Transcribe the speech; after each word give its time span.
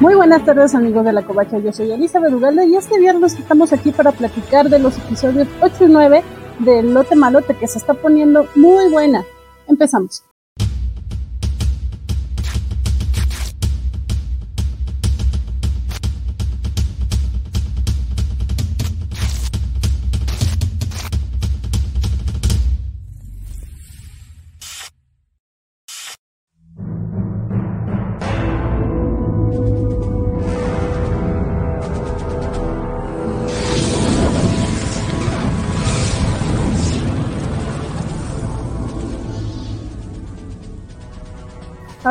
Muy 0.00 0.14
buenas 0.14 0.44
tardes 0.44 0.74
amigos 0.74 1.04
de 1.04 1.12
la 1.12 1.22
Covacha, 1.22 1.58
yo 1.58 1.72
soy 1.72 1.92
Elizabeth 1.92 2.32
Ugalde 2.32 2.66
y 2.66 2.76
este 2.76 2.98
viernes 2.98 3.38
estamos 3.38 3.72
aquí 3.72 3.92
para 3.92 4.12
platicar 4.12 4.68
de 4.68 4.78
los 4.78 4.98
episodios 4.98 5.48
8 5.60 5.84
y 5.84 5.88
9 5.88 6.22
del 6.58 6.92
Lote 6.92 7.16
Malote 7.16 7.54
que 7.54 7.66
se 7.68 7.78
está 7.78 7.94
poniendo 7.94 8.46
muy 8.54 8.90
buena. 8.90 9.24
Empezamos. 9.66 10.24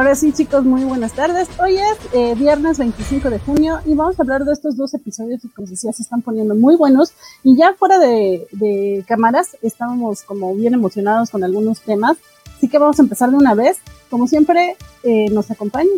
Ahora 0.10 0.20
sí, 0.20 0.34
chicos, 0.34 0.66
muy 0.66 0.86
buenas 0.86 1.14
tardes. 1.14 1.48
Hoy 1.62 1.78
es 1.78 2.14
eh, 2.16 2.34
viernes 2.34 2.80
25 2.80 3.30
de 3.30 3.38
junio 3.38 3.80
y 3.86 3.94
vamos 3.94 4.20
a 4.20 4.24
hablar 4.24 4.44
de 4.44 4.54
estos 4.54 4.76
dos 4.76 4.92
episodios 4.96 5.40
que, 5.40 5.50
como 5.50 5.68
decía, 5.68 5.94
se 5.94 6.02
están 6.02 6.24
poniendo 6.24 6.56
muy 6.56 6.76
buenos. 6.78 7.14
Y 7.44 7.56
ya 7.56 7.76
fuera 7.76 8.00
de, 8.00 9.06
cámaras, 9.08 9.56
estábamos 9.62 10.24
como 10.24 10.56
bien 10.56 10.74
emocionados 10.74 11.30
con 11.30 11.44
algunos 11.44 11.82
temas. 11.82 12.18
Así 12.58 12.68
que 12.68 12.80
vamos 12.80 12.98
a 12.98 13.04
empezar 13.04 13.30
de 13.30 13.36
una 13.36 13.54
vez. 13.54 13.78
Como 14.10 14.26
siempre, 14.26 14.78
eh, 15.04 15.30
nos 15.30 15.52
acompaña. 15.52 15.92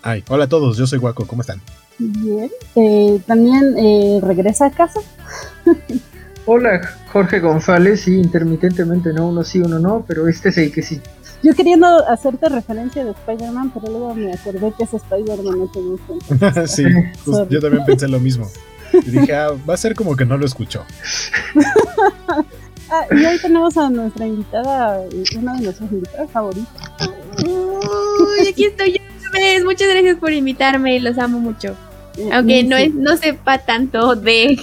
Ay, 0.00 0.24
hola 0.30 0.44
a 0.44 0.48
todos, 0.48 0.78
yo 0.78 0.86
soy 0.86 0.98
Guaco, 0.98 1.26
¿cómo 1.26 1.42
están? 1.42 1.60
Bien. 1.98 2.50
Eh, 2.74 3.20
también 3.26 4.22
regresa 4.22 4.64
a 4.64 4.70
casa. 4.70 5.00
Hola, 6.46 6.80
Jorge 7.12 7.40
González, 7.40 8.00
sí, 8.00 8.14
intermitentemente, 8.14 9.12
no, 9.12 9.28
uno 9.28 9.44
sí, 9.44 9.60
uno 9.60 9.78
no, 9.78 10.06
pero 10.08 10.26
este 10.26 10.48
es 10.48 10.56
el 10.56 10.72
que 10.72 10.80
sí. 10.80 10.98
Yo 11.42 11.54
queriendo 11.54 11.86
hacerte 12.08 12.48
referencia 12.48 13.04
de 13.04 13.12
Spider-Man, 13.12 13.70
pero 13.72 13.88
luego 13.92 14.14
me 14.14 14.32
acordé 14.32 14.72
que 14.76 14.84
ese 14.84 14.96
Spider-Man 14.96 15.58
no 15.58 15.66
te 15.68 15.80
gusta. 15.80 16.66
sí, 16.66 16.84
pues, 17.24 17.48
yo 17.48 17.60
también 17.60 17.84
pensé 17.84 18.08
lo 18.08 18.18
mismo. 18.18 18.48
Y 18.92 19.10
dije, 19.10 19.34
ah, 19.34 19.50
va 19.68 19.74
a 19.74 19.76
ser 19.76 19.94
como 19.94 20.16
que 20.16 20.24
no 20.24 20.36
lo 20.36 20.46
escuchó. 20.46 20.84
ah, 22.90 23.06
y 23.10 23.24
hoy 23.24 23.38
tenemos 23.38 23.76
a 23.76 23.88
nuestra 23.88 24.26
invitada, 24.26 25.02
una 25.36 25.54
de 25.54 25.62
nuestras 25.62 25.92
invitadas 25.92 26.30
favoritas. 26.30 27.10
Uy, 27.44 28.48
aquí 28.48 28.64
estoy 28.64 28.92
yo 28.92 29.02
otra 29.28 29.40
vez. 29.40 29.64
Muchas 29.64 29.88
gracias 29.88 30.16
por 30.16 30.32
invitarme, 30.32 30.98
los 31.00 31.18
amo 31.18 31.38
mucho. 31.38 31.76
Aunque 32.32 32.64
no, 32.64 32.76
es, 32.76 32.92
no 32.94 33.16
sepa 33.16 33.58
tanto 33.58 34.16
de, 34.16 34.58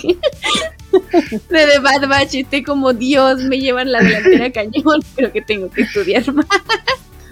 de 1.31 1.39
The 1.49 1.79
Bad 1.79 2.07
Batch, 2.07 2.35
estoy 2.35 2.63
como 2.63 2.93
Dios, 2.93 3.41
me 3.43 3.59
llevan 3.59 3.91
la 3.91 3.99
delantera 3.99 4.51
cañón, 4.51 5.01
pero 5.15 5.31
que 5.31 5.41
tengo 5.41 5.69
que 5.69 5.83
estudiar 5.83 6.33
más. 6.33 6.45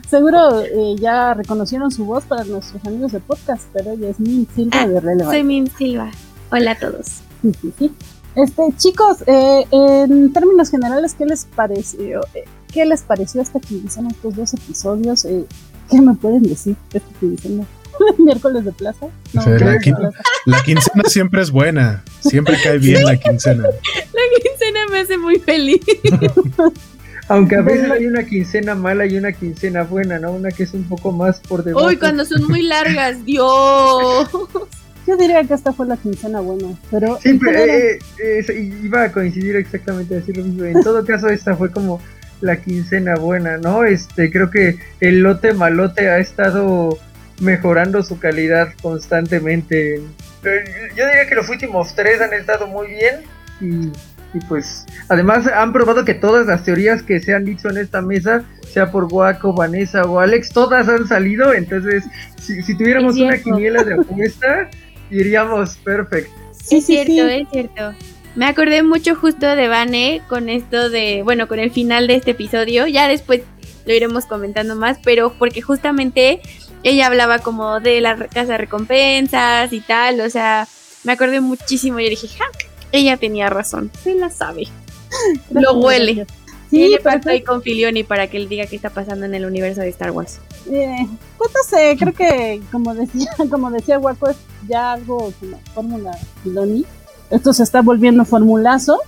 Seguro 0.09 0.61
eh, 0.61 0.95
ya 0.99 1.33
reconocieron 1.33 1.91
su 1.91 2.05
voz 2.05 2.23
para 2.25 2.43
nuestros 2.43 2.85
amigos 2.85 3.11
de 3.11 3.19
podcast, 3.19 3.63
pero 3.73 3.93
ella 3.93 4.09
es 4.09 4.19
Min 4.19 4.47
Silva 4.53 4.81
ah, 4.81 4.87
de 4.87 4.99
Relevant. 4.99 5.31
Soy 5.31 5.43
Min 5.43 5.67
Silva. 5.75 6.11
Hola 6.51 6.71
a 6.71 6.79
todos. 6.79 7.21
Sí, 7.41 7.51
sí, 7.59 7.73
sí. 7.79 7.91
Este, 8.35 8.63
chicos, 8.77 9.23
eh, 9.27 9.65
en 9.71 10.31
términos 10.33 10.69
generales, 10.69 11.15
¿qué 11.15 11.25
les 11.25 11.45
pareció? 11.45 12.21
Eh, 12.33 12.45
¿Qué 12.71 12.85
les 12.85 13.01
pareció 13.01 13.41
hasta 13.41 13.59
que 13.59 13.75
hicieron 13.75 14.11
estos 14.11 14.35
dos 14.35 14.53
episodios? 14.53 15.23
¿Qué 15.23 16.01
me 16.01 16.13
pueden 16.15 16.43
decir 16.43 16.75
de 16.91 16.99
este 16.99 17.13
miércoles 18.17 18.65
de 18.65 18.71
plaza. 18.71 19.07
la, 19.33 20.63
quincena 20.63 21.03
siempre 21.05 21.41
es 21.41 21.51
buena. 21.51 22.03
Siempre 22.21 22.57
cae 22.63 22.77
bien 22.77 23.05
la 23.05 23.17
quincena. 23.17 23.63
La 24.13 24.41
quincena 24.41 24.79
me 24.91 24.99
hace 24.99 25.17
muy 25.17 25.39
feliz. 25.39 25.81
Aunque 27.29 27.55
a 27.55 27.61
veces 27.61 27.89
hay 27.89 28.05
una 28.05 28.23
quincena 28.23 28.75
mala 28.75 29.05
y 29.05 29.15
una 29.15 29.31
quincena 29.31 29.83
buena, 29.83 30.19
¿no? 30.19 30.31
Una 30.31 30.51
que 30.51 30.63
es 30.63 30.73
un 30.73 30.83
poco 30.83 31.11
más 31.11 31.39
por 31.39 31.63
debajo. 31.63 31.87
Uy, 31.87 31.97
cuando 31.97 32.25
son 32.25 32.43
muy 32.45 32.63
largas, 32.63 33.23
Dios. 33.25 34.29
Yo 35.07 35.17
diría 35.17 35.43
que 35.43 35.53
esta 35.53 35.73
fue 35.73 35.87
la 35.87 35.97
quincena 35.97 36.39
buena, 36.39 36.77
pero... 36.89 37.17
Siempre, 37.19 37.93
eh, 37.93 37.99
eh, 38.19 38.71
iba 38.83 39.03
a 39.03 39.11
coincidir 39.11 39.55
exactamente 39.55 40.17
así 40.17 40.33
lo 40.33 40.43
mismo. 40.43 40.63
En 40.63 40.81
todo 40.81 41.05
caso, 41.05 41.27
esta 41.27 41.55
fue 41.55 41.71
como 41.71 42.01
la 42.43 42.57
quincena 42.57 43.15
buena, 43.15 43.57
¿no? 43.57 43.83
Este, 43.83 44.31
creo 44.31 44.49
que 44.49 44.77
el 44.99 45.19
lote 45.19 45.53
malote 45.53 46.09
ha 46.09 46.19
estado 46.19 46.97
mejorando 47.39 48.03
su 48.03 48.19
calidad 48.19 48.69
constantemente. 48.81 50.01
Yo 50.43 51.07
diría 51.07 51.27
que 51.27 51.35
los 51.35 51.49
últimos 51.49 51.95
tres 51.95 52.21
han 52.21 52.33
estado 52.33 52.67
muy 52.67 52.87
bien 52.87 53.21
y, 53.61 54.39
pues 54.49 54.85
además 55.09 55.47
han 55.47 55.71
probado 55.71 56.03
que 56.03 56.15
todas 56.15 56.47
las 56.47 56.63
teorías 56.63 57.03
que 57.03 57.19
se 57.19 57.33
han 57.35 57.45
dicho 57.45 57.69
en 57.69 57.77
esta 57.77 58.01
mesa, 58.01 58.43
sea 58.71 58.91
por 58.91 59.07
Guaco, 59.07 59.53
Vanessa 59.53 60.03
o 60.03 60.19
Alex, 60.19 60.49
todas 60.49 60.89
han 60.89 61.07
salido. 61.07 61.53
Entonces, 61.53 62.03
si, 62.41 62.75
tuviéramos 62.75 63.15
una 63.17 63.37
quiniela 63.37 63.83
de 63.83 63.93
apuesta, 63.99 64.69
iríamos 65.11 65.77
perfecto. 65.77 66.31
Sí, 66.51 66.77
es 66.77 66.85
cierto, 66.85 67.27
es 67.27 67.47
cierto. 67.51 67.93
Me 68.35 68.47
acordé 68.47 68.81
mucho 68.81 69.13
justo 69.15 69.55
de 69.55 69.67
Vane 69.67 70.21
con 70.27 70.49
esto 70.49 70.89
de, 70.89 71.21
bueno, 71.23 71.47
con 71.47 71.59
el 71.59 71.69
final 71.69 72.07
de 72.07 72.15
este 72.15 72.31
episodio. 72.31 72.87
Ya 72.87 73.07
después 73.07 73.41
lo 73.85 73.93
iremos 73.93 74.25
comentando 74.25 74.75
más, 74.75 74.97
pero 75.03 75.33
porque 75.37 75.61
justamente 75.61 76.41
ella 76.83 77.07
hablaba 77.07 77.39
como 77.39 77.79
de 77.79 78.01
la 78.01 78.27
casa 78.27 78.53
de 78.53 78.57
recompensas 78.57 79.71
y 79.73 79.79
tal, 79.79 80.21
o 80.21 80.29
sea, 80.29 80.67
me 81.03 81.13
acordé 81.13 81.41
muchísimo 81.41 81.99
y 81.99 82.09
dije, 82.09 82.27
ja, 82.27 82.45
ella 82.91 83.17
tenía 83.17 83.49
razón, 83.49 83.91
se 84.03 84.15
la 84.15 84.29
sabe, 84.29 84.67
lo 85.51 85.73
huele. 85.73 86.25
Sí, 86.69 86.87
le 86.87 86.97
falta 86.97 87.29
ahí 87.29 87.43
con 87.43 87.61
Filioni 87.61 88.03
para 88.03 88.25
que 88.25 88.37
él 88.37 88.49
diga 88.49 88.65
qué 88.65 88.75
está 88.75 88.89
pasando 88.89 89.27
en 89.27 89.35
el 89.35 89.45
universo 89.45 89.81
de 89.81 89.89
Star 89.89 90.09
Wars. 90.09 90.39
Eh, 90.71 91.07
pues 91.37 91.51
no 91.53 91.69
sé, 91.69 91.95
creo 91.99 92.13
que 92.13 92.63
como 92.71 92.95
decía, 92.95 93.29
como 93.51 93.69
decía 93.69 93.99
Waco, 93.99 94.29
es 94.29 94.37
ya 94.67 94.93
algo 94.93 95.31
como 95.39 95.59
fórmula 95.75 96.17
Filoni. 96.41 96.83
Esto 97.29 97.53
se 97.53 97.61
está 97.61 97.83
volviendo 97.83 98.25
formulazo. 98.25 98.99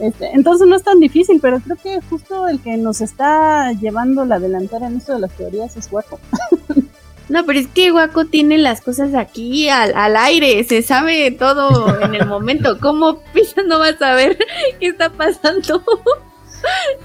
Este, 0.00 0.32
entonces 0.32 0.66
no 0.66 0.74
es 0.74 0.82
tan 0.82 0.98
difícil, 0.98 1.38
pero 1.40 1.60
creo 1.60 1.76
que 1.76 2.00
justo 2.10 2.48
el 2.48 2.60
que 2.60 2.76
nos 2.76 3.00
está 3.00 3.70
llevando 3.72 4.24
la 4.24 4.40
delantera 4.40 4.88
en 4.88 4.96
esto 4.96 5.12
de 5.12 5.20
las 5.20 5.30
teorías 5.32 5.76
es 5.76 5.92
Waco. 5.92 6.18
No, 7.32 7.46
pero 7.46 7.58
es 7.58 7.66
que 7.66 7.90
Guaco 7.90 8.26
tiene 8.26 8.58
las 8.58 8.82
cosas 8.82 9.14
aquí 9.14 9.70
al, 9.70 9.94
al 9.94 10.18
aire, 10.18 10.62
se 10.64 10.82
sabe 10.82 11.30
todo 11.30 11.98
en 12.02 12.14
el 12.14 12.26
momento. 12.26 12.78
¿Cómo 12.78 13.22
Pisa 13.32 13.62
no 13.66 13.78
va 13.78 13.88
a 13.88 13.96
saber 13.96 14.36
qué 14.80 14.88
está 14.88 15.08
pasando? 15.08 15.82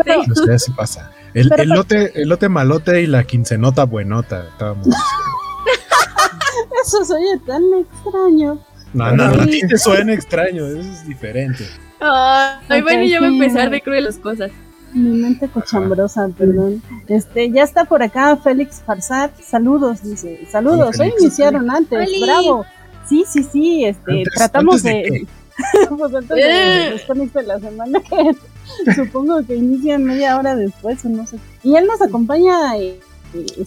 No 0.05 0.35
sé 0.35 0.59
si 0.59 0.71
pasa. 0.73 1.13
El, 1.33 1.49
el, 1.57 1.69
lote, 1.69 2.11
el 2.21 2.27
lote 2.27 2.49
malote 2.49 3.01
y 3.01 3.07
la 3.07 3.23
quincenota 3.23 3.85
buenota. 3.85 4.49
Estábamos... 4.49 4.87
eso 6.85 7.05
suena 7.05 7.41
tan 7.45 7.63
extraño. 7.79 8.59
No, 8.93 9.11
no, 9.13 9.31
no, 9.31 9.45
te 9.45 9.77
suena 9.77 10.13
extraño, 10.13 10.65
eso 10.67 10.79
es 10.79 11.07
diferente. 11.07 11.65
Ay, 12.01 12.81
bueno, 12.81 13.05
ya 13.05 13.21
va 13.21 13.27
a 13.27 13.29
empezar 13.29 13.69
de 13.69 13.79
cruel 13.79 14.03
las 14.03 14.17
cosas. 14.17 14.51
Mi 14.97 15.17
mente 15.21 15.47
cochambrosa, 15.47 16.27
perdón. 16.29 16.81
Este, 17.07 17.51
ya 17.51 17.63
está 17.63 17.85
por 17.85 18.01
acá 18.01 18.35
Félix 18.37 18.81
Farsat. 18.85 19.31
Saludos, 19.41 20.01
dice. 20.01 20.47
Saludos, 20.51 20.99
hoy 20.99 21.13
iniciaron 21.19 21.69
antes, 21.69 22.09
bravo. 22.21 22.65
Sí, 23.07 23.23
sí, 23.27 23.43
sí, 23.43 23.85
este, 23.85 24.23
tratamos 24.35 24.83
de, 24.83 25.27
pues 25.97 26.13
antes 26.13 26.35
de 26.35 26.91
los 26.91 27.01
cómics 27.03 27.33
de 27.33 27.43
la 27.43 27.59
semana 27.59 28.01
que 28.01 28.93
supongo 28.95 29.45
que 29.45 29.55
inician 29.55 30.03
media 30.03 30.37
hora 30.37 30.55
después 30.55 31.05
o 31.05 31.09
no 31.09 31.25
sé. 31.25 31.37
Y 31.63 31.75
él 31.75 31.85
nos 31.85 32.01
acompaña 32.01 32.77
eh, 32.77 32.99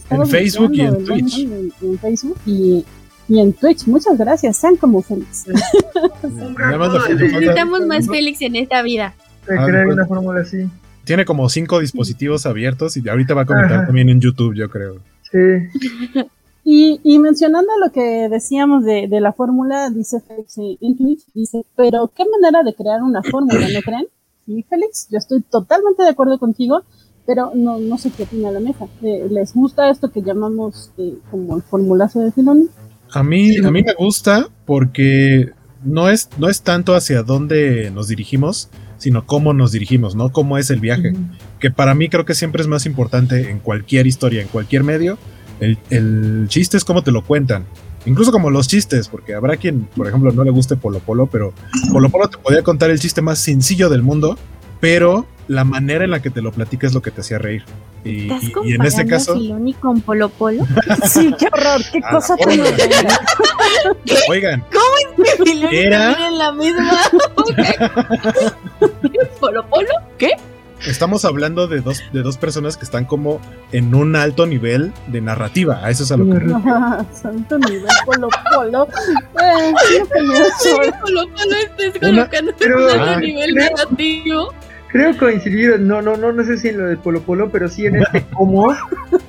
en 0.09 0.27
Facebook 0.27 0.73
y 0.73 0.81
en 0.81 1.03
Twitch. 1.05 1.39
En, 1.39 1.97
Facebook 1.99 2.37
y, 2.45 2.85
y 3.27 3.39
en 3.39 3.53
Twitch. 3.53 3.87
Muchas 3.87 4.17
gracias, 4.17 4.57
sean 4.57 4.75
como 4.75 5.01
Félix. 5.01 5.45
Necesitamos 6.23 7.85
más 7.87 8.07
Félix 8.07 8.41
en 8.41 8.57
esta 8.57 8.81
vida. 8.81 9.15
crear 9.45 9.87
una 9.87 10.05
fórmula 10.05 10.41
así. 10.41 10.67
Tiene 11.03 11.25
como 11.25 11.49
cinco 11.49 11.79
dispositivos 11.79 12.45
abiertos 12.45 12.95
y 12.97 13.07
ahorita 13.07 13.33
va 13.33 13.41
a 13.41 13.45
comentar 13.45 13.85
también 13.85 14.09
en 14.09 14.21
YouTube, 14.21 14.53
yo 14.55 14.69
creo. 14.69 14.99
Sí. 15.31 16.19
Y, 16.63 17.17
mencionando 17.19 17.71
lo 17.83 17.91
que 17.91 18.29
decíamos 18.29 18.85
de, 18.85 19.07
la 19.19 19.33
fórmula, 19.33 19.89
dice 19.89 20.21
Félix 20.21 20.57
en 20.57 20.95
Twitch, 20.95 21.21
dice, 21.33 21.65
pero 21.75 22.11
qué 22.15 22.23
manera 22.25 22.63
de 22.63 22.75
crear 22.75 23.01
una 23.01 23.23
fórmula, 23.23 23.67
¿no 23.73 23.81
creen? 23.81 24.07
Sí, 24.45 24.63
Félix, 24.69 25.07
yo 25.09 25.17
estoy 25.17 25.41
totalmente 25.41 26.03
de 26.03 26.09
acuerdo 26.09 26.37
contigo, 26.37 26.83
pero 27.25 27.51
no, 27.55 27.79
no 27.79 27.97
sé 27.97 28.11
qué 28.11 28.23
opina 28.23 28.51
la 28.51 28.59
mesa. 28.59 28.87
Eh, 29.01 29.27
¿Les 29.29 29.53
gusta 29.53 29.89
esto 29.89 30.11
que 30.11 30.21
llamamos 30.21 30.91
eh, 30.97 31.15
como 31.31 31.55
el 31.57 31.63
formulazo 31.63 32.19
de 32.19 32.31
Filoni? 32.31 32.67
A 33.11 33.23
mí, 33.23 33.57
a 33.57 33.71
mí 33.71 33.83
me 33.83 33.93
gusta 33.93 34.47
porque 34.65 35.51
no 35.83 36.09
es, 36.09 36.29
no 36.37 36.47
es 36.47 36.61
tanto 36.61 36.93
hacia 36.93 37.23
dónde 37.23 37.91
nos 37.91 38.07
dirigimos, 38.07 38.69
sino 39.01 39.25
cómo 39.25 39.51
nos 39.51 39.71
dirigimos, 39.71 40.15
¿no? 40.15 40.31
Cómo 40.31 40.59
es 40.59 40.69
el 40.69 40.79
viaje. 40.79 41.13
Que 41.59 41.71
para 41.71 41.95
mí 41.95 42.07
creo 42.07 42.23
que 42.23 42.35
siempre 42.35 42.61
es 42.61 42.67
más 42.67 42.85
importante 42.85 43.49
en 43.49 43.57
cualquier 43.57 44.05
historia, 44.05 44.43
en 44.43 44.47
cualquier 44.47 44.83
medio, 44.83 45.17
El, 45.59 45.79
el 45.89 46.45
chiste 46.49 46.77
es 46.77 46.85
cómo 46.85 47.01
te 47.01 47.11
lo 47.11 47.23
cuentan. 47.23 47.65
Incluso 48.05 48.31
como 48.31 48.51
los 48.51 48.67
chistes, 48.67 49.07
porque 49.07 49.33
habrá 49.33 49.57
quien, 49.57 49.85
por 49.95 50.07
ejemplo, 50.07 50.31
no 50.31 50.43
le 50.43 50.51
guste 50.51 50.75
Polo 50.75 50.99
Polo, 50.99 51.25
pero 51.25 51.51
Polo 51.91 52.09
Polo 52.09 52.29
te 52.29 52.37
podía 52.37 52.61
contar 52.61 52.91
el 52.91 52.99
chiste 52.99 53.23
más 53.23 53.39
sencillo 53.39 53.89
del 53.89 54.03
mundo, 54.03 54.37
pero 54.79 55.25
la 55.47 55.63
manera 55.63 56.03
en 56.03 56.11
la 56.11 56.21
que 56.21 56.29
te 56.29 56.43
lo 56.43 56.51
platica 56.51 56.85
es 56.85 56.93
lo 56.93 57.01
que 57.01 57.09
te 57.09 57.21
hacía 57.21 57.39
reír. 57.39 57.63
Y, 58.03 58.31
¿Estás 58.31 58.43
y- 58.43 58.69
y 58.71 58.73
en 58.73 58.81
este 58.81 59.05
caso, 59.05 59.33
comparando 59.33 59.53
a 59.53 59.57
Filoni 59.57 59.73
con 59.75 60.01
Polo 60.01 60.29
Polo? 60.29 60.65
Sí, 61.07 61.33
qué 61.37 61.47
horror, 61.51 61.81
qué 61.91 61.99
A 61.99 62.01
la 62.01 62.09
cosa 62.11 62.35
tan 62.37 62.47
forma. 62.57 62.63
horrenda. 62.69 63.19
oigan, 64.29 64.65
Filoni 65.45 65.77
Era- 65.77 65.99
también 66.13 66.27
en 66.33 66.37
la 66.37 66.51
misma. 66.51 66.91
¿Polo 69.39 69.65
Polo? 69.67 69.89
¿Qué? 70.17 70.31
estamos 70.87 71.25
hablando 71.25 71.67
de 71.67 71.79
dos, 71.81 72.01
de 72.11 72.23
dos 72.23 72.37
personas 72.37 72.75
que 72.75 72.85
están 72.85 73.05
como 73.05 73.39
en 73.71 73.93
un 73.93 74.15
alto 74.15 74.47
nivel 74.47 74.91
de 75.05 75.21
narrativa. 75.21 75.79
A 75.85 75.91
eso 75.91 76.03
es 76.03 76.11
a 76.11 76.17
lo 76.17 76.25
que 76.25 76.39
Santo 77.13 77.59
nivel 77.59 77.85
polo 78.03 78.29
polo. 78.51 78.87
Eh, 79.39 79.73
Sí. 79.87 79.99
Polo 80.09 81.27
Polo 81.27 81.55
estás 81.55 81.99
colocando 81.99 82.51
en 82.59 82.99
Ah. 82.99 83.13
un 83.13 83.21
nivel 83.21 83.53
Creo- 83.53 83.69
negativo. 83.69 84.53
Creo 84.91 85.17
coincidir, 85.17 85.79
no, 85.79 86.01
no, 86.01 86.17
no, 86.17 86.31
no 86.33 86.43
sé 86.43 86.57
si 86.57 86.69
en 86.69 86.77
lo 86.77 86.87
de 86.87 86.97
Polo 86.97 87.21
Polo, 87.21 87.49
pero 87.49 87.69
sí 87.69 87.85
en 87.85 87.97
este 87.97 88.25
cómo, 88.33 88.75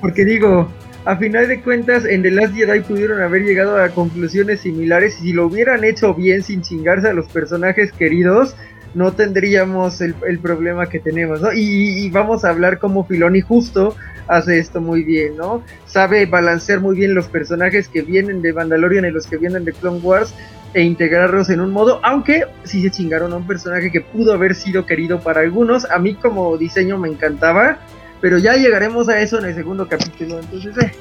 porque 0.01 0.25
digo, 0.25 0.69
a 1.05 1.15
final 1.15 1.47
de 1.47 1.61
cuentas 1.61 2.05
en 2.05 2.21
The 2.21 2.31
Last 2.31 2.53
Jedi 2.53 2.81
pudieron 2.81 3.21
haber 3.21 3.43
llegado 3.43 3.77
a 3.77 3.89
conclusiones 3.89 4.61
similares 4.61 5.17
y 5.19 5.27
si 5.27 5.33
lo 5.33 5.47
hubieran 5.47 5.83
hecho 5.83 6.13
bien 6.13 6.43
sin 6.43 6.61
chingarse 6.61 7.09
a 7.09 7.13
los 7.13 7.27
personajes 7.27 7.91
queridos, 7.91 8.55
no 8.93 9.13
tendríamos 9.13 10.01
el, 10.01 10.15
el 10.27 10.39
problema 10.39 10.87
que 10.87 10.99
tenemos, 10.99 11.41
¿no? 11.41 11.51
Y, 11.51 12.05
y 12.05 12.09
vamos 12.09 12.45
a 12.45 12.49
hablar 12.49 12.77
como 12.77 13.05
Filoni 13.05 13.41
justo 13.41 13.95
hace 14.27 14.59
esto 14.59 14.81
muy 14.81 15.03
bien, 15.03 15.37
¿no? 15.37 15.63
Sabe 15.85 16.25
balancear 16.25 16.79
muy 16.79 16.95
bien 16.95 17.15
los 17.15 17.27
personajes 17.27 17.87
que 17.87 18.01
vienen 18.01 18.41
de 18.41 18.53
Mandalorian 18.53 19.05
y 19.05 19.11
los 19.11 19.27
que 19.27 19.37
vienen 19.37 19.65
de 19.65 19.73
Clone 19.73 19.99
Wars 19.99 20.33
e 20.73 20.81
integrarlos 20.83 21.49
en 21.49 21.61
un 21.61 21.71
modo, 21.71 21.99
aunque 22.03 22.45
sí 22.63 22.81
se 22.81 22.89
chingaron 22.91 23.31
a 23.33 23.35
un 23.37 23.45
personaje 23.47 23.91
que 23.91 24.01
pudo 24.01 24.33
haber 24.33 24.55
sido 24.55 24.85
querido 24.85 25.19
para 25.19 25.41
algunos, 25.41 25.85
a 25.89 25.99
mí 25.99 26.15
como 26.15 26.57
diseño 26.57 26.97
me 26.97 27.09
encantaba, 27.09 27.77
pero 28.21 28.37
ya 28.39 28.55
llegaremos 28.55 29.07
a 29.09 29.19
eso 29.19 29.37
en 29.39 29.45
el 29.45 29.55
segundo 29.55 29.87
capítulo, 29.87 30.39
entonces 30.39 30.75
eh, 30.83 30.91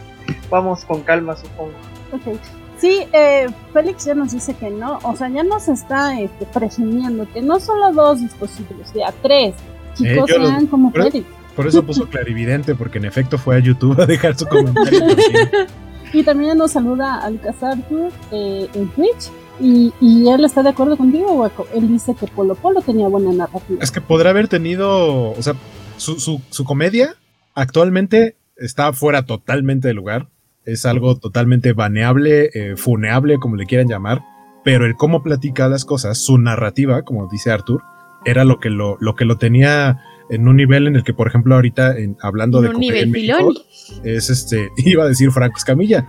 vamos 0.50 0.84
con 0.84 1.02
calma 1.02 1.36
supongo. 1.36 1.72
Ok. 2.12 2.36
Sí, 2.78 3.06
eh, 3.12 3.46
Félix 3.72 4.04
ya 4.04 4.14
nos 4.14 4.32
dice 4.32 4.54
que 4.54 4.68
no, 4.68 4.98
o 5.04 5.14
sea, 5.16 5.28
ya 5.28 5.44
nos 5.44 5.68
está 5.68 6.20
este, 6.20 6.46
presumiendo 6.46 7.26
que 7.32 7.40
no 7.40 7.60
solo 7.60 7.92
dos 7.92 8.20
dispositivos, 8.20 8.92
ya 8.92 9.12
tres. 9.22 9.54
Chicos, 9.94 10.28
yo 10.28 10.38
lo- 10.38 10.48
sean 10.48 10.66
como 10.66 10.90
pero- 10.92 11.04
Félix. 11.04 11.26
Por 11.54 11.66
eso 11.66 11.84
puso 11.84 12.08
clarividente, 12.08 12.74
porque 12.74 12.96
en 12.98 13.04
efecto 13.04 13.36
fue 13.36 13.56
a 13.56 13.58
YouTube 13.58 14.00
a 14.00 14.06
dejar 14.06 14.36
su 14.38 14.46
comentario. 14.46 14.98
también. 15.00 15.48
Y 16.14 16.22
también 16.24 16.58
nos 16.58 16.72
saluda 16.72 17.22
al 17.22 17.40
Arthur 17.62 18.10
eh, 18.32 18.68
en 18.74 18.88
Twitch. 18.88 19.30
Y, 19.62 19.92
y 20.00 20.28
él 20.28 20.44
está 20.44 20.64
de 20.64 20.70
acuerdo 20.70 20.96
contigo, 20.96 21.32
Hueco. 21.34 21.68
Él 21.72 21.86
dice 21.86 22.16
que 22.18 22.26
Polo 22.26 22.56
Polo 22.56 22.82
tenía 22.82 23.06
buena 23.06 23.32
narrativa. 23.32 23.78
Es 23.80 23.92
que 23.92 24.00
podrá 24.00 24.30
haber 24.30 24.48
tenido, 24.48 25.30
o 25.30 25.40
sea, 25.40 25.54
su, 25.98 26.18
su, 26.18 26.42
su 26.50 26.64
comedia 26.64 27.14
actualmente 27.54 28.36
está 28.56 28.92
fuera 28.92 29.24
totalmente 29.24 29.86
de 29.86 29.94
lugar. 29.94 30.28
Es 30.64 30.84
algo 30.84 31.16
totalmente 31.16 31.74
baneable, 31.74 32.50
eh, 32.54 32.76
funeable, 32.76 33.38
como 33.38 33.54
le 33.54 33.66
quieran 33.66 33.88
llamar. 33.88 34.22
Pero 34.64 34.84
el 34.84 34.96
cómo 34.96 35.22
platica 35.22 35.68
las 35.68 35.84
cosas, 35.84 36.18
su 36.18 36.38
narrativa, 36.38 37.02
como 37.02 37.28
dice 37.28 37.52
Arthur, 37.52 37.82
era 38.24 38.44
lo 38.44 38.58
que 38.58 38.70
lo, 38.70 38.96
lo 39.00 39.14
que 39.14 39.24
lo 39.24 39.38
tenía 39.38 40.00
en 40.34 40.48
un 40.48 40.56
nivel 40.56 40.86
en 40.86 40.96
el 40.96 41.04
que, 41.04 41.14
por 41.14 41.28
ejemplo, 41.28 41.54
ahorita 41.54 41.96
en- 41.98 42.16
hablando 42.22 42.58
En 42.58 42.64
de 42.64 42.68
un 42.70 42.74
comedia 42.74 42.92
nivel 42.92 43.04
en 43.04 43.10
México, 43.12 43.38
Filoni. 43.38 44.10
es 44.16 44.30
este, 44.30 44.68
iba 44.78 45.04
a 45.04 45.08
decir 45.08 45.30
Franco 45.30 45.56
Escamilla, 45.58 46.08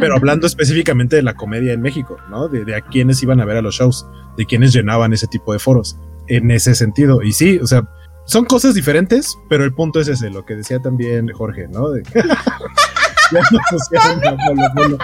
pero 0.00 0.16
hablando 0.16 0.46
específicamente 0.46 1.16
de 1.16 1.22
la 1.22 1.34
comedia 1.34 1.72
en 1.72 1.80
México, 1.82 2.16
¿no? 2.30 2.48
De, 2.48 2.64
de 2.64 2.74
a 2.76 2.80
quienes 2.80 3.22
iban 3.22 3.40
a 3.40 3.44
ver 3.44 3.56
a 3.58 3.62
los 3.62 3.74
shows, 3.74 4.06
de 4.36 4.46
quienes 4.46 4.72
llenaban 4.72 5.12
ese 5.12 5.26
tipo 5.26 5.52
de 5.52 5.58
foros, 5.58 5.98
en 6.28 6.50
ese 6.50 6.74
sentido. 6.74 7.22
Y 7.22 7.32
sí, 7.32 7.58
o 7.62 7.66
sea, 7.66 7.88
son 8.24 8.44
cosas 8.44 8.74
diferentes, 8.74 9.36
pero 9.48 9.64
el 9.64 9.72
punto 9.72 10.00
es 10.00 10.08
ese, 10.08 10.30
lo 10.30 10.44
que 10.44 10.56
decía 10.56 10.80
también 10.80 11.28
Jorge, 11.28 11.68
¿no? 11.68 11.90
De- 11.90 12.02
ya 13.32 14.30
a 14.30 14.36
Polo 14.46 14.62
Polo. 14.74 14.98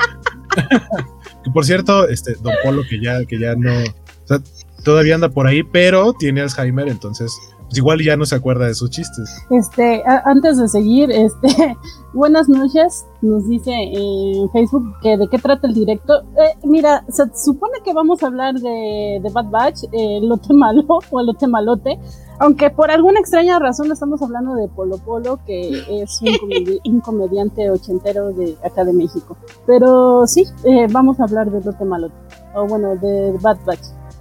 que 1.44 1.50
por 1.52 1.64
cierto, 1.64 2.08
este, 2.08 2.34
Don 2.40 2.52
Polo, 2.62 2.82
que 2.88 3.00
ya, 3.00 3.24
que 3.24 3.38
ya 3.38 3.54
no, 3.56 3.72
o 3.72 4.26
sea, 4.26 4.38
todavía 4.84 5.14
anda 5.14 5.28
por 5.28 5.46
ahí, 5.46 5.62
pero 5.62 6.12
tiene 6.12 6.40
Alzheimer, 6.40 6.88
entonces, 6.88 7.32
pues 7.72 7.78
igual 7.78 8.00
ya 8.04 8.18
no 8.18 8.26
se 8.26 8.34
acuerda 8.34 8.66
de 8.66 8.74
sus 8.74 8.90
chistes. 8.90 9.34
Este, 9.48 10.02
antes 10.26 10.58
de 10.58 10.68
seguir, 10.68 11.10
este, 11.10 11.74
buenas 12.12 12.46
noches, 12.48 13.06
nos 13.22 13.48
dice 13.48 13.72
en 13.72 14.50
Facebook 14.50 14.84
que 15.00 15.16
de 15.16 15.26
qué 15.28 15.38
trata 15.38 15.66
el 15.66 15.72
directo. 15.72 16.20
Eh, 16.36 16.58
mira, 16.64 17.02
se 17.08 17.24
supone 17.34 17.78
que 17.82 17.94
vamos 17.94 18.22
a 18.22 18.26
hablar 18.26 18.54
de, 18.56 19.20
de 19.22 19.30
Bad 19.32 19.46
Batch, 19.50 19.84
eh, 19.90 20.20
lote 20.22 20.52
malo 20.52 20.84
o 21.10 21.20
el 21.20 21.26
lote 21.26 21.46
malote, 21.46 21.98
aunque 22.40 22.68
por 22.68 22.90
alguna 22.90 23.20
extraña 23.20 23.58
razón 23.58 23.90
estamos 23.90 24.20
hablando 24.20 24.54
de 24.54 24.68
Polo 24.68 24.98
Polo, 24.98 25.38
que 25.46 26.02
es 26.02 26.20
un, 26.20 26.28
comedi- 26.28 26.80
un 26.84 27.00
comediante 27.00 27.70
ochentero 27.70 28.32
de 28.34 28.54
acá 28.62 28.84
de 28.84 28.92
México. 28.92 29.34
Pero 29.66 30.26
sí, 30.26 30.44
eh, 30.64 30.88
vamos 30.90 31.18
a 31.20 31.24
hablar 31.24 31.50
del 31.50 31.64
lote 31.64 31.84
malote, 31.86 32.14
o 32.54 32.66
bueno, 32.66 32.96
de 32.96 33.32
Bad 33.40 33.58
Batch. 33.64 33.80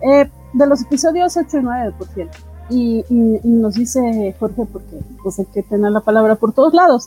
Eh, 0.09 0.30
de 0.53 0.68
los 0.68 0.81
episodios 0.83 1.36
8 1.36 1.57
y 1.57 1.63
9, 1.63 1.94
por 1.98 2.07
cierto. 2.07 2.38
Y, 2.72 3.04
y- 3.10 3.40
y 3.44 3.48
nos 3.50 3.76
dice 3.76 4.34
Jorge, 4.40 4.66
porque 4.72 5.00
pues 5.22 5.38
hay 5.40 5.46
que 5.54 5.62
tener 5.64 5.92
la 5.92 6.00
palabra 6.02 6.36
por 6.36 6.54
todos 6.54 6.74
lados. 6.74 7.06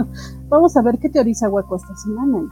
Vamos 0.48 0.76
a 0.76 0.82
ver 0.82 0.98
qué 0.98 1.08
teoriza 1.08 1.48
Hueco 1.48 1.76
esta 1.76 1.94
semana. 1.96 2.48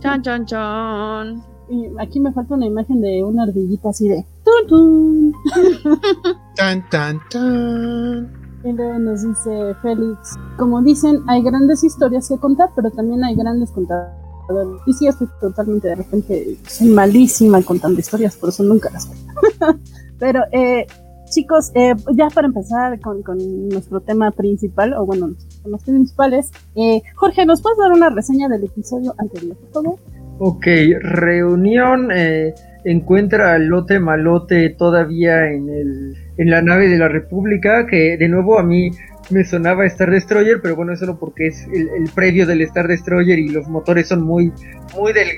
Chan, 0.00 0.22
chan, 0.22 0.46
chan. 0.46 1.42
Y 1.70 1.86
aquí 1.98 2.20
me 2.20 2.32
falta 2.32 2.54
una 2.54 2.66
imagen 2.66 3.00
de 3.00 3.22
una 3.24 3.44
ardillita 3.44 3.90
así 3.90 4.08
de 4.08 4.26
tun, 4.44 4.68
tun. 4.68 5.32
Tan, 6.56 6.88
tan, 6.90 7.18
tan. 7.30 8.32
Y 8.64 8.72
luego 8.72 8.98
nos 8.98 9.22
dice 9.26 9.74
Félix, 9.82 10.36
como 10.58 10.82
dicen, 10.82 11.20
hay 11.28 11.42
grandes 11.42 11.82
historias 11.82 12.28
que 12.28 12.36
contar, 12.38 12.70
pero 12.76 12.90
también 12.90 13.24
hay 13.24 13.34
grandes 13.34 13.70
contadores. 13.70 14.12
Y 14.86 14.92
sí, 14.92 15.06
estoy 15.06 15.28
totalmente 15.40 15.88
de 15.88 15.94
repente, 15.94 16.58
soy 16.68 16.88
malísima 16.88 17.62
contando 17.62 17.98
historias, 18.00 18.36
por 18.36 18.50
eso 18.50 18.62
nunca 18.62 18.90
las 18.90 19.06
cuento. 19.06 19.32
pero, 20.18 20.42
eh, 20.52 20.86
chicos, 21.32 21.72
eh, 21.74 21.94
ya 22.14 22.28
para 22.28 22.46
empezar 22.46 23.00
con, 23.00 23.22
nuestro 23.68 24.00
tema 24.00 24.30
principal, 24.30 24.94
o 24.94 25.06
bueno, 25.06 25.28
nuestros 25.28 25.62
temas 25.62 25.84
principales, 25.84 26.50
eh, 26.76 27.02
Jorge, 27.16 27.46
¿nos 27.46 27.62
puedes 27.62 27.78
dar 27.78 27.92
una 27.92 28.10
reseña 28.10 28.48
del 28.48 28.64
episodio 28.64 29.14
anterior, 29.18 29.56
por 29.56 29.84
favor? 29.84 30.00
Ok, 30.38 30.66
reunión 31.00 32.10
eh, 32.14 32.54
encuentra 32.84 33.54
al 33.54 33.66
lote 33.66 33.98
malote 33.98 34.70
todavía 34.70 35.50
en, 35.50 35.68
el, 35.68 36.16
en 36.36 36.50
la 36.50 36.62
nave 36.62 36.88
de 36.88 36.98
la 36.98 37.08
República, 37.08 37.86
que 37.86 38.16
de 38.16 38.28
nuevo 38.28 38.58
a 38.58 38.62
mí 38.62 38.90
me 39.30 39.44
sonaba 39.44 39.86
Star 39.86 40.10
Destroyer, 40.10 40.60
pero 40.60 40.76
bueno, 40.76 40.92
eso 40.92 41.06
no 41.06 41.18
porque 41.18 41.46
es 41.46 41.66
el, 41.72 41.88
el 41.88 42.10
previo 42.14 42.46
del 42.46 42.60
Star 42.62 42.88
Destroyer 42.88 43.38
y 43.38 43.48
los 43.48 43.68
motores 43.68 44.08
son 44.08 44.22
muy, 44.22 44.52
muy 44.96 45.12
del... 45.12 45.28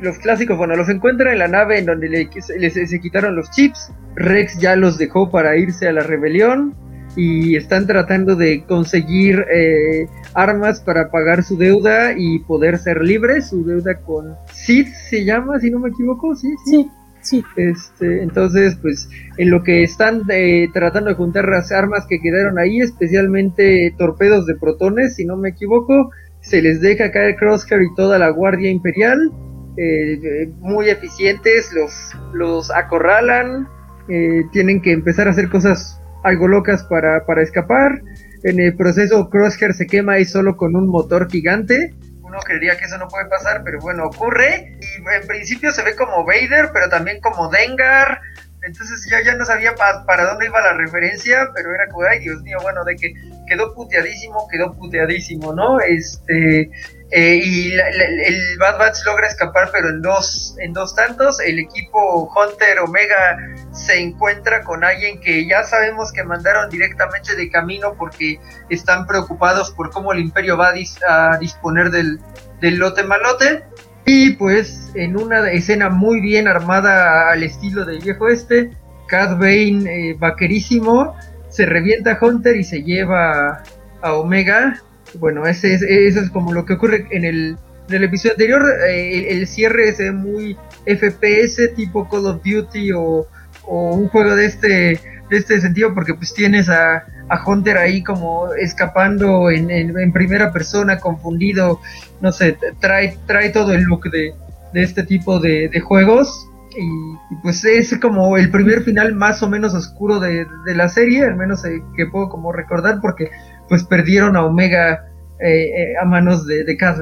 Los 0.00 0.18
clásicos, 0.18 0.56
bueno, 0.56 0.76
los 0.76 0.88
encuentra 0.88 1.32
en 1.32 1.38
la 1.40 1.48
nave 1.48 1.78
en 1.78 1.86
donde 1.86 2.08
le, 2.08 2.30
les- 2.58 2.90
se 2.90 3.00
quitaron 3.00 3.34
los 3.34 3.50
chips. 3.50 3.92
Rex 4.14 4.58
ya 4.60 4.76
los 4.76 4.96
dejó 4.98 5.30
para 5.30 5.56
irse 5.56 5.88
a 5.88 5.92
la 5.92 6.02
rebelión 6.02 6.74
y 7.16 7.56
están 7.56 7.86
tratando 7.86 8.36
de 8.36 8.62
conseguir 8.64 9.44
eh, 9.52 10.06
armas 10.34 10.80
para 10.80 11.10
pagar 11.10 11.42
su 11.42 11.56
deuda 11.56 12.12
y 12.16 12.38
poder 12.40 12.78
ser 12.78 13.02
libres. 13.02 13.48
Su 13.48 13.64
deuda 13.64 13.96
con 13.96 14.34
Sid 14.52 14.86
se 15.10 15.24
llama, 15.24 15.58
si 15.58 15.70
no 15.70 15.80
me 15.80 15.88
equivoco, 15.88 16.34
sí, 16.36 16.48
sí. 16.64 16.88
Sí, 17.20 17.42
sí. 17.42 17.60
Este, 17.60 18.22
entonces, 18.22 18.76
pues, 18.80 19.08
en 19.36 19.50
lo 19.50 19.64
que 19.64 19.82
están 19.82 20.22
eh, 20.30 20.68
tratando 20.72 21.10
de 21.10 21.16
juntar 21.16 21.48
las 21.48 21.72
armas 21.72 22.06
que 22.08 22.20
quedaron 22.20 22.56
ahí, 22.58 22.80
especialmente 22.80 23.92
torpedos 23.98 24.46
de 24.46 24.54
protones, 24.54 25.16
si 25.16 25.24
no 25.24 25.36
me 25.36 25.48
equivoco, 25.50 26.10
se 26.40 26.62
les 26.62 26.80
deja 26.80 27.10
caer 27.10 27.34
Crosshair 27.34 27.82
y 27.82 27.94
toda 27.96 28.18
la 28.20 28.30
Guardia 28.30 28.70
Imperial. 28.70 29.32
Eh, 29.80 30.48
muy 30.58 30.88
eficientes, 30.90 31.72
los, 31.72 31.92
los 32.32 32.70
acorralan, 32.70 33.68
eh, 34.08 34.42
tienen 34.52 34.82
que 34.82 34.92
empezar 34.92 35.28
a 35.28 35.30
hacer 35.30 35.48
cosas 35.48 36.00
algo 36.24 36.48
locas 36.48 36.82
para, 36.84 37.24
para 37.26 37.42
escapar. 37.42 38.02
En 38.42 38.60
el 38.60 38.76
proceso, 38.76 39.28
Crosshair 39.30 39.74
se 39.74 39.86
quema 39.86 40.14
ahí 40.14 40.24
solo 40.24 40.56
con 40.56 40.74
un 40.76 40.88
motor 40.88 41.30
gigante. 41.30 41.94
Uno 42.22 42.38
creería 42.40 42.76
que 42.76 42.84
eso 42.84 42.98
no 42.98 43.08
puede 43.08 43.26
pasar, 43.26 43.62
pero 43.64 43.78
bueno, 43.80 44.04
ocurre. 44.06 44.76
Y 44.80 45.14
en 45.22 45.26
principio 45.26 45.72
se 45.72 45.82
ve 45.82 45.94
como 45.96 46.24
Vader, 46.24 46.70
pero 46.72 46.88
también 46.88 47.20
como 47.20 47.48
Dengar. 47.50 48.20
Entonces 48.62 49.06
yo 49.10 49.16
ya 49.24 49.36
no 49.36 49.44
sabía 49.44 49.74
pa- 49.76 50.04
para 50.04 50.24
dónde 50.24 50.46
iba 50.46 50.60
la 50.60 50.74
referencia, 50.74 51.48
pero 51.54 51.72
era 51.74 51.86
como, 51.88 52.04
ay 52.06 52.18
Dios 52.18 52.42
mío, 52.42 52.58
bueno, 52.62 52.84
de 52.84 52.96
que 52.96 53.14
quedó 53.48 53.72
puteadísimo, 53.74 54.46
quedó 54.50 54.74
puteadísimo, 54.74 55.54
¿no? 55.54 55.80
Este, 55.80 56.68
eh, 57.10 57.40
y 57.42 57.72
el 57.72 58.58
Bad 58.58 58.78
Batch 58.78 58.98
logra 59.06 59.28
escapar, 59.28 59.70
pero 59.72 59.88
en 59.88 60.02
dos, 60.02 60.54
en 60.58 60.74
dos 60.74 60.94
tantos. 60.94 61.40
El 61.40 61.58
equipo 61.58 62.30
Hunter 62.34 62.80
Omega 62.80 63.38
se 63.72 63.98
encuentra 63.98 64.62
con 64.62 64.84
alguien 64.84 65.18
que 65.20 65.46
ya 65.46 65.62
sabemos 65.62 66.12
que 66.12 66.22
mandaron 66.22 66.68
directamente 66.68 67.34
de 67.34 67.50
camino 67.50 67.94
porque 67.96 68.38
están 68.68 69.06
preocupados 69.06 69.70
por 69.70 69.90
cómo 69.90 70.12
el 70.12 70.18
Imperio 70.18 70.58
va 70.58 70.68
a, 71.08 71.38
disponer 71.38 71.90
del, 71.90 72.20
lote 72.60 73.02
malote. 73.04 73.64
Y 74.04 74.32
pues 74.32 74.90
en 74.94 75.16
una 75.18 75.50
escena 75.50 75.88
muy 75.90 76.20
bien 76.20 76.48
armada 76.48 77.30
al 77.30 77.42
estilo 77.42 77.84
del 77.84 78.00
viejo 78.00 78.28
este, 78.28 78.70
Cad 79.06 79.36
Bane, 79.36 80.10
eh, 80.10 80.16
vaquerísimo, 80.18 81.14
se 81.48 81.66
revienta 81.66 82.12
a 82.12 82.18
Hunter 82.20 82.56
y 82.56 82.64
se 82.64 82.82
lleva 82.82 83.62
a 84.00 84.12
Omega 84.14 84.82
bueno, 85.14 85.46
ese 85.46 85.74
es, 85.74 85.82
eso 85.82 86.20
es 86.20 86.30
como 86.30 86.52
lo 86.52 86.64
que 86.64 86.74
ocurre 86.74 87.06
en 87.10 87.24
el, 87.24 87.56
episodio 87.88 88.32
anterior. 88.32 88.62
Eh, 88.88 89.28
el, 89.30 89.46
cierre 89.46 89.88
es 89.88 90.00
muy 90.12 90.56
FPS, 90.86 91.74
tipo 91.74 92.08
Call 92.08 92.26
of 92.26 92.42
Duty 92.44 92.92
o, 92.92 93.26
un 93.66 94.08
juego 94.08 94.34
de 94.34 94.46
este, 94.46 94.66
de 94.66 95.36
este 95.36 95.60
sentido, 95.60 95.94
porque 95.94 96.14
pues 96.14 96.32
tienes 96.32 96.68
a, 96.68 97.04
Hunter 97.46 97.76
ahí 97.76 98.02
como 98.02 98.54
escapando 98.54 99.50
en, 99.50 99.70
en, 99.70 100.12
primera 100.12 100.50
persona, 100.50 100.98
confundido, 100.98 101.78
no 102.22 102.32
sé, 102.32 102.56
trae, 102.80 103.18
trae 103.26 103.50
todo 103.50 103.74
el 103.74 103.82
look 103.82 104.10
de, 104.10 104.32
este 104.72 105.02
tipo 105.02 105.38
de, 105.38 105.80
juegos. 105.80 106.48
Y, 106.74 107.36
pues 107.42 107.64
es 107.64 107.98
como 107.98 108.36
el 108.38 108.50
primer 108.50 108.82
final 108.82 109.14
más 109.14 109.42
o 109.42 109.48
menos 109.50 109.74
oscuro 109.74 110.20
de, 110.20 110.46
la 110.66 110.88
serie, 110.88 111.24
al 111.24 111.36
menos 111.36 111.64
eh, 111.66 111.82
que 111.96 112.06
puedo 112.06 112.30
como 112.30 112.52
recordar, 112.52 113.00
porque 113.02 113.30
pues 113.68 113.84
perdieron 113.84 114.36
a 114.36 114.44
Omega 114.44 115.08
eh, 115.40 115.92
eh, 115.92 115.96
a 116.00 116.04
manos 116.04 116.46
de, 116.46 116.64
de 116.64 116.76
Cass. 116.76 116.98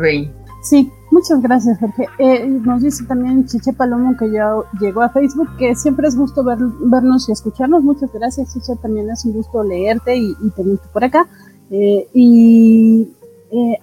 Sí, 0.62 0.90
muchas 1.10 1.40
gracias, 1.40 1.78
Jorge. 1.78 2.06
Eh, 2.18 2.46
nos 2.46 2.82
dice 2.82 3.04
también 3.04 3.46
Chiche 3.46 3.72
Palomo 3.72 4.16
que 4.16 4.30
ya 4.30 4.52
llegó 4.80 5.02
a 5.02 5.08
Facebook, 5.08 5.48
que 5.58 5.74
siempre 5.74 6.08
es 6.08 6.16
gusto 6.16 6.44
vernos 6.44 7.28
y 7.28 7.32
escucharnos. 7.32 7.82
Muchas 7.82 8.12
gracias, 8.12 8.52
Chiche. 8.52 8.74
También 8.82 9.08
es 9.10 9.24
un 9.24 9.32
gusto 9.32 9.62
leerte 9.62 10.16
y, 10.16 10.34
tenerte 10.54 10.86
por 10.92 11.04
acá. 11.04 11.26
y 11.70 13.10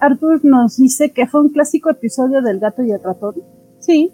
Arthur 0.00 0.44
nos 0.44 0.76
dice 0.76 1.10
que 1.10 1.26
fue 1.26 1.40
un 1.40 1.48
clásico 1.48 1.90
episodio 1.90 2.42
del 2.42 2.60
gato 2.60 2.82
y 2.84 2.92
el 2.92 3.02
ratón. 3.02 3.34
Sí, 3.80 4.12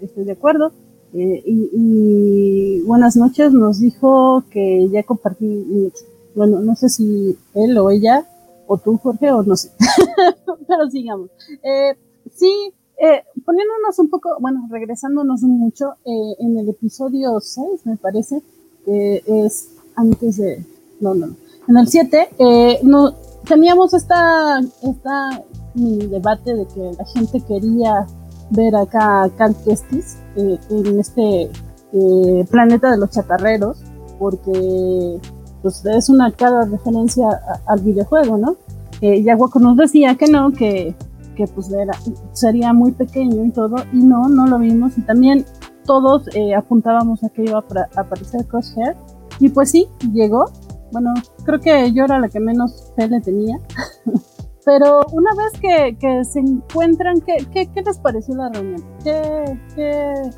estoy 0.00 0.24
de 0.24 0.32
acuerdo. 0.32 0.72
Y, 1.12 1.70
y, 1.72 2.80
buenas 2.86 3.16
noches, 3.16 3.52
nos 3.52 3.80
dijo 3.80 4.44
que 4.50 4.88
ya 4.90 5.02
compartí 5.02 5.92
bueno, 6.34 6.60
no 6.60 6.74
sé 6.76 6.88
si 6.88 7.38
él 7.54 7.76
o 7.78 7.90
ella, 7.90 8.26
o 8.66 8.78
tú, 8.78 8.96
Jorge, 8.98 9.30
o 9.30 9.42
no 9.42 9.56
sé. 9.56 9.70
Pero 10.68 10.90
sigamos. 10.90 11.30
Eh, 11.62 11.96
sí, 12.34 12.52
eh, 12.98 13.22
poniéndonos 13.44 13.98
un 13.98 14.08
poco, 14.10 14.30
bueno, 14.40 14.66
regresándonos 14.70 15.42
mucho, 15.42 15.94
eh, 16.04 16.36
en 16.38 16.58
el 16.58 16.68
episodio 16.68 17.40
6, 17.40 17.66
me 17.84 17.96
parece, 17.96 18.42
es 18.86 19.70
antes 19.96 20.36
de. 20.36 20.64
No, 21.00 21.14
no, 21.14 21.26
no. 21.28 21.36
En 21.68 21.76
el 21.78 21.88
7, 21.88 22.28
eh, 22.38 22.80
no, 22.82 23.14
teníamos 23.46 23.94
esta, 23.94 24.60
esta 24.82 25.42
debate 25.74 26.54
de 26.54 26.66
que 26.66 26.92
la 26.96 27.04
gente 27.06 27.40
quería 27.40 28.06
ver 28.50 28.76
acá 28.76 29.24
a 29.24 29.30
Cal 29.30 29.56
Kestis 29.64 30.18
eh, 30.36 30.58
en 30.70 31.00
este 31.00 31.50
eh, 31.92 32.46
planeta 32.50 32.90
de 32.90 32.98
los 32.98 33.10
chatarreros, 33.10 33.78
porque 34.18 35.20
pues 35.64 35.82
es 35.86 36.10
una 36.10 36.30
clara 36.30 36.66
referencia 36.66 37.26
al 37.66 37.80
videojuego, 37.80 38.36
¿no? 38.36 38.56
Eh, 39.00 39.22
Yaguaco 39.22 39.58
nos 39.60 39.78
decía 39.78 40.14
que 40.14 40.26
no, 40.26 40.52
que, 40.52 40.94
que 41.34 41.46
pues 41.46 41.72
era, 41.72 41.94
sería 42.32 42.74
muy 42.74 42.92
pequeño 42.92 43.42
y 43.46 43.50
todo, 43.50 43.76
y 43.90 43.96
no, 43.96 44.28
no 44.28 44.46
lo 44.46 44.58
vimos, 44.58 44.98
y 44.98 45.00
también 45.00 45.46
todos 45.86 46.28
eh, 46.34 46.54
apuntábamos 46.54 47.24
a 47.24 47.30
que 47.30 47.44
iba 47.44 47.60
a 47.60 48.00
aparecer 48.00 48.44
Crosshair, 48.44 48.94
y 49.40 49.48
pues 49.48 49.70
sí, 49.70 49.88
llegó, 50.12 50.44
bueno, 50.92 51.14
creo 51.46 51.60
que 51.60 51.92
yo 51.94 52.04
era 52.04 52.18
la 52.18 52.28
que 52.28 52.40
menos 52.40 52.92
fe 52.94 53.08
le 53.08 53.22
tenía, 53.22 53.58
pero 54.66 55.00
una 55.12 55.30
vez 55.34 55.96
que, 55.98 56.24
se 56.24 56.40
encuentran, 56.40 57.22
¿qué, 57.22 57.38
¿qué, 57.54 57.72
qué, 57.72 57.80
les 57.80 57.98
pareció 58.00 58.34
la 58.34 58.50
reunión? 58.50 58.84
¿Qué, 59.02 59.56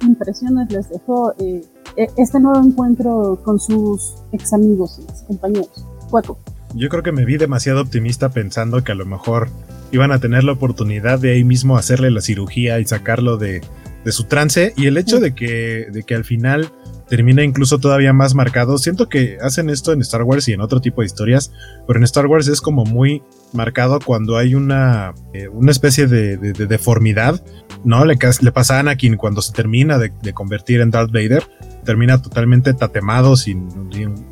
impresiones 0.02 0.70
les 0.70 0.88
dejó? 0.88 1.32
Eh, 1.40 1.62
este 1.96 2.40
nuevo 2.40 2.64
encuentro 2.64 3.40
con 3.44 3.58
sus 3.58 4.14
ex 4.32 4.52
amigos 4.52 5.00
y 5.00 5.26
compañeros. 5.26 5.84
Cueco. 6.10 6.38
Yo 6.74 6.88
creo 6.88 7.02
que 7.02 7.12
me 7.12 7.24
vi 7.24 7.36
demasiado 7.36 7.80
optimista 7.80 8.28
pensando 8.28 8.84
que 8.84 8.92
a 8.92 8.94
lo 8.94 9.06
mejor 9.06 9.48
iban 9.92 10.12
a 10.12 10.18
tener 10.18 10.44
la 10.44 10.52
oportunidad 10.52 11.18
de 11.18 11.32
ahí 11.32 11.44
mismo 11.44 11.76
hacerle 11.76 12.10
la 12.10 12.20
cirugía 12.20 12.78
y 12.80 12.84
sacarlo 12.84 13.36
de, 13.36 13.62
su 14.06 14.24
trance. 14.24 14.72
Y 14.76 14.86
el 14.86 14.98
hecho 14.98 15.20
de 15.20 15.34
que, 15.34 15.86
de 15.90 16.02
que 16.02 16.14
al 16.14 16.24
final 16.24 16.70
termina 17.08 17.44
incluso 17.44 17.78
todavía 17.78 18.12
más 18.12 18.34
marcado. 18.34 18.78
Siento 18.78 19.08
que 19.08 19.38
hacen 19.40 19.70
esto 19.70 19.92
en 19.92 20.00
Star 20.00 20.22
Wars 20.22 20.48
y 20.48 20.52
en 20.52 20.60
otro 20.60 20.80
tipo 20.80 21.00
de 21.00 21.06
historias, 21.06 21.52
pero 21.86 21.98
en 21.98 22.04
Star 22.04 22.26
Wars 22.26 22.48
es 22.48 22.60
como 22.60 22.84
muy 22.84 23.22
marcado 23.52 24.00
cuando 24.00 24.36
hay 24.36 24.54
una, 24.54 25.14
eh, 25.32 25.48
una 25.48 25.70
especie 25.70 26.06
de, 26.06 26.36
deformidad, 26.36 27.42
¿no? 27.84 28.04
Le, 28.04 28.16
le, 28.40 28.52
pasa 28.52 28.76
a 28.76 28.80
Anakin 28.80 29.16
cuando 29.16 29.40
se 29.40 29.52
termina 29.52 29.98
de, 29.98 30.12
convertir 30.32 30.80
en 30.80 30.90
Darth 30.90 31.12
Vader, 31.12 31.44
termina 31.86 32.20
totalmente 32.20 32.74
tatemado, 32.74 33.36
sin, 33.36 33.68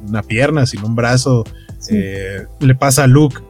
una 0.07 0.23
pierna, 0.23 0.67
sin 0.67 0.85
un 0.85 0.95
brazo. 0.95 1.45
Eh, 1.89 2.45
le 2.61 2.75
pasa 2.75 3.05
a 3.05 3.07
Luke 3.07 3.41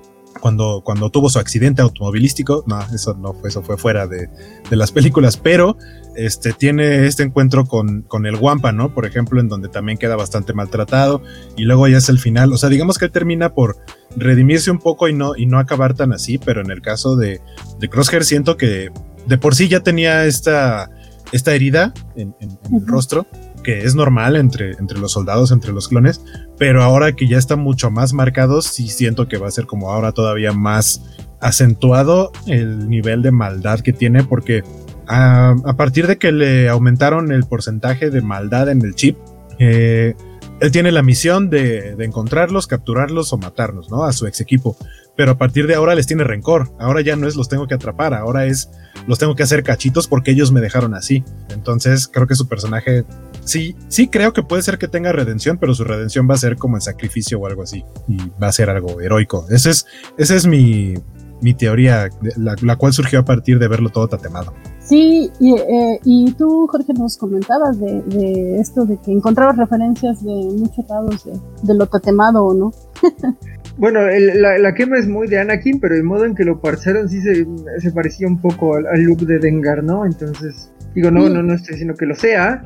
cuando, 0.40 0.82
cuando 0.84 1.10
tuvo 1.10 1.28
su 1.28 1.40
accidente 1.40 1.82
automovilístico. 1.82 2.62
No, 2.68 2.80
eso 2.94 3.14
no 3.14 3.32
fue, 3.32 3.48
eso 3.48 3.62
fue 3.62 3.76
fuera 3.76 4.06
de, 4.06 4.28
de 4.70 4.76
las 4.76 4.92
películas, 4.92 5.36
pero 5.36 5.76
este, 6.16 6.52
tiene 6.52 7.06
este 7.06 7.24
encuentro 7.24 7.64
con, 7.64 8.02
con, 8.02 8.26
el 8.26 8.36
Wampa, 8.36 8.70
¿no? 8.70 8.94
Por 8.94 9.06
ejemplo, 9.06 9.40
en 9.40 9.48
donde 9.48 9.68
también 9.68 9.98
queda 9.98 10.14
bastante 10.14 10.52
maltratado 10.52 11.22
y 11.56 11.64
luego 11.64 11.88
ya 11.88 11.98
es 11.98 12.08
el 12.08 12.18
final. 12.18 12.52
O 12.52 12.58
sea, 12.58 12.68
digamos 12.68 12.98
que 12.98 13.06
él 13.06 13.10
termina 13.10 13.54
por 13.54 13.76
redimirse 14.16 14.70
un 14.70 14.78
poco 14.78 15.08
y 15.08 15.12
no, 15.12 15.34
y 15.36 15.46
no 15.46 15.58
acabar 15.58 15.94
tan 15.94 16.12
así, 16.12 16.38
pero 16.38 16.60
en 16.60 16.70
el 16.70 16.82
caso 16.82 17.16
de, 17.16 17.40
de 17.80 17.88
Crosshair 17.88 18.24
siento 18.24 18.56
que 18.56 18.90
de 19.26 19.38
por 19.38 19.54
sí 19.54 19.68
ya 19.68 19.80
tenía 19.80 20.26
esta, 20.26 20.90
esta 21.32 21.54
herida 21.54 21.92
en, 22.16 22.34
el 22.40 22.86
rostro 22.86 23.26
que 23.64 23.80
es 23.80 23.96
normal 23.96 24.36
entre, 24.36 24.72
entre 24.78 24.98
los 24.98 25.12
soldados, 25.12 25.50
entre 25.50 25.72
los 25.72 25.88
clones, 25.88 26.20
pero 26.56 26.84
ahora 26.84 27.12
que 27.16 27.26
ya 27.26 27.38
está 27.38 27.56
mucho 27.56 27.90
más 27.90 28.12
marcado, 28.12 28.62
sí 28.62 28.86
siento 28.86 29.26
que 29.26 29.38
va 29.38 29.48
a 29.48 29.50
ser 29.50 29.66
como 29.66 29.90
ahora 29.90 30.12
todavía 30.12 30.52
más 30.52 31.02
acentuado 31.40 32.30
el 32.46 32.88
nivel 32.88 33.22
de 33.22 33.32
maldad 33.32 33.80
que 33.80 33.92
tiene, 33.92 34.22
porque 34.22 34.62
a, 35.06 35.74
partir 35.76 36.06
de 36.06 36.16
que 36.18 36.32
le 36.32 36.68
aumentaron 36.68 37.32
el 37.32 37.44
porcentaje 37.44 38.10
de 38.10 38.22
maldad 38.22 38.68
en 38.68 38.82
el 38.82 38.94
chip, 38.94 39.16
eh, 39.58 40.14
él 40.60 40.70
tiene 40.70 40.92
la 40.92 41.02
misión 41.02 41.50
de, 41.50 41.96
encontrarlos, 41.98 42.66
capturarlos 42.66 43.32
o 43.32 43.38
matarlos, 43.38 43.90
¿no? 43.90 44.04
A 44.04 44.12
su 44.12 44.26
ex 44.26 44.40
equipo. 44.40 44.76
Pero 45.16 45.32
a 45.32 45.38
partir 45.38 45.66
de 45.66 45.74
ahora 45.74 45.94
les 45.94 46.06
tiene 46.06 46.24
rencor. 46.24 46.70
Ahora 46.78 47.00
ya 47.00 47.16
no 47.16 47.28
es 47.28 47.36
los 47.36 47.48
tengo 47.48 47.66
que 47.66 47.74
atrapar, 47.74 48.14
ahora 48.14 48.46
es 48.46 48.70
los 49.06 49.18
tengo 49.18 49.34
que 49.34 49.42
hacer 49.42 49.62
cachitos 49.62 50.08
porque 50.08 50.30
ellos 50.30 50.52
me 50.52 50.60
dejaron 50.60 50.94
así. 50.94 51.24
Entonces 51.50 52.08
creo 52.08 52.26
que 52.26 52.34
su 52.34 52.48
personaje 52.48 53.04
sí, 53.44 53.76
sí 53.88 54.08
creo 54.08 54.32
que 54.32 54.42
puede 54.42 54.62
ser 54.62 54.78
que 54.78 54.88
tenga 54.88 55.12
redención, 55.12 55.58
pero 55.58 55.74
su 55.74 55.84
redención 55.84 56.28
va 56.28 56.34
a 56.34 56.38
ser 56.38 56.56
como 56.56 56.76
el 56.76 56.82
sacrificio 56.82 57.38
o 57.38 57.46
algo 57.46 57.62
así. 57.62 57.84
Y 58.08 58.16
va 58.42 58.48
a 58.48 58.52
ser 58.52 58.70
algo 58.70 59.00
heroico. 59.00 59.46
Ese 59.50 59.70
es, 59.70 59.86
ese 60.18 60.36
es 60.36 60.46
mi, 60.46 60.94
mi 61.40 61.54
teoría, 61.54 62.08
la, 62.36 62.56
la, 62.60 62.76
cual 62.76 62.92
surgió 62.92 63.20
a 63.20 63.24
partir 63.24 63.58
de 63.58 63.68
verlo 63.68 63.90
todo 63.90 64.08
tatemado. 64.08 64.52
Sí, 64.80 65.30
y, 65.40 65.54
eh, 65.54 66.00
y 66.04 66.32
tú, 66.32 66.66
Jorge, 66.70 66.92
nos 66.94 67.16
comentabas 67.16 67.78
de, 67.78 68.02
de, 68.02 68.60
esto, 68.60 68.84
de 68.84 68.98
que 68.98 69.12
encontrabas 69.12 69.56
referencias 69.56 70.24
de 70.24 70.32
muchos 70.32 70.88
lados 70.88 71.24
de, 71.24 71.32
de 71.62 71.74
lo 71.74 71.86
tatemado, 71.86 72.44
¿o 72.44 72.54
no? 72.54 72.72
Bueno, 73.76 74.02
la, 74.08 74.56
la, 74.58 74.74
quema 74.74 74.98
es 74.98 75.08
muy 75.08 75.26
de 75.26 75.40
Anakin, 75.40 75.80
pero 75.80 75.96
el 75.96 76.04
modo 76.04 76.24
en 76.24 76.36
que 76.36 76.44
lo 76.44 76.60
parceron 76.60 77.08
sí 77.08 77.20
se, 77.20 77.44
se 77.78 77.90
parecía 77.90 78.28
un 78.28 78.40
poco 78.40 78.76
al, 78.76 79.02
look 79.02 79.26
de 79.26 79.40
Dengar, 79.40 79.82
¿no? 79.82 80.06
Entonces, 80.06 80.70
digo, 80.94 81.10
no, 81.10 81.28
no, 81.28 81.42
no 81.42 81.54
estoy 81.54 81.72
diciendo 81.72 81.94
que 81.96 82.06
lo 82.06 82.14
sea, 82.14 82.62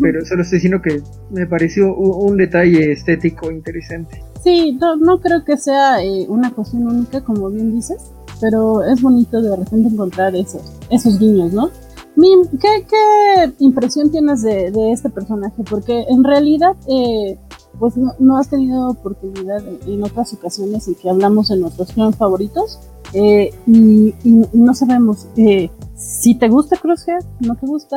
pero 0.00 0.24
solo 0.24 0.42
estoy 0.42 0.56
diciendo 0.56 0.80
que 0.82 1.02
me 1.30 1.46
pareció 1.46 1.94
un, 1.94 2.36
detalle 2.36 2.92
estético 2.92 3.50
interesante. 3.50 4.22
Sí, 4.42 4.76
no, 4.80 4.96
no 4.96 5.20
creo 5.20 5.44
que 5.44 5.56
sea 5.56 6.02
eh, 6.02 6.26
una 6.28 6.50
cuestión 6.52 6.86
única, 6.86 7.22
como 7.22 7.50
bien 7.50 7.74
dices, 7.74 8.12
pero 8.40 8.82
es 8.84 9.02
bonito 9.02 9.40
de 9.40 9.56
repente 9.56 9.88
encontrar 9.88 10.34
esos, 10.34 10.78
esos 10.90 11.18
guiños, 11.18 11.52
¿no? 11.52 11.70
Mim, 12.16 12.40
¿qué, 12.60 12.86
¿qué, 12.88 13.52
impresión 13.58 14.10
tienes 14.10 14.42
de, 14.42 14.70
de, 14.70 14.92
este 14.92 15.10
personaje? 15.10 15.62
Porque 15.68 16.04
en 16.08 16.24
realidad 16.24 16.76
eh, 16.88 17.38
pues 17.78 17.94
no, 17.96 18.36
has 18.36 18.48
tenido 18.48 18.90
oportunidad 18.90 19.62
en, 19.86 20.02
otras 20.04 20.32
ocasiones 20.34 20.86
en 20.86 20.94
que 20.94 21.08
hablamos 21.08 21.48
de 21.48 21.56
nuestros 21.56 21.92
filmes 21.92 22.16
favoritos 22.16 22.78
eh, 23.14 23.50
y, 23.66 24.14
no 24.52 24.74
sabemos 24.74 25.26
eh, 25.36 25.70
si 25.96 26.34
te 26.34 26.48
gusta 26.48 26.76
Crosshair, 26.76 27.24
no 27.40 27.54
te 27.56 27.66
gusta, 27.66 27.96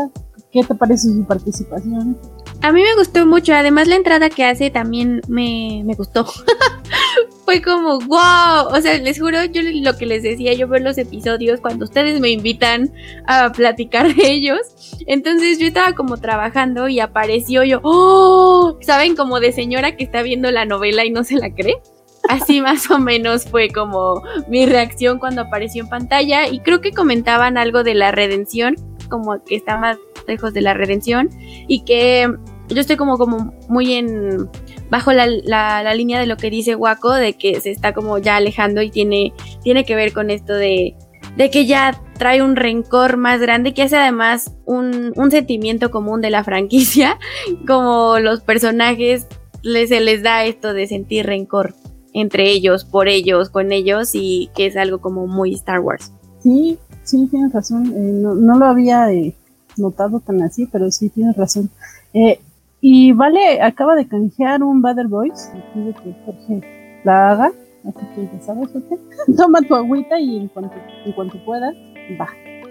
qué 0.54 0.64
te 0.64 0.76
parece 0.76 1.10
su 1.10 1.26
participación. 1.26 2.18
A 2.62 2.72
mí 2.72 2.82
me 2.82 2.96
gustó 2.96 3.26
mucho, 3.26 3.54
además 3.54 3.88
la 3.88 3.96
entrada 3.96 4.30
que 4.30 4.46
hace 4.46 4.70
también 4.70 5.22
me, 5.28 5.82
me 5.84 5.96
gustó. 5.96 6.26
fue 7.46 7.62
como, 7.62 8.00
wow, 8.00 8.68
o 8.72 8.82
sea, 8.82 8.98
les 9.00 9.20
juro, 9.20 9.44
yo 9.46 9.62
lo 9.64 9.98
que 9.98 10.06
les 10.06 10.24
decía, 10.24 10.54
yo 10.54 10.68
veo 10.68 10.82
los 10.82 10.98
episodios 10.98 11.60
cuando 11.60 11.86
ustedes 11.86 12.20
me 12.20 12.30
invitan 12.30 12.92
a 13.28 13.52
platicar 13.52 14.14
de 14.16 14.32
ellos. 14.32 14.62
Entonces 15.08 15.60
yo 15.60 15.68
estaba 15.68 15.94
como 15.94 16.18
trabajando 16.18 16.88
y 16.88 17.00
apareció 17.00 17.64
yo, 17.64 17.80
oh, 17.84 18.78
¿saben? 18.82 19.16
Como 19.16 19.40
de 19.40 19.52
señora 19.52 19.98
que 19.98 20.04
está 20.04 20.22
viendo 20.22 20.52
la 20.52 20.66
novela 20.66 21.04
y 21.04 21.10
no 21.10 21.24
se 21.24 21.36
la 21.36 21.54
cree. 21.54 21.82
Así 22.30 22.62
más 22.62 22.90
o 22.90 23.00
menos 23.00 23.46
fue 23.46 23.70
como 23.70 24.24
mi 24.48 24.66
reacción 24.66 25.20
cuando 25.20 25.42
apareció 25.42 25.84
en 25.84 25.90
pantalla 25.90 26.48
y 26.48 26.60
creo 26.60 26.80
que 26.80 26.92
comentaban 26.92 27.58
algo 27.58 27.84
de 27.84 27.96
la 27.96 28.12
redención, 28.12 28.76
como 29.10 29.44
que 29.44 29.56
está 29.56 29.78
más 29.78 29.98
lejos 30.28 30.54
de 30.54 30.62
la 30.62 30.74
redención 30.74 31.30
y 31.68 31.84
que 31.84 32.32
yo 32.70 32.80
estoy 32.80 32.96
como, 32.96 33.18
como 33.18 33.54
muy 33.68 33.94
en 33.94 34.50
bajo 34.90 35.12
la, 35.12 35.28
la, 35.28 35.94
línea 35.94 36.20
de 36.20 36.26
lo 36.26 36.38
que 36.38 36.50
dice 36.50 36.76
Waco, 36.76 37.12
de 37.14 37.34
que 37.34 37.60
se 37.60 37.72
está 37.72 37.94
como 37.94 38.18
ya 38.18 38.38
alejando 38.38 38.82
y 38.82 38.90
tiene, 38.90 39.34
tiene 39.64 39.86
que 39.86 39.96
ver 39.96 40.14
con 40.14 40.30
esto 40.30 40.54
de, 40.54 40.96
de 41.36 41.50
que 41.50 41.66
ya 41.66 42.02
trae 42.18 42.42
un 42.42 42.56
rencor 42.56 43.18
más 43.18 43.42
grande, 43.42 43.74
que 43.74 43.84
hace 43.84 43.98
además 43.98 44.56
un, 44.66 45.14
un 45.16 45.32
sentimiento 45.32 45.92
común 45.92 46.22
de 46.22 46.30
la 46.30 46.44
franquicia, 46.44 47.20
como 47.68 48.20
los 48.20 48.42
personajes 48.42 49.28
les, 49.62 49.90
se 49.90 50.00
les 50.00 50.24
da 50.24 50.46
esto 50.46 50.74
de 50.74 50.88
sentir 50.88 51.26
rencor 51.26 51.74
entre 52.14 52.50
ellos, 52.50 52.86
por 52.86 53.08
ellos, 53.08 53.50
con 53.50 53.72
ellos, 53.72 54.12
y 54.14 54.52
que 54.56 54.68
es 54.68 54.78
algo 54.78 55.02
como 55.02 55.26
muy 55.26 55.54
Star 55.56 55.80
Wars. 55.80 56.14
Sí, 56.42 56.78
sí, 57.04 57.28
tienes 57.28 57.54
razón. 57.54 57.94
Eh, 57.96 58.12
no, 58.14 58.36
no, 58.36 58.58
lo 58.58 58.66
había 58.66 59.12
eh, 59.12 59.36
notado 59.78 60.20
tan 60.20 60.42
así, 60.42 60.68
pero 60.72 60.92
sí 60.92 61.10
tienes 61.10 61.36
razón. 61.36 61.70
Eh, 62.14 62.40
y 62.82 63.14
Vale 63.14 63.62
acaba 63.62 63.96
de 63.96 64.08
canjear 64.08 64.62
un 64.62 64.82
Battle 64.82 65.08
Voice, 65.08 65.50
pide 65.74 65.94
que 65.94 66.14
Jorge 66.26 67.02
la 67.06 67.32
haga, 67.32 67.52
así 67.86 68.06
que 68.14 68.26
ya 68.26 68.44
sabes, 68.44 68.70
Jorge, 68.74 68.98
toma 69.38 69.62
tu 69.62 69.74
agüita 69.74 70.20
y 70.20 70.38
en 70.38 70.48
cuanto, 70.50 70.76
en 71.06 71.14
cuanto 71.14 71.44
puedas, 71.46 71.74
va. 72.20 72.28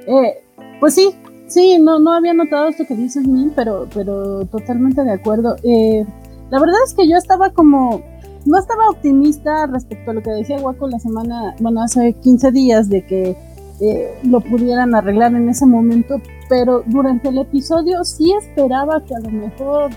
Eh, 0.07 0.45
pues 0.81 0.95
sí, 0.95 1.15
sí, 1.47 1.79
no, 1.79 1.99
no 1.99 2.13
había 2.13 2.35
notado 2.35 2.69
esto 2.69 2.85
que 2.87 2.95
dices, 2.95 3.27
Min, 3.27 3.53
pero, 3.57 3.89
pero 3.95 4.45
totalmente 4.47 5.03
de 5.03 5.13
acuerdo. 5.13 5.57
Eh, 5.63 6.05
la 6.51 6.61
verdad 6.61 6.77
es 6.87 6.93
que 6.93 7.09
yo 7.09 7.17
estaba 7.17 7.51
como, 7.51 8.03
no 8.45 8.59
estaba 8.59 8.91
optimista 8.91 9.67
respecto 9.67 10.11
a 10.11 10.15
lo 10.15 10.23
que 10.23 10.31
decía 10.31 10.59
Waco 10.59 10.89
la 10.89 10.99
semana, 10.99 11.55
bueno, 11.61 11.83
hace 11.83 12.13
15 12.13 12.53
días 12.53 12.91
de 12.91 13.07
que 13.07 13.37
eh, 13.83 14.15
lo 14.23 14.41
pudieran 14.41 14.95
arreglar 14.95 15.35
en 15.35 15.49
ese 15.49 15.67
momento, 15.67 16.21
pero 16.49 16.85
durante 16.87 17.31
el 17.31 17.39
episodio 17.39 18.05
sí 18.05 18.33
esperaba 18.33 19.05
que 19.05 19.15
a 19.17 19.19
lo 19.19 19.31
mejor 19.31 19.91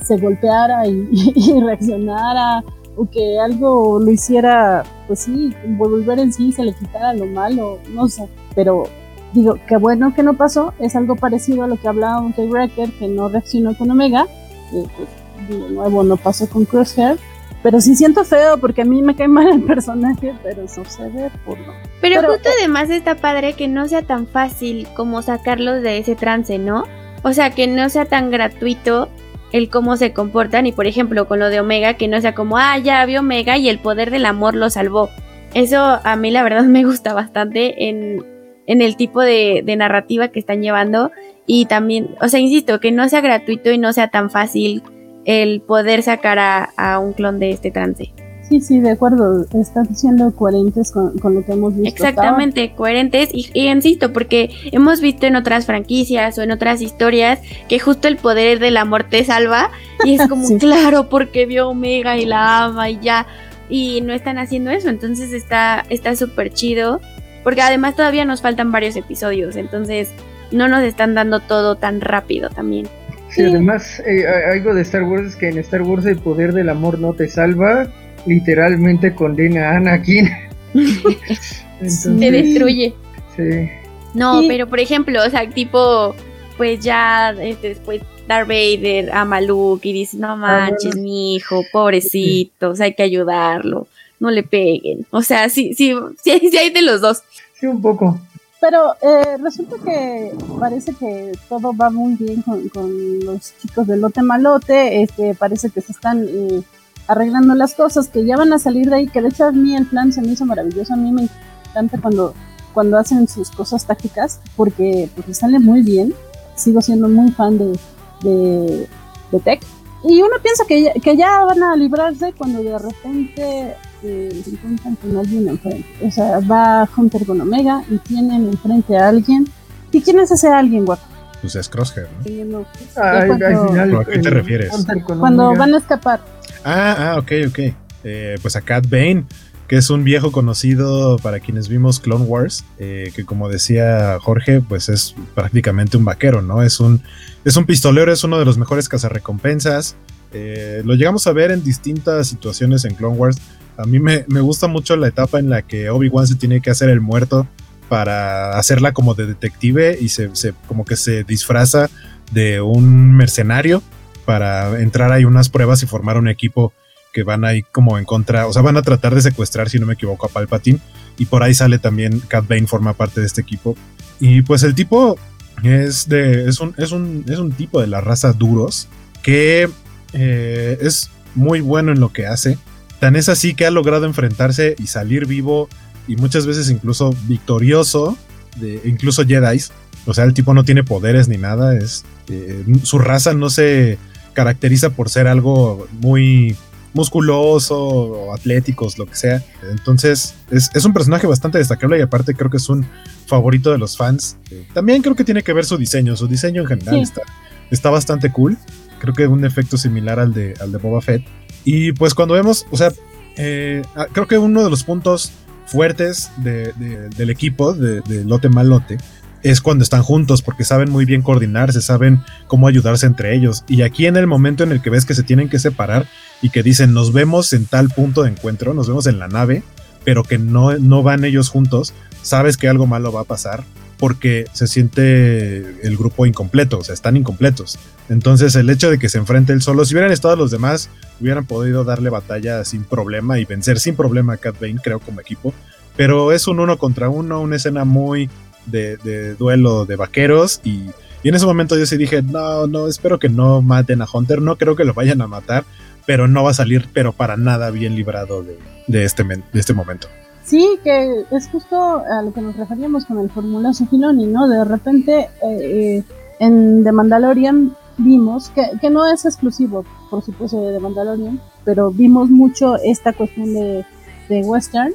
se 0.00 0.16
golpeara 0.16 0.86
y, 0.86 1.60
reaccionara 1.60 2.62
o 2.94 3.04
que 3.10 3.40
algo 3.40 3.98
lo 3.98 4.10
hiciera, 4.12 4.84
pues 5.08 5.20
sí, 5.20 5.52
volver 5.76 6.20
en 6.20 6.32
sí, 6.32 6.52
se 6.52 6.62
le 6.62 6.72
quitara 6.72 7.14
lo 7.14 7.26
malo, 7.26 7.78
no 7.92 8.06
sé, 8.06 8.28
pero 8.54 8.84
digo, 9.32 9.56
qué 9.66 9.76
bueno 9.76 10.14
que 10.14 10.22
no 10.22 10.34
pasó, 10.34 10.72
es 10.78 10.94
algo 10.94 11.16
parecido 11.16 11.64
a 11.64 11.66
lo 11.66 11.76
que 11.76 11.88
hablaba 11.88 12.20
un 12.20 12.34
Wrecker 12.36 12.92
que 12.92 13.08
no 13.08 13.28
reaccionó 13.28 13.76
con 13.76 13.90
Omega, 13.90 14.26
y 14.70 14.82
pues 14.82 15.08
de 15.48 15.70
nuevo 15.70 16.04
no 16.04 16.16
pasó 16.16 16.48
con 16.48 16.64
Crosshair, 16.64 17.18
pero 17.62 17.80
sí 17.80 17.94
siento 17.94 18.24
feo 18.24 18.58
porque 18.58 18.82
a 18.82 18.84
mí 18.84 19.02
me 19.02 19.14
cae 19.14 19.28
mal 19.28 19.48
el 19.48 19.62
personaje, 19.62 20.34
pero 20.42 20.66
sucede 20.66 21.30
por 21.44 21.58
no. 21.60 21.72
Pero, 22.00 22.22
justo 22.22 22.48
además 22.58 22.90
está 22.90 23.14
padre 23.14 23.52
que 23.52 23.68
no 23.68 23.86
sea 23.86 24.02
tan 24.02 24.26
fácil 24.26 24.88
como 24.94 25.22
sacarlos 25.22 25.82
de 25.82 25.98
ese 25.98 26.16
trance, 26.16 26.58
¿no? 26.58 26.84
O 27.22 27.32
sea, 27.32 27.50
que 27.50 27.68
no 27.68 27.88
sea 27.88 28.06
tan 28.06 28.30
gratuito 28.30 29.08
el 29.52 29.68
cómo 29.68 29.96
se 29.96 30.12
comportan 30.12 30.66
y 30.66 30.72
por 30.72 30.86
ejemplo 30.86 31.28
con 31.28 31.38
lo 31.38 31.50
de 31.50 31.60
Omega, 31.60 31.94
que 31.94 32.08
no 32.08 32.20
sea 32.20 32.34
como, 32.34 32.58
ah, 32.58 32.78
ya 32.78 33.04
vio 33.06 33.20
Omega 33.20 33.56
y 33.58 33.68
el 33.68 33.78
poder 33.78 34.10
del 34.10 34.26
amor 34.26 34.54
lo 34.54 34.68
salvó. 34.68 35.08
Eso 35.54 36.00
a 36.02 36.16
mí 36.16 36.30
la 36.30 36.42
verdad 36.42 36.62
me 36.64 36.84
gusta 36.84 37.14
bastante 37.14 37.88
en, 37.88 38.24
en 38.66 38.82
el 38.82 38.96
tipo 38.96 39.20
de, 39.20 39.62
de 39.64 39.76
narrativa 39.76 40.28
que 40.28 40.40
están 40.40 40.62
llevando 40.62 41.12
y 41.46 41.66
también, 41.66 42.16
o 42.20 42.28
sea, 42.28 42.40
insisto, 42.40 42.80
que 42.80 42.90
no 42.90 43.08
sea 43.08 43.20
gratuito 43.20 43.70
y 43.70 43.78
no 43.78 43.92
sea 43.92 44.08
tan 44.08 44.30
fácil 44.30 44.82
el 45.24 45.60
poder 45.60 46.02
sacar 46.02 46.38
a, 46.40 46.98
un 46.98 47.12
clon 47.12 47.38
de 47.38 47.50
este 47.50 47.70
trance. 47.70 48.12
Sí, 48.48 48.60
sí, 48.60 48.80
de 48.80 48.90
acuerdo. 48.90 49.46
Están 49.54 49.94
siendo 49.94 50.34
coherentes 50.34 50.92
con, 50.92 51.14
lo 51.22 51.44
que 51.44 51.52
hemos 51.52 51.74
visto. 51.74 51.88
Exactamente, 51.88 52.74
coherentes. 52.74 53.30
Y, 53.32 53.50
insisto, 53.54 54.12
porque 54.12 54.50
hemos 54.72 55.00
visto 55.00 55.26
en 55.26 55.36
otras 55.36 55.64
franquicias 55.64 56.36
o 56.38 56.42
en 56.42 56.50
otras 56.50 56.82
historias 56.82 57.40
que 57.68 57.78
justo 57.78 58.08
el 58.08 58.16
poder 58.16 58.58
del 58.58 58.76
amor 58.76 59.04
te 59.04 59.24
salva. 59.24 59.70
Y 60.04 60.14
es 60.14 60.28
como, 60.28 60.46
claro, 60.58 61.08
porque 61.08 61.46
vio 61.46 61.70
Omega 61.70 62.18
y 62.18 62.26
la 62.26 62.64
ama 62.64 62.90
y 62.90 62.98
ya. 63.00 63.26
Y 63.70 64.02
no 64.02 64.12
están 64.12 64.38
haciendo 64.38 64.70
eso. 64.70 64.90
Entonces 64.90 65.32
está 65.32 65.84
súper 66.16 66.52
chido. 66.52 67.00
Porque 67.42 67.62
además 67.62 67.96
todavía 67.96 68.24
nos 68.24 68.42
faltan 68.42 68.70
varios 68.70 68.96
episodios. 68.96 69.56
Entonces 69.56 70.10
no 70.50 70.68
nos 70.68 70.82
están 70.82 71.14
dando 71.14 71.40
todo 71.40 71.76
tan 71.76 72.00
rápido 72.00 72.50
también. 72.50 72.86
Sí, 73.34 73.42
además, 73.42 74.02
eh, 74.06 74.26
algo 74.26 74.74
de 74.74 74.82
Star 74.82 75.04
Wars 75.04 75.28
es 75.28 75.36
que 75.36 75.48
en 75.48 75.58
Star 75.58 75.82
Wars 75.82 76.04
el 76.04 76.18
poder 76.18 76.52
del 76.52 76.68
amor 76.68 76.98
no 76.98 77.14
te 77.14 77.28
salva, 77.28 77.90
literalmente 78.26 79.14
condena 79.14 79.70
a 79.70 79.76
Anakin. 79.76 80.28
te 82.18 82.30
destruye. 82.30 82.94
Sí. 83.36 83.70
No, 84.14 84.42
pero 84.46 84.68
por 84.68 84.80
ejemplo, 84.80 85.24
o 85.24 85.30
sea, 85.30 85.48
tipo, 85.48 86.14
pues 86.58 86.80
ya 86.80 87.30
este, 87.40 87.70
después 87.70 88.02
Darth 88.28 88.48
Vader 88.48 89.10
ama 89.12 89.36
a 89.36 89.40
Luke 89.40 89.88
y 89.88 89.92
dice, 89.92 90.18
no 90.18 90.32
ah, 90.32 90.36
manches, 90.36 90.96
mi 90.96 91.34
hijo, 91.34 91.62
pobrecito, 91.72 92.70
o 92.70 92.76
sea, 92.76 92.86
hay 92.86 92.94
que 92.94 93.02
ayudarlo, 93.02 93.86
no 94.20 94.30
le 94.30 94.42
peguen. 94.42 95.06
O 95.10 95.22
sea, 95.22 95.48
sí, 95.48 95.72
sí, 95.74 95.94
sí, 96.22 96.50
sí 96.50 96.56
hay 96.58 96.70
de 96.70 96.82
los 96.82 97.00
dos. 97.00 97.22
Sí, 97.58 97.66
un 97.66 97.80
poco. 97.80 98.20
Pero 98.62 98.94
eh, 99.02 99.38
resulta 99.38 99.74
que 99.84 100.32
parece 100.60 100.94
que 100.94 101.32
todo 101.48 101.74
va 101.74 101.90
muy 101.90 102.14
bien 102.14 102.42
con, 102.42 103.18
los 103.24 103.58
chicos 103.58 103.88
de 103.88 103.96
Lote 103.96 104.22
Malote. 104.22 105.02
Este, 105.02 105.34
parece 105.34 105.70
que 105.70 105.80
se 105.80 105.90
están 105.90 106.24
eh, 106.28 106.62
arreglando 107.08 107.56
las 107.56 107.74
cosas, 107.74 108.06
que 108.06 108.24
ya 108.24 108.36
van 108.36 108.52
a 108.52 108.60
salir 108.60 108.88
de 108.88 108.94
ahí. 108.94 109.08
Que 109.08 109.20
de 109.20 109.30
hecho 109.30 109.46
a 109.46 109.50
mí 109.50 109.74
el 109.74 109.86
plan 109.86 110.12
se 110.12 110.22
me 110.22 110.28
hizo 110.28 110.46
maravilloso. 110.46 110.92
A 110.94 110.96
mí 110.96 111.10
me 111.10 111.28
encanta 111.68 111.98
cuando, 112.00 112.34
cuando 112.72 112.98
hacen 112.98 113.26
sus 113.26 113.50
cosas 113.50 113.84
tácticas, 113.84 114.40
porque, 114.54 115.10
porque 115.16 115.34
sale 115.34 115.58
muy 115.58 115.82
bien. 115.82 116.14
Sigo 116.54 116.80
siendo 116.82 117.08
muy 117.08 117.32
fan 117.32 117.58
de, 117.58 117.76
de, 118.22 118.88
de 119.32 119.40
Tech. 119.40 119.60
Y 120.04 120.22
uno 120.22 120.36
piensa 120.40 120.64
que 120.68 120.82
ya, 120.82 120.92
que 120.92 121.16
ya 121.16 121.44
van 121.44 121.64
a 121.64 121.74
librarse 121.74 122.32
cuando 122.38 122.62
de 122.62 122.78
repente 122.78 123.74
se 124.02 124.50
encuentran 124.50 124.96
con 124.96 125.16
alguien 125.16 125.48
enfrente. 125.48 125.86
O 126.02 126.10
sea, 126.10 126.40
va 126.40 126.88
Hunter 126.96 127.24
con 127.24 127.40
Omega 127.40 127.84
y 127.90 127.98
tienen 127.98 128.48
enfrente 128.48 128.96
a 128.96 129.08
alguien. 129.08 129.48
¿Y 129.90 130.00
quién 130.00 130.18
es 130.18 130.30
ese 130.30 130.48
alguien, 130.48 130.84
guapo? 130.84 131.02
Pues 131.40 131.56
es 131.56 131.68
Crosshair, 131.68 132.08
¿no? 132.46 132.64
al 132.96 133.22
final, 133.68 133.96
¿A 133.96 134.04
qué 134.04 134.18
te 134.20 134.30
refieres? 134.30 134.72
Cuando 135.18 135.54
van 135.54 135.74
a 135.74 135.78
escapar. 135.78 136.20
Ah, 136.64 136.94
ah, 136.98 137.18
ok, 137.18 137.32
ok. 137.48 137.58
Eh, 138.04 138.38
pues 138.40 138.54
a 138.54 138.60
Cat 138.60 138.88
Bane, 138.88 139.24
que 139.66 139.76
es 139.76 139.90
un 139.90 140.04
viejo 140.04 140.30
conocido 140.32 141.18
para 141.18 141.40
quienes 141.40 141.68
vimos 141.68 141.98
Clone 141.98 142.24
Wars, 142.24 142.64
eh, 142.78 143.10
que 143.14 143.24
como 143.24 143.48
decía 143.48 144.18
Jorge, 144.20 144.60
pues 144.60 144.88
es 144.88 145.14
prácticamente 145.34 145.96
un 145.96 146.04
vaquero, 146.04 146.42
¿no? 146.42 146.62
Es 146.62 146.78
un, 146.78 147.02
es 147.44 147.56
un 147.56 147.66
pistolero, 147.66 148.12
es 148.12 148.22
uno 148.22 148.38
de 148.38 148.44
los 148.44 148.56
mejores 148.56 148.88
cazarrecompensas. 148.88 149.96
Eh, 150.32 150.82
lo 150.84 150.94
llegamos 150.94 151.26
a 151.26 151.32
ver 151.32 151.50
en 151.50 151.64
distintas 151.64 152.28
situaciones 152.28 152.84
en 152.84 152.94
Clone 152.94 153.16
Wars, 153.16 153.38
a 153.76 153.84
mí 153.84 153.98
me, 153.98 154.24
gusta 154.40 154.66
mucho 154.66 154.96
la 154.96 155.08
etapa 155.08 155.38
en 155.38 155.50
la 155.50 155.62
que 155.62 155.90
Obi-Wan 155.90 156.26
se 156.26 156.36
tiene 156.36 156.60
que 156.60 156.70
hacer 156.70 156.88
el 156.88 157.00
muerto 157.00 157.46
para 157.88 158.58
hacerla 158.58 158.92
como 158.92 159.14
de 159.14 159.26
detective 159.26 159.98
y 160.00 160.08
se, 160.08 160.30
como 160.66 160.84
que 160.84 160.96
se 160.96 161.24
disfraza 161.24 161.90
de 162.30 162.60
un 162.60 163.14
mercenario 163.14 163.82
para 164.24 164.80
entrar 164.80 165.12
ahí 165.12 165.24
unas 165.24 165.48
pruebas 165.48 165.82
y 165.82 165.86
formar 165.86 166.16
un 166.16 166.28
equipo 166.28 166.72
que 167.12 167.22
van 167.22 167.44
ahí 167.44 167.62
como 167.62 167.98
en 167.98 168.04
contra, 168.04 168.46
o 168.46 168.52
sea, 168.52 168.62
van 168.62 168.76
a 168.76 168.82
tratar 168.82 169.14
de 169.14 169.20
secuestrar, 169.20 169.68
si 169.68 169.78
no 169.78 169.86
me 169.86 169.94
equivoco, 169.94 170.26
a 170.26 170.30
Palpatine. 170.30 170.78
Y 171.18 171.26
por 171.26 171.42
ahí 171.42 171.52
sale 171.52 171.78
también 171.78 172.20
Cat 172.20 172.48
Bane, 172.48 172.66
forma 172.66 172.94
parte 172.94 173.20
de 173.20 173.26
este 173.26 173.42
equipo. 173.42 173.76
Y 174.18 174.42
pues 174.42 174.62
el 174.62 174.74
tipo 174.74 175.18
es 175.62 176.08
de. 176.08 176.48
es 176.48 176.60
un, 176.60 176.74
es 176.78 176.92
un, 176.92 177.24
es 177.28 177.38
un 177.38 177.52
tipo 177.52 177.80
de 177.80 177.86
la 177.86 178.00
raza 178.00 178.32
duros 178.32 178.88
que 179.22 179.68
eh, 180.14 180.78
es 180.80 181.10
muy 181.34 181.60
bueno 181.60 181.92
en 181.92 182.00
lo 182.00 182.12
que 182.12 182.26
hace. 182.26 182.56
Tan 183.02 183.16
es 183.16 183.28
así 183.28 183.54
que 183.54 183.66
ha 183.66 183.72
logrado 183.72 184.06
enfrentarse 184.06 184.76
y 184.78 184.86
salir 184.86 185.26
vivo 185.26 185.68
y 186.06 186.14
muchas 186.14 186.46
veces 186.46 186.70
incluso 186.70 187.12
victorioso 187.26 188.16
de 188.60 188.80
incluso 188.84 189.26
Jedi. 189.26 189.60
O 190.06 190.14
sea, 190.14 190.22
el 190.22 190.34
tipo 190.34 190.54
no 190.54 190.62
tiene 190.62 190.84
poderes 190.84 191.26
ni 191.26 191.36
nada. 191.36 191.76
Es 191.76 192.04
eh, 192.28 192.64
su 192.84 193.00
raza 193.00 193.34
no 193.34 193.50
se 193.50 193.98
caracteriza 194.34 194.90
por 194.90 195.10
ser 195.10 195.26
algo 195.26 195.88
muy 196.00 196.56
musculoso 196.94 197.76
o 197.76 198.34
atléticos, 198.34 198.96
lo 198.98 199.06
que 199.06 199.16
sea. 199.16 199.42
Entonces, 199.68 200.36
es, 200.52 200.84
un 200.84 200.92
personaje 200.92 201.26
bastante 201.26 201.58
destacable 201.58 201.98
y 201.98 202.02
aparte 202.02 202.36
creo 202.36 202.52
que 202.52 202.58
es 202.58 202.68
un 202.68 202.86
favorito 203.26 203.72
de 203.72 203.78
los 203.78 203.96
fans. 203.96 204.36
También 204.74 205.02
creo 205.02 205.16
que 205.16 205.24
tiene 205.24 205.42
que 205.42 205.52
ver 205.52 205.64
su 205.64 205.76
diseño. 205.76 206.14
Su 206.14 206.28
diseño 206.28 206.62
en 206.62 206.68
general 206.68 207.00
está, 207.00 207.22
está 207.68 207.90
bastante 207.90 208.30
cool. 208.30 208.56
Creo 209.02 209.14
que 209.14 209.26
un 209.26 209.44
efecto 209.44 209.76
similar 209.76 210.20
al 210.20 210.32
de, 210.32 210.54
al 210.60 210.70
de 210.70 210.78
Boba 210.78 211.00
Fett. 211.00 211.24
Y 211.64 211.90
pues 211.90 212.14
cuando 212.14 212.34
vemos, 212.34 212.68
o 212.70 212.76
sea, 212.76 212.92
eh, 213.36 213.82
ah, 213.96 214.06
creo 214.12 214.28
que 214.28 214.38
uno 214.38 214.62
de 214.62 214.70
los 214.70 214.84
puntos 214.84 215.32
fuertes 215.66 216.30
del 216.36 217.30
equipo 217.30 217.72
de, 217.72 218.00
de 218.02 218.24
Lote 218.24 218.48
Malote 218.48 218.98
es 219.42 219.60
cuando 219.60 219.82
están 219.82 220.04
juntos 220.04 220.40
porque 220.40 220.62
saben 220.62 220.88
muy 220.88 221.04
bien 221.04 221.20
coordinarse, 221.20 221.82
saben 221.82 222.20
cómo 222.46 222.68
ayudarse 222.68 223.06
entre 223.06 223.34
ellos. 223.34 223.64
Y 223.66 223.82
aquí 223.82 224.06
en 224.06 224.16
el 224.16 224.28
momento 224.28 224.62
en 224.62 224.70
el 224.70 224.80
que 224.80 224.90
ves 224.90 225.04
que 225.04 225.14
se 225.14 225.24
tienen 225.24 225.48
que 225.48 225.58
separar 225.58 226.06
y 226.40 226.50
que 226.50 226.62
dicen 226.62 226.92
nos 226.92 227.12
vemos 227.12 227.52
en 227.54 227.66
tal 227.66 227.88
punto 227.88 228.22
de 228.22 228.30
encuentro, 228.30 228.72
nos 228.72 228.86
vemos 228.86 229.08
en 229.08 229.18
la 229.18 229.26
nave, 229.26 229.64
pero 230.04 230.22
que 230.22 230.38
no, 230.38 230.78
no 230.78 231.02
van 231.02 231.24
ellos 231.24 231.48
juntos, 231.48 231.92
sabes 232.22 232.56
que 232.56 232.68
algo 232.68 232.86
malo 232.86 233.10
va 233.10 233.22
a 233.22 233.24
pasar 233.24 233.64
porque 234.02 234.46
se 234.52 234.66
siente 234.66 235.58
el 235.86 235.96
grupo 235.96 236.26
incompleto, 236.26 236.78
o 236.78 236.82
sea, 236.82 236.92
están 236.92 237.16
incompletos. 237.16 237.78
Entonces 238.08 238.56
el 238.56 238.68
hecho 238.68 238.90
de 238.90 238.98
que 238.98 239.08
se 239.08 239.18
enfrente 239.18 239.52
él 239.52 239.62
solo, 239.62 239.84
si 239.84 239.94
hubieran 239.94 240.10
estado 240.10 240.34
los 240.34 240.50
demás, 240.50 240.90
hubieran 241.20 241.46
podido 241.46 241.84
darle 241.84 242.10
batalla 242.10 242.64
sin 242.64 242.82
problema 242.82 243.38
y 243.38 243.44
vencer 243.44 243.78
sin 243.78 243.94
problema 243.94 244.32
a 244.32 244.36
Cat 244.38 244.56
Bane, 244.60 244.80
creo, 244.82 244.98
como 244.98 245.20
equipo. 245.20 245.54
Pero 245.94 246.32
es 246.32 246.48
un 246.48 246.58
uno 246.58 246.78
contra 246.78 247.08
uno, 247.10 247.40
una 247.40 247.54
escena 247.54 247.84
muy 247.84 248.28
de, 248.66 249.36
duelo 249.38 249.86
de 249.86 249.94
vaqueros 249.94 250.60
y, 250.64 250.86
en 251.22 251.36
ese 251.36 251.46
momento 251.46 251.78
yo 251.78 251.86
sí 251.86 251.96
dije, 251.96 252.22
no, 252.22 252.66
no, 252.66 252.88
espero 252.88 253.20
que 253.20 253.28
no 253.28 253.62
maten 253.62 254.02
a 254.02 254.08
Hunter, 254.12 254.42
no 254.42 254.56
creo 254.56 254.74
que 254.74 254.84
lo 254.84 254.94
vayan 254.94 255.22
a 255.22 255.28
matar, 255.28 255.64
pero 256.06 256.26
no 256.26 256.42
va 256.42 256.50
a 256.50 256.54
salir, 256.54 256.88
pero 256.92 257.12
para 257.12 257.36
nada 257.36 257.70
bien 257.70 257.94
librado 257.94 258.44
de, 258.88 259.04
este, 259.04 259.22
de 259.22 259.42
este 259.52 259.74
momento. 259.74 260.08
Sí, 260.44 260.78
que 260.82 261.24
es 261.30 261.48
justo 261.48 261.76
a 261.98 262.22
lo 262.22 262.32
que 262.32 262.40
nos 262.40 262.56
referíamos 262.56 263.06
con 263.06 263.18
el 263.18 263.30
formulazo 263.30 263.86
Filoni, 263.86 264.26
¿no? 264.26 264.48
De 264.48 264.64
repente 264.64 265.20
eh, 265.20 265.28
eh, 265.42 266.04
en 266.40 266.82
The 266.82 266.92
Mandalorian 266.92 267.76
vimos, 267.98 268.50
que, 268.50 268.62
que, 268.80 268.90
no 268.90 269.06
es 269.06 269.24
exclusivo, 269.24 269.84
por 270.10 270.22
supuesto, 270.22 270.60
de 270.60 270.72
The 270.74 270.80
Mandalorian, 270.80 271.40
pero 271.64 271.90
vimos 271.90 272.28
mucho 272.30 272.76
esta 272.82 273.12
cuestión 273.12 273.54
de, 273.54 273.84
de 274.28 274.40
western, 274.42 274.92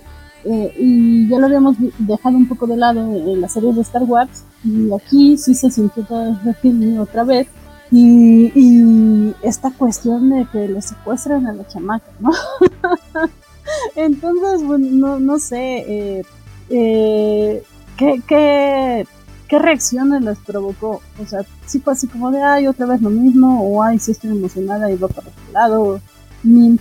eh, 0.50 0.74
y 0.78 1.28
ya 1.28 1.40
lo 1.40 1.48
habíamos 1.48 1.76
dejado 1.98 2.38
un 2.38 2.48
poco 2.48 2.68
de 2.68 2.78
lado 2.78 3.02
en 3.02 3.42
la 3.42 3.50
serie 3.50 3.74
de 3.74 3.82
Star 3.82 4.04
Wars 4.04 4.46
y 4.64 4.94
aquí 4.94 5.36
sí 5.38 5.54
se 5.56 5.70
sintió 5.70 6.06
todo 6.06 6.38
el 6.64 7.00
otra 7.00 7.26
vez 7.26 7.48
y, 7.92 9.34
esta 9.42 9.72
cuestión 9.72 10.30
de 10.30 10.48
que 10.52 10.68
le 10.68 10.82
secuestran 10.82 11.48
a 11.48 11.54
la 11.54 11.68
chamaca, 11.68 12.12
¿no? 12.20 12.32
Entonces, 13.96 14.64
bueno, 14.66 15.20
no, 15.20 15.40
sé 15.40 15.86
eh, 15.88 16.24
eh, 16.70 17.64
¿qué, 17.98 18.22
qué, 18.28 19.08
qué 19.48 19.60
reacciones 19.60 20.22
les 20.22 20.38
provocó. 20.40 21.02
O 21.20 21.26
sea, 21.26 21.42
sí 21.66 21.80
fue 21.80 21.94
así 21.94 22.08
como 22.08 22.32
de, 22.32 22.42
ay, 22.42 22.68
otra 22.68 22.86
vez 22.86 23.02
lo 23.02 23.10
mismo, 23.10 23.64
o 23.64 23.84
ay, 23.84 24.00
sí 24.00 24.12
estoy 24.12 24.32
emocionada 24.32 24.92
y 24.92 24.98
va 24.98 25.08
para 25.08 25.28
otro 25.28 25.52
lado. 25.52 26.02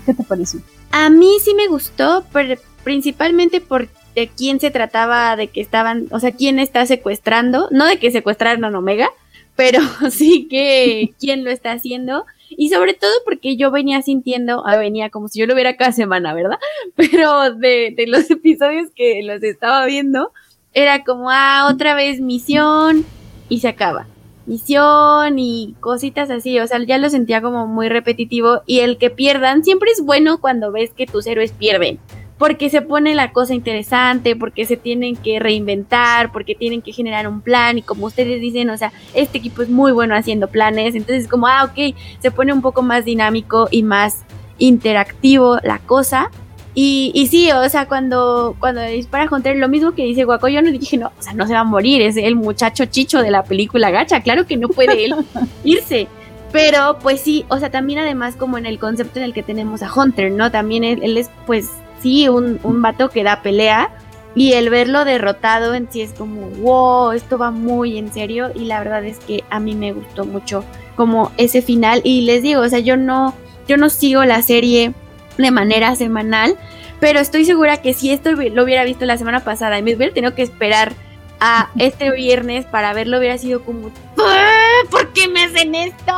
¿Qué 0.05 0.15
te 0.15 0.23
pareció? 0.23 0.61
A 0.91 1.11
mí 1.11 1.39
sí 1.43 1.55
me 1.55 1.69
gustó, 1.69 2.25
pero 2.33 2.61
principalmente 2.85 3.61
por 3.61 3.89
de 4.15 4.29
quién 4.29 4.61
se 4.61 4.71
trataba 4.71 5.37
de 5.37 5.49
que 5.49 5.61
estaban, 5.61 6.07
o 6.11 6.21
sea, 6.21 6.33
quién 6.33 6.59
está 6.59 6.87
secuestrando, 6.87 7.69
no 7.71 7.85
de 7.85 7.99
que 7.99 8.11
secuestraran 8.11 8.65
a 8.65 8.79
Omega, 8.79 9.11
pero 9.57 9.81
sí 10.11 10.49
que 10.49 11.15
quién 11.19 11.45
lo 11.45 11.51
está 11.51 11.73
haciendo. 11.73 12.25
Y 12.57 12.71
sobre 12.71 12.95
todo 12.95 13.13
porque 13.25 13.57
yo 13.57 13.71
venía 13.71 14.01
sintiendo, 14.03 14.67
ah, 14.67 14.77
venía 14.77 15.11
como 15.11 15.29
si 15.29 15.39
yo 15.39 15.47
lo 15.47 15.55
viera 15.55 15.77
cada 15.77 15.93
semana, 15.93 16.35
¿verdad? 16.35 16.59
Pero 16.97 17.55
de, 17.55 17.95
de 17.97 18.07
los 18.07 18.31
episodios 18.31 18.91
que 18.95 19.23
los 19.23 19.43
estaba 19.43 19.85
viendo, 19.87 20.33
era 20.73 21.05
como, 21.05 21.31
ah, 21.31 21.69
otra 21.71 21.95
vez 21.95 22.21
misión 22.21 23.05
y 23.49 23.61
se 23.61 23.69
acaba. 23.69 24.07
Misión 24.47 25.39
y 25.39 25.75
cositas 25.81 26.31
así, 26.31 26.61
o 26.61 26.67
sea, 26.67 26.83
ya 26.85 26.99
lo 26.99 27.11
sentía 27.11 27.43
como 27.43 27.67
muy 27.67 27.89
repetitivo 27.89 28.63
y 28.65 28.81
el 28.81 28.97
que 28.97 29.11
pierdan 29.11 29.65
siempre 29.65 29.91
es 29.91 30.05
bueno 30.05 30.41
cuando 30.41 30.71
ves 30.71 30.93
que 30.93 31.07
tus 31.07 31.27
héroes 31.27 31.51
pierden 31.51 31.99
porque 32.39 32.69
se 32.69 32.83
pone 32.83 33.15
la 33.15 33.33
cosa 33.33 33.55
interesante, 33.55 34.37
porque 34.37 34.67
se 34.67 34.77
tienen 34.77 35.17
que 35.17 35.39
reinventar, 35.39 36.33
porque 36.33 36.55
tienen 36.55 36.83
que 36.83 36.93
generar 36.93 37.29
un 37.29 37.41
plan 37.41 37.79
y 37.79 37.83
como 37.83 38.07
ustedes 38.07 38.41
dicen, 38.41 38.69
o 38.71 38.77
sea, 38.77 38.93
este 39.15 39.39
equipo 39.39 39.63
es 39.63 39.71
muy 39.71 39.93
bueno 39.93 40.15
haciendo 40.15 40.49
planes, 40.49 40.95
entonces 40.95 41.29
como, 41.29 41.47
ah, 41.47 41.65
ok, 41.65 41.97
se 42.21 42.31
pone 42.31 42.53
un 42.53 42.61
poco 42.61 42.83
más 42.83 43.05
dinámico 43.05 43.69
y 43.71 43.83
más 43.83 44.25
interactivo 44.59 45.59
la 45.63 45.79
cosa. 45.79 46.31
Y, 46.75 47.11
y 47.15 47.29
sí, 47.29 47.51
o 47.53 47.67
sea, 47.71 47.89
cuando, 47.89 48.55
cuando 48.59 48.83
dispara 48.83 49.27
Hunter, 49.31 49.57
lo 49.57 49.67
mismo 49.67 49.93
que 49.93 50.05
dice 50.05 50.25
Guaco, 50.25 50.49
yo 50.49 50.61
no 50.61 50.71
dije, 50.71 50.99
no, 50.99 51.11
o 51.19 51.23
sea, 51.23 51.33
no 51.33 51.47
se 51.47 51.55
va 51.55 51.61
a 51.61 51.65
morir, 51.65 52.03
es 52.03 52.19
el 52.19 52.37
muchacho 52.37 52.85
chicho 52.85 53.23
de 53.23 53.31
la 53.31 53.45
película 53.45 53.91
gacha, 53.91 54.21
claro 54.21 54.47
que 54.47 54.59
no 54.59 54.69
puede 54.69 55.07
él 55.07 55.15
irse. 55.65 56.07
Pero 56.53 56.99
pues 57.03 57.23
sí, 57.23 57.47
o 57.49 57.59
sea, 57.59 57.71
también 57.71 57.99
además 57.99 58.37
como 58.37 58.59
en 58.59 58.67
el 58.67 58.79
concepto 58.79 59.19
en 59.19 59.25
el 59.25 59.33
que 59.33 59.43
tenemos 59.43 59.83
a 59.83 59.93
Hunter, 59.93 60.31
¿no? 60.31 60.51
También 60.51 60.85
él 60.85 61.17
es 61.17 61.31
pues 61.47 61.71
sí, 62.07 62.29
un, 62.29 62.61
un 62.63 62.83
vato 62.83 63.11
que 63.11 63.25
da 63.25 63.43
pelea. 63.43 63.91
Y 64.37 64.53
el 64.53 64.71
verlo 64.71 65.05
derrotado 65.05 65.75
en 65.75 65.91
sí 65.91 66.03
es 66.03 66.13
como, 66.13 66.51
wow, 66.61 67.13
esto 67.13 67.37
va 67.37 67.51
muy 67.51 67.99
en 67.99 68.13
serio. 68.13 68.53
Y 68.55 68.67
la 68.67 68.79
verdad 68.79 69.05
es 69.05 69.19
que 69.19 69.43
a 69.51 69.59
mí 69.59 69.75
me 69.75 69.93
gustó 69.93 70.25
mucho 70.25 70.63
como 70.95 71.33
ese 71.37 71.63
final. 71.63 72.03
Y 72.05 72.21
les 72.21 72.43
digo, 72.43 72.61
o 72.61 72.69
sea, 72.69 72.79
yo 72.79 72.97
no, 72.97 73.35
yo 73.67 73.77
no 73.77 73.91
sigo 73.91 74.25
la 74.25 74.41
serie 74.43 74.93
de 75.37 75.51
manera 75.51 75.97
semanal. 75.97 76.57
Pero 77.01 77.19
estoy 77.19 77.45
segura 77.45 77.83
que 77.83 77.93
si 77.93 78.13
esto 78.13 78.31
lo 78.31 78.63
hubiera 78.63 78.85
visto 78.85 79.05
la 79.05 79.19
semana 79.19 79.41
pasada 79.41 79.79
y 79.79 79.83
me 79.83 79.97
hubiera 79.97 80.15
tenido 80.15 80.35
que 80.35 80.43
esperar 80.43 80.93
a 81.41 81.71
este 81.77 82.13
viernes 82.13 82.67
para 82.67 82.93
verlo, 82.93 83.19
hubiera 83.19 83.37
sido 83.37 83.63
como, 83.63 83.91
¿por 84.91 85.13
qué 85.13 85.29
me 85.29 85.45
hacen 85.45 85.75
esto? 85.75 86.15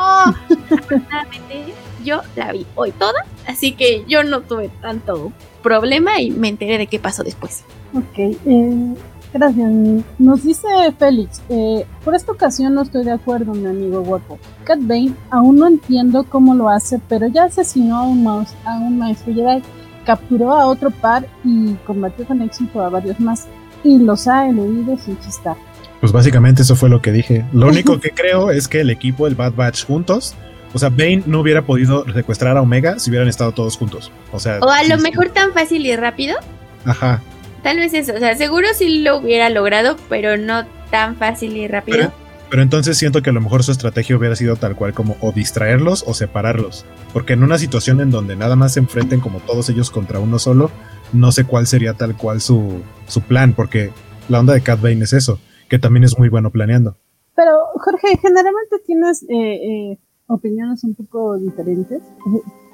yo 2.04 2.20
la 2.36 2.52
vi 2.52 2.66
hoy 2.76 2.92
toda, 2.92 3.24
así 3.46 3.72
que 3.72 4.04
yo 4.06 4.22
no 4.22 4.42
tuve 4.42 4.70
tanto 4.80 5.32
problema 5.62 6.20
y 6.20 6.30
me 6.30 6.48
enteré 6.48 6.78
de 6.78 6.86
qué 6.86 6.98
pasó 6.98 7.22
después. 7.22 7.64
Ok, 7.94 8.18
eh, 8.18 8.94
gracias. 9.32 9.72
Nos 10.18 10.44
dice 10.44 10.66
Félix, 10.98 11.42
eh, 11.48 11.86
por 12.04 12.14
esta 12.14 12.32
ocasión 12.32 12.74
no 12.74 12.82
estoy 12.82 13.04
de 13.04 13.12
acuerdo, 13.12 13.54
mi 13.54 13.66
amigo 13.66 14.02
guapo. 14.02 14.38
Cat 14.64 14.78
Bane, 14.82 15.12
aún 15.30 15.56
no 15.56 15.66
entiendo 15.66 16.24
cómo 16.24 16.54
lo 16.54 16.68
hace, 16.68 17.00
pero 17.08 17.26
ya 17.28 17.44
asesinó 17.44 17.98
a 17.98 18.02
un, 18.02 18.26
a 18.26 18.78
un 18.78 18.98
maestro 18.98 19.34
Jedi, 19.34 19.62
capturó 20.04 20.52
a 20.52 20.66
otro 20.66 20.90
par 20.90 21.26
y 21.44 21.74
combatió 21.86 22.26
con 22.26 22.42
éxito 22.42 22.80
a 22.80 22.88
varios 22.88 23.20
más 23.20 23.46
y 23.84 23.98
los 23.98 24.26
ha 24.26 24.48
eludido 24.48 24.96
sin 24.98 25.18
chistar. 25.20 25.56
Pues 26.00 26.12
básicamente 26.12 26.62
eso 26.62 26.76
fue 26.76 26.88
lo 26.88 27.02
que 27.02 27.12
dije. 27.12 27.44
Lo 27.52 27.66
único 27.68 27.98
que 28.00 28.10
creo 28.10 28.50
es 28.50 28.68
que 28.68 28.80
el 28.80 28.90
equipo 28.90 29.24
del 29.24 29.34
Bad 29.34 29.54
Batch 29.54 29.86
juntos 29.86 30.34
o 30.72 30.78
sea, 30.78 30.90
Bane 30.90 31.22
no 31.26 31.40
hubiera 31.40 31.62
podido 31.62 32.04
secuestrar 32.12 32.56
a 32.56 32.62
Omega 32.62 32.98
si 32.98 33.10
hubieran 33.10 33.28
estado 33.28 33.52
todos 33.52 33.76
juntos. 33.76 34.12
O 34.32 34.38
sea. 34.38 34.58
O 34.60 34.68
a 34.68 34.84
lo 34.84 34.98
mejor 34.98 35.30
tan 35.30 35.52
fácil 35.52 35.86
y 35.86 35.96
rápido. 35.96 36.36
Ajá. 36.84 37.22
Tal 37.62 37.78
vez 37.78 37.94
eso. 37.94 38.14
O 38.14 38.18
sea, 38.18 38.36
seguro 38.36 38.68
sí 38.74 39.00
lo 39.00 39.16
hubiera 39.16 39.50
logrado, 39.50 39.96
pero 40.08 40.36
no 40.36 40.66
tan 40.90 41.16
fácil 41.16 41.56
y 41.56 41.66
rápido. 41.68 42.12
Pero, 42.50 42.62
entonces 42.62 42.96
siento 42.96 43.22
que 43.22 43.28
a 43.28 43.32
lo 43.34 43.42
mejor 43.42 43.62
su 43.62 43.72
estrategia 43.72 44.16
hubiera 44.16 44.34
sido 44.34 44.56
tal 44.56 44.74
cual 44.74 44.94
como 44.94 45.16
o 45.20 45.32
distraerlos 45.32 46.04
o 46.06 46.14
separarlos. 46.14 46.86
Porque 47.12 47.34
en 47.34 47.42
una 47.42 47.58
situación 47.58 48.00
en 48.00 48.10
donde 48.10 48.36
nada 48.36 48.56
más 48.56 48.74
se 48.74 48.80
enfrenten 48.80 49.20
como 49.20 49.40
todos 49.40 49.68
ellos 49.68 49.90
contra 49.90 50.18
uno 50.18 50.38
solo, 50.38 50.70
no 51.12 51.30
sé 51.32 51.44
cuál 51.44 51.66
sería 51.66 51.94
tal 51.94 52.16
cual 52.16 52.40
su, 52.40 52.82
su 53.06 53.20
plan. 53.22 53.52
Porque 53.52 53.90
la 54.28 54.40
onda 54.40 54.54
de 54.54 54.62
Cat 54.62 54.80
Bane 54.80 55.04
es 55.04 55.12
eso, 55.12 55.40
que 55.68 55.78
también 55.78 56.04
es 56.04 56.18
muy 56.18 56.28
bueno 56.28 56.50
planeando. 56.50 56.96
Pero, 57.34 57.52
Jorge, 57.74 58.18
generalmente 58.20 58.78
tienes 58.84 59.22
eh, 59.24 59.92
eh 59.92 59.98
opiniones 60.28 60.84
un 60.84 60.94
poco 60.94 61.38
diferentes. 61.38 62.02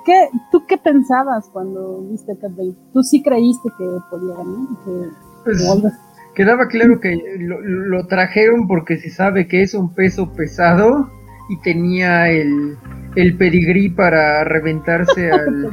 ¿Qué, 0.05 0.29
¿Tú 0.53 0.67
qué 0.67 0.77
pensabas 0.77 1.49
cuando 1.51 2.03
viste 2.11 2.37
Cat 2.39 2.55
Bane? 2.55 2.75
¿Tú 2.93 3.03
sí 3.03 3.23
creíste 3.23 3.71
que 3.79 3.85
podía 4.11 4.37
ganar? 4.37 4.69
Que, 4.85 5.09
pues, 5.45 5.95
quedaba 6.35 6.69
claro 6.69 7.01
que 7.01 7.17
lo, 7.39 8.07
trajeron 8.07 8.67
porque 8.67 8.99
se 8.99 9.09
sabe 9.11 9.49
que 9.49 9.63
es 9.63 9.73
un 9.73 9.95
peso 9.95 10.33
pesado 10.33 11.09
y 11.49 11.59
tenía 11.61 12.29
el, 12.29 12.77
el 13.17 13.37
pedigrí 13.37 13.89
para 13.89 14.45
reventarse 14.45 15.31
al, 15.33 15.71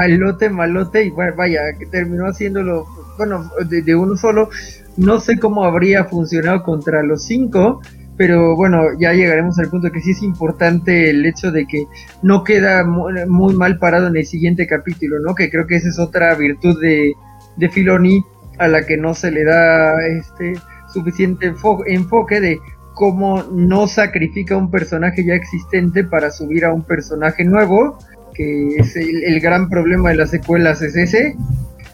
al 0.00 0.14
lote 0.14 0.48
malote 0.48 1.04
y 1.04 1.10
vaya, 1.10 1.60
que 1.78 1.86
terminó 1.86 2.26
haciéndolo, 2.26 2.86
bueno, 3.18 3.50
de, 3.68 3.82
de 3.82 3.94
uno 3.94 4.16
solo. 4.16 4.48
No 4.96 5.18
sé 5.18 5.38
cómo 5.38 5.64
habría 5.64 6.04
funcionado 6.04 6.62
contra 6.62 7.02
los 7.02 7.24
cinco, 7.24 7.80
pero 8.16 8.54
bueno, 8.56 8.80
ya 8.98 9.12
llegaremos 9.12 9.58
al 9.58 9.70
punto 9.70 9.90
que 9.90 10.00
sí 10.00 10.12
es 10.12 10.22
importante 10.22 11.10
el 11.10 11.26
hecho 11.26 11.50
de 11.50 11.66
que 11.66 11.84
no 12.22 12.44
queda 12.44 12.84
muy, 12.84 13.54
mal 13.54 13.78
parado 13.78 14.06
en 14.06 14.16
el 14.16 14.26
siguiente 14.26 14.66
capítulo, 14.66 15.18
¿no? 15.20 15.34
Que 15.34 15.50
creo 15.50 15.66
que 15.66 15.76
esa 15.76 15.88
es 15.88 15.98
otra 15.98 16.34
virtud 16.34 16.80
de, 16.80 17.12
de 17.56 17.68
Filoni 17.68 18.24
a 18.58 18.68
la 18.68 18.86
que 18.86 18.96
no 18.96 19.14
se 19.14 19.30
le 19.30 19.44
da 19.44 19.94
este 20.06 20.54
suficiente 20.92 21.52
enfoque 21.86 22.40
de 22.40 22.58
cómo 22.94 23.42
no 23.42 23.86
sacrifica 23.88 24.56
un 24.56 24.70
personaje 24.70 25.24
ya 25.24 25.34
existente 25.34 26.04
para 26.04 26.30
subir 26.30 26.64
a 26.64 26.72
un 26.72 26.84
personaje 26.84 27.44
nuevo, 27.44 27.98
que 28.32 28.76
es 28.76 28.96
el, 28.96 29.40
gran 29.40 29.68
problema 29.68 30.10
de 30.10 30.16
las 30.16 30.30
secuelas 30.30 30.80
es 30.82 30.96
ese. 30.96 31.36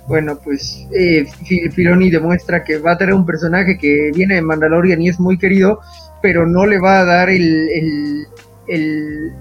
Bueno, 0.07 0.39
pues 0.43 0.87
eh, 0.93 1.25
Filoni 1.73 2.11
demuestra 2.11 2.65
que 2.65 2.79
va 2.79 2.93
a 2.93 2.99
tener 2.99 3.15
un 3.15 3.25
personaje 3.25 3.79
que 3.79 4.11
viene 4.15 4.35
de 4.35 4.43
Mandalorian 4.43 5.01
y 5.01 5.09
es 5.09 5.21
muy 5.21 5.39
querido, 5.39 5.81
pero 6.23 6.47
no 6.47 6.67
le 6.67 6.79
va 6.79 7.01
a 7.01 7.05
dar 7.05 7.31
el, 7.31 8.27
el, 8.69 9.33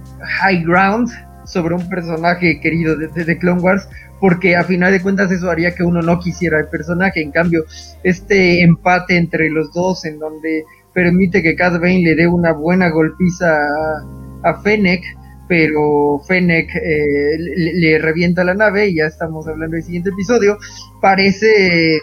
high 0.42 0.64
ground 0.64 1.10
sobre 1.46 1.76
un 1.76 1.88
personaje 1.90 2.60
querido 2.60 2.96
de, 2.96 3.38
Clone 3.38 3.62
Wars, 3.62 3.88
porque 4.20 4.56
a 4.56 4.64
final 4.64 4.92
de 4.92 5.02
cuentas 5.02 5.32
eso 5.32 5.50
haría 5.50 5.74
que 5.74 5.84
uno 5.84 6.02
no 6.02 6.20
quisiera 6.20 6.60
el 6.60 6.68
personaje. 6.68 7.22
En 7.22 7.32
cambio, 7.32 7.64
este 8.04 8.62
empate 8.64 9.18
entre 9.18 9.50
los 9.50 9.72
dos, 9.74 10.06
en 10.06 10.20
donde 10.20 10.64
permite 10.94 11.42
que 11.42 11.56
Cad 11.56 11.80
Bane 11.80 12.02
le 12.02 12.16
dé 12.16 12.28
una 12.28 12.52
buena 12.52 12.90
golpiza 12.90 13.56
a, 13.56 14.50
a 14.50 14.62
Fennec, 14.62 15.04
pero 15.50 16.22
Fennec 16.28 16.70
eh, 16.76 17.38
le, 17.40 17.98
revienta 17.98 18.44
la 18.44 18.54
nave 18.54 18.90
y 18.90 18.98
ya 18.98 19.06
estamos 19.06 19.48
hablando 19.48 19.76
del 19.76 19.84
siguiente 19.84 20.12
episodio, 20.12 20.58
parece, 21.02 22.00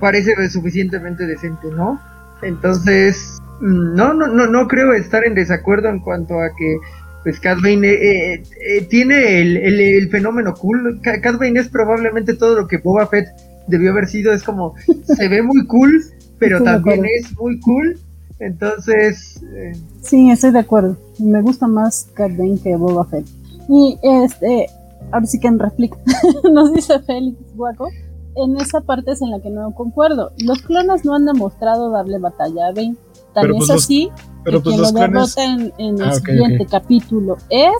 parece 0.00 0.50
suficientemente 0.50 1.24
decente, 1.24 1.68
¿no? 1.68 2.00
Entonces, 2.42 3.40
no, 3.62 4.12
no, 4.12 4.26
no, 4.26 4.46
no 4.46 4.68
creo 4.68 4.92
estar 4.92 5.24
en 5.24 5.34
desacuerdo 5.34 5.88
en 5.88 6.00
cuanto 6.00 6.40
a 6.40 6.50
que 6.56 6.78
pues 7.22 7.38
Cad 7.38 7.58
Bane 7.62 7.88
eh, 7.88 8.34
eh, 8.34 8.82
tiene 8.90 9.40
el, 9.40 9.56
el, 9.56 10.10
fenómeno 10.10 10.54
cool. 10.54 11.00
Cad 11.02 11.38
Bane 11.38 11.60
es 11.60 11.68
probablemente 11.68 12.34
todo 12.34 12.56
lo 12.56 12.66
que 12.66 12.78
Boba 12.78 13.06
Fett 13.06 13.28
debió 13.68 13.92
haber 13.92 14.08
sido. 14.08 14.32
Es 14.32 14.42
como, 14.42 14.74
se 15.04 15.28
ve 15.28 15.42
muy 15.42 15.64
cool, 15.66 16.02
pero 16.38 16.62
también 16.62 17.04
es 17.04 17.32
muy 17.38 17.60
cool. 17.60 17.98
Entonces... 18.40 19.40
Eh, 19.54 19.72
sí, 20.02 20.30
estoy 20.30 20.50
de 20.50 20.58
acuerdo. 20.58 20.96
Me 21.20 21.40
gusta 21.40 21.68
más 21.68 22.10
Cat 22.14 22.36
Bane 22.36 22.58
que 22.60 22.74
Boba 22.76 23.04
Fett. 23.04 23.26
Y 23.68 23.96
este, 24.02 24.66
ahora 25.12 25.26
sí 25.26 25.38
que 25.38 25.46
en 25.46 25.60
réplica, 25.60 25.96
nos 26.52 26.72
dice 26.72 26.98
Félix 27.00 27.38
Guaco, 27.54 27.88
en 28.34 28.56
esa 28.56 28.80
parte 28.80 29.12
es 29.12 29.22
en 29.22 29.30
la 29.30 29.40
que 29.40 29.50
no 29.50 29.72
concuerdo. 29.74 30.32
Los 30.44 30.62
clones 30.62 31.04
no 31.04 31.14
han 31.14 31.26
demostrado 31.26 31.90
darle 31.90 32.18
batalla 32.18 32.66
a 32.66 32.72
Bane. 32.72 32.96
También 33.34 33.58
pues 33.58 33.70
es 33.70 33.76
así, 33.76 34.10
pero 34.44 34.62
pues 34.62 34.76
quien 34.76 34.82
lo 34.82 35.00
derrota 35.00 35.44
en, 35.44 35.72
el 35.78 36.02
ah, 36.02 36.14
siguiente 36.14 36.66
capítulo 36.66 37.36
es 37.48 37.72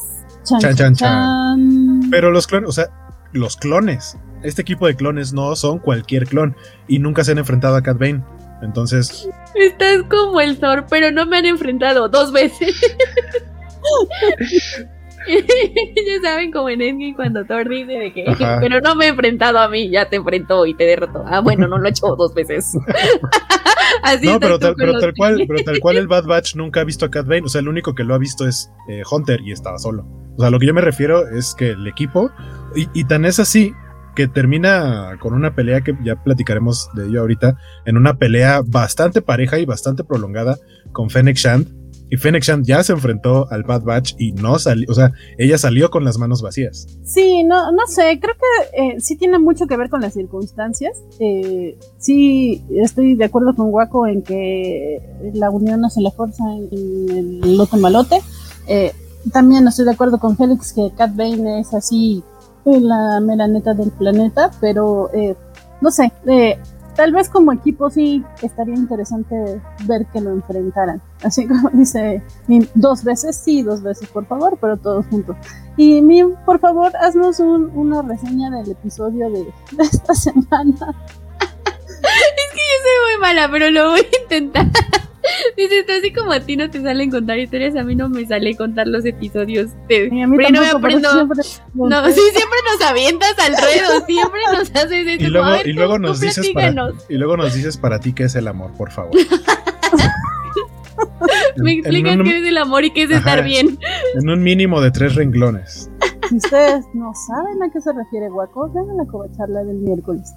chan, 0.44 0.74
chan, 0.74 0.94
chan, 0.94 2.08
Pero 2.10 2.30
los 2.30 2.46
clones, 2.46 2.68
o 2.68 2.72
sea, 2.72 2.86
los 3.32 3.56
clones, 3.56 4.16
este 4.42 4.62
equipo 4.62 4.86
de 4.86 4.96
clones 4.96 5.32
no 5.32 5.54
son 5.56 5.78
cualquier 5.78 6.26
clon 6.26 6.56
y 6.88 6.98
nunca 6.98 7.24
se 7.24 7.32
han 7.32 7.38
enfrentado 7.38 7.76
a 7.76 7.82
Cat 7.82 7.98
Bane. 7.98 8.22
Entonces. 8.62 9.28
Estás 9.56 10.04
como 10.08 10.40
el 10.40 10.58
Thor, 10.58 10.86
pero 10.88 11.10
no 11.10 11.26
me 11.26 11.38
han 11.38 11.46
enfrentado 11.46 12.08
dos 12.08 12.32
veces. 12.32 12.80
ya 15.28 16.22
saben 16.22 16.52
como 16.52 16.68
en 16.68 16.80
Endgame 16.80 17.14
cuando 17.14 17.44
Thor 17.44 17.68
dice 17.68 17.92
de 17.92 18.12
que 18.12 18.24
pero 18.60 18.80
no 18.80 18.94
me 18.94 19.06
he 19.06 19.08
enfrentado 19.08 19.58
a 19.58 19.68
mí, 19.68 19.90
ya 19.90 20.08
te 20.08 20.16
enfrentó 20.16 20.66
y 20.66 20.74
te 20.74 20.84
derrotó. 20.84 21.24
Ah, 21.26 21.40
bueno, 21.40 21.68
no 21.68 21.78
lo 21.78 21.86
he 21.86 21.90
hecho 21.90 22.14
dos 22.16 22.34
veces. 22.34 22.72
Así 24.02 24.26
no, 24.26 24.40
pero 24.40 24.58
tal, 24.58 24.74
pero 24.76 24.98
tal 24.98 25.14
cual, 25.14 25.44
pero 25.46 25.64
tal 25.64 25.78
cual 25.80 25.96
el 25.96 26.08
Bad 26.08 26.24
Batch 26.24 26.56
nunca 26.56 26.80
ha 26.80 26.84
visto 26.84 27.06
a 27.06 27.10
Cat 27.10 27.26
Bane, 27.26 27.42
o 27.44 27.48
sea, 27.48 27.60
el 27.60 27.68
único 27.68 27.94
que 27.94 28.04
lo 28.04 28.14
ha 28.14 28.18
visto 28.18 28.46
es 28.46 28.70
eh, 28.88 29.02
Hunter 29.10 29.40
y 29.40 29.52
estaba 29.52 29.78
solo. 29.78 30.06
O 30.36 30.40
sea, 30.40 30.50
lo 30.50 30.58
que 30.58 30.66
yo 30.66 30.74
me 30.74 30.80
refiero 30.80 31.28
es 31.28 31.54
que 31.54 31.70
el 31.70 31.86
equipo, 31.86 32.30
y, 32.74 32.88
y 32.94 33.04
tan 33.04 33.24
es 33.24 33.38
así 33.38 33.74
que 34.14 34.28
termina 34.28 35.16
con 35.18 35.34
una 35.34 35.54
pelea 35.54 35.80
que 35.80 35.96
ya 36.04 36.16
platicaremos 36.22 36.90
de 36.94 37.06
ello 37.06 37.20
ahorita, 37.20 37.56
en 37.84 37.96
una 37.96 38.18
pelea 38.18 38.62
bastante 38.64 39.22
pareja 39.22 39.58
y 39.58 39.64
bastante 39.64 40.04
prolongada 40.04 40.58
con 40.92 41.10
Fennec 41.10 41.36
Shand. 41.36 41.81
Y 42.12 42.18
Fennec 42.18 42.42
Shand 42.42 42.66
ya 42.66 42.84
se 42.84 42.92
enfrentó 42.92 43.50
al 43.50 43.62
Bad 43.62 43.84
Batch 43.84 44.16
y 44.18 44.32
no 44.32 44.58
salió, 44.58 44.86
o 44.90 44.92
sea, 44.92 45.12
ella 45.38 45.56
salió 45.56 45.90
con 45.90 46.04
las 46.04 46.18
manos 46.18 46.42
vacías. 46.42 46.86
Sí, 47.04 47.42
no, 47.42 47.72
no 47.72 47.86
sé, 47.86 48.20
creo 48.20 48.34
que 48.34 48.82
eh, 48.82 49.00
sí 49.00 49.16
tiene 49.16 49.38
mucho 49.38 49.66
que 49.66 49.78
ver 49.78 49.88
con 49.88 50.02
las 50.02 50.12
circunstancias. 50.12 50.94
Eh, 51.20 51.78
sí, 51.96 52.62
estoy 52.76 53.14
de 53.14 53.24
acuerdo 53.24 53.54
con 53.54 53.68
Waco 53.70 54.06
en 54.06 54.20
que 54.20 55.00
la 55.32 55.48
unión 55.48 55.86
hace 55.86 56.02
la 56.02 56.10
fuerza 56.10 56.44
en, 56.54 57.40
el 57.42 57.56
lote 57.56 57.78
malote. 57.78 58.18
Eh, 58.68 58.92
también 59.32 59.66
estoy 59.66 59.86
de 59.86 59.92
acuerdo 59.92 60.18
con 60.18 60.36
Félix 60.36 60.74
que 60.74 60.90
Cat 60.94 61.16
Bane 61.16 61.60
es 61.60 61.72
así 61.72 62.22
la 62.66 63.20
melaneta 63.22 63.72
del 63.72 63.90
planeta, 63.90 64.50
pero 64.60 65.08
eh, 65.14 65.34
no 65.80 65.90
sé, 65.90 66.12
eh, 66.26 66.58
tal 66.94 67.12
vez 67.12 67.28
como 67.28 67.52
equipo 67.52 67.90
sí 67.90 68.24
estaría 68.42 68.74
interesante 68.74 69.60
ver 69.86 70.06
que 70.06 70.20
lo 70.20 70.30
enfrentaran. 70.30 71.00
Así 71.22 71.46
como 71.48 71.70
dice, 71.70 72.22
dos 72.74 73.04
veces 73.04 73.36
sí, 73.36 73.62
dos 73.62 73.82
veces 73.82 74.08
por 74.08 74.26
favor, 74.26 74.58
pero 74.60 74.76
todos 74.76 75.06
juntos. 75.06 75.36
Y 75.76 76.02
mi, 76.02 76.22
por 76.44 76.58
favor, 76.58 76.92
haznos 76.96 77.40
una 77.40 78.02
reseña 78.02 78.50
del 78.50 78.72
episodio 78.72 79.30
de, 79.30 79.44
de 79.76 79.82
esta 79.82 80.14
semana. 80.14 80.40
es 81.40 82.48
que 82.52 82.60
yo 82.60 82.78
soy 82.82 83.12
muy 83.12 83.20
mala, 83.20 83.48
pero 83.50 83.70
lo 83.70 83.90
voy 83.90 84.00
a 84.00 84.22
intentar. 84.22 84.66
Dices, 85.56 85.86
así 85.98 86.12
como 86.12 86.32
a 86.32 86.40
ti 86.40 86.56
no 86.56 86.68
te 86.70 86.82
salen 86.82 87.10
contar 87.10 87.38
historias, 87.38 87.76
a 87.76 87.84
mí 87.84 87.94
no 87.94 88.08
me 88.08 88.26
sale 88.26 88.56
contar 88.56 88.86
los 88.88 89.04
episodios. 89.04 89.70
De... 89.88 90.08
a 90.08 90.26
mí 90.26 90.36
no 90.50 90.60
me 90.60 90.68
aprendo. 90.68 91.26
No, 91.74 92.06
sí, 92.06 92.20
siempre 92.32 92.58
nos 92.70 92.88
avientas 92.88 93.34
al 93.38 93.52
ruedo, 93.52 94.04
siempre 94.06 94.40
nos 94.52 94.70
haces 94.70 95.06
eso. 95.06 95.24
Y 95.24 95.28
luego, 95.28 95.48
y 95.64 95.72
luego 95.72 95.98
nos 95.98 96.20
dices 96.20 96.50
para, 96.50 96.72
y 97.08 97.14
luego 97.16 97.36
nos 97.36 97.54
dices 97.54 97.76
para 97.76 98.00
ti 98.00 98.12
qué 98.12 98.24
es 98.24 98.34
el 98.34 98.48
amor, 98.48 98.72
por 98.72 98.90
favor. 98.90 99.12
me 101.56 101.72
explicas 101.74 102.18
qué 102.24 102.38
es 102.38 102.46
el 102.46 102.58
amor 102.58 102.84
y 102.84 102.90
qué 102.92 103.04
es 103.04 103.10
estar 103.10 103.44
bien. 103.44 103.78
En 104.14 104.28
un 104.28 104.42
mínimo 104.42 104.80
de 104.80 104.90
tres 104.90 105.14
renglones. 105.14 105.90
Si 106.28 106.36
ustedes 106.36 106.84
no 106.94 107.12
saben 107.26 107.62
a 107.62 107.70
qué 107.70 107.80
se 107.80 107.92
refiere 107.92 108.28
Guaco, 108.28 108.70
vengan 108.72 109.00
a 109.00 109.04
la 109.04 109.36
charla 109.36 109.64
del 109.64 109.76
miércoles. 109.78 110.34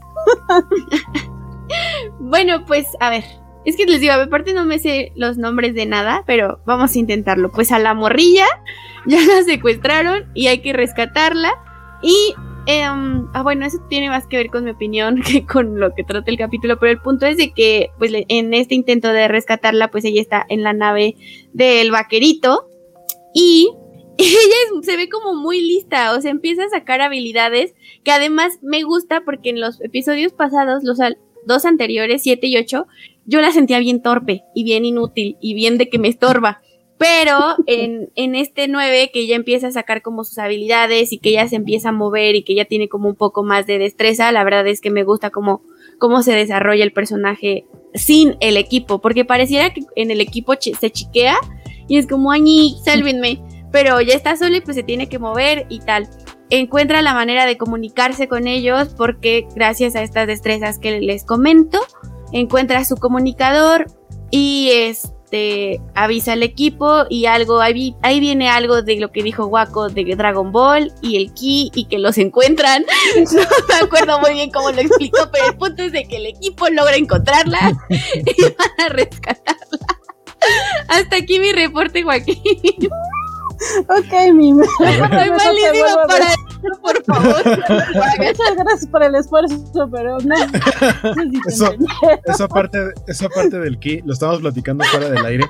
bueno, 2.20 2.66
pues 2.66 2.86
a 3.00 3.10
ver, 3.10 3.24
es 3.66 3.76
que 3.76 3.86
les 3.86 4.00
digo, 4.00 4.14
aparte 4.14 4.54
no 4.54 4.66
me 4.66 4.80
sé 4.80 5.12
los 5.16 5.38
nombres 5.38 5.74
de 5.74 5.86
nada, 5.86 6.24
pero 6.28 6.60
vamos 6.66 6.96
a 6.96 7.00
intentarlo. 7.00 7.52
Pues 7.52 7.72
a 7.72 7.80
la 7.80 7.94
morrilla 7.94 8.46
ya 9.06 9.20
la 9.22 9.44
secuestraron 9.44 10.30
y 10.34 10.48
hay 10.48 10.60
que 10.60 10.74
rescatarla. 10.74 11.52
Y, 12.02 12.36
em, 12.68 13.28
ah, 13.34 13.42
bueno, 13.42 13.66
eso 13.66 13.80
tiene 13.90 14.10
más 14.10 14.28
que 14.28 14.38
ver 14.38 14.48
con 14.48 14.64
mi 14.66 14.72
opinión 14.72 15.22
que 15.28 15.46
con 15.46 15.80
lo 15.80 15.94
que 15.96 16.04
trata 16.04 16.30
el 16.30 16.38
capítulo, 16.38 16.78
pero 16.80 16.92
el 16.92 17.02
punto 17.02 17.26
es 17.26 17.38
de 17.38 17.52
que, 17.52 17.90
pues 17.98 18.12
en 18.14 18.54
este 18.54 18.76
intento 18.76 19.12
de 19.12 19.28
rescatarla, 19.28 19.90
pues 19.90 20.06
ella 20.06 20.22
está 20.22 20.46
en 20.48 20.62
la 20.62 20.74
nave 20.74 21.16
del 21.54 21.92
vaquerito 21.92 22.70
y 23.34 23.72
ella 24.18 24.82
se 24.84 24.96
ve 24.96 25.10
como 25.10 25.34
muy 25.34 25.60
lista, 25.60 26.14
o 26.14 26.22
sea, 26.22 26.30
empieza 26.30 26.66
a 26.66 26.70
sacar 26.70 27.02
habilidades 27.02 27.74
que 28.04 28.12
además 28.12 28.60
me 28.62 28.84
gusta 28.84 29.22
porque 29.26 29.50
en 29.50 29.60
los 29.60 29.82
episodios 29.82 30.34
pasados, 30.34 30.84
los 30.84 31.00
dos 31.46 31.66
anteriores, 31.66 32.24
7 32.24 32.48
y 32.48 32.58
8, 32.58 32.88
yo 33.26 33.42
la 33.42 33.52
sentía 33.52 33.80
bien 33.80 34.02
torpe 34.02 34.44
y 34.54 34.64
bien 34.64 34.86
inútil 34.86 35.38
y 35.42 35.54
bien 35.54 35.78
de 35.78 35.90
que 35.90 36.00
me 36.00 36.08
estorba. 36.08 36.62
Pero 36.98 37.40
en, 37.68 38.10
en 38.16 38.36
este 38.36 38.70
9 38.70 39.12
que 39.14 39.20
ella 39.20 39.36
empieza 39.36 39.68
a 39.68 39.72
sacar 39.72 40.02
como 40.02 40.24
sus 40.24 40.38
habilidades 40.38 41.12
y 41.12 41.18
que 41.18 41.30
ella 41.30 41.48
se 41.48 41.58
empieza 41.58 41.90
a 41.90 41.92
mover 41.92 42.36
y 42.36 42.44
que 42.44 42.54
ella 42.54 42.66
tiene 42.66 42.88
como 42.88 43.10
un 43.10 43.16
poco 43.16 43.44
más 43.44 43.68
de 43.68 43.80
destreza, 43.80 44.32
la 44.32 44.46
verdad 44.46 44.66
es 44.68 44.80
que 44.80 44.92
me 44.92 45.04
gusta 45.04 45.30
cómo, 45.30 45.62
cómo 46.00 46.24
se 46.24 46.34
desarrolla 46.34 46.86
el 46.86 46.94
personaje 46.94 47.66
sin 47.94 48.38
el 48.40 48.56
equipo, 48.56 49.02
porque 49.02 49.26
pareciera 49.26 49.74
que 49.74 49.82
en 49.96 50.10
el 50.10 50.22
equipo 50.22 50.54
se 50.60 50.90
chiquea 50.90 51.36
y 51.88 51.98
es 51.98 52.08
como, 52.08 52.32
añi, 52.32 52.78
sálvenme, 52.84 53.42
pero 53.72 54.00
ya 54.02 54.14
está 54.14 54.38
sola 54.38 54.58
y 54.58 54.62
pues 54.62 54.76
se 54.76 54.84
tiene 54.84 55.10
que 55.10 55.20
mover 55.20 55.66
y 55.70 55.80
tal. 55.80 56.08
Encuentra 56.50 57.02
la 57.02 57.14
manera 57.14 57.46
de 57.46 57.58
comunicarse 57.58 58.28
con 58.28 58.48
ellos 58.48 58.96
porque 58.96 59.48
gracias 59.56 59.96
a 59.96 60.04
estas 60.04 60.28
destrezas 60.28 60.80
que 60.80 61.00
les 61.02 61.26
comento, 61.26 61.80
encuentra 62.36 62.84
su 62.84 62.98
comunicador 62.98 63.86
y 64.30 64.70
este 64.72 65.82
avisa 65.96 66.34
al 66.34 66.44
equipo 66.44 67.06
y 67.10 67.26
algo 67.26 67.62
ahí, 67.62 67.96
ahí 68.02 68.20
viene 68.20 68.50
algo 68.50 68.82
de 68.82 68.98
lo 68.98 69.12
que 69.12 69.24
dijo 69.24 69.46
Waco 69.46 69.90
de 69.90 70.04
Dragon 70.16 70.52
Ball 70.52 70.94
y 71.02 71.16
el 71.16 71.34
ki 71.34 71.72
y 71.74 71.86
que 71.86 71.98
los 71.98 72.18
encuentran. 72.18 72.86
No 73.16 73.42
me 73.70 73.76
acuerdo 73.86 74.20
muy 74.20 74.34
bien 74.34 74.52
cómo 74.52 74.72
lo 74.72 74.82
explicó, 74.82 75.30
pero 75.32 75.48
el 75.48 75.58
punto 75.58 75.84
es 75.84 75.94
de 75.94 76.06
que 76.06 76.18
el 76.18 76.26
equipo 76.26 76.68
logra 76.70 76.96
encontrarla 76.96 77.72
y 77.90 78.42
van 78.44 78.86
a 78.86 78.90
rescatarla. 78.90 79.88
Hasta 80.90 81.16
aquí 81.16 81.40
mi 81.40 81.54
reporte, 81.54 82.04
Joaquín. 82.04 82.38
Ok, 83.88 84.34
mi. 84.34 84.54
Soy 84.54 85.30
malísima 85.30 86.08
para 86.08 86.26
esto, 86.26 86.82
por 86.82 87.04
favor. 87.04 87.44
Muchas 88.18 88.56
gracias 88.58 88.88
por 88.88 89.04
el 89.04 89.16
esfuerzo, 89.16 89.90
pero 89.92 90.18
no. 90.20 90.36
Eso, 91.48 91.74
esa, 92.26 92.48
parte, 92.48 92.80
esa 93.08 93.30
parte 93.30 93.60
del 93.60 93.80
ki 93.80 94.02
lo 94.06 94.14
estamos 94.14 94.40
platicando 94.40 94.84
fuera 94.86 95.10
del 95.10 95.26
aire. 95.26 95.48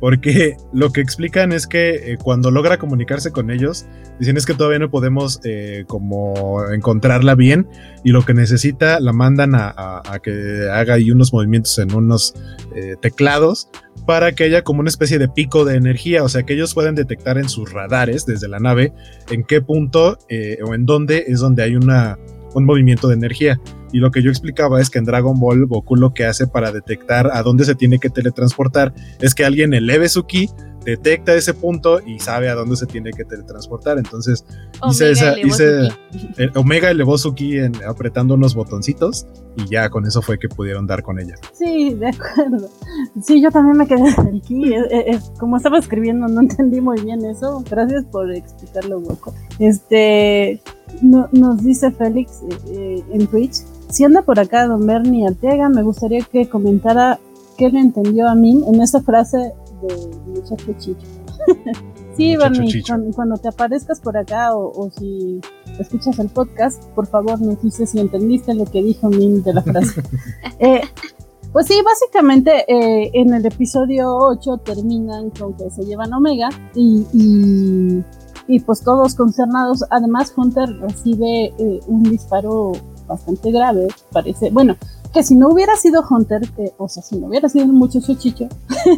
Porque 0.00 0.56
lo 0.72 0.90
que 0.90 1.00
explican 1.00 1.52
es 1.52 1.66
que 1.66 2.12
eh, 2.12 2.18
cuando 2.22 2.50
logra 2.50 2.78
comunicarse 2.78 3.32
con 3.32 3.50
ellos, 3.50 3.86
dicen 4.20 4.36
es 4.36 4.46
que 4.46 4.54
todavía 4.54 4.78
no 4.78 4.90
podemos 4.90 5.40
eh, 5.44 5.84
como 5.86 6.64
encontrarla 6.72 7.34
bien 7.34 7.68
y 8.04 8.10
lo 8.10 8.24
que 8.24 8.34
necesita 8.34 9.00
la 9.00 9.12
mandan 9.12 9.54
a, 9.54 10.02
que 10.22 10.68
haga 10.72 10.94
ahí 10.94 11.10
unos 11.10 11.32
movimientos 11.32 11.78
en 11.78 11.94
unos 11.94 12.34
eh, 12.74 12.96
teclados 13.00 13.68
para 14.06 14.32
que 14.32 14.44
haya 14.44 14.62
como 14.62 14.80
una 14.80 14.88
especie 14.88 15.18
de 15.18 15.28
pico 15.28 15.64
de 15.64 15.76
energía, 15.76 16.22
o 16.22 16.28
sea 16.28 16.44
que 16.44 16.54
ellos 16.54 16.74
pueden 16.74 16.94
detectar 16.94 17.36
en 17.36 17.48
sus 17.48 17.72
radares 17.72 18.24
desde 18.24 18.48
la 18.48 18.58
nave 18.58 18.92
en 19.30 19.44
qué 19.44 19.60
punto 19.60 20.18
o 20.64 20.74
en 20.74 20.86
dónde 20.86 21.24
es 21.26 21.40
donde 21.40 21.62
hay 21.62 21.76
una, 21.76 22.16
un 22.54 22.64
movimiento 22.64 23.08
de 23.08 23.14
energía. 23.14 23.60
Y 23.92 23.98
lo 23.98 24.10
que 24.10 24.22
yo 24.22 24.30
explicaba 24.30 24.80
es 24.80 24.90
que 24.90 24.98
en 24.98 25.04
Dragon 25.04 25.38
Ball 25.38 25.66
Goku 25.66 25.96
lo 25.96 26.12
que 26.12 26.26
hace 26.26 26.46
para 26.46 26.72
detectar 26.72 27.30
a 27.32 27.42
dónde 27.42 27.64
se 27.64 27.74
tiene 27.74 27.98
que 27.98 28.10
teletransportar 28.10 28.92
es 29.20 29.34
que 29.34 29.44
alguien 29.44 29.72
eleve 29.72 30.08
su 30.08 30.26
ki, 30.26 30.50
detecta 30.84 31.34
ese 31.34 31.54
punto 31.54 32.00
y 32.04 32.18
sabe 32.18 32.48
a 32.48 32.54
dónde 32.54 32.76
se 32.76 32.86
tiene 32.86 33.10
que 33.12 33.24
teletransportar. 33.24 33.98
Entonces 33.98 34.44
hice 34.88 35.10
esa, 35.10 35.38
hice, 35.38 35.88
Omega 36.54 36.90
elevó 36.90 37.18
su 37.18 37.34
ki 37.34 37.58
en, 37.58 37.72
apretando 37.86 38.34
unos 38.34 38.54
botoncitos 38.54 39.26
y 39.56 39.68
ya 39.68 39.90
con 39.90 40.06
eso 40.06 40.22
fue 40.22 40.38
que 40.38 40.48
pudieron 40.48 40.86
dar 40.86 41.02
con 41.02 41.18
ella. 41.18 41.34
Sí, 41.52 41.94
de 41.94 42.08
acuerdo. 42.08 42.68
Sí, 43.22 43.42
yo 43.42 43.50
también 43.50 43.76
me 43.76 43.86
quedé 43.86 44.08
el 44.30 44.40
ki. 44.42 44.74
como 45.38 45.56
estaba 45.56 45.78
escribiendo, 45.78 46.28
no 46.28 46.40
entendí 46.40 46.80
muy 46.80 47.00
bien 47.02 47.24
eso. 47.24 47.62
Gracias 47.68 48.04
por 48.06 48.30
explicarlo, 48.32 48.98
hueco. 48.98 49.34
Este, 49.58 50.60
nos 51.02 51.62
dice 51.62 51.90
Félix 51.90 52.42
eh, 52.42 52.58
eh, 52.70 53.04
en 53.12 53.26
Twitch. 53.26 53.56
Si 53.90 54.04
anda 54.04 54.22
por 54.22 54.38
acá 54.38 54.66
don 54.66 54.86
Bernie 54.86 55.26
Arteaga, 55.26 55.68
me 55.68 55.82
gustaría 55.82 56.22
que 56.22 56.48
comentara 56.48 57.18
qué 57.56 57.70
le 57.70 57.80
entendió 57.80 58.28
a 58.28 58.34
mí 58.34 58.62
en 58.66 58.80
esa 58.82 59.00
frase 59.02 59.38
de 59.82 60.10
muchacho 60.26 60.72
chicho. 60.78 61.06
sí, 62.16 62.36
Bernie, 62.36 62.82
cuando, 63.14 63.36
te 63.36 63.48
aparezcas 63.48 64.00
por 64.00 64.16
acá 64.16 64.54
o, 64.54 64.90
si 64.90 65.40
escuchas 65.78 66.18
el 66.18 66.28
podcast, 66.28 66.84
por 66.94 67.06
favor 67.06 67.40
nos 67.40 67.62
dices 67.62 67.90
si 67.90 67.98
entendiste 67.98 68.54
lo 68.54 68.64
que 68.64 68.82
dijo 68.82 69.08
Min 69.08 69.42
de 69.42 69.54
la 69.54 69.62
frase. 69.62 70.02
Eh, 70.60 70.80
pues 71.52 71.66
sí, 71.66 71.80
básicamente 71.84 72.64
eh, 72.68 73.10
en 73.14 73.32
el 73.32 73.46
episodio 73.46 74.14
8 74.16 74.58
terminan 74.58 75.30
con 75.30 75.54
que 75.54 75.70
se 75.70 75.84
llevan 75.84 76.12
Omega 76.12 76.48
y, 76.74 77.06
y, 77.12 78.04
pues 78.60 78.82
todos 78.82 79.14
concernados. 79.14 79.84
Además, 79.90 80.32
Hunter 80.34 80.68
recibe 80.80 81.52
eh, 81.58 81.80
un 81.86 82.02
disparo 82.02 82.72
bastante 83.06 83.50
grave, 83.50 83.88
parece. 84.10 84.50
Bueno, 84.50 84.76
que 85.12 85.22
si 85.22 85.36
no 85.36 85.48
hubiera 85.48 85.76
sido 85.76 86.02
Hunter, 86.08 86.42
o 86.76 86.88
sea, 86.88 87.02
si 87.02 87.18
no 87.18 87.28
hubiera 87.28 87.48
sido 87.48 87.66
un 87.66 87.74
muchacho 87.74 88.14
chicho, 88.14 88.48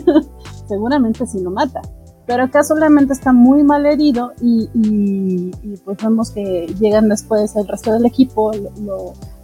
seguramente 0.68 1.26
sí 1.26 1.40
lo 1.40 1.50
mata. 1.50 1.80
Pero 2.26 2.44
acá 2.44 2.62
solamente 2.62 3.12
está 3.12 3.32
muy 3.32 3.64
mal 3.64 3.86
herido 3.86 4.32
y, 4.40 5.50
pues 5.84 5.98
vemos 6.00 6.30
que 6.30 6.72
llegan 6.78 7.08
después 7.08 7.56
el 7.56 7.66
resto 7.66 7.92
del 7.92 8.06
equipo, 8.06 8.52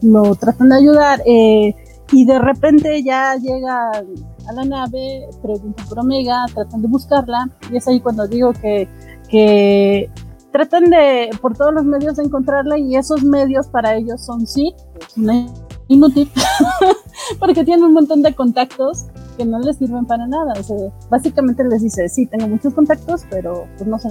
lo, 0.03 0.35
tratan 0.37 0.69
de 0.69 0.77
ayudar 0.77 1.21
eh, 1.27 1.75
y 2.13 2.25
de 2.25 2.39
repente 2.39 3.03
ya 3.03 3.35
llega 3.37 3.91
a 3.91 4.53
la 4.53 4.65
nave, 4.65 5.29
pregunta 5.43 5.83
por 5.89 5.99
Omega, 5.99 6.45
tratan 6.55 6.81
de 6.83 6.87
buscarla 6.87 7.51
y 7.73 7.77
es 7.77 7.89
ahí 7.89 7.99
cuando 7.99 8.29
digo 8.29 8.53
que, 8.53 8.89
que 9.29 10.11
tratan 10.53 10.85
de 10.85 11.31
por 11.41 11.57
todos 11.57 11.75
los 11.75 11.85
medios 11.85 12.17
de 12.17 12.25
encontrarla 12.25 12.79
y 12.79 12.97
esos 12.97 13.23
medios 13.23 13.67
para 13.69 13.95
ellos 13.97 14.25
son 14.25 14.47
sí, 14.47 14.75
inútil, 15.89 16.31
porque 17.39 17.65
tiene 17.65 17.85
un 17.85 17.93
montón 17.93 18.23
de 18.23 18.35
contactos 18.35 19.07
que 19.37 19.45
no 19.45 19.59
les 19.61 19.77
sirven 19.77 20.07
para 20.07 20.27
nada. 20.27 20.55
O 20.59 20.63
sea, 20.63 20.77
básicamente 21.11 21.65
les 21.65 21.83
dice, 21.83 22.09
sí, 22.09 22.27
tengo 22.27 22.49
muchos 22.49 22.75
contactos, 22.75 23.25
pero 23.31 23.67
pues 23.77 23.89
no 23.89 23.99
sé 23.99 24.09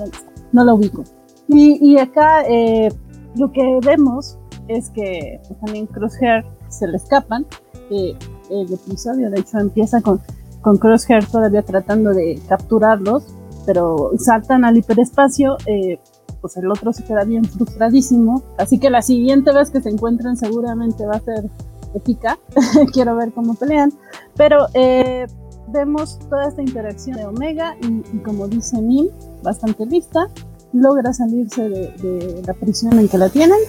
no 0.51 0.63
lo 0.63 0.75
ubico. 0.75 1.03
Y, 1.47 1.77
y 1.81 1.97
acá 1.99 2.43
eh, 2.47 2.89
lo 3.35 3.51
que 3.51 3.79
vemos 3.85 4.37
es 4.67 4.89
que 4.89 5.39
pues, 5.47 5.59
también 5.59 5.87
Crosshair 5.87 6.45
se 6.69 6.87
le 6.87 6.97
escapan. 6.97 7.45
Eh, 7.89 8.17
el 8.49 8.73
episodio, 8.73 9.29
de 9.29 9.39
hecho, 9.39 9.59
empieza 9.59 10.01
con, 10.01 10.21
con 10.61 10.77
Crosshair 10.77 11.25
todavía 11.25 11.61
tratando 11.61 12.11
de 12.11 12.39
capturarlos, 12.47 13.25
pero 13.65 14.11
saltan 14.19 14.65
al 14.65 14.77
hiperespacio. 14.77 15.57
Eh, 15.65 15.99
pues 16.41 16.57
el 16.57 16.69
otro 16.69 16.93
se 16.93 17.03
queda 17.03 17.23
bien 17.23 17.43
frustradísimo. 17.43 18.43
Así 18.57 18.77
que 18.77 18.89
la 18.89 19.01
siguiente 19.01 19.51
vez 19.51 19.71
que 19.71 19.81
se 19.81 19.89
encuentren 19.89 20.37
seguramente 20.37 21.05
va 21.05 21.15
a 21.15 21.19
ser 21.19 21.49
épica. 21.95 22.37
Quiero 22.93 23.15
ver 23.15 23.31
cómo 23.33 23.55
pelean. 23.55 23.91
Pero 24.35 24.67
eh, 24.73 25.25
vemos 25.69 26.19
toda 26.29 26.49
esta 26.49 26.61
interacción 26.61 27.17
de 27.17 27.25
Omega 27.25 27.75
y, 27.81 28.19
como 28.19 28.47
dice 28.47 28.79
Min, 28.79 29.09
bastante 29.41 29.85
lista. 29.85 30.27
Logra 30.71 31.13
salirse 31.13 31.67
de, 31.67 32.43
la 32.45 32.53
prisión 32.53 32.99
en 32.99 33.07
que 33.07 33.17
la 33.17 33.29
tienen. 33.29 33.59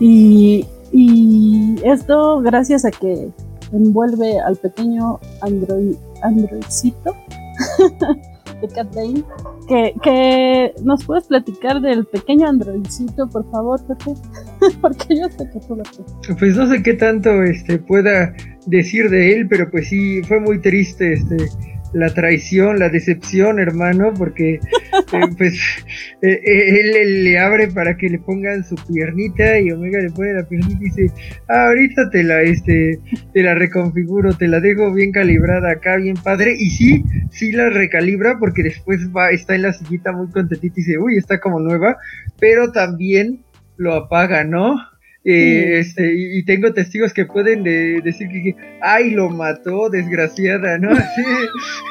Y, 0.00 0.66
y 0.90 1.76
esto 1.84 2.40
gracias 2.40 2.84
a 2.84 2.90
que 2.90 3.30
envuelve 3.72 4.40
al 4.40 4.56
pequeño 4.56 5.18
android, 5.40 5.96
androidcito 6.22 7.14
de 8.62 8.68
Cat 8.68 8.94
Bane 8.94 9.22
que, 10.02 10.72
nos 10.82 11.04
puedes 11.04 11.26
platicar 11.26 11.80
del 11.80 12.04
pequeño 12.06 12.48
androidcito, 12.48 13.28
por 13.28 13.48
favor, 13.50 13.80
porque 14.80 15.16
yo 15.16 15.28
sé 15.28 15.50
que 15.52 15.60
tú 15.66 15.76
lo 15.76 15.84
sé. 15.84 16.02
Pues 16.38 16.56
no 16.56 16.68
sé 16.68 16.82
qué 16.82 16.94
tanto 16.94 17.42
este 17.42 17.78
pueda 17.78 18.34
decir 18.66 19.10
de 19.10 19.34
él, 19.34 19.48
pero 19.48 19.70
pues 19.70 19.88
sí, 19.88 20.22
fue 20.22 20.40
muy 20.40 20.60
triste 20.60 21.14
este 21.14 21.36
la 21.92 22.12
traición, 22.12 22.78
la 22.78 22.88
decepción, 22.88 23.58
hermano, 23.58 24.12
porque 24.16 24.54
eh, 24.54 24.60
pues 25.38 25.54
eh, 26.22 26.40
eh, 26.44 26.80
él, 26.80 27.24
le 27.24 27.38
abre 27.38 27.68
para 27.68 27.96
que 27.96 28.08
le 28.08 28.18
pongan 28.18 28.64
su 28.64 28.74
piernita 28.74 29.58
y 29.58 29.70
Omega 29.70 30.00
le 30.00 30.10
pone 30.10 30.32
la 30.32 30.44
piernita 30.44 30.78
y 30.80 30.84
dice, 30.84 31.10
ah, 31.48 31.66
ahorita 31.68 32.10
te 32.10 32.22
la, 32.22 32.42
este, 32.42 32.98
te 33.32 33.42
la 33.42 33.54
reconfiguro, 33.54 34.34
te 34.34 34.48
la 34.48 34.60
dejo 34.60 34.92
bien 34.92 35.12
calibrada 35.12 35.72
acá, 35.72 35.96
bien 35.96 36.16
padre, 36.16 36.54
y 36.58 36.70
sí, 36.70 37.04
sí 37.30 37.52
la 37.52 37.70
recalibra 37.70 38.38
porque 38.38 38.62
después 38.62 39.10
va, 39.14 39.30
está 39.30 39.54
en 39.54 39.62
la 39.62 39.72
sillita 39.72 40.12
muy 40.12 40.30
contentita 40.30 40.74
y 40.74 40.82
dice, 40.82 40.98
uy, 40.98 41.18
está 41.18 41.40
como 41.40 41.60
nueva, 41.60 41.96
pero 42.38 42.72
también 42.72 43.44
lo 43.76 43.94
apaga, 43.94 44.44
¿no? 44.44 44.76
Eh, 45.24 45.78
este, 45.78 46.12
y, 46.16 46.44
tengo 46.44 46.72
testigos 46.72 47.12
que 47.12 47.26
pueden 47.26 47.62
decir 47.62 48.28
que, 48.28 48.56
ay, 48.80 49.12
lo 49.12 49.30
mató, 49.30 49.88
desgraciada, 49.88 50.78
¿no? 50.78 50.90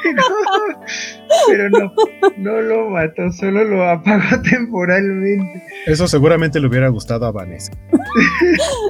pero 1.48 1.70
no, 1.70 1.92
no 2.36 2.60
lo 2.60 2.90
mató, 2.90 3.32
solo 3.32 3.64
lo 3.64 3.88
apagó 3.88 4.42
temporalmente. 4.50 5.62
Eso 5.86 6.06
seguramente 6.08 6.60
le 6.60 6.66
hubiera 6.66 6.88
gustado 6.88 7.26
a 7.26 7.32
Vanessa. 7.32 7.72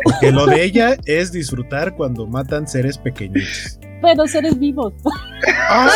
Porque 0.05 0.33
lo 0.33 0.47
de 0.47 0.65
ella 0.65 0.97
es 1.07 1.33
disfrutar 1.33 1.95
cuando 1.95 2.27
matan 2.27 2.67
seres 2.67 2.99
pequeñitos. 2.99 3.79
Pero 4.03 4.27
seres 4.27 4.59
vivos. 4.59 4.93
¡Ah! 5.69 5.89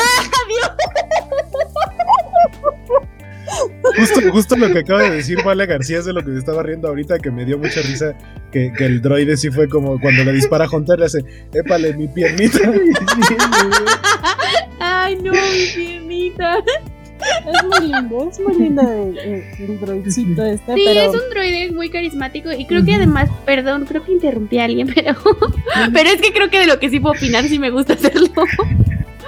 Justo, 3.96 4.20
justo 4.30 4.56
lo 4.56 4.72
que 4.72 4.80
acaba 4.80 5.02
de 5.02 5.10
decir 5.10 5.42
Vale 5.42 5.66
García 5.66 5.98
es 5.98 6.04
de 6.04 6.12
lo 6.12 6.24
que 6.24 6.32
se 6.32 6.38
estaba 6.38 6.62
riendo 6.62 6.88
ahorita, 6.88 7.18
que 7.18 7.30
me 7.30 7.44
dio 7.44 7.58
mucha 7.58 7.80
risa, 7.82 8.14
que, 8.52 8.72
el 8.78 9.00
droide 9.00 9.36
sí 9.36 9.50
fue 9.50 9.68
como 9.68 10.00
cuando 10.00 10.24
le 10.24 10.32
dispara 10.32 10.66
a 10.66 10.68
Hunter, 10.70 10.98
le 10.98 11.06
hace, 11.06 11.20
épale, 11.52 11.94
mi 11.94 12.08
piernita. 12.08 12.58
Ay, 14.80 15.16
no, 15.16 15.32
mi 15.32 15.66
piernita. 15.74 16.58
Es 17.18 17.64
muy 17.64 17.92
lindo, 17.92 18.28
es 18.30 18.40
muy 18.40 18.54
lindo 18.56 18.82
el, 18.82 19.18
el, 19.18 19.80
droidcito 19.80 20.44
este. 20.44 20.74
Sí, 20.74 20.86
es 20.86 21.08
un 21.08 21.30
droide 21.30 21.72
muy 21.72 21.88
carismático 21.88 22.52
y 22.52 22.66
creo 22.66 22.84
que 22.84 22.94
además, 22.94 23.30
perdón, 23.44 23.86
creo 23.86 24.04
que 24.04 24.12
interrumpí 24.12 24.58
a 24.58 24.64
alguien, 24.64 24.92
pero, 24.94 25.14
pero 25.92 26.10
es 26.10 26.20
que 26.20 26.32
creo 26.32 26.50
que 26.50 26.60
de 26.60 26.66
lo 26.66 26.78
que 26.78 26.90
sí 26.90 27.00
puedo 27.00 27.14
opinar 27.14 27.48
sí 27.48 27.58
me 27.58 27.70
gusta 27.70 27.94
hacerlo. 27.94 28.28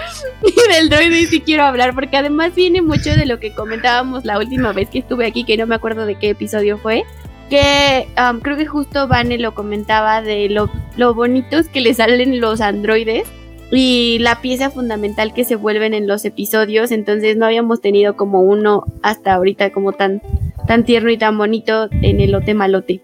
y 0.42 0.72
del 0.72 0.88
droide 0.88 1.26
sí 1.26 1.40
quiero 1.40 1.64
hablar, 1.64 1.94
porque 1.94 2.16
además 2.16 2.54
viene 2.54 2.82
mucho 2.82 3.10
de 3.10 3.26
lo 3.26 3.38
que 3.38 3.52
comentábamos 3.52 4.24
la 4.24 4.38
última 4.38 4.72
vez 4.72 4.88
que 4.90 5.00
estuve 5.00 5.26
aquí, 5.26 5.44
que 5.44 5.56
no 5.56 5.66
me 5.66 5.74
acuerdo 5.74 6.06
de 6.06 6.16
qué 6.16 6.30
episodio 6.30 6.78
fue. 6.78 7.04
Que 7.50 8.06
um, 8.18 8.40
creo 8.40 8.56
que 8.58 8.66
justo 8.66 9.08
Vane 9.08 9.38
lo 9.38 9.54
comentaba 9.54 10.20
de 10.20 10.48
lo, 10.50 10.70
lo 10.96 11.14
bonitos 11.14 11.68
que 11.68 11.80
le 11.80 11.94
salen 11.94 12.40
los 12.40 12.60
androides 12.60 13.26
y 13.70 14.18
la 14.20 14.40
pieza 14.40 14.70
fundamental 14.70 15.32
que 15.32 15.44
se 15.44 15.56
vuelven 15.56 15.94
en 15.94 16.06
los 16.06 16.24
episodios. 16.24 16.90
Entonces 16.90 17.36
no 17.36 17.46
habíamos 17.46 17.80
tenido 17.80 18.16
como 18.16 18.42
uno 18.42 18.84
hasta 19.02 19.34
ahorita 19.34 19.70
como 19.70 19.92
tan, 19.92 20.20
tan 20.66 20.84
tierno 20.84 21.10
y 21.10 21.16
tan 21.16 21.38
bonito 21.38 21.88
en 22.02 22.20
el 22.20 22.32
lote 22.32 22.52
malote. 22.52 23.02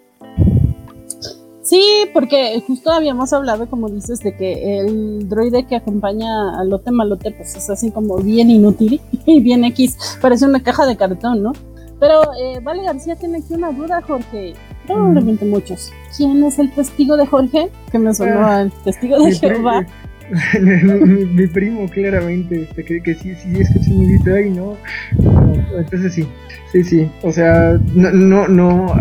Sí, 1.65 1.83
porque 2.13 2.63
justo 2.67 2.93
habíamos 2.93 3.33
hablado, 3.33 3.67
como 3.69 3.89
dices, 3.89 4.21
de 4.21 4.37
que 4.37 4.81
el 4.81 5.29
droide 5.31 5.67
que 5.67 5.77
acompaña 5.77 6.61
al 6.61 6.69
lote 6.69 6.91
malote, 6.91 7.31
pues 7.31 7.57
es 7.57 7.71
así 7.71 7.91
como 7.91 8.19
bien 8.19 8.51
inútil 8.51 9.01
y 9.27 9.41
bien 9.41 9.65
X, 9.65 10.19
parece 10.21 10.45
una 10.45 10.63
caja 10.63 10.87
de 10.87 10.97
cartón, 10.97 11.43
¿no? 11.43 11.53
Pero 11.99 12.21
eh, 12.39 12.61
Vale 12.63 12.83
García 12.83 13.17
tiene 13.17 13.39
aquí 13.39 13.55
una 13.55 13.73
duda, 13.73 14.03
Jorge. 14.03 14.53
Probablemente 14.87 15.47
muchos. 15.47 15.91
¿Quién 16.15 16.45
es 16.45 16.59
el 16.59 16.71
testigo 16.71 17.17
de 17.17 17.27
Jorge? 17.27 17.71
Que 17.91 17.99
me 17.99 18.13
sonó 18.13 18.41
ah, 18.41 18.59
al 18.59 18.73
testigo 18.83 19.19
de 19.19 19.33
Jehová. 19.33 19.87
mi, 20.61 21.47
primo, 21.47 21.89
claramente, 21.89 22.63
este, 22.63 22.83
que, 22.83 23.03
que 23.03 23.15
sí, 23.15 23.35
sí, 23.35 23.61
escuché 23.61 23.91
mi 23.91 24.09
grito 24.09 24.35
ahí, 24.35 24.51
¿no? 24.51 24.77
Entonces 25.77 26.15
sí, 26.15 26.27
sí, 26.73 26.85
sí. 26.85 27.11
O 27.23 27.33
sea, 27.33 27.79
no, 27.95 28.11
no, 28.11 28.49
no, 28.49 28.95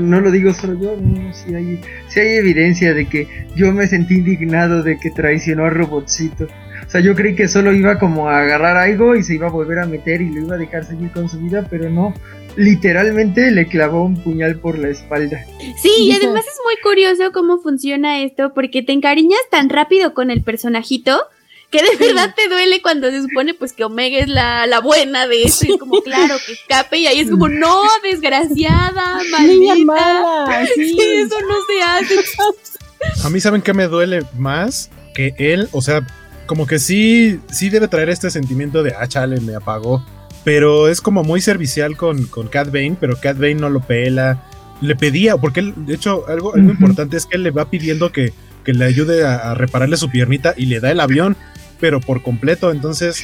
no 0.00 0.20
lo 0.20 0.30
digo 0.30 0.52
solo 0.52 0.78
yo, 0.78 0.96
no, 1.00 1.32
sí 1.32 1.54
hay, 1.54 1.80
sí 2.08 2.20
hay 2.20 2.36
evidencia 2.36 2.92
de 2.94 3.06
que 3.06 3.26
yo 3.56 3.72
me 3.72 3.86
sentí 3.86 4.16
indignado 4.16 4.82
de 4.82 4.98
que 4.98 5.10
traicionó 5.10 5.64
a 5.64 5.70
Robotcito. 5.70 6.46
O 6.86 6.90
sea, 6.92 7.00
yo 7.00 7.14
creí 7.14 7.34
que 7.34 7.48
solo 7.48 7.72
iba 7.72 7.98
como 7.98 8.28
a 8.28 8.40
agarrar 8.40 8.76
algo 8.76 9.16
y 9.16 9.22
se 9.22 9.34
iba 9.34 9.46
a 9.46 9.50
volver 9.50 9.78
a 9.78 9.86
meter 9.86 10.20
y 10.20 10.28
lo 10.28 10.42
iba 10.42 10.56
a 10.56 10.58
dejar 10.58 10.84
seguir 10.84 11.10
con 11.10 11.28
su 11.28 11.38
vida, 11.40 11.66
pero 11.70 11.88
no 11.88 12.12
literalmente 12.56 13.50
le 13.50 13.66
clavó 13.66 14.04
un 14.04 14.22
puñal 14.22 14.58
por 14.58 14.78
la 14.78 14.88
espalda. 14.88 15.44
Sí, 15.80 15.90
y 15.98 16.12
además 16.12 16.44
es 16.46 16.58
muy 16.64 16.76
curioso 16.82 17.32
cómo 17.32 17.58
funciona 17.58 18.22
esto, 18.22 18.52
porque 18.54 18.82
te 18.82 18.92
encariñas 18.92 19.40
tan 19.50 19.68
rápido 19.68 20.14
con 20.14 20.30
el 20.30 20.42
personajito 20.42 21.18
que 21.72 21.82
de 21.82 21.96
verdad 21.96 22.34
te 22.36 22.48
duele 22.48 22.82
cuando 22.82 23.10
se 23.10 23.22
supone 23.22 23.54
pues 23.54 23.72
que 23.72 23.82
Omega 23.82 24.18
es 24.18 24.28
la, 24.28 24.66
la 24.66 24.80
buena 24.80 25.26
de 25.26 25.44
esto, 25.44 25.64
y 25.66 25.72
es 25.72 25.78
como 25.78 26.02
claro 26.02 26.36
que 26.46 26.52
escape 26.52 26.98
y 26.98 27.06
ahí 27.06 27.20
es 27.20 27.30
como 27.30 27.48
no, 27.48 27.82
desgraciada, 28.02 29.20
maldita. 29.30 30.66
sí. 30.74 30.96
eso 31.00 31.36
no 31.40 31.54
se 31.66 31.82
hace. 31.82 32.14
A 33.24 33.30
mí 33.30 33.40
saben 33.40 33.62
que 33.62 33.72
me 33.72 33.88
duele 33.88 34.22
más 34.36 34.90
que 35.14 35.34
él, 35.38 35.68
o 35.72 35.80
sea, 35.80 36.06
como 36.46 36.66
que 36.66 36.78
sí, 36.78 37.40
sí 37.50 37.70
debe 37.70 37.88
traer 37.88 38.10
este 38.10 38.30
sentimiento 38.30 38.82
de, 38.82 38.94
ah, 38.96 39.08
chale, 39.08 39.40
me 39.40 39.54
apagó. 39.54 40.04
Pero 40.44 40.88
es 40.88 41.00
como 41.00 41.22
muy 41.22 41.40
servicial 41.40 41.96
con, 41.96 42.26
con 42.26 42.48
Cat 42.48 42.68
Bane, 42.72 42.96
pero 42.98 43.16
Cat 43.16 43.36
Bane 43.36 43.54
no 43.54 43.70
lo 43.70 43.80
pela. 43.80 44.42
Le 44.80 44.96
pedía, 44.96 45.36
porque 45.36 45.60
él, 45.60 45.74
de 45.76 45.94
hecho, 45.94 46.24
algo, 46.28 46.54
algo 46.54 46.70
importante 46.70 47.16
es 47.16 47.26
que 47.26 47.36
él 47.36 47.44
le 47.44 47.52
va 47.52 47.70
pidiendo 47.70 48.10
que, 48.10 48.32
que 48.64 48.72
le 48.72 48.84
ayude 48.84 49.24
a, 49.24 49.54
repararle 49.54 49.96
su 49.96 50.10
piernita 50.10 50.54
y 50.56 50.66
le 50.66 50.80
da 50.80 50.90
el 50.90 51.00
avión, 51.00 51.36
pero 51.80 52.00
por 52.00 52.22
completo. 52.22 52.72
Entonces, 52.72 53.22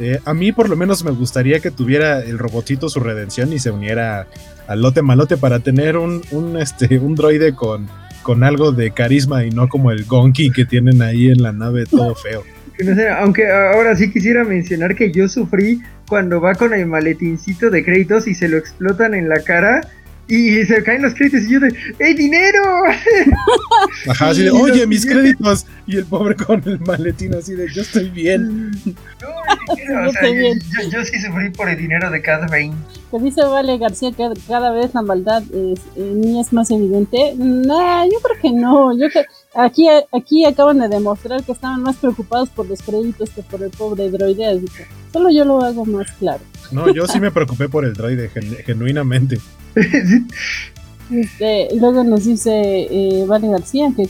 eh, 0.00 0.18
a 0.24 0.34
mí 0.34 0.50
por 0.50 0.68
lo 0.68 0.76
menos 0.76 1.04
me 1.04 1.12
gustaría 1.12 1.60
que 1.60 1.70
tuviera 1.70 2.20
el 2.20 2.38
robotito 2.38 2.88
su 2.88 3.00
redención 3.00 3.52
y 3.52 3.60
se 3.60 3.70
uniera 3.70 4.26
al 4.66 4.82
lote 4.82 5.02
malote 5.02 5.36
para 5.36 5.60
tener 5.60 5.96
un, 5.96 6.22
un, 6.32 6.56
este, 6.56 6.98
un 6.98 7.14
droide 7.14 7.54
con, 7.54 7.88
con 8.22 8.42
algo 8.42 8.72
de 8.72 8.90
carisma 8.90 9.44
y 9.44 9.50
no 9.50 9.68
como 9.68 9.92
el 9.92 10.04
Gonki 10.04 10.50
que 10.50 10.64
tienen 10.64 11.00
ahí 11.00 11.28
en 11.28 11.42
la 11.42 11.52
nave 11.52 11.86
todo 11.86 12.14
feo. 12.14 12.42
aunque 13.20 13.48
ahora 13.50 13.96
sí 13.96 14.10
quisiera 14.10 14.44
mencionar 14.44 14.94
que 14.94 15.12
yo 15.12 15.28
sufrí 15.28 15.80
cuando 16.08 16.40
va 16.40 16.54
con 16.54 16.72
el 16.74 16.86
maletincito 16.86 17.70
de 17.70 17.84
créditos 17.84 18.26
y 18.26 18.34
se 18.34 18.48
lo 18.48 18.56
explotan 18.56 19.14
en 19.14 19.28
la 19.28 19.42
cara 19.42 19.80
y 20.28 20.64
se 20.64 20.82
caen 20.82 21.02
los 21.02 21.14
créditos 21.14 21.42
y 21.42 21.52
yo 21.52 21.60
de 21.60 21.72
¡Ey, 21.98 22.14
dinero! 22.14 22.62
Ajá, 24.08 24.30
así 24.30 24.42
de, 24.42 24.50
oye, 24.50 24.86
mis 24.86 25.06
créditos. 25.06 25.66
Y 25.86 25.98
el 25.98 26.04
pobre 26.04 26.34
con 26.34 26.60
el 26.66 26.80
maletín 26.80 27.34
así 27.34 27.54
de, 27.54 27.72
yo 27.72 27.82
estoy 27.82 28.10
bien. 28.10 28.72
No, 29.88 30.08
o 30.08 30.12
sea, 30.12 30.28
yo, 30.28 31.04
sí 31.04 31.18
sufrí 31.18 31.50
por 31.50 31.68
el 31.68 31.78
dinero 31.78 32.10
de 32.10 32.20
cada 32.20 32.46
Bane. 32.46 32.74
Que 33.10 33.18
dice 33.18 33.42
Vale 33.42 33.78
García 33.78 34.12
que 34.12 34.28
cada 34.46 34.70
vez 34.70 34.94
la 34.94 35.02
maldad 35.02 35.42
es, 35.52 35.80
ni 35.96 36.40
es 36.40 36.52
más 36.52 36.70
evidente. 36.70 37.34
No, 37.36 38.04
yo 38.04 38.18
creo 38.20 38.40
que 38.40 38.52
no. 38.52 38.96
Yo 38.96 39.08
que 39.08 39.24
aquí, 39.56 39.86
aquí 40.12 40.44
acaban 40.44 40.78
de 40.78 40.88
demostrar 40.88 41.42
que 41.42 41.52
estaban 41.52 41.82
más 41.82 41.96
preocupados 41.96 42.48
por 42.50 42.66
los 42.66 42.82
créditos 42.82 43.30
que 43.30 43.42
por 43.42 43.62
el 43.62 43.70
pobre 43.70 44.10
droide. 44.10 44.46
Así 44.46 44.66
que 44.66 44.86
solo 45.12 45.30
yo 45.30 45.44
lo 45.44 45.62
hago 45.62 45.84
más 45.84 46.10
claro. 46.12 46.40
No, 46.70 46.92
yo 46.92 47.06
sí 47.06 47.20
me 47.20 47.30
preocupé 47.30 47.68
por 47.68 47.84
el 47.84 47.94
droide, 47.94 48.30
genuinamente. 48.64 49.38
Este, 51.08 51.68
luego 51.76 52.02
nos 52.02 52.24
dice 52.24 52.50
eh, 52.52 53.24
Vale 53.28 53.46
García 53.46 53.92
que 53.96 54.08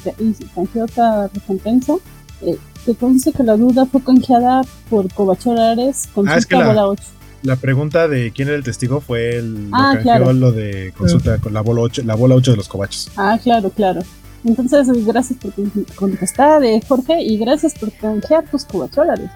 canjeó 0.55 0.85
otra 0.85 1.29
recompensa. 1.29 1.93
Eh, 2.41 2.57
que 2.87 3.07
dice 3.09 3.33
que 3.33 3.43
la 3.43 3.57
duda 3.57 3.85
fue 3.87 4.01
canjeada 4.03 4.63
por 4.89 5.13
Cobachor 5.13 5.59
Ares 5.59 6.09
con 6.15 6.29
ah, 6.29 6.39
bola 6.51 6.89
8. 6.89 7.03
La 7.43 7.57
pregunta 7.57 8.09
de 8.09 8.33
quién 8.33 8.49
era 8.49 8.57
el 8.57 8.63
testigo 8.63 9.01
fue 9.01 9.37
el 9.37 9.69
ah, 9.73 9.99
claro. 10.01 10.33
lo 10.33 10.53
de 10.53 10.93
consulta 10.97 11.39
con 11.39 11.53
la 11.53 11.61
bola 11.61 11.83
8, 11.83 12.03
la 12.05 12.15
bola 12.15 12.35
8 12.37 12.53
de 12.53 12.57
los 12.57 12.69
cobachos. 12.69 13.11
Ah, 13.17 13.39
claro, 13.43 13.71
claro. 13.71 14.03
Entonces, 14.47 14.89
gracias 15.05 15.41
por 15.41 15.53
contestar, 15.97 16.63
eh, 16.63 16.81
Jorge, 16.87 17.21
y 17.21 17.37
gracias 17.37 17.75
por 17.75 17.91
canjear 17.93 18.49
tus 18.49 18.65
cobacholares. 18.65 19.29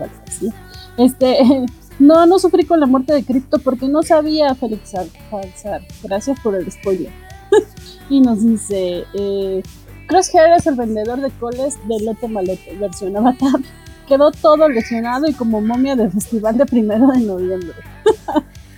Este, 0.97 1.67
no, 1.99 2.27
no 2.27 2.39
sufrí 2.39 2.65
con 2.65 2.79
la 2.79 2.87
muerte 2.87 3.13
de 3.13 3.25
Crypto 3.25 3.59
porque 3.59 3.89
no 3.89 4.05
sabía 4.05 4.55
Félix 4.55 4.93
Falsar. 5.29 5.83
Gracias 6.05 6.39
por 6.41 6.55
el 6.55 6.71
spoiler. 6.71 7.11
y 8.09 8.21
nos 8.21 8.45
dice, 8.45 9.05
eh, 9.15 9.63
Crosshair 10.07 10.53
es 10.57 10.67
el 10.69 10.77
vendedor 10.77 11.21
de 11.21 11.31
coles 11.31 11.77
de 11.89 12.05
Lote 12.05 12.29
Malote, 12.29 12.77
versión 12.79 13.17
Avatar. 13.17 13.61
Quedó 14.07 14.31
todo 14.31 14.69
lesionado 14.69 15.29
y 15.29 15.33
como 15.33 15.61
momia 15.61 15.97
del 15.97 16.13
festival 16.13 16.57
de 16.57 16.67
primero 16.67 17.09
de 17.09 17.21
noviembre. 17.21 17.75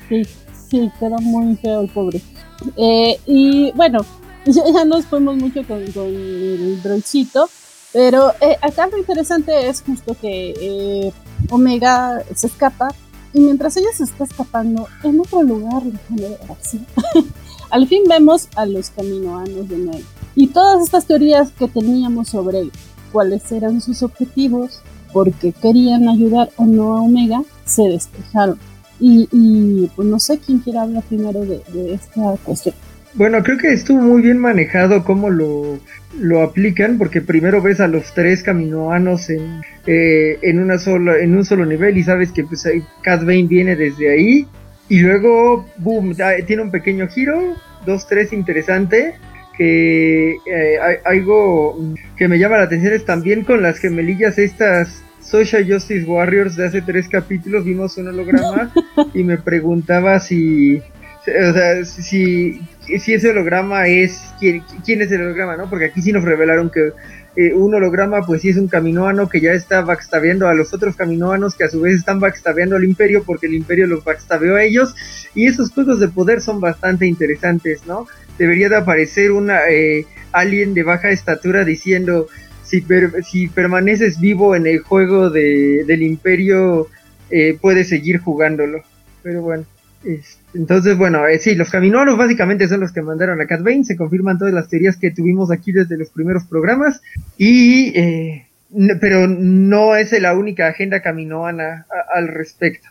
sí, 0.09 0.23
sí, 0.71 0.91
quedó 0.99 1.19
muy 1.19 1.57
feo 1.57 1.83
el 1.83 1.89
pobre. 1.91 2.21
Eh, 2.77 3.19
y 3.27 3.73
bueno, 3.73 4.05
ya, 4.75 4.85
nos 4.85 5.07
fuimos 5.07 5.37
mucho 5.37 5.67
con, 5.67 5.79
el 5.79 6.83
droidcito, 6.83 7.49
pero 7.93 8.33
eh, 8.41 8.57
acá 8.61 8.87
lo 8.89 8.99
interesante 8.99 9.69
es 9.69 9.83
justo 9.83 10.17
que 10.21 10.55
eh, 10.59 11.13
Omega 11.51 12.23
se 12.35 12.47
escapa 12.47 12.89
y 13.35 13.41
mientras 13.41 13.77
ella 13.77 13.89
se 13.95 14.05
está 14.05 14.25
escapando 14.25 14.89
en 15.03 15.21
otro 15.21 15.43
lugar 15.43 15.83
de 15.85 16.37
al 17.71 17.87
fin 17.87 18.03
vemos 18.09 18.49
a 18.55 18.67
los 18.67 18.91
caminoanos 18.91 19.69
de 19.69 19.79
nuevo. 19.79 20.05
Y 20.35 20.49
todas 20.49 20.83
estas 20.83 21.07
teorías 21.07 21.51
que 21.53 21.69
teníamos 21.69 22.29
sobre 22.29 22.71
cuáles 23.13 23.51
eran 23.53 23.81
sus 23.81 24.03
objetivos, 24.03 24.81
porque 25.13 25.53
querían 25.53 26.09
ayudar 26.09 26.51
o 26.57 26.65
no 26.65 26.97
a 26.97 27.03
Omega, 27.03 27.43
se 27.65 27.83
despejaron. 27.83 28.59
Y, 29.05 29.89
pues 29.97 30.07
no 30.07 30.21
sé 30.21 30.39
quién 30.39 30.61
quiere 30.61 30.79
hablar 30.79 31.03
primero 31.03 31.41
de, 31.41 31.63
esta 31.93 32.37
cuestión. 32.45 32.75
Bueno, 33.15 33.43
creo 33.43 33.59
que 33.59 33.73
estuvo 33.73 34.01
muy 34.01 34.23
bien 34.23 34.39
manejado 34.39 35.05
cómo 35.05 35.29
lo, 35.31 35.79
lo 36.19 36.43
aplican, 36.43 36.99
porque 36.99 37.21
primero 37.21 37.61
ves 37.61 37.81
a 37.81 37.89
los 37.89 38.15
tres 38.15 38.43
caminoanos 38.43 39.29
en, 39.31 39.61
eh, 39.87 40.39
en, 40.43 40.61
una 40.61 40.79
sola, 40.79 41.19
en 41.19 41.37
un 41.37 41.45
solo 41.45 41.67
nivel 41.67 41.99
y 41.99 42.03
sabes 42.03 42.33
que 42.33 42.45
pues, 42.45 42.67
Cat 43.03 43.21
Bane 43.21 43.45
viene 43.45 43.77
desde 43.77 44.11
ahí. 44.11 44.47
Y 44.89 45.01
luego, 45.01 45.67
boom, 45.79 46.15
tiene 46.47 46.63
un 46.63 46.71
pequeño 46.71 47.09
giro, 47.09 47.57
dos, 47.87 48.07
tres 48.07 48.33
interesante. 48.33 49.15
Que 49.57 50.37
eh, 50.47 50.79
algo 51.05 51.95
que 52.17 52.27
me 52.27 52.39
llama 52.39 52.57
la 52.57 52.65
atención 52.65 52.95
es 52.95 53.05
también 53.05 53.45
con 53.45 53.63
las 53.63 53.79
gemelillas 53.79 54.39
estas 54.39 55.05
Social 55.23 55.65
Justice 55.67 56.05
Warriors 56.05 56.57
de 56.57 56.67
hace 56.67 56.83
tres 56.83 57.09
capítulos 57.09 57.65
vimos 57.65 57.97
un 57.97 58.09
holograma 58.09 58.73
y 59.15 59.25
me 59.25 59.39
preguntaba 59.39 60.21
si, 60.21 60.79
o 60.79 61.53
sea, 61.55 61.85
si, 61.85 62.61
si 62.99 63.15
ese 63.15 63.31
holograma 63.31 63.87
es, 63.87 64.23
quién, 64.39 64.63
es 65.03 65.11
el 65.13 65.23
holograma, 65.23 65.57
¿no? 65.57 65.69
Porque 65.69 65.87
aquí 65.87 66.03
sí 66.03 66.13
nos 66.13 66.25
revelaron 66.25 66.71
que 66.71 66.93
eh, 67.37 67.55
un 67.55 67.75
holograma, 67.75 68.27
pues 68.27 68.43
sí 68.43 68.51
es 68.51 68.57
un 68.57 68.69
caminoano 68.69 69.29
que 69.29 69.41
ya 69.41 69.53
está 69.53 69.81
backstabeando 69.83 70.49
a 70.49 70.55
los 70.55 70.75
otros 70.75 70.97
caminoanos 70.97 71.55
que 71.55 71.65
a 71.65 71.69
su 71.69 71.81
vez 71.81 71.95
están 71.95 72.21
backstabeando 72.21 72.77
al 72.77 72.85
imperio 72.85 73.23
porque 73.25 73.47
el 73.47 73.55
imperio 73.55 73.87
los 73.87 74.05
backstabeó 74.05 74.57
a 74.57 74.65
ellos. 74.65 74.95
Y 75.35 75.47
esos 75.47 75.71
juegos 75.71 76.01
de 76.01 76.09
poder 76.09 76.41
son 76.41 76.61
bastante 76.61 77.07
interesantes, 77.07 77.87
¿no? 77.87 78.07
Debería 78.39 78.69
de 78.69 78.77
aparecer 78.77 79.33
una 79.33 79.69
eh, 79.69 80.07
alien 80.33 80.75
de 80.75 80.83
baja 80.83 81.11
estatura 81.11 81.65
diciendo 81.65 82.29
si, 82.63 82.85
si 83.29 83.49
permaneces 83.49 84.19
vivo 84.21 84.57
en 84.57 84.67
el 84.67 84.81
juego 84.81 85.31
de, 85.31 85.85
del 85.87 86.03
imperio 86.03 86.89
eh, 87.31 87.57
puedes 87.61 87.89
seguir 87.89 88.19
jugándolo. 88.19 88.83
Pero 89.23 89.43
bueno. 89.43 89.65
Entonces, 90.55 90.99
bueno, 90.99 91.27
eh, 91.27 91.39
sí, 91.39 91.55
los 91.55 91.71
caminoanos 91.71 92.19
básicamente 92.19 92.69
son 92.69 92.81
los 92.81 92.93
que 92.93 93.03
mandaron 93.03 93.41
a 93.41 93.47
Cat 93.47 93.63
Bane, 93.63 93.85
se 93.85 93.97
confirman 93.97 94.39
todas 94.39 94.53
las 94.53 94.69
teorías 94.69 94.97
que 94.97 95.11
tuvimos 95.11 95.51
aquí 95.51 95.73
desde 95.73 95.97
los 95.97 96.11
primeros 96.11 96.45
programas, 96.45 97.01
y 97.39 97.89
eh, 97.99 98.47
pero 99.01 99.29
no 99.29 99.97
es 99.97 100.13
la 100.21 100.35
única 100.35 100.69
agenda 100.69 101.01
caminoana 101.03 101.87
al 102.15 102.29
respecto. 102.29 102.89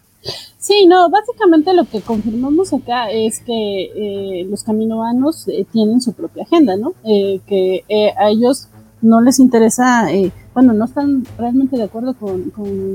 Sí, 0.59 0.85
no, 0.85 1.09
básicamente 1.09 1.73
lo 1.73 1.85
que 1.85 2.01
confirmamos 2.01 2.71
acá 2.71 3.09
es 3.09 3.39
que 3.39 3.51
eh, 3.95 4.45
los 4.47 4.63
caminoanos 4.63 5.47
tienen 5.71 5.99
su 6.01 6.13
propia 6.13 6.43
agenda, 6.43 6.77
¿no? 6.77 6.93
que 7.03 7.83
a 8.15 8.29
ellos 8.29 8.67
no 9.01 9.21
les 9.21 9.39
interesa, 9.39 10.07
bueno, 10.53 10.73
no 10.73 10.85
están 10.85 11.25
realmente 11.39 11.77
de 11.77 11.83
acuerdo 11.83 12.13
con, 12.13 12.53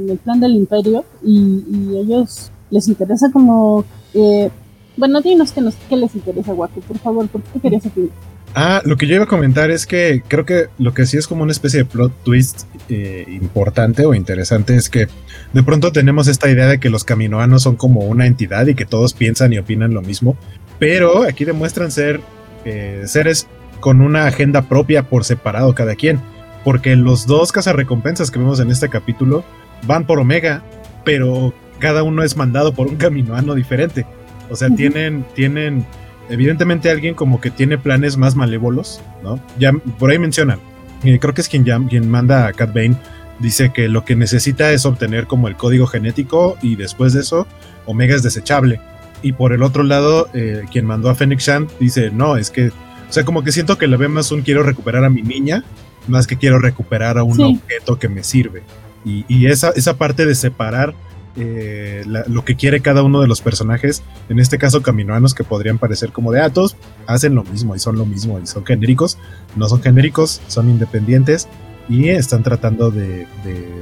el 0.09 0.19
plan 0.19 0.39
del 0.39 0.55
imperio 0.55 1.05
y, 1.25 1.64
y 1.69 1.99
ellos 1.99 2.53
les 2.71 2.89
interesa 2.89 3.31
como 3.33 3.85
eh, 4.17 4.51
bueno, 4.97 5.21
dinos 5.21 5.53
qué, 5.53 5.61
nos, 5.61 5.77
les 5.91 6.14
interesa, 6.14 6.53
Waku, 6.53 6.81
por 6.81 6.99
favor, 6.99 7.29
¿por 7.29 7.43
qué 7.43 7.61
querías 7.61 7.85
aquí? 7.87 8.11
Ah, 8.55 8.81
lo 8.87 8.97
que 8.97 9.07
yo 9.07 9.17
iba 9.17 9.25
a 9.25 9.29
comentar 9.29 9.71
es 9.71 9.87
que 9.87 10.23
creo 10.27 10.47
que 10.47 10.69
lo 10.79 10.95
que 10.95 11.05
sí 11.05 11.19
es 11.19 11.27
como 11.27 11.43
una 11.43 11.53
especie 11.53 11.81
de 11.81 11.85
plot 11.85 12.12
twist 12.23 12.62
eh, 12.89 13.27
importante 13.29 14.07
o 14.07 14.14
interesante 14.14 14.75
es 14.75 14.89
que 14.89 15.09
de 15.53 15.62
pronto 15.62 15.93
tenemos 15.93 16.27
esta 16.27 16.49
idea 16.49 16.67
de 16.67 16.81
que 16.81 16.89
los 16.89 17.05
caminoanos 17.05 17.62
son 17.62 17.77
como 17.77 18.01
una 18.01 18.27
entidad 18.27 18.67
y 18.67 18.75
que 18.75 18.87
todos 18.87 19.12
piensan 19.12 19.53
y 19.53 19.59
opinan 19.59 19.93
lo 19.93 20.01
mismo, 20.01 20.39
pero 20.79 21.25
aquí 21.25 21.45
demuestran 21.45 21.91
ser 21.91 22.21
eh, 22.64 23.03
seres 23.05 23.47
con 23.81 24.01
una 24.01 24.27
agenda 24.27 24.62
propia 24.62 25.03
por 25.03 25.25
separado 25.25 25.75
cada 25.75 25.95
quien, 25.95 26.21
porque 26.64 26.97
los 26.97 27.27
dos 27.27 27.53
cazarrecompensas 27.53 28.31
que 28.31 28.39
vemos 28.39 28.59
en 28.61 28.71
este 28.71 28.89
capítulo 28.89 29.45
van 29.87 30.07
por 30.07 30.19
Omega, 30.19 30.62
pero 31.05 31.53
cada 31.79 32.03
uno 32.03 32.22
es 32.22 32.37
mandado 32.37 32.72
por 32.72 32.89
un 32.89 32.97
caminoano 32.97 33.55
diferente. 33.55 34.07
O 34.51 34.57
sea, 34.57 34.68
tienen, 34.70 35.24
tienen, 35.35 35.87
evidentemente 36.29 36.91
alguien 36.91 37.14
como 37.14 37.41
que 37.41 37.51
tiene 37.51 37.79
planes 37.79 38.16
más 38.16 38.37
malévolos, 38.37 39.01
¿no? 39.22 39.41
Ya 39.59 39.72
por 39.72 40.11
ahí 40.11 40.18
mencionan, 40.18 40.61
eh, 41.05 41.18
creo 41.18 41.35
que 41.35 41.41
es 41.41 41.49
quien, 41.49 41.64
quien 41.64 42.09
manda 42.09 42.47
a 42.47 42.53
Cat 42.53 42.72
Bane, 42.72 42.97
dice 43.39 43.72
que 43.72 43.89
lo 43.89 44.05
que 44.05 44.16
necesita 44.16 44.72
es 44.72 44.87
obtener 44.87 45.27
como 45.27 45.49
el 45.49 45.57
código 45.57 45.87
genético 45.87 46.57
y 46.62 46.77
después 46.77 47.12
de 47.12 47.20
eso, 47.20 47.47
Omega 47.85 48.14
es 48.14 48.22
desechable. 48.22 48.81
Y 49.22 49.33
por 49.33 49.53
el 49.53 49.62
otro 49.62 49.83
lado, 49.83 50.29
eh, 50.35 50.62
quien 50.70 50.87
mandó 50.87 51.11
a 51.11 51.14
Phoenix 51.14 51.45
Shant 51.45 51.70
dice, 51.79 52.11
no, 52.11 52.37
es 52.37 52.51
que, 52.51 52.68
o 52.68 53.12
sea, 53.12 53.24
como 53.24 53.43
que 53.43 53.53
siento 53.53 53.79
que 53.79 53.87
le 53.87 53.97
ve 53.97 54.09
más 54.09 54.31
un 54.31 54.43
quiero 54.43 54.62
recuperar 54.62 55.05
a 55.05 55.11
mi 55.11 55.22
niña, 55.22 55.64
más 56.07 56.27
que 56.27 56.37
quiero 56.37 56.59
recuperar 56.59 57.18
a 57.18 57.24
un 57.24 57.41
objeto 57.41 57.99
que 57.99 58.09
me 58.09 58.22
sirve. 58.22 58.62
Y, 59.05 59.47
esa, 59.47 59.70
esa 59.70 59.97
parte 59.97 60.27
de 60.27 60.35
separar 60.35 60.93
eh, 61.39 62.03
lo 62.07 62.45
que 62.47 62.57
quiere 62.57 62.80
cada 62.80 63.03
uno 63.03 63.20
de 63.20 63.28
los 63.28 63.43
personajes, 63.43 64.03
en 64.30 64.39
este 64.39 64.57
caso 64.57 64.80
caminoanos 64.80 65.34
que 65.34 65.45
podrían 65.45 65.76
parecer 65.76 66.11
como 66.11 66.32
de, 66.32 66.41
ah, 66.41 66.49
todos 66.49 66.76
hacen 67.07 67.34
lo 67.34 67.45
mismo 67.45 67.76
y 67.76 67.78
son 67.78 67.99
lo 67.99 68.07
mismo 68.07 68.41
y 68.41 68.47
son 68.47 68.64
genéricos, 68.64 69.18
no 69.55 69.68
son 69.68 69.82
genéricos, 69.82 70.41
son 70.47 70.70
independientes 70.70 71.47
y 71.91 72.09
están 72.09 72.43
tratando 72.43 72.91
de, 72.91 73.26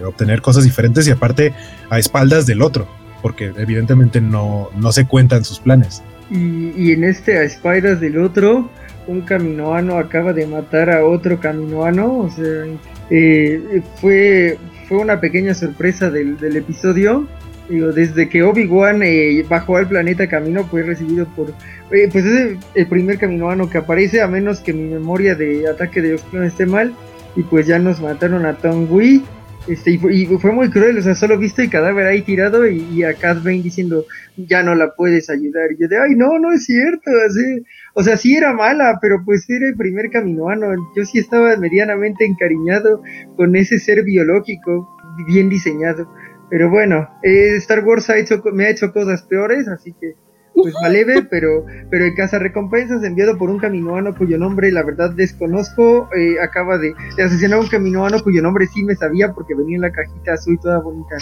obtener 0.05 0.43
cosas 0.43 0.65
diferentes 0.65 1.07
y 1.07 1.13
aparte 1.13 1.53
a 1.91 1.99
espaldas 1.99 2.45
del 2.45 2.61
otro, 2.61 2.89
porque 3.23 3.53
evidentemente 3.57 4.21
no, 4.21 4.71
no 4.77 4.91
se 4.91 5.07
cuentan 5.07 5.45
sus 5.45 5.61
planes. 5.61 6.03
Y, 6.31 6.93
en 6.93 7.05
este 7.05 7.39
a 7.39 7.45
espaldas 7.45 8.01
del 8.01 8.19
otro, 8.19 8.69
un 9.07 9.21
caminoano 9.21 9.99
acaba 9.99 10.33
de 10.33 10.47
matar 10.47 10.91
a 10.91 11.05
otro 11.05 11.39
caminoano, 11.39 12.19
o 12.19 12.31
sea, 12.31 12.65
eh, 13.11 13.81
fue, 14.01 14.59
fue 14.89 14.99
una 14.99 15.21
pequeña 15.21 15.55
sorpresa 15.55 16.11
del, 16.11 16.37
del 16.39 16.57
episodio 16.57 17.29
Digo, 17.69 17.93
desde 17.93 18.29
que 18.29 18.43
Obi-Wan 18.43 19.03
eh, 19.03 19.45
bajó 19.49 19.77
al 19.77 19.89
planeta 19.89 20.29
Camino 20.29 20.65
fue 20.65 20.83
recibido 20.83 21.27
por... 21.35 21.49
Eh, 21.91 22.09
pues 22.11 22.25
es 22.25 22.59
el, 22.75 22.87
primer 22.87 23.19
caminoano 23.19 23.71
que 23.71 23.79
aparece, 23.79 24.21
a 24.21 24.29
menos 24.29 24.61
que 24.61 24.73
mi 24.73 24.85
memoria 24.85 25.35
de 25.35 25.69
ataque 25.69 26.03
de 26.03 26.15
Ospion 26.15 26.45
esté 26.45 26.67
mal. 26.67 26.95
Y 27.37 27.43
pues 27.43 27.67
ya 27.67 27.79
nos 27.79 28.01
mataron 28.01 28.45
a 28.47 28.55
Tong 28.55 28.91
Wei. 28.91 29.23
Este, 29.67 29.93
y, 29.93 30.27
fue, 30.27 30.53
muy 30.53 30.69
cruel, 30.69 30.99
o 30.99 31.03
sea, 31.03 31.15
solo 31.15 31.39
viste 31.39 31.63
el 31.63 31.71
cadáver 31.71 32.07
ahí 32.07 32.21
tirado 32.21 32.67
y, 32.69 33.03
a 33.03 33.15
Cat 33.15 33.43
Bane 33.43 33.63
diciendo, 33.63 34.05
ya 34.37 34.63
no 34.63 34.75
la 34.75 34.95
puedes 34.95 35.31
ayudar. 35.31 35.73
Y 35.73 35.81
yo 35.81 35.89
de, 35.89 35.97
ay, 35.97 36.15
no, 36.17 36.39
no 36.39 36.53
es 36.53 36.67
cierto. 36.67 37.11
Así, 37.27 37.65
o 37.95 38.03
sea, 38.03 38.19
sí 38.19 38.37
era 38.37 38.53
mala, 38.53 38.99
pero 39.01 39.23
pues 39.25 39.49
era 39.49 39.67
el 39.67 39.77
primer 39.77 40.11
caminoano. 40.11 40.67
Yo 40.95 41.05
sí 41.05 41.19
estaba 41.19 41.57
medianamente 41.57 42.27
encariñado 42.27 43.03
con 43.37 43.57
ese 43.57 43.79
ser 43.79 44.03
biológico 44.03 44.87
bien 45.27 45.49
diseñado. 45.49 46.09
Pero 46.55 46.71
bueno, 46.71 47.09
eh, 47.25 47.57
Star 47.57 47.85
Wars 47.85 48.09
ha 48.11 48.17
hecho, 48.17 48.41
me 48.53 48.67
ha 48.67 48.71
hecho 48.71 48.93
cosas 48.93 49.23
peores, 49.23 49.67
así 49.67 49.93
que 49.93 50.15
pues 50.55 50.73
maleve, 50.81 51.23
pero, 51.29 51.67
pero 51.91 52.05
el 52.05 52.15
cazarrecompensas 52.15 53.03
enviado 53.03 53.37
por 53.37 53.51
un 53.51 53.59
caminoano 53.59 54.15
cuyo 54.17 54.39
nombre 54.39 54.71
la 54.71 54.85
verdad 54.85 55.11
desconozco, 55.11 56.09
eh, 56.17 56.37
acaba 56.41 56.79
de, 56.79 56.95
asesinar 57.21 57.59
a 57.59 57.61
un 57.61 57.67
caminoano 57.67 58.23
cuyo 58.23 58.41
nombre 58.41 58.69
sí 58.69 58.85
me 58.85 58.95
sabía 58.95 59.33
porque 59.33 59.57
venía 59.57 59.75
en 59.75 59.83
la 59.83 59.91
cajita 59.91 60.35
azul 60.35 60.57
toda 60.63 60.79
bonita. 60.79 61.17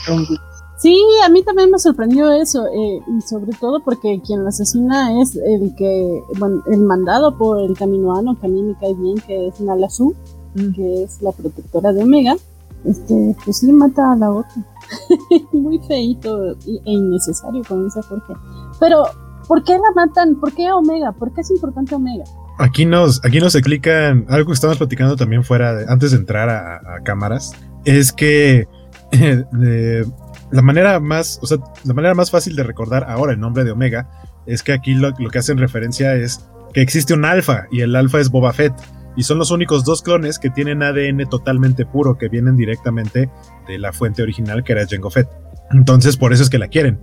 Sí, 0.76 1.02
a 1.24 1.30
mí 1.30 1.42
también 1.42 1.70
me 1.70 1.78
sorprendió 1.78 2.30
eso, 2.30 2.66
eh, 2.66 3.00
y 3.16 3.22
sobre 3.22 3.52
todo 3.58 3.82
porque 3.82 4.20
quien 4.22 4.42
lo 4.42 4.50
asesina 4.50 5.18
es 5.22 5.34
el 5.36 5.74
que, 5.76 6.20
bueno, 6.38 6.62
el 6.70 6.80
mandado 6.80 7.38
por 7.38 7.58
el 7.62 7.74
caminoano, 7.74 8.38
que 8.38 8.48
a 8.48 8.50
mí 8.50 8.62
me 8.62 8.74
cae 8.78 8.92
bien, 8.92 9.16
que 9.26 9.48
es 9.48 9.62
Nalazu, 9.62 10.14
mm. 10.56 10.74
que 10.74 11.04
es 11.04 11.22
la 11.22 11.32
protectora 11.32 11.94
de 11.94 12.02
Omega, 12.02 12.36
este, 12.84 13.36
pues 13.44 13.58
sí 13.58 13.72
mata 13.72 14.12
a 14.12 14.16
la 14.16 14.30
otra. 14.30 14.64
Muy 15.52 15.78
feito 15.86 16.52
e 16.52 16.80
innecesario, 16.84 17.62
como 17.66 17.84
dice 17.84 18.00
Jorge. 18.02 18.34
Pero, 18.80 19.04
¿por 19.46 19.62
qué 19.64 19.74
la 19.74 19.92
matan? 19.94 20.36
¿Por 20.36 20.52
qué 20.52 20.70
Omega? 20.72 21.12
¿Por 21.12 21.32
qué 21.32 21.42
es 21.42 21.50
importante 21.50 21.94
Omega? 21.94 22.24
Aquí 22.58 22.84
nos, 22.84 23.24
aquí 23.24 23.40
nos 23.40 23.54
explican 23.54 24.26
algo 24.28 24.48
que 24.48 24.52
estamos 24.52 24.78
platicando 24.78 25.16
también 25.16 25.44
fuera, 25.44 25.74
de, 25.74 25.86
antes 25.88 26.10
de 26.10 26.18
entrar 26.18 26.50
a, 26.50 27.00
cámaras, 27.02 27.52
es 27.84 28.12
que 28.12 28.68
la 30.50 30.62
manera 30.62 31.00
más, 31.00 31.38
o 31.42 31.46
sea, 31.46 31.58
la 31.84 31.94
manera 31.94 32.14
más 32.14 32.30
fácil 32.30 32.54
de 32.54 32.62
recordar 32.62 33.04
ahora 33.08 33.32
el 33.32 33.40
nombre 33.40 33.64
de 33.64 33.72
Omega 33.72 34.10
es 34.46 34.62
que 34.62 34.72
aquí 34.72 34.94
lo, 34.94 35.10
lo 35.18 35.30
que 35.30 35.38
hacen 35.38 35.58
referencia 35.58 36.14
es 36.14 36.44
que 36.74 36.82
existe 36.82 37.14
un 37.14 37.24
alfa 37.24 37.66
y 37.70 37.80
el 37.80 37.96
alfa 37.96 38.20
es 38.20 38.30
Boba 38.30 38.52
Fett 38.52 38.74
y 39.16 39.22
son 39.22 39.38
los 39.38 39.50
únicos 39.50 39.84
dos 39.84 40.02
clones 40.02 40.38
que 40.38 40.50
tienen 40.50 40.82
ADN 40.82 41.28
totalmente 41.28 41.86
puro 41.86 42.16
que 42.18 42.28
vienen 42.28 42.56
directamente 42.56 43.30
de 43.66 43.78
la 43.78 43.92
fuente 43.92 44.22
original 44.22 44.64
que 44.64 44.72
era 44.72 44.86
Jango 44.88 45.10
Fett. 45.10 45.28
Entonces 45.70 46.16
por 46.16 46.32
eso 46.32 46.42
es 46.42 46.50
que 46.50 46.58
la 46.58 46.68
quieren. 46.68 47.00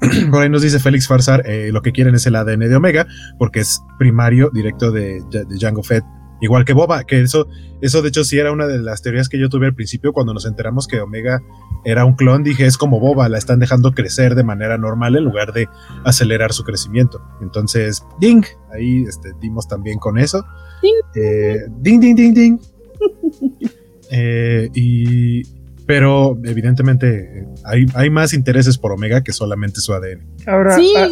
por 0.30 0.42
ahí 0.42 0.50
nos 0.50 0.62
dice 0.62 0.80
Félix 0.80 1.06
Farsar, 1.06 1.42
eh, 1.46 1.70
lo 1.72 1.82
que 1.82 1.92
quieren 1.92 2.14
es 2.14 2.26
el 2.26 2.36
ADN 2.36 2.60
de 2.60 2.76
Omega 2.76 3.06
porque 3.38 3.60
es 3.60 3.80
primario 3.98 4.50
directo 4.52 4.90
de, 4.90 5.22
de 5.30 5.58
Jango 5.58 5.82
Fett 5.82 6.04
Igual 6.40 6.64
que 6.64 6.72
Boba, 6.72 7.02
que 7.04 7.20
eso, 7.20 7.48
eso 7.80 8.00
de 8.00 8.08
hecho 8.08 8.22
sí 8.22 8.38
era 8.38 8.52
una 8.52 8.66
de 8.66 8.78
las 8.78 9.02
teorías 9.02 9.28
que 9.28 9.40
yo 9.40 9.48
tuve 9.48 9.66
al 9.66 9.74
principio 9.74 10.12
cuando 10.12 10.32
nos 10.32 10.46
enteramos 10.46 10.86
que 10.86 11.00
Omega 11.00 11.42
era 11.84 12.04
un 12.04 12.14
clon. 12.14 12.44
Dije, 12.44 12.64
es 12.64 12.78
como 12.78 13.00
Boba, 13.00 13.28
la 13.28 13.38
están 13.38 13.58
dejando 13.58 13.92
crecer 13.92 14.36
de 14.36 14.44
manera 14.44 14.78
normal 14.78 15.16
en 15.16 15.24
lugar 15.24 15.52
de 15.52 15.68
acelerar 16.04 16.52
su 16.52 16.62
crecimiento. 16.62 17.20
Entonces, 17.40 18.04
ding, 18.20 18.44
ahí 18.72 19.02
este, 19.02 19.32
dimos 19.40 19.66
también 19.66 19.98
con 19.98 20.16
eso. 20.16 20.44
Ding, 20.82 20.94
eh, 21.16 21.66
ding, 21.80 22.00
ding, 22.00 22.16
ding. 22.16 22.34
ding. 22.34 22.58
Eh, 24.10 24.70
y, 24.72 25.42
pero 25.84 26.38
evidentemente 26.42 27.46
hay, 27.62 27.84
hay, 27.92 28.08
más 28.08 28.32
intereses 28.32 28.78
por 28.78 28.90
Omega 28.92 29.22
que 29.22 29.34
solamente 29.34 29.82
su 29.82 29.92
ADN. 29.92 30.22
Ahora, 30.46 30.76
sí. 30.76 30.94
Ah, 30.96 31.08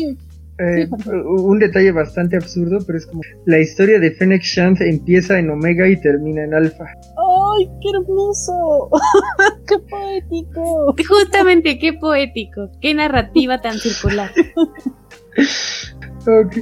eh, 0.59 0.89
un 1.27 1.59
detalle 1.59 1.93
bastante 1.93 2.37
absurdo, 2.37 2.79
pero 2.87 2.97
es 2.97 3.07
como 3.07 3.21
la 3.45 3.59
historia 3.59 4.01
de 4.01 4.13
Fennec 4.13 4.43
Shand 4.43 4.81
empieza 4.81 5.39
en 5.39 5.51
Omega 5.51 5.87
y 5.87 6.01
termina 6.01 6.45
en 6.45 6.55
Alpha. 6.55 6.85
¡Ay, 6.85 7.69
qué 7.83 7.91
hermoso! 7.95 8.89
¡Qué 9.69 9.79
poético! 9.91 10.95
Justamente, 11.07 11.79
qué 11.79 11.93
poético, 11.93 12.71
qué 12.81 12.95
narrativa 12.95 13.61
tan 13.61 13.79
circular. 13.79 14.31
ok, 16.27 16.57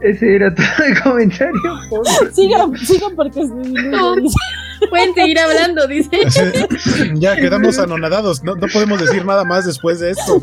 ese 0.00 0.36
era 0.36 0.54
todo 0.54 0.66
el 0.86 1.00
comentario. 1.02 1.60
sigan, 2.32 2.76
sigan 2.76 3.14
porque 3.16 3.40
Pueden 4.90 5.14
seguir 5.14 5.38
hablando, 5.38 5.86
dice. 5.86 6.18
ya 7.14 7.36
quedamos 7.36 7.78
anonadados, 7.78 8.42
no, 8.42 8.54
no 8.54 8.66
podemos 8.72 9.00
decir 9.00 9.24
nada 9.24 9.44
más 9.44 9.64
después 9.64 10.00
de 10.00 10.10
esto. 10.10 10.42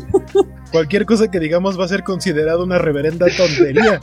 Cualquier 0.72 1.06
cosa 1.06 1.30
que 1.30 1.38
digamos 1.38 1.78
va 1.78 1.84
a 1.84 1.88
ser 1.88 2.02
considerada 2.02 2.62
una 2.62 2.78
reverenda 2.78 3.26
tontería. 3.36 4.00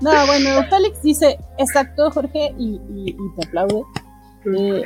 No, 0.00 0.10
bueno, 0.26 0.64
Félix 0.68 1.00
dice, 1.02 1.38
exacto, 1.58 2.10
Jorge, 2.10 2.52
y, 2.58 3.14
te 3.36 3.46
aplaude. 3.46 3.82
Eh, 4.58 4.82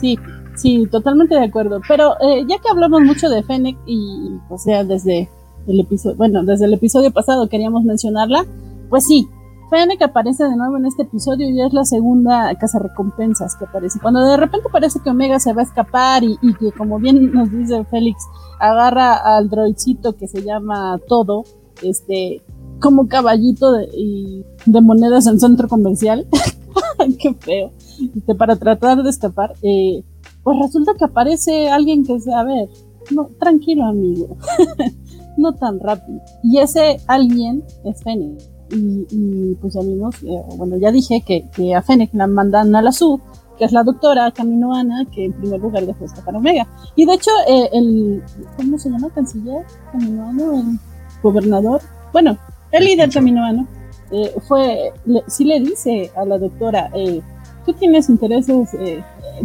sí, 0.00 0.18
sí, 0.54 0.88
totalmente 0.90 1.34
de 1.34 1.44
acuerdo. 1.44 1.82
Pero 1.86 2.14
eh, 2.22 2.44
ya 2.48 2.56
que 2.58 2.70
hablamos 2.70 3.02
mucho 3.02 3.28
de 3.28 3.42
Fennec 3.42 3.76
y, 3.86 4.38
o 4.48 4.56
sea, 4.56 4.82
desde 4.82 5.28
el 5.66 5.80
episodio, 5.80 6.16
bueno, 6.16 6.44
desde 6.44 6.66
el 6.66 6.74
episodio 6.74 7.10
pasado 7.12 7.48
queríamos 7.48 7.84
mencionarla, 7.84 8.44
pues 8.90 9.06
sí, 9.06 9.28
Fennec 9.70 10.02
aparece 10.02 10.44
de 10.44 10.56
nuevo 10.56 10.76
en 10.76 10.86
este 10.86 11.02
episodio 11.02 11.48
y 11.48 11.60
es 11.60 11.72
la 11.72 11.84
segunda 11.84 12.54
casa 12.56 12.78
recompensas 12.78 13.56
que 13.56 13.64
aparece. 13.64 13.98
Cuando 14.00 14.20
de 14.20 14.36
repente 14.36 14.68
parece 14.70 15.00
que 15.00 15.10
Omega 15.10 15.40
se 15.40 15.52
va 15.52 15.62
a 15.62 15.64
escapar 15.64 16.22
y, 16.22 16.36
que, 16.58 16.70
como 16.72 16.98
bien 16.98 17.32
nos 17.32 17.50
dice 17.50 17.84
Félix, 17.84 18.24
agarra 18.60 19.16
al 19.36 19.48
droidcito 19.48 20.16
que 20.16 20.28
se 20.28 20.42
llama 20.42 21.00
Todo, 21.08 21.44
este, 21.82 22.42
como 22.80 23.08
caballito 23.08 23.72
de, 23.72 24.44
de 24.66 24.80
monedas 24.80 25.26
en 25.26 25.40
centro 25.40 25.68
comercial. 25.68 26.26
Qué 27.18 27.34
feo. 27.34 27.72
Este, 28.16 28.34
para 28.34 28.56
tratar 28.56 29.02
de 29.02 29.10
escapar. 29.10 29.54
Eh, 29.62 30.02
pues 30.42 30.58
resulta 30.58 30.92
que 30.94 31.04
aparece 31.04 31.70
alguien 31.70 32.04
que 32.04 32.14
dice, 32.14 32.32
a 32.32 32.44
ver, 32.44 32.68
no, 33.10 33.30
tranquilo 33.38 33.84
amigo, 33.84 34.36
no 35.36 35.52
tan 35.54 35.80
rápido. 35.80 36.20
Y 36.42 36.58
ese 36.58 37.00
alguien 37.06 37.62
es 37.84 38.02
Fennec 38.02 38.42
y, 38.70 39.54
pues 39.60 39.74
ya 39.74 39.80
vimos, 39.80 40.16
eh, 40.22 40.42
bueno, 40.56 40.76
ya 40.76 40.90
dije 40.90 41.22
que, 41.24 41.48
que 41.54 41.74
a 41.74 41.82
Fennec 41.82 42.12
la 42.14 42.26
mandan 42.26 42.74
a 42.74 42.82
la 42.82 42.92
SU, 42.92 43.20
que 43.58 43.64
es 43.64 43.72
la 43.72 43.82
doctora 43.82 44.30
Caminoana, 44.32 45.06
que 45.12 45.26
en 45.26 45.32
primer 45.32 45.60
lugar 45.60 45.86
dejó 45.86 46.04
escapar 46.04 46.34
a 46.34 46.38
Omega. 46.38 46.66
Y 46.96 47.06
de 47.06 47.14
hecho, 47.14 47.30
eh, 47.46 47.68
el, 47.72 48.22
¿cómo 48.56 48.78
se 48.78 48.90
llama? 48.90 49.10
Canciller 49.10 49.64
Caminoano, 49.92 50.54
el 50.54 50.78
gobernador, 51.22 51.80
bueno, 52.12 52.36
el 52.72 52.84
líder 52.84 53.10
Caminoano, 53.10 53.66
eh, 54.10 54.32
fue, 54.46 54.92
le, 55.06 55.22
sí 55.28 55.44
le 55.44 55.60
dice 55.60 56.10
a 56.16 56.24
la 56.24 56.38
doctora, 56.38 56.90
eh, 56.94 57.20
tú 57.64 57.72
tienes 57.74 58.08
intereses 58.08 58.70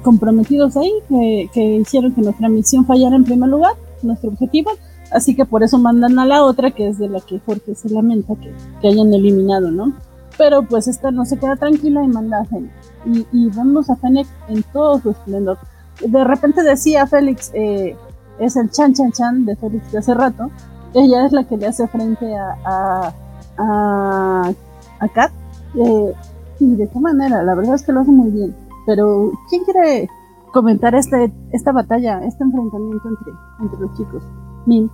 comprometidos 0.04 0.76
ahí 0.78 0.92
que, 1.08 1.50
que 1.54 1.76
hicieron 1.78 2.14
que 2.14 2.22
nuestra 2.22 2.50
misión 2.50 2.86
fallara 2.86 3.16
en 3.16 3.24
primer 3.24 3.50
lugar, 3.50 3.74
nuestro 4.02 4.30
objetivo, 4.30 4.72
Así 5.12 5.36
que 5.36 5.45
por 5.45 5.64
eso 5.64 5.78
mandan 5.80 6.20
a 6.20 6.26
la 6.26 6.43
otra, 6.43 6.72
que 6.72 6.88
es 6.88 6.99
de 6.99 7.10
la 7.10 7.20
que 7.20 7.39
Jorge 7.39 7.76
se 7.76 7.89
lamenta 7.89 8.36
que, 8.36 8.53
hayan 8.88 9.14
eliminado, 9.14 9.72
¿no? 9.72 9.93
Pero 10.38 10.64
pues 10.64 10.88
esta 10.88 11.12
no 11.12 11.26
se 11.26 11.38
queda 11.38 11.55
tranquila 11.55 12.03
y 12.03 12.07
manda 12.07 12.41
a 12.41 12.45
Fennec. 12.45 12.72
Y, 13.05 13.49
vemos 13.49 13.89
a 13.89 13.95
Fennec 13.95 14.28
en 14.47 14.64
todo 14.72 14.99
su 14.99 15.10
esplendor. 15.12 15.57
De 16.05 16.24
repente 16.24 16.64
decía 16.64 17.07
Félix, 17.07 17.51
eh, 17.53 17.95
es 18.39 18.55
el 18.55 18.70
chan 18.70 18.93
chan 18.93 19.12
chan 19.12 19.45
de 19.45 19.55
Félix 19.55 19.91
de 19.91 19.97
hace 19.97 20.14
rato. 20.14 20.49
Ella 20.93 21.26
es 21.26 21.32
la 21.32 21.43
que 21.43 21.57
le 21.57 21.68
hace 21.68 21.88
frente 21.88 22.36
a, 22.36 22.55
a, 22.66 23.14
a, 23.57 24.53
a 24.99 25.07
Kat. 25.10 25.32
Eh, 25.76 26.14
y 26.60 26.76
de 26.76 26.88
qué 26.88 26.99
manera, 26.99 27.43
la 27.43 27.55
verdad 27.55 27.76
es 27.76 27.84
que 27.84 27.91
lo 27.91 28.01
hace 28.01 28.12
muy 28.12 28.32
bien. 28.32 28.55
Pero, 28.86 29.32
¿quién 29.49 29.64
quiere 29.64 30.10
comentar 30.51 30.95
este, 30.95 31.32
esta 31.51 31.72
batalla, 31.72 32.24
este 32.24 32.43
enfrentamiento 32.43 33.07
entre, 33.07 33.32
entre 33.62 33.80
los 33.80 33.97
chicos? 33.97 34.24
Mim. 34.66 34.89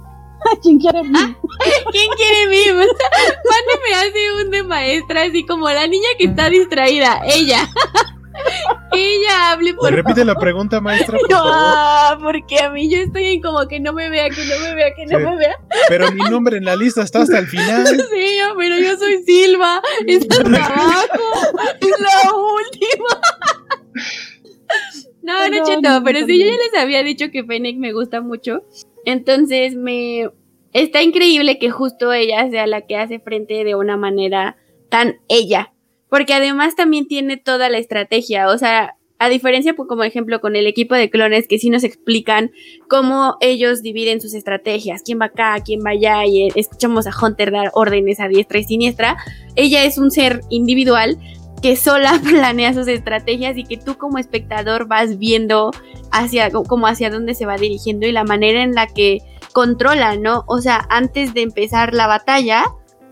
¿Quién 0.62 0.80
quiere 0.80 1.04
mim? 1.04 1.14
¿Quién 1.92 2.10
quiere 2.16 2.48
mim? 2.50 2.78
me 2.78 3.96
hace 3.96 4.44
un 4.44 4.52
de 4.52 4.64
maestra, 4.64 5.24
así 5.24 5.46
como 5.46 5.70
la 5.70 5.88
niña 5.88 6.08
que 6.18 6.26
está 6.26 6.50
distraída, 6.50 7.22
ella. 7.26 7.68
que 8.92 9.16
ella 9.16 9.52
hable 9.52 9.74
por 9.74 9.92
Repite 9.92 10.26
la 10.26 10.36
pregunta, 10.36 10.82
maestra. 10.82 11.18
Por 11.18 11.30
no, 11.30 12.20
porque 12.22 12.60
a 12.60 12.70
mí 12.70 12.90
yo 12.90 13.00
estoy 13.00 13.36
en 13.36 13.42
como 13.42 13.68
que 13.68 13.80
no 13.80 13.94
me 13.94 14.10
vea, 14.10 14.30
que 14.30 14.44
no 14.46 14.60
me 14.60 14.76
vea, 14.76 14.94
que 14.96 15.06
no 15.06 15.20
me 15.20 15.38
vea. 15.38 15.56
Pero 15.88 16.12
mi 16.12 16.22
nombre 16.30 16.58
en 16.58 16.66
la 16.66 16.76
lista 16.76 17.04
está 17.04 17.22
hasta 17.22 17.40
el 17.40 17.48
final. 17.48 17.88
Sí, 17.88 18.38
pero 18.58 18.80
yo 18.80 18.98
soy 18.98 19.24
Silva. 19.24 19.82
Está 20.06 20.42
abajo. 20.42 21.08
Es 21.80 22.00
la 22.00 22.34
última. 22.34 23.22
No, 25.22 25.50
no, 25.50 25.66
cheto, 25.66 26.04
pero 26.04 26.20
sí, 26.26 26.40
yo 26.40 26.46
ya 26.46 26.52
les 26.52 26.84
había 26.84 27.02
dicho 27.04 27.32
que 27.32 27.44
Fennec 27.44 27.78
me 27.78 27.94
gusta 27.94 28.22
mucho. 28.22 28.64
Entonces 29.06 29.76
me. 29.76 30.30
Está 30.74 31.02
increíble 31.02 31.58
que 31.58 31.70
justo 31.70 32.12
ella 32.12 32.50
sea 32.50 32.68
la 32.68 32.82
que 32.82 32.98
hace 32.98 33.20
frente 33.20 33.64
de 33.64 33.76
una 33.76 33.96
manera 33.96 34.58
tan 34.90 35.20
ella. 35.30 35.72
Porque 36.10 36.34
además 36.34 36.76
también 36.76 37.08
tiene 37.08 37.38
toda 37.38 37.70
la 37.70 37.78
estrategia. 37.78 38.50
O 38.50 38.58
sea, 38.58 38.98
a 39.18 39.30
diferencia, 39.30 39.74
pues, 39.74 39.88
como 39.88 40.04
ejemplo, 40.04 40.42
con 40.42 40.56
el 40.56 40.68
equipo 40.68 40.94
de 40.94 41.10
clones 41.10 41.48
que 41.48 41.58
sí 41.58 41.70
nos 41.70 41.84
explican 41.84 42.52
cómo 42.90 43.38
ellos 43.40 43.82
dividen 43.82 44.20
sus 44.20 44.34
estrategias, 44.34 45.04
quién 45.04 45.20
va 45.22 45.26
acá, 45.26 45.56
quién 45.64 45.80
va 45.86 45.92
allá, 45.92 46.26
y 46.26 46.50
escuchamos 46.56 47.08
a 47.08 47.12
Hunter 47.26 47.52
dar 47.52 47.72
órdenes 47.74 48.20
a 48.20 48.28
diestra 48.28 48.60
y 48.60 48.66
siniestra. 48.66 49.16
Ella 49.56 49.86
es 49.86 49.98
un 49.98 50.12
ser 50.12 50.42
individual 50.50 51.18
que 51.62 51.76
sola 51.76 52.20
planea 52.24 52.74
sus 52.74 52.88
estrategias 52.88 53.58
y 53.58 53.64
que 53.64 53.78
tú 53.78 53.98
como 53.98 54.18
espectador 54.18 54.88
vas 54.88 55.18
viendo 55.18 55.72
hacia 56.12 56.52
como 56.52 56.88
hacia 56.88 57.10
dónde 57.10 57.36
se 57.36 57.46
va 57.46 57.58
dirigiendo 57.58 58.08
y 58.08 58.12
la 58.12 58.24
manera 58.24 58.64
en 58.64 58.74
la 58.74 58.88
que 58.88 59.20
controla, 59.54 60.18
¿no? 60.18 60.44
O 60.48 60.62
sea, 60.62 60.86
antes 60.90 61.34
de 61.34 61.42
empezar 61.42 61.94
la 61.94 62.08
batalla, 62.08 62.66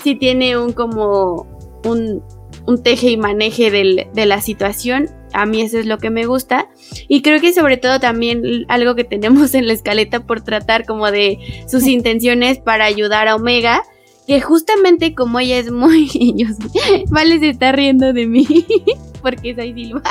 sí 0.04 0.16
tiene 0.16 0.58
un 0.58 0.74
como 0.74 1.48
un, 1.86 2.22
un 2.66 2.84
teje 2.84 3.12
y 3.12 3.18
maneje 3.18 3.72
de 3.72 4.26
la 4.26 4.42
situación. 4.42 5.10
A 5.34 5.46
mí 5.46 5.62
eso 5.62 5.80
es 5.80 5.86
lo 5.86 5.98
que 5.98 6.10
me 6.10 6.26
gusta. 6.26 6.70
Y 7.08 7.22
creo 7.22 7.42
que 7.42 7.54
sobre 7.54 7.78
todo 7.78 8.00
también 8.00 8.66
algo 8.68 8.94
que 8.96 9.04
tenemos 9.04 9.56
en 9.56 9.68
la 9.68 9.74
escaleta 9.74 10.26
por 10.26 10.42
tratar 10.42 10.86
como 10.86 11.12
de 11.12 11.40
sus 11.68 11.84
intenciones 11.88 12.60
para 12.60 12.86
ayudar 12.86 13.28
a 13.28 13.36
Omega. 13.36 13.84
Que 14.28 14.42
justamente 14.42 15.14
como 15.16 15.40
ella 15.40 15.58
es 15.58 15.72
muy... 15.72 16.10
vale, 17.10 17.40
se 17.40 17.50
está 17.50 17.72
riendo 17.72 18.14
de 18.14 18.28
mí 18.28 18.46
porque 19.22 19.56
soy 19.56 19.74
Silva. 19.74 20.02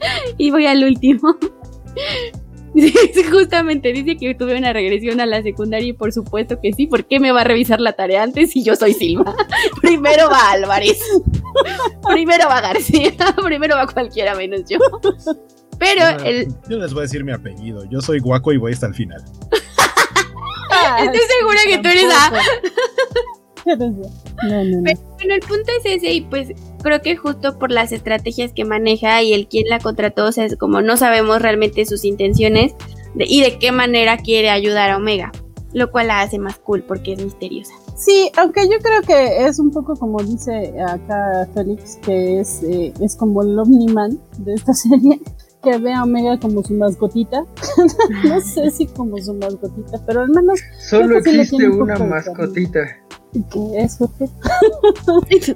y 0.38 0.50
voy 0.50 0.66
al 0.66 0.84
último. 0.84 1.36
Justamente 3.30 3.92
dice 3.92 4.16
que 4.16 4.34
tuve 4.34 4.56
una 4.56 4.72
regresión 4.72 5.20
a 5.20 5.26
la 5.26 5.42
secundaria 5.42 5.88
y 5.88 5.92
por 5.92 6.12
supuesto 6.12 6.60
que 6.60 6.72
sí. 6.72 6.86
¿Por 6.86 7.04
qué 7.04 7.18
me 7.18 7.32
va 7.32 7.40
a 7.40 7.44
revisar 7.44 7.80
la 7.80 7.92
tarea 7.92 8.22
antes 8.22 8.52
si 8.52 8.62
yo 8.62 8.76
soy 8.76 8.94
Silva? 8.94 9.34
Primero 9.80 10.28
va 10.30 10.52
Álvarez. 10.52 11.02
Primero 12.08 12.46
va 12.48 12.60
García. 12.60 13.12
Primero 13.44 13.76
va 13.76 13.86
cualquiera 13.86 14.34
menos 14.36 14.62
yo. 14.68 14.78
Pero 15.78 16.24
el... 16.24 16.46
Yo 16.68 16.78
les 16.78 16.92
voy 16.92 17.00
a 17.00 17.02
decir 17.02 17.24
mi 17.24 17.32
apellido. 17.32 17.84
Yo 17.86 18.00
soy 18.00 18.20
guaco 18.20 18.52
y 18.52 18.58
voy 18.58 18.72
hasta 18.72 18.86
el 18.86 18.94
final. 18.94 19.24
Estoy 21.00 21.20
segura 21.38 21.60
que 21.66 21.78
tú 21.78 21.88
eres 21.88 22.04
A. 22.12 22.32
Pero 23.64 23.90
bueno, 23.90 25.34
el 25.34 25.40
punto 25.40 25.70
es 25.78 25.96
ese 25.96 26.12
y 26.12 26.20
pues 26.22 26.48
creo 26.82 27.00
que 27.02 27.16
justo 27.16 27.58
por 27.58 27.70
las 27.70 27.92
estrategias 27.92 28.52
que 28.52 28.64
maneja 28.64 29.22
y 29.22 29.32
el 29.32 29.48
quién 29.48 29.68
la 29.68 29.78
contrató, 29.78 30.26
o 30.26 30.32
sea, 30.32 30.44
es 30.44 30.56
como 30.56 30.80
no 30.80 30.96
sabemos 30.96 31.42
realmente 31.42 31.84
sus 31.86 32.04
intenciones 32.04 32.74
y 33.14 33.42
de 33.42 33.58
qué 33.58 33.72
manera 33.72 34.16
quiere 34.18 34.50
ayudar 34.50 34.90
a 34.90 34.96
Omega, 34.96 35.32
lo 35.72 35.90
cual 35.90 36.08
la 36.08 36.20
hace 36.20 36.38
más 36.38 36.58
cool 36.58 36.82
porque 36.82 37.12
es 37.12 37.22
misteriosa. 37.22 37.74
Sí, 37.96 38.30
aunque 38.38 38.66
yo 38.66 38.78
creo 38.82 39.02
que 39.02 39.46
es 39.46 39.58
un 39.58 39.70
poco 39.70 39.94
como 39.94 40.22
dice 40.22 40.72
acá 40.80 41.46
Félix, 41.52 41.98
que 42.02 42.40
es, 42.40 42.62
eh, 42.62 42.94
es 42.98 43.14
como 43.14 43.42
el 43.42 43.58
Omniman 43.58 44.18
de 44.38 44.54
esta 44.54 44.72
serie, 44.74 45.20
que 45.62 45.76
ve 45.76 45.92
a 45.92 46.04
Omega 46.04 46.38
como 46.38 46.62
su 46.62 46.72
mascotita. 46.74 47.44
no 48.24 48.40
sé 48.40 48.70
si 48.70 48.86
como 48.86 49.18
su 49.18 49.34
mascotita, 49.34 50.00
pero 50.06 50.22
al 50.22 50.30
menos... 50.30 50.60
Solo 50.78 51.18
existe 51.18 51.68
una 51.68 51.98
mascotita. 51.98 52.80
¿Qué 53.32 53.78
es 53.78 53.98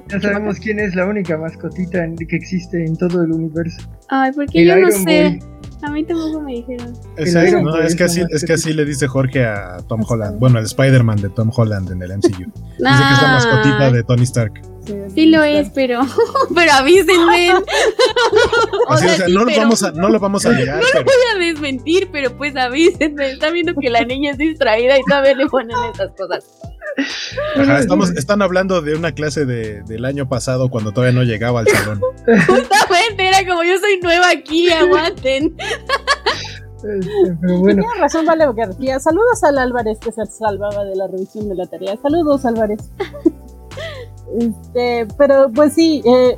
ya 0.07 0.21
sabemos 0.21 0.57
quién 0.59 0.79
es 0.79 0.95
la 0.95 1.05
única 1.05 1.37
mascotita 1.37 2.05
que 2.15 2.35
existe 2.35 2.85
en 2.85 2.95
todo 2.95 3.23
el 3.23 3.33
universo. 3.33 3.81
Ay, 4.07 4.31
porque 4.33 4.65
yo 4.65 4.77
no 4.77 4.91
sé. 4.91 5.39
A 5.81 5.91
mí 5.91 6.03
tampoco 6.05 6.41
me 6.41 6.53
dijeron. 6.53 6.93
Es, 7.17 7.33
no, 7.33 7.77
es, 7.79 7.95
que 7.95 8.05
así, 8.05 8.23
es 8.29 8.45
que 8.45 8.53
así 8.53 8.73
le 8.73 8.85
dice 8.85 9.07
Jorge 9.07 9.45
a 9.45 9.77
Tom 9.87 10.03
Holland. 10.07 10.39
Bueno, 10.39 10.57
el 10.57 10.65
Spider-Man 10.65 11.21
de 11.21 11.29
Tom 11.29 11.51
Holland 11.53 11.91
en 11.91 12.01
el 12.01 12.17
MCU. 12.17 12.29
Dice 12.29 12.51
que 12.77 13.13
es 13.13 13.21
la 13.21 13.31
mascotita 13.33 13.91
de 13.91 14.03
Tony 14.03 14.23
Stark. 14.23 14.53
Sí, 15.15 15.27
lo 15.27 15.43
es, 15.43 15.69
pero, 15.73 16.01
pero 16.55 16.71
avísenme. 16.73 17.53
o 18.89 18.97
sea, 18.97 19.27
no, 19.29 19.45
lo 19.45 19.55
vamos 19.55 19.83
a, 19.83 19.91
no 19.91 20.09
lo 20.09 20.19
vamos 20.19 20.45
a 20.45 20.51
liar. 20.51 20.77
No 20.77 20.99
lo 20.99 21.05
voy 21.05 21.15
a 21.33 21.39
desmentir, 21.39 22.09
pero 22.11 22.35
pues 22.35 22.55
avísenme. 22.55 23.31
Está 23.31 23.49
viendo 23.49 23.73
que 23.75 23.89
la 23.89 24.03
niña 24.03 24.31
es 24.31 24.37
distraída 24.37 24.99
y 24.99 25.03
todavía 25.03 25.35
le 25.35 25.47
ponen 25.47 25.77
estas 25.91 26.11
cosas. 26.11 26.45
Ajá, 27.57 27.79
estamos, 27.79 28.11
están 28.11 28.41
hablando 28.41 28.81
de 28.81 28.95
una 28.95 29.13
clase 29.13 29.45
de, 29.45 29.83
del 29.83 30.05
año 30.05 30.29
pasado 30.29 30.69
cuando 30.69 30.91
todavía 30.91 31.17
no 31.17 31.23
llegaba 31.23 31.61
al 31.61 31.67
salón. 31.67 32.01
Justamente, 32.25 33.27
era 33.27 33.45
como 33.47 33.63
yo 33.63 33.79
soy 33.79 33.99
nueva 34.01 34.29
aquí, 34.29 34.69
aguanten. 34.69 35.55
Este, 36.75 37.35
pero 37.41 37.59
bueno. 37.59 37.81
Tienes 37.81 37.99
razón, 37.99 38.25
Vale 38.25 38.45
García. 38.53 38.99
Saludos 38.99 39.43
al 39.43 39.57
Álvarez 39.57 39.97
que 39.99 40.11
se 40.11 40.25
salvaba 40.25 40.83
de 40.85 40.95
la 40.95 41.07
revisión 41.07 41.49
de 41.49 41.55
la 41.55 41.65
tarea. 41.65 41.97
Saludos, 42.01 42.45
Álvarez. 42.45 42.79
Este, 44.39 45.07
pero 45.17 45.51
pues 45.53 45.73
sí, 45.73 46.01
eh, 46.05 46.37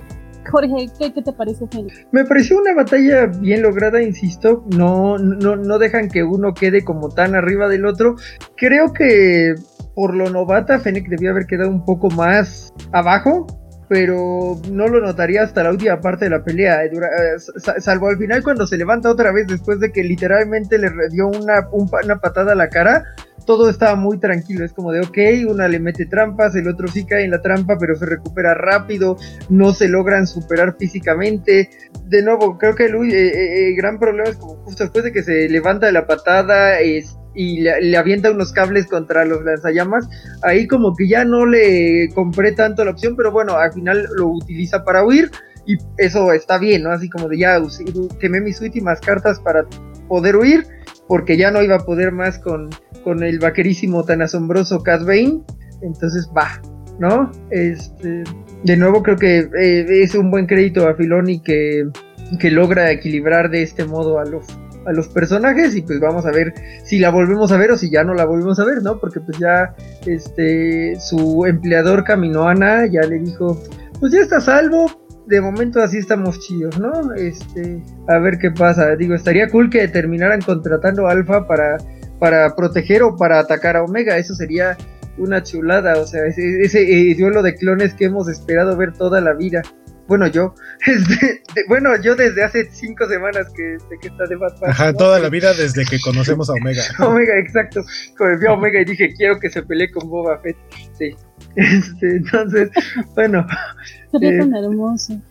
Jorge, 0.49 0.87
¿qué, 0.97 1.21
te 1.21 1.33
parece, 1.33 1.65
Me 2.11 2.25
pareció 2.25 2.57
una 2.57 2.73
batalla 2.73 3.25
bien 3.25 3.61
lograda, 3.61 4.01
insisto. 4.01 4.63
No, 4.75 5.17
no, 5.17 5.55
no 5.55 5.77
dejan 5.77 6.09
que 6.09 6.23
uno 6.23 6.53
quede 6.53 6.83
como 6.83 7.09
tan 7.09 7.35
arriba 7.35 7.67
del 7.67 7.85
otro. 7.85 8.15
Creo 8.55 8.93
que 8.93 9.55
por 9.97 10.13
lo 10.13 10.29
novata, 10.29 10.79
Fennec 10.79 11.07
debió 11.07 11.31
haber 11.31 11.47
quedado 11.47 11.71
un 11.71 11.83
poco 11.83 12.09
más 12.11 12.71
abajo, 12.91 13.47
pero 13.89 14.55
no 14.69 14.87
lo 14.87 15.01
notaría 15.01 15.41
hasta 15.41 15.63
la 15.63 15.71
última 15.71 15.99
parte 16.01 16.25
de 16.25 16.31
la 16.31 16.43
pelea, 16.43 16.83
eh, 16.85 16.91
eh, 16.93 17.39
salvo 17.79 18.09
al 18.09 18.17
final 18.17 18.43
cuando 18.43 18.67
se 18.67 18.77
levanta 18.77 19.09
otra 19.09 19.31
vez 19.31 19.47
después 19.47 19.79
de 19.79 19.91
que 19.91 20.03
literalmente 20.03 20.77
le 20.77 20.91
dio 21.09 21.27
una, 21.27 21.67
una 21.71 22.19
patada 22.19 22.51
a 22.51 22.55
la 22.55 22.69
cara. 22.69 23.05
Todo 23.47 23.69
estaba 23.69 23.95
muy 23.95 24.19
tranquilo, 24.19 24.63
es 24.63 24.73
como 24.73 24.91
de 24.91 24.99
ok, 24.99 25.49
una 25.49 25.67
le 25.67 25.79
mete 25.79 26.05
trampas, 26.05 26.53
el 26.55 26.67
otro 26.67 26.87
sí 26.89 27.05
cae 27.05 27.23
en 27.23 27.31
la 27.31 27.41
trampa, 27.41 27.77
pero 27.79 27.95
se 27.95 28.05
recupera 28.05 28.53
rápido, 28.53 29.17
no 29.49 29.73
se 29.73 29.87
logran 29.87 30.27
superar 30.27 30.75
físicamente. 30.77 31.69
De 32.03 32.21
nuevo, 32.21 32.57
creo 32.57 32.75
que 32.75 32.85
el, 32.85 32.95
eh, 33.11 33.73
gran 33.75 33.99
problema 33.99 34.29
es 34.29 34.35
como 34.35 34.57
justo 34.63 34.83
después 34.83 35.05
de 35.05 35.13
que 35.13 35.23
se 35.23 35.47
levanta 35.47 35.87
de 35.87 35.93
la 35.93 36.05
patada, 36.05 36.81
y 37.37 37.61
le, 37.61 37.95
avienta 37.95 38.31
unos 38.31 38.51
cables 38.51 38.87
contra 38.87 39.23
los 39.23 39.43
lanzallamas. 39.43 40.09
Ahí 40.41 40.67
como 40.67 40.93
que 40.95 41.07
ya 41.07 41.23
no 41.23 41.45
le 41.45 42.09
compré 42.13 42.51
tanto 42.51 42.83
la 42.83 42.91
opción, 42.91 43.15
pero 43.15 43.31
bueno, 43.31 43.55
al 43.55 43.71
final 43.71 44.07
lo 44.15 44.27
utiliza 44.27 44.83
para 44.83 45.05
huir 45.05 45.31
y 45.65 45.77
eso 45.97 46.31
está 46.33 46.57
bien, 46.57 46.83
¿no? 46.83 46.91
Así 46.91 47.09
como 47.09 47.29
de 47.29 47.37
ya 47.37 47.61
quemé 48.19 48.41
mis 48.41 48.59
últimas 48.61 48.99
cartas 49.01 49.39
para 49.39 49.65
poder 50.07 50.37
huir, 50.37 50.65
porque 51.07 51.37
ya 51.37 51.51
no 51.51 51.61
iba 51.61 51.75
a 51.75 51.85
poder 51.85 52.11
más 52.11 52.39
con, 52.39 52.69
con 53.03 53.23
el 53.23 53.39
vaquerísimo 53.39 54.03
tan 54.03 54.21
asombroso 54.21 54.83
Cat 54.83 55.03
Bane. 55.03 55.41
Entonces 55.81 56.29
va, 56.35 56.61
¿no? 56.99 57.31
Este, 57.49 58.23
de 58.63 58.77
nuevo 58.77 59.03
creo 59.03 59.17
que 59.17 59.49
eh, 59.59 59.85
es 60.03 60.15
un 60.15 60.31
buen 60.31 60.47
crédito 60.47 60.87
a 60.87 60.95
Filoni 60.95 61.41
que, 61.41 61.87
que 62.39 62.51
logra 62.51 62.91
equilibrar 62.91 63.49
de 63.49 63.63
este 63.63 63.85
modo 63.85 64.19
a 64.19 64.25
los 64.25 64.45
a 64.87 64.93
los 64.93 65.09
personajes 65.09 65.75
y 65.75 65.81
pues 65.81 65.99
vamos 65.99 66.25
a 66.25 66.31
ver 66.31 66.53
si 66.85 66.97
la 66.97 67.09
volvemos 67.09 67.51
a 67.51 67.57
ver 67.57 67.71
o 67.71 67.77
si 67.77 67.91
ya 67.91 68.05
no 68.05 68.13
la 68.13 68.23
volvemos 68.23 68.57
a 68.59 68.63
ver, 68.63 68.81
¿no? 68.81 68.99
Porque 68.99 69.19
pues 69.19 69.37
ya 69.37 69.75
este 70.05 70.97
su 70.99 71.45
empleador 71.45 72.05
Caminoana 72.05 72.85
ya 72.85 73.01
le 73.01 73.19
dijo, 73.19 73.61
pues 73.99 74.13
ya 74.13 74.21
está 74.21 74.39
salvo, 74.39 74.89
de 75.28 75.41
momento 75.41 75.82
así 75.82 75.97
estamos 75.97 76.39
chidos, 76.39 76.80
¿no? 76.80 77.13
Este, 77.13 77.84
a 78.07 78.17
ver 78.19 78.38
qué 78.39 78.51
pasa. 78.51 78.95
Digo, 78.95 79.13
estaría 79.13 79.49
cool 79.49 79.69
que 79.69 79.88
terminaran 79.88 80.41
contratando 80.41 81.07
a 81.07 81.11
Alpha 81.11 81.47
para 81.47 81.78
para 82.19 82.55
proteger 82.55 83.03
o 83.03 83.15
para 83.15 83.39
atacar 83.39 83.78
a 83.78 83.84
Omega, 83.84 84.17
eso 84.17 84.34
sería 84.34 84.78
una 85.17 85.41
chulada, 85.43 85.99
o 85.99 86.05
sea, 86.05 86.25
ese, 86.25 86.61
ese 86.61 86.82
eh, 86.82 87.15
duelo 87.17 87.41
de 87.41 87.55
clones 87.55 87.93
que 87.93 88.05
hemos 88.05 88.28
esperado 88.28 88.78
ver 88.78 88.93
toda 88.93 89.21
la 89.21 89.34
vida 89.34 89.61
bueno, 90.07 90.28
yo, 90.28 90.55
este, 90.86 91.41
bueno, 91.67 91.89
yo 92.01 92.15
desde 92.15 92.43
hace 92.43 92.69
cinco 92.71 93.07
semanas 93.07 93.47
que, 93.55 93.78
que 94.01 94.07
está 94.07 94.25
de 94.25 94.36
Batman. 94.36 94.71
Ajá, 94.71 94.93
toda 94.93 95.19
la 95.19 95.30
vida 95.30 95.53
desde 95.53 95.86
que 95.86 95.99
conocemos 95.99 96.49
a 96.49 96.53
Omega. 96.53 96.82
Omega, 96.99 97.38
exacto. 97.38 97.84
Como 98.17 98.38
vi 98.38 98.47
a 98.47 98.53
Omega 98.53 98.82
y 98.82 98.86
dije, 98.86 99.13
quiero 99.15 99.39
que 99.39 99.49
se 99.49 99.63
pelee 99.63 99.91
con 99.91 100.09
Boba 100.09 100.39
Fett. 100.39 100.57
Sí. 100.97 101.15
Este, 101.55 102.17
entonces, 102.17 102.69
bueno. 103.15 103.45
Sería 104.11 104.39
tan 104.39 104.55
eh, 104.55 104.59
hermoso. 104.59 105.21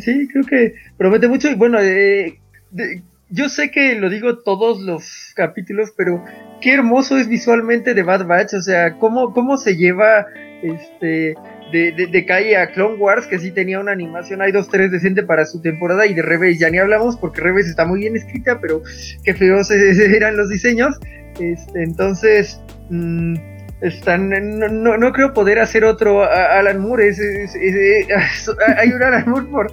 Sí, 0.00 0.28
creo 0.28 0.44
que 0.44 0.74
promete 0.96 1.28
mucho. 1.28 1.50
Y 1.50 1.54
bueno, 1.54 1.78
eh, 1.80 2.38
yo 3.30 3.48
sé 3.48 3.70
que 3.70 3.94
lo 3.96 4.10
digo 4.10 4.38
todos 4.38 4.80
los 4.80 5.32
capítulos, 5.34 5.92
pero 5.96 6.24
qué 6.60 6.74
hermoso 6.74 7.16
es 7.18 7.28
visualmente 7.28 7.94
de 7.94 8.02
Bad 8.02 8.26
Batch. 8.26 8.54
O 8.54 8.62
sea, 8.62 8.98
cómo, 8.98 9.32
cómo 9.32 9.56
se 9.56 9.76
lleva 9.76 10.26
este 10.62 11.34
de, 11.72 12.08
de, 12.10 12.26
calle 12.26 12.56
a 12.56 12.70
Clone 12.70 12.96
Wars, 12.96 13.26
que 13.26 13.38
sí 13.38 13.50
tenía 13.50 13.80
una 13.80 13.92
animación, 13.92 14.40
hay 14.42 14.52
dos, 14.52 14.68
tres 14.68 14.92
decente 14.92 15.24
para 15.24 15.44
su 15.44 15.60
temporada, 15.60 16.06
y 16.06 16.14
de 16.14 16.22
Rebels 16.22 16.58
ya 16.58 16.70
ni 16.70 16.78
hablamos, 16.78 17.16
porque 17.16 17.40
Rebels 17.40 17.68
está 17.68 17.84
muy 17.84 18.00
bien 18.00 18.16
escrita, 18.16 18.60
pero 18.60 18.82
qué 19.24 19.34
feos 19.34 19.70
eran 19.70 20.36
los 20.36 20.48
diseños. 20.48 20.96
Este, 21.40 21.82
entonces, 21.82 22.60
mmm, 22.90 23.34
están, 23.84 24.30
no, 24.30 24.96
no, 24.96 25.12
creo 25.12 25.34
poder 25.34 25.58
hacer 25.58 25.84
otro 25.84 26.24
Alan 26.24 26.80
Moore. 26.80 27.10
hay 28.78 28.88
un 28.88 29.02
Alan 29.02 29.28
Moore 29.28 29.46
por, 29.46 29.70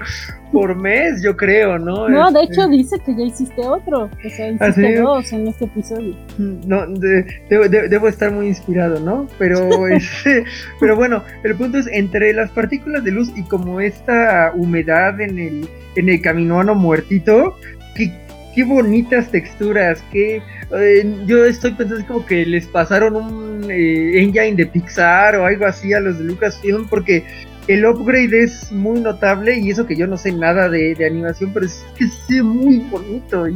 por 0.51 0.76
mes, 0.76 1.22
yo 1.24 1.38
creo, 1.38 1.80
¿no? 1.80 2.09
No, 2.09 2.30
de 2.32 2.41
este, 2.41 2.53
hecho 2.53 2.68
dice 2.68 2.97
que 3.05 3.16
ya 3.16 3.24
hiciste 3.24 3.62
otro. 3.62 4.03
O 4.03 4.30
sea, 4.30 4.49
hiciste 4.49 4.97
¿Ah, 4.97 5.01
dos 5.01 5.32
en 5.32 5.47
este 5.47 5.66
episodio. 5.66 6.16
No, 6.38 6.86
debo 6.88 8.07
estar 8.09 8.32
muy 8.32 8.47
inspirado, 8.47 8.99
¿no? 8.99 9.28
Pero, 9.39 9.88
este, 9.88 10.43
pero 10.80 10.97
bueno, 10.97 11.24
el 11.43 11.55
punto 11.55 11.78
es 11.78 11.88
entre 11.88 12.34
las 12.34 12.51
partículas 12.51 13.05
de 13.05 13.12
luz 13.12 13.32
y 13.36 13.43
como 13.43 13.80
esta 13.80 14.51
humedad 14.55 15.22
en 15.22 15.39
el, 15.39 15.70
en 15.95 16.09
el 16.09 16.22
caminoano 16.22 16.76
muertito, 16.76 17.55
que 17.95 18.12
qué 18.53 18.63
bonitas 18.63 19.29
texturas, 19.29 20.03
qué... 20.11 20.41
Eh, 20.77 21.15
yo 21.25 21.45
estoy 21.45 21.71
pensando 21.71 22.05
como 22.07 22.25
que 22.25 22.45
les 22.45 22.65
pasaron 22.67 23.15
un 23.15 23.69
eh, 23.69 24.21
engine 24.21 24.55
de 24.55 24.65
Pixar 24.65 25.35
o 25.35 25.45
algo 25.45 25.65
así 25.65 25.93
a 25.93 25.99
los 25.99 26.17
de 26.17 26.25
Lucasfilm 26.25 26.87
porque 26.87 27.25
el 27.67 27.85
upgrade 27.85 28.43
es 28.43 28.71
muy 28.71 28.99
notable 28.99 29.57
y 29.57 29.69
eso 29.69 29.85
que 29.85 29.95
yo 29.95 30.07
no 30.07 30.17
sé 30.17 30.31
nada 30.31 30.69
de, 30.69 30.95
animación, 31.05 31.51
pero 31.53 31.65
es 31.65 31.85
que 31.97 32.05
sí 32.07 32.41
muy 32.41 32.79
bonito 32.79 33.47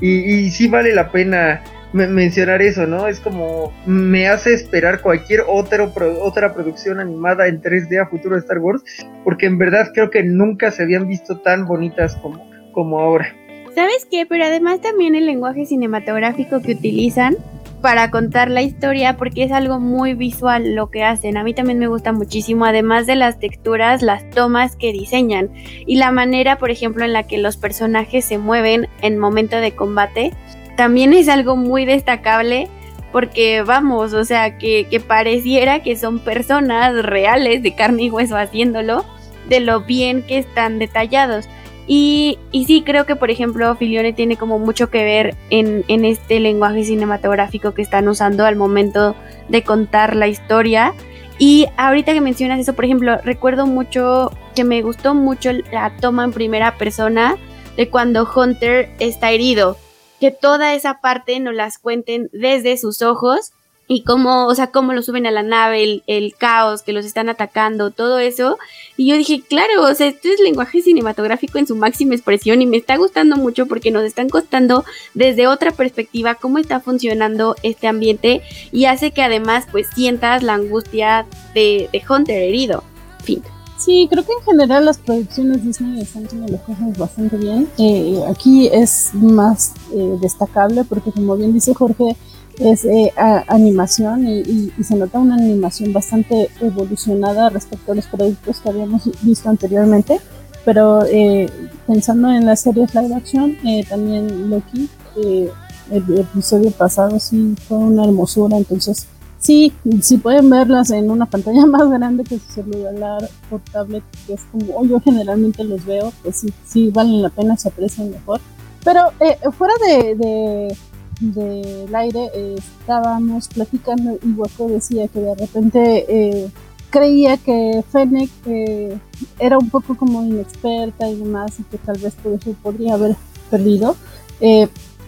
y, 0.00 0.50
sí 0.50 0.68
vale 0.68 0.94
la 0.94 1.10
pena 1.10 1.62
mencionar 1.92 2.60
eso, 2.60 2.86
¿no? 2.86 3.06
Es 3.06 3.20
como 3.20 3.72
me 3.86 4.28
hace 4.28 4.52
esperar 4.52 5.00
cualquier 5.00 5.44
otro, 5.46 5.92
otra 6.20 6.52
producción 6.52 7.00
animada 7.00 7.46
en 7.46 7.62
3D 7.62 8.02
a 8.02 8.06
futuro 8.08 8.34
de 8.34 8.40
Star 8.40 8.58
Wars, 8.58 8.82
porque 9.22 9.46
en 9.46 9.56
verdad 9.56 9.90
creo 9.94 10.10
que 10.10 10.22
nunca 10.24 10.70
se 10.70 10.82
habían 10.82 11.06
visto 11.06 11.38
tan 11.38 11.66
bonitas 11.66 12.16
como, 12.16 12.46
como 12.72 12.98
ahora. 12.98 13.34
¿Sabes 13.74 14.06
qué? 14.08 14.24
Pero 14.24 14.44
además 14.44 14.80
también 14.80 15.16
el 15.16 15.26
lenguaje 15.26 15.66
cinematográfico 15.66 16.62
que 16.62 16.72
utilizan 16.72 17.36
para 17.80 18.10
contar 18.10 18.48
la 18.48 18.62
historia, 18.62 19.16
porque 19.16 19.42
es 19.42 19.52
algo 19.52 19.78
muy 19.78 20.14
visual 20.14 20.74
lo 20.74 20.90
que 20.90 21.02
hacen. 21.02 21.36
A 21.36 21.42
mí 21.42 21.52
también 21.52 21.78
me 21.78 21.88
gusta 21.88 22.12
muchísimo, 22.12 22.64
además 22.64 23.06
de 23.06 23.16
las 23.16 23.38
texturas, 23.38 24.00
las 24.00 24.30
tomas 24.30 24.76
que 24.76 24.92
diseñan 24.92 25.50
y 25.86 25.96
la 25.96 26.12
manera, 26.12 26.56
por 26.56 26.70
ejemplo, 26.70 27.04
en 27.04 27.12
la 27.12 27.24
que 27.24 27.36
los 27.36 27.56
personajes 27.56 28.24
se 28.24 28.38
mueven 28.38 28.88
en 29.02 29.18
momento 29.18 29.56
de 29.56 29.72
combate, 29.72 30.32
también 30.76 31.12
es 31.12 31.28
algo 31.28 31.56
muy 31.56 31.84
destacable 31.84 32.68
porque 33.12 33.62
vamos, 33.62 34.14
o 34.14 34.24
sea, 34.24 34.56
que, 34.56 34.86
que 34.88 35.00
pareciera 35.00 35.82
que 35.82 35.96
son 35.96 36.20
personas 36.20 37.04
reales 37.04 37.62
de 37.62 37.74
carne 37.74 38.04
y 38.04 38.10
hueso 38.10 38.36
haciéndolo, 38.36 39.04
de 39.48 39.60
lo 39.60 39.82
bien 39.82 40.22
que 40.22 40.38
están 40.38 40.78
detallados. 40.78 41.48
Y, 41.86 42.38
sí, 42.66 42.82
creo 42.84 43.04
que 43.04 43.16
por 43.16 43.30
ejemplo 43.30 43.74
Filione 43.76 44.12
tiene 44.12 44.36
como 44.36 44.58
mucho 44.58 44.88
que 44.88 45.04
ver 45.04 45.36
en, 45.50 45.84
en, 45.88 46.04
este 46.04 46.40
lenguaje 46.40 46.84
cinematográfico 46.84 47.74
que 47.74 47.82
están 47.82 48.08
usando 48.08 48.46
al 48.46 48.56
momento 48.56 49.14
de 49.48 49.62
contar 49.62 50.16
la 50.16 50.26
historia. 50.26 50.94
Y 51.38 51.66
ahorita 51.76 52.12
que 52.12 52.20
mencionas 52.20 52.60
eso, 52.60 52.74
por 52.74 52.84
ejemplo, 52.84 53.18
recuerdo 53.24 53.66
mucho 53.66 54.30
que 54.54 54.64
me 54.64 54.80
gustó 54.82 55.14
mucho 55.14 55.50
la 55.72 55.94
toma 55.96 56.24
en 56.24 56.32
primera 56.32 56.78
persona 56.78 57.36
de 57.76 57.90
cuando 57.90 58.28
Hunter 58.34 58.90
está 58.98 59.30
herido. 59.30 59.76
Que 60.20 60.30
toda 60.30 60.74
esa 60.74 61.00
parte 61.00 61.38
nos 61.40 61.54
las 61.54 61.78
cuenten 61.78 62.30
desde 62.32 62.78
sus 62.78 63.02
ojos 63.02 63.52
y 63.86 64.02
cómo, 64.02 64.46
o 64.46 64.54
sea, 64.54 64.68
cómo 64.68 64.92
lo 64.92 65.02
suben 65.02 65.26
a 65.26 65.30
la 65.30 65.42
nave, 65.42 66.02
el, 66.06 66.34
caos, 66.36 66.82
que 66.82 66.92
los 66.92 67.04
están 67.04 67.28
atacando, 67.28 67.90
todo 67.90 68.18
eso. 68.18 68.58
Y 68.96 69.08
yo 69.08 69.16
dije, 69.16 69.42
claro, 69.42 69.82
o 69.82 69.94
sea, 69.94 70.06
esto 70.06 70.28
es 70.28 70.40
lenguaje 70.40 70.80
cinematográfico 70.80 71.58
en 71.58 71.66
su 71.66 71.76
máxima 71.76 72.14
expresión 72.14 72.62
y 72.62 72.66
me 72.66 72.78
está 72.78 72.96
gustando 72.96 73.36
mucho 73.36 73.66
porque 73.66 73.90
nos 73.90 74.04
están 74.04 74.28
contando 74.28 74.84
desde 75.12 75.46
otra 75.46 75.70
perspectiva 75.70 76.34
cómo 76.34 76.58
está 76.58 76.80
funcionando 76.80 77.56
este 77.62 77.86
ambiente 77.86 78.42
y 78.72 78.86
hace 78.86 79.10
que 79.10 79.22
además 79.22 79.66
pues 79.70 79.88
sientas 79.94 80.42
la 80.42 80.54
angustia 80.54 81.26
de, 81.54 81.88
de 81.92 82.02
Hunter 82.08 82.42
herido. 82.42 82.84
Fin. 83.22 83.42
Sí, 83.76 84.08
creo 84.10 84.24
que 84.24 84.32
en 84.32 84.44
general 84.44 84.84
las 84.84 84.98
producciones 84.98 85.62
Disney 85.64 86.00
están 86.00 86.24
haciendo 86.24 86.50
las 86.50 86.62
cosas 86.62 86.96
bastante 86.96 87.36
bien. 87.36 87.68
Eh, 87.76 88.22
aquí 88.30 88.68
es 88.68 89.10
más 89.14 89.72
eh, 89.92 90.16
destacable 90.22 90.84
porque 90.84 91.10
como 91.10 91.36
bien 91.36 91.52
dice 91.52 91.74
Jorge, 91.74 92.16
es 92.58 92.84
eh, 92.84 93.12
animación 93.48 94.26
y, 94.26 94.72
se 94.82 94.96
nota 94.96 95.18
una 95.18 95.36
animación 95.36 95.92
bastante 95.92 96.48
evolucionada 96.60 97.50
respecto 97.50 97.92
a 97.92 97.94
los 97.94 98.06
productos 98.06 98.60
que 98.60 98.68
habíamos 98.68 99.10
visto 99.22 99.48
anteriormente. 99.48 100.20
Pero 100.64 101.04
eh, 101.04 101.48
pensando 101.86 102.30
en 102.30 102.46
las 102.46 102.60
series 102.60 102.94
live 102.94 103.14
action, 103.14 103.56
eh, 103.66 103.84
también 103.88 104.50
Loki, 104.50 104.88
el 105.16 106.18
episodio 106.18 106.70
pasado 106.70 107.18
sí 107.20 107.54
fue 107.68 107.78
una 107.78 108.04
hermosura. 108.04 108.56
Entonces, 108.56 109.06
sí, 109.38 109.72
si 110.00 110.16
pueden 110.16 110.48
verlas 110.48 110.90
en 110.90 111.10
una 111.10 111.26
pantalla 111.26 111.66
más 111.66 111.90
grande 111.90 112.24
que 112.24 112.38
su 112.38 112.52
celular 112.52 113.28
o 113.50 113.58
tablet, 113.72 114.02
que 114.26 114.34
es 114.34 114.40
como 114.50 114.84
yo 114.86 115.00
generalmente 115.00 115.64
los 115.64 115.84
veo, 115.84 116.12
pues 116.22 116.36
sí, 116.36 116.52
sí 116.66 116.90
valen 116.90 117.22
la 117.22 117.28
pena, 117.28 117.56
se 117.56 117.68
aprecian 117.68 118.10
mejor. 118.10 118.40
Pero 118.82 119.12
fuera 119.52 119.72
de 119.86 120.76
del 121.20 121.94
aire 121.94 122.30
eh, 122.34 122.56
estábamos 122.58 123.48
platicando 123.48 124.18
y 124.22 124.32
Waco 124.32 124.68
decía 124.68 125.08
que 125.08 125.20
de 125.20 125.34
repente 125.34 126.06
eh, 126.08 126.50
creía 126.90 127.36
que 127.36 127.84
Fennec 127.90 128.30
eh, 128.46 128.98
era 129.38 129.58
un 129.58 129.70
poco 129.70 129.96
como 129.96 130.24
inexperta 130.24 131.08
y 131.08 131.16
demás 131.16 131.58
y 131.58 131.62
que 131.64 131.78
tal 131.78 131.98
vez 131.98 132.14
por 132.14 132.32
eso 132.32 132.54
podría 132.62 132.94
haber 132.94 133.16
perdido. 133.50 133.96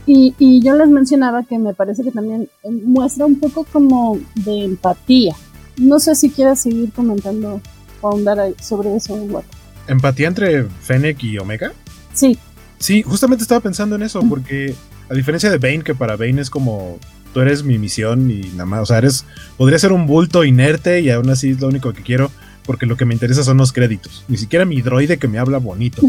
Y, 0.08 0.34
y, 0.38 0.62
yo 0.62 0.76
les 0.76 0.88
mencionaba 0.88 1.42
que 1.42 1.58
me 1.58 1.74
parece 1.74 2.04
que 2.04 2.12
también 2.12 2.48
muestra 2.84 3.26
un 3.26 3.40
poco 3.40 3.64
como 3.64 4.20
de 4.36 4.62
empatía. 4.62 5.34
No 5.76 5.98
sé 5.98 6.14
si 6.14 6.30
quieras 6.30 6.60
seguir 6.60 6.92
comentando 6.92 7.60
o 8.00 8.08
ahondar 8.08 8.38
sobre 8.62 8.94
eso, 8.94 9.14
Waco. 9.14 9.48
¿Empatía 9.88 10.28
entre 10.28 10.64
Fennec 10.64 11.22
y 11.24 11.38
Omega? 11.38 11.72
Sí. 12.14 12.38
Sí, 12.78 13.02
justamente 13.02 13.42
estaba 13.42 13.60
pensando 13.60 13.96
en 13.96 14.02
eso, 14.02 14.20
porque 14.28 14.74
a 15.08 15.14
diferencia 15.14 15.50
de 15.50 15.58
Bane, 15.58 15.82
que 15.82 15.94
para 15.94 16.16
Bane 16.16 16.40
es 16.40 16.50
como 16.50 16.98
tú 17.32 17.40
eres 17.40 17.62
mi 17.62 17.78
misión 17.78 18.30
y 18.30 18.40
nada 18.52 18.66
más, 18.66 18.80
o 18.80 18.86
sea, 18.86 18.98
eres, 18.98 19.24
podría 19.56 19.78
ser 19.78 19.92
un 19.92 20.06
bulto 20.06 20.44
inerte 20.44 21.00
y 21.00 21.10
aún 21.10 21.28
así 21.28 21.50
es 21.50 21.60
lo 21.60 21.68
único 21.68 21.92
que 21.92 22.02
quiero, 22.02 22.30
porque 22.64 22.86
lo 22.86 22.96
que 22.96 23.04
me 23.04 23.14
interesa 23.14 23.44
son 23.44 23.58
los 23.58 23.72
créditos. 23.72 24.24
Ni 24.28 24.36
siquiera 24.36 24.64
mi 24.64 24.80
droide 24.80 25.18
que 25.18 25.28
me 25.28 25.38
habla 25.38 25.58
bonito 25.58 26.02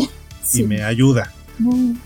y 0.54 0.64
me 0.64 0.84
ayuda. 0.84 1.34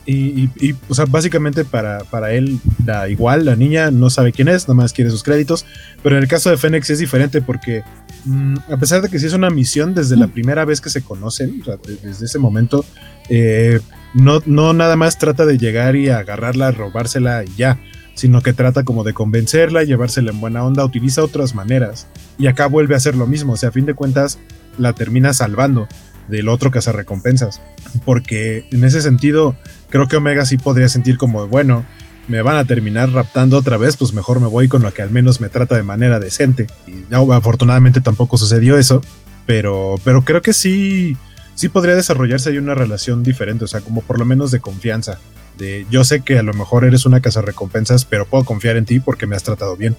Y, 0.05 0.49
o 0.87 0.95
sea, 0.95 1.05
básicamente 1.05 1.65
para, 1.65 1.99
para 2.05 2.31
él 2.31 2.59
da 2.79 3.09
igual, 3.09 3.45
la 3.45 3.55
niña 3.55 3.91
no 3.91 4.09
sabe 4.09 4.31
quién 4.31 4.47
es, 4.47 4.63
nada 4.63 4.75
más 4.75 4.93
quiere 4.93 5.11
sus 5.11 5.23
créditos. 5.23 5.65
Pero 6.01 6.17
en 6.17 6.23
el 6.23 6.27
caso 6.27 6.49
de 6.49 6.57
Fénix 6.57 6.89
es 6.89 6.99
diferente 6.99 7.41
porque, 7.41 7.83
mm, 8.25 8.55
a 8.71 8.77
pesar 8.77 9.01
de 9.01 9.09
que 9.09 9.19
sí 9.19 9.25
es 9.25 9.33
una 9.33 9.49
misión 9.49 9.93
desde 9.93 10.15
la 10.15 10.27
primera 10.27 10.65
vez 10.65 10.79
que 10.81 10.89
se 10.89 11.01
conocen, 11.01 11.61
o 11.61 11.65
sea, 11.65 11.77
desde 12.03 12.25
ese 12.25 12.39
momento, 12.39 12.85
eh, 13.29 13.79
no, 14.13 14.41
no 14.45 14.73
nada 14.73 14.95
más 14.95 15.17
trata 15.17 15.45
de 15.45 15.57
llegar 15.57 15.95
y 15.95 16.09
agarrarla, 16.09 16.71
robársela 16.71 17.43
y 17.43 17.55
ya, 17.55 17.79
sino 18.13 18.41
que 18.41 18.53
trata 18.53 18.83
como 18.83 19.03
de 19.03 19.13
convencerla, 19.13 19.83
llevársela 19.83 20.31
en 20.31 20.41
buena 20.41 20.63
onda, 20.63 20.85
utiliza 20.85 21.23
otras 21.23 21.55
maneras. 21.55 22.07
Y 22.37 22.47
acá 22.47 22.67
vuelve 22.67 22.93
a 22.93 22.97
hacer 22.97 23.15
lo 23.15 23.27
mismo, 23.27 23.53
o 23.53 23.57
sea, 23.57 23.69
a 23.69 23.71
fin 23.71 23.85
de 23.85 23.93
cuentas 23.93 24.39
la 24.77 24.93
termina 24.93 25.33
salvando 25.33 25.87
del 26.27 26.47
otro 26.47 26.71
recompensas 26.71 27.61
Porque 28.05 28.65
en 28.71 28.83
ese 28.83 29.01
sentido, 29.01 29.55
creo 29.89 30.07
que 30.07 30.15
Omega 30.15 30.45
sí 30.45 30.57
podría 30.57 30.87
sentir 30.87 31.17
como, 31.17 31.47
bueno, 31.47 31.85
me 32.27 32.41
van 32.41 32.55
a 32.55 32.65
terminar 32.65 33.09
raptando 33.11 33.57
otra 33.57 33.77
vez, 33.77 33.97
pues 33.97 34.13
mejor 34.13 34.39
me 34.39 34.47
voy 34.47 34.67
con 34.67 34.81
lo 34.81 34.93
que 34.93 35.01
al 35.01 35.11
menos 35.11 35.41
me 35.41 35.49
trata 35.49 35.75
de 35.75 35.83
manera 35.83 36.19
decente. 36.19 36.67
Y 36.87 37.05
no, 37.09 37.31
afortunadamente 37.33 38.01
tampoco 38.01 38.37
sucedió 38.37 38.77
eso, 38.77 39.01
pero, 39.45 39.95
pero 40.03 40.23
creo 40.23 40.41
que 40.41 40.53
sí, 40.53 41.17
sí 41.61 41.69
podría 41.69 41.95
desarrollarse 41.95 42.49
ahí 42.49 42.57
una 42.57 42.73
relación 42.73 43.21
diferente, 43.21 43.65
o 43.65 43.67
sea, 43.67 43.81
como 43.81 44.01
por 44.01 44.17
lo 44.17 44.25
menos 44.25 44.49
de 44.49 44.59
confianza. 44.59 45.19
De 45.59 45.85
yo 45.91 46.03
sé 46.03 46.21
que 46.21 46.39
a 46.39 46.43
lo 46.43 46.53
mejor 46.53 46.85
eres 46.85 47.05
una 47.05 47.21
casa 47.21 47.43
recompensas, 47.43 48.03
pero 48.03 48.25
puedo 48.25 48.43
confiar 48.43 48.77
en 48.77 48.85
ti 48.85 48.99
porque 48.99 49.27
me 49.27 49.35
has 49.35 49.43
tratado 49.43 49.77
bien. 49.77 49.95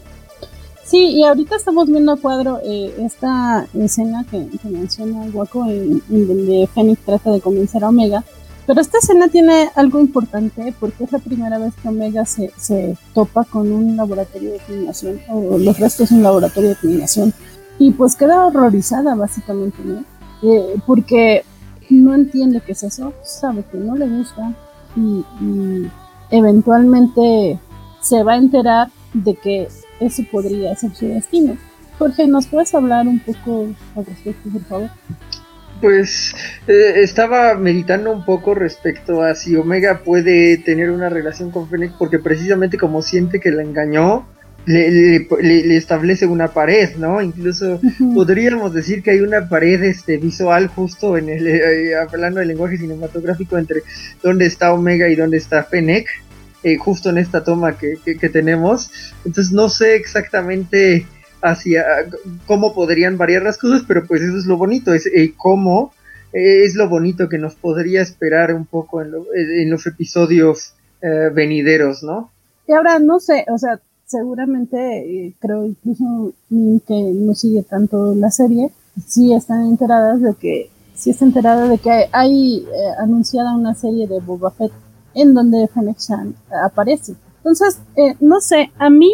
Sí, 0.82 0.98
y 0.98 1.24
ahorita 1.24 1.54
estamos 1.54 1.86
viendo 1.86 2.10
a 2.10 2.16
cuadro 2.16 2.58
eh, 2.64 2.92
esta 2.98 3.68
escena 3.78 4.26
que, 4.28 4.44
menciona 4.64 5.24
el 5.24 5.30
Waco, 5.30 5.64
en, 5.68 6.02
donde 6.08 6.68
Fénix 6.74 7.00
trata 7.04 7.30
de 7.30 7.40
convencer 7.40 7.84
a 7.84 7.90
Omega. 7.90 8.24
Pero 8.66 8.80
esta 8.80 8.98
escena 8.98 9.28
tiene 9.28 9.70
algo 9.76 10.00
importante 10.00 10.74
porque 10.80 11.04
es 11.04 11.12
la 11.12 11.20
primera 11.20 11.58
vez 11.58 11.74
que 11.80 11.88
Omega 11.88 12.24
se, 12.24 12.50
se 12.56 12.96
topa 13.14 13.44
con 13.44 13.70
un 13.70 13.96
laboratorio 13.96 14.50
de 14.50 14.58
clonación, 14.58 15.20
o 15.28 15.58
los 15.58 15.78
restos 15.78 16.10
de 16.10 16.16
un 16.16 16.24
laboratorio 16.24 16.70
de 16.70 16.76
clonación. 16.76 17.32
Y 17.78 17.92
pues 17.92 18.16
queda 18.16 18.44
horrorizada, 18.46 19.14
básicamente, 19.14 19.78
¿no? 19.84 20.04
Eh, 20.42 20.74
porque 20.86 21.44
no 21.92 22.14
entiende 22.14 22.60
qué 22.64 22.72
es 22.72 22.82
eso, 22.82 23.12
sabe 23.22 23.64
que 23.70 23.78
no 23.78 23.96
le 23.96 24.08
gusta 24.08 24.52
y, 24.96 25.24
eventualmente 26.30 27.58
se 28.00 28.22
va 28.22 28.32
a 28.32 28.36
enterar 28.38 28.88
de 29.12 29.34
que 29.34 29.68
eso 30.00 30.22
podría 30.32 30.74
ser 30.74 30.94
su 30.94 31.06
destino. 31.06 31.58
Jorge, 31.98 32.26
¿nos 32.26 32.46
puedes 32.46 32.74
hablar 32.74 33.06
un 33.06 33.20
poco 33.20 33.66
al 33.94 34.06
respecto, 34.06 34.48
por 34.50 34.62
favor? 34.62 34.90
Pues 35.82 36.34
eh, 36.66 36.94
estaba 37.02 37.54
meditando 37.54 38.10
un 38.12 38.24
poco 38.24 38.54
respecto 38.54 39.22
a 39.22 39.34
si 39.34 39.56
Omega 39.56 40.00
puede 40.04 40.56
tener 40.56 40.90
una 40.90 41.10
relación 41.10 41.50
con 41.50 41.68
Fennec 41.68 41.92
porque 41.98 42.18
precisamente 42.18 42.78
como 42.78 43.02
siente 43.02 43.40
que 43.40 43.50
la 43.50 43.62
engañó, 43.62 44.26
le, 44.64 45.26
le, 45.40 45.76
establece 45.76 46.26
una 46.26 46.48
pared, 46.48 46.96
¿no? 46.96 47.20
Incluso 47.20 47.80
podríamos 48.14 48.72
decir 48.72 49.02
que 49.02 49.12
hay 49.12 49.20
una 49.20 49.48
pared 49.48 49.82
este, 49.82 50.18
visual 50.18 50.68
justo 50.68 51.16
en 51.16 51.28
el, 51.28 51.46
eh, 51.46 51.96
hablando 51.96 52.40
del 52.40 52.48
lenguaje 52.48 52.78
cinematográfico 52.78 53.58
entre 53.58 53.82
dónde 54.22 54.46
está 54.46 54.72
Omega 54.72 55.08
y 55.08 55.16
dónde 55.16 55.38
está 55.38 55.64
Fennec, 55.64 56.06
eh, 56.62 56.76
justo 56.76 57.10
en 57.10 57.18
esta 57.18 57.42
toma 57.42 57.76
que, 57.76 57.98
que, 58.04 58.28
tenemos. 58.28 58.90
Entonces 59.24 59.52
no 59.52 59.68
sé 59.68 59.96
exactamente 59.96 61.06
hacia 61.42 61.84
cómo 62.46 62.72
podrían 62.72 63.18
variar 63.18 63.42
las 63.42 63.58
cosas, 63.58 63.82
pero 63.86 64.06
pues 64.06 64.22
eso 64.22 64.38
es 64.38 64.46
lo 64.46 64.56
bonito, 64.56 64.94
es 64.94 65.06
eh, 65.06 65.34
cómo 65.36 65.92
es 66.32 66.76
lo 66.76 66.88
bonito 66.88 67.28
que 67.28 67.36
nos 67.36 67.56
podría 67.56 68.00
esperar 68.00 68.54
un 68.54 68.64
poco 68.64 69.02
en, 69.02 69.12
en 69.34 69.70
los 69.70 69.86
episodios 69.86 70.74
venideros, 71.34 72.02
¿no? 72.04 72.30
Y 72.66 72.72
ahora 72.72 73.00
no 73.00 73.18
sé, 73.18 73.44
o 73.48 73.58
sea, 73.58 73.80
seguramente, 74.12 74.76
eh, 75.26 75.34
creo 75.40 75.64
incluso 75.66 76.32
que 76.86 77.12
no 77.14 77.34
sigue 77.34 77.62
tanto 77.62 78.14
la 78.14 78.30
serie, 78.30 78.70
sí 79.06 79.32
están 79.32 79.66
enteradas 79.66 80.20
de 80.20 80.34
que, 80.34 80.70
sí 80.94 81.10
está 81.10 81.24
enterada 81.24 81.66
de 81.66 81.78
que 81.78 82.08
hay, 82.12 82.58
eh, 82.58 82.92
anunciada 82.98 83.54
una 83.54 83.74
serie 83.74 84.06
de 84.06 84.20
Boba 84.20 84.50
Fett 84.50 84.72
en 85.14 85.34
donde 85.34 85.66
Fennec 85.68 85.98
Shan 85.98 86.34
aparece. 86.64 87.14
Entonces, 87.38 87.80
eh, 87.96 88.14
no 88.20 88.40
sé, 88.40 88.70
a 88.78 88.90
mí, 88.90 89.12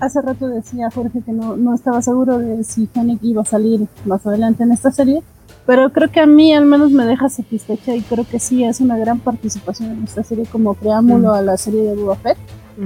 hace 0.00 0.20
rato 0.20 0.48
decía 0.48 0.90
Jorge 0.90 1.22
que 1.22 1.32
no, 1.32 1.56
no 1.56 1.74
estaba 1.74 2.02
seguro 2.02 2.38
de 2.38 2.64
si 2.64 2.86
Fennec 2.86 3.22
iba 3.22 3.42
a 3.42 3.46
salir 3.46 3.86
más 4.04 4.26
adelante 4.26 4.64
en 4.64 4.72
esta 4.72 4.90
serie, 4.90 5.22
pero 5.66 5.92
creo 5.92 6.10
que 6.10 6.20
a 6.20 6.26
mí 6.26 6.52
al 6.52 6.66
menos 6.66 6.90
me 6.90 7.06
deja 7.06 7.28
satisfecha 7.28 7.94
y 7.94 8.02
creo 8.02 8.24
que 8.28 8.40
sí 8.40 8.64
es 8.64 8.80
una 8.80 8.98
gran 8.98 9.20
participación 9.20 9.92
en 9.92 10.04
esta 10.04 10.22
serie 10.24 10.46
como 10.46 10.74
preámbulo 10.74 11.30
mm. 11.30 11.34
a 11.34 11.42
la 11.42 11.56
serie 11.56 11.82
de 11.82 11.94
Boba 11.94 12.16
Fett 12.16 12.38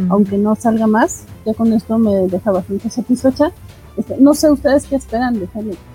aunque 0.08 0.38
no 0.38 0.54
salga 0.54 0.86
más, 0.86 1.24
ya 1.44 1.54
con 1.54 1.72
esto 1.72 1.98
me 1.98 2.28
deja 2.28 2.50
bastante 2.50 2.90
satisfecha. 2.90 3.52
Este, 3.96 4.16
no 4.18 4.34
sé 4.34 4.50
ustedes 4.50 4.86
qué 4.86 4.96
esperan 4.96 5.38
de 5.38 5.48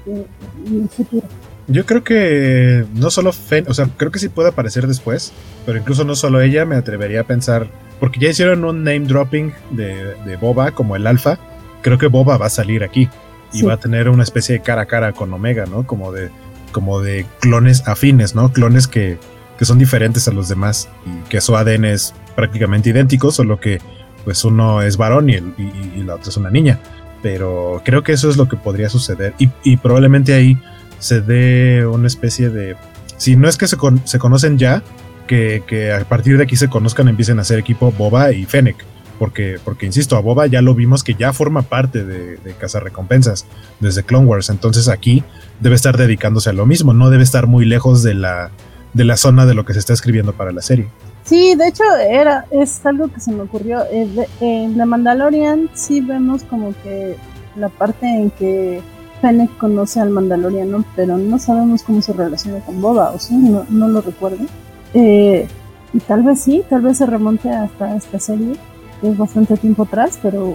en 0.05 0.81
el 0.81 0.89
futuro. 0.89 1.27
Yo 1.67 1.85
creo 1.85 2.03
que 2.03 2.85
no 2.93 3.09
solo 3.09 3.31
Fen, 3.33 3.65
o 3.67 3.73
sea, 3.73 3.89
creo 3.97 4.11
que 4.11 4.19
sí 4.19 4.29
puede 4.29 4.49
aparecer 4.49 4.85
después, 4.85 5.31
pero 5.65 5.79
incluso 5.79 6.03
no 6.03 6.15
solo 6.15 6.41
ella, 6.41 6.65
me 6.65 6.75
atrevería 6.75 7.21
a 7.21 7.23
pensar, 7.23 7.67
porque 7.99 8.19
ya 8.19 8.29
hicieron 8.29 8.63
un 8.65 8.83
name 8.83 9.01
dropping 9.01 9.51
de, 9.71 10.15
de 10.25 10.35
Boba 10.35 10.71
como 10.71 10.95
el 10.95 11.07
alfa, 11.07 11.39
creo 11.81 11.97
que 11.97 12.07
Boba 12.07 12.37
va 12.37 12.47
a 12.47 12.49
salir 12.49 12.83
aquí 12.83 13.09
y 13.51 13.63
va 13.63 13.73
a 13.73 13.79
tener 13.79 14.09
una 14.09 14.23
especie 14.23 14.57
de 14.57 14.61
cara 14.61 14.83
a 14.83 14.85
cara 14.85 15.13
con 15.13 15.33
Omega, 15.33 15.65
¿no? 15.65 15.87
Como 15.87 16.11
de, 16.11 16.29
como 16.71 17.01
de 17.01 17.25
clones 17.39 17.87
afines, 17.87 18.35
¿no? 18.35 18.51
Clones 18.51 18.87
que, 18.87 19.17
que 19.57 19.65
son 19.65 19.79
diferentes 19.79 20.27
a 20.27 20.31
los 20.31 20.49
demás 20.49 20.89
y 21.05 21.29
que 21.29 21.41
su 21.41 21.55
ADN 21.55 21.85
es 21.85 22.13
prácticamente 22.35 22.89
idéntico, 22.89 23.31
solo 23.31 23.59
que 23.59 23.79
pues 24.23 24.43
uno 24.43 24.81
es 24.81 24.97
varón 24.97 25.29
y, 25.29 25.35
y, 25.35 26.03
la 26.03 26.15
otra 26.15 26.29
es 26.29 26.37
una 26.37 26.49
niña. 26.49 26.79
Pero 27.21 27.81
creo 27.85 28.03
que 28.03 28.11
eso 28.11 28.29
es 28.29 28.37
lo 28.37 28.47
que 28.47 28.57
podría 28.57 28.89
suceder 28.89 29.33
y, 29.37 29.77
probablemente 29.77 30.33
ahí 30.33 30.57
se 30.99 31.21
dé 31.21 31.85
una 31.85 32.07
especie 32.07 32.49
de... 32.49 32.75
Si 33.17 33.35
no 33.35 33.47
es 33.47 33.57
que 33.57 33.67
se, 33.67 33.77
se 34.03 34.19
conocen 34.19 34.57
ya, 34.57 34.83
que, 35.27 35.63
que, 35.65 35.93
a 35.93 36.03
partir 36.03 36.37
de 36.37 36.43
aquí 36.43 36.55
se 36.55 36.69
conozcan, 36.69 37.07
empiecen 37.07 37.39
a 37.39 37.43
ser 37.43 37.59
equipo 37.59 37.91
Boba 37.91 38.31
y 38.31 38.45
Fennec. 38.45 38.75
Porque, 39.17 39.59
porque, 39.63 39.85
insisto, 39.85 40.17
a 40.17 40.19
Boba 40.19 40.45
ya 40.47 40.61
lo 40.61 40.75
vimos 40.75 41.03
que 41.03 41.15
ya 41.15 41.31
forma 41.31 41.61
parte 41.61 42.03
de, 42.03 42.37
de 42.37 42.79
Recompensas 42.79 43.45
desde 43.79 44.03
Clone 44.03 44.25
Wars. 44.25 44.49
Entonces 44.49 44.89
aquí 44.89 45.23
debe 45.61 45.75
estar 45.75 45.97
dedicándose 45.97 46.49
a 46.49 46.53
lo 46.53 46.65
mismo, 46.65 46.93
no 46.93 47.09
debe 47.09 47.23
estar 47.23 47.47
muy 47.47 47.65
lejos 47.65 48.03
de 48.03 48.13
la, 48.13 48.51
de 48.95 49.03
la 49.03 49.17
zona 49.17 49.45
de 49.45 49.53
lo 49.53 49.65
que 49.65 49.73
se 49.73 49.79
está 49.79 49.93
escribiendo 49.93 50.33
para 50.33 50.51
la 50.51 50.61
serie. 50.61 50.87
Sí, 51.25 51.55
de 51.55 51.67
hecho 51.67 51.83
era 52.09 52.45
es 52.49 52.83
algo 52.85 53.09
que 53.09 53.19
se 53.19 53.31
me 53.31 53.41
ocurrió. 53.41 53.83
Eh, 53.91 54.27
en 54.39 54.77
The 54.77 54.85
Mandalorian 54.85 55.69
sí 55.73 55.99
vemos 55.99 56.43
como 56.43 56.73
que 56.81 57.17
la 57.57 57.69
parte 57.69 58.07
en 58.07 58.31
que 58.31 58.81
Fennec 59.21 59.57
conoce 59.57 59.99
al 59.99 60.11
Mandaloriano, 60.11 60.85
pero 60.95 61.17
no 61.17 61.37
sabemos 61.39 61.83
cómo 61.83 62.01
se 62.01 62.13
relaciona 62.13 62.59
con 62.59 62.81
Boba, 62.81 63.11
o 63.11 63.19
sí, 63.19 63.35
no, 63.35 63.65
no 63.69 63.89
lo 63.89 64.01
recuerdo. 64.01 64.45
Eh, 64.93 65.47
y 65.93 65.99
tal 65.99 66.23
vez 66.23 66.39
sí, 66.39 66.63
tal 66.69 66.81
vez 66.81 66.97
se 66.97 67.05
remonte 67.05 67.49
hasta 67.49 67.95
esta 67.97 68.19
serie, 68.19 68.55
que 69.01 69.09
es 69.09 69.17
bastante 69.17 69.57
tiempo 69.57 69.83
atrás, 69.83 70.17
pero, 70.21 70.53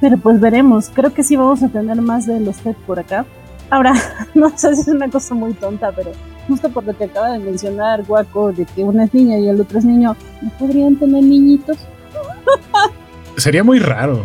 pero 0.00 0.16
pues 0.16 0.38
veremos. 0.38 0.90
Creo 0.94 1.12
que 1.12 1.24
sí 1.24 1.34
vamos 1.34 1.62
a 1.64 1.68
tener 1.68 2.00
más 2.00 2.26
de 2.26 2.38
los 2.38 2.56
Fed 2.56 2.76
por 2.86 3.00
acá. 3.00 3.26
Ahora, 3.68 3.94
no 4.34 4.56
sé 4.56 4.76
si 4.76 4.82
es 4.82 4.88
una 4.88 5.10
cosa 5.10 5.34
muy 5.34 5.54
tonta, 5.54 5.90
pero 5.92 6.12
justo 6.50 6.68
por 6.68 6.84
lo 6.84 6.96
que 6.96 7.04
acaba 7.04 7.30
de 7.30 7.38
mencionar 7.38 8.04
Guaco, 8.04 8.52
de 8.52 8.66
que 8.66 8.82
una 8.82 9.04
es 9.04 9.14
niña 9.14 9.38
y 9.38 9.48
el 9.48 9.60
otro 9.60 9.78
es 9.78 9.84
niño, 9.84 10.16
¿no 10.42 10.50
podrían 10.58 10.96
tener 10.96 11.22
niñitos? 11.22 11.78
Sería 13.36 13.62
muy 13.62 13.78
raro. 13.78 14.24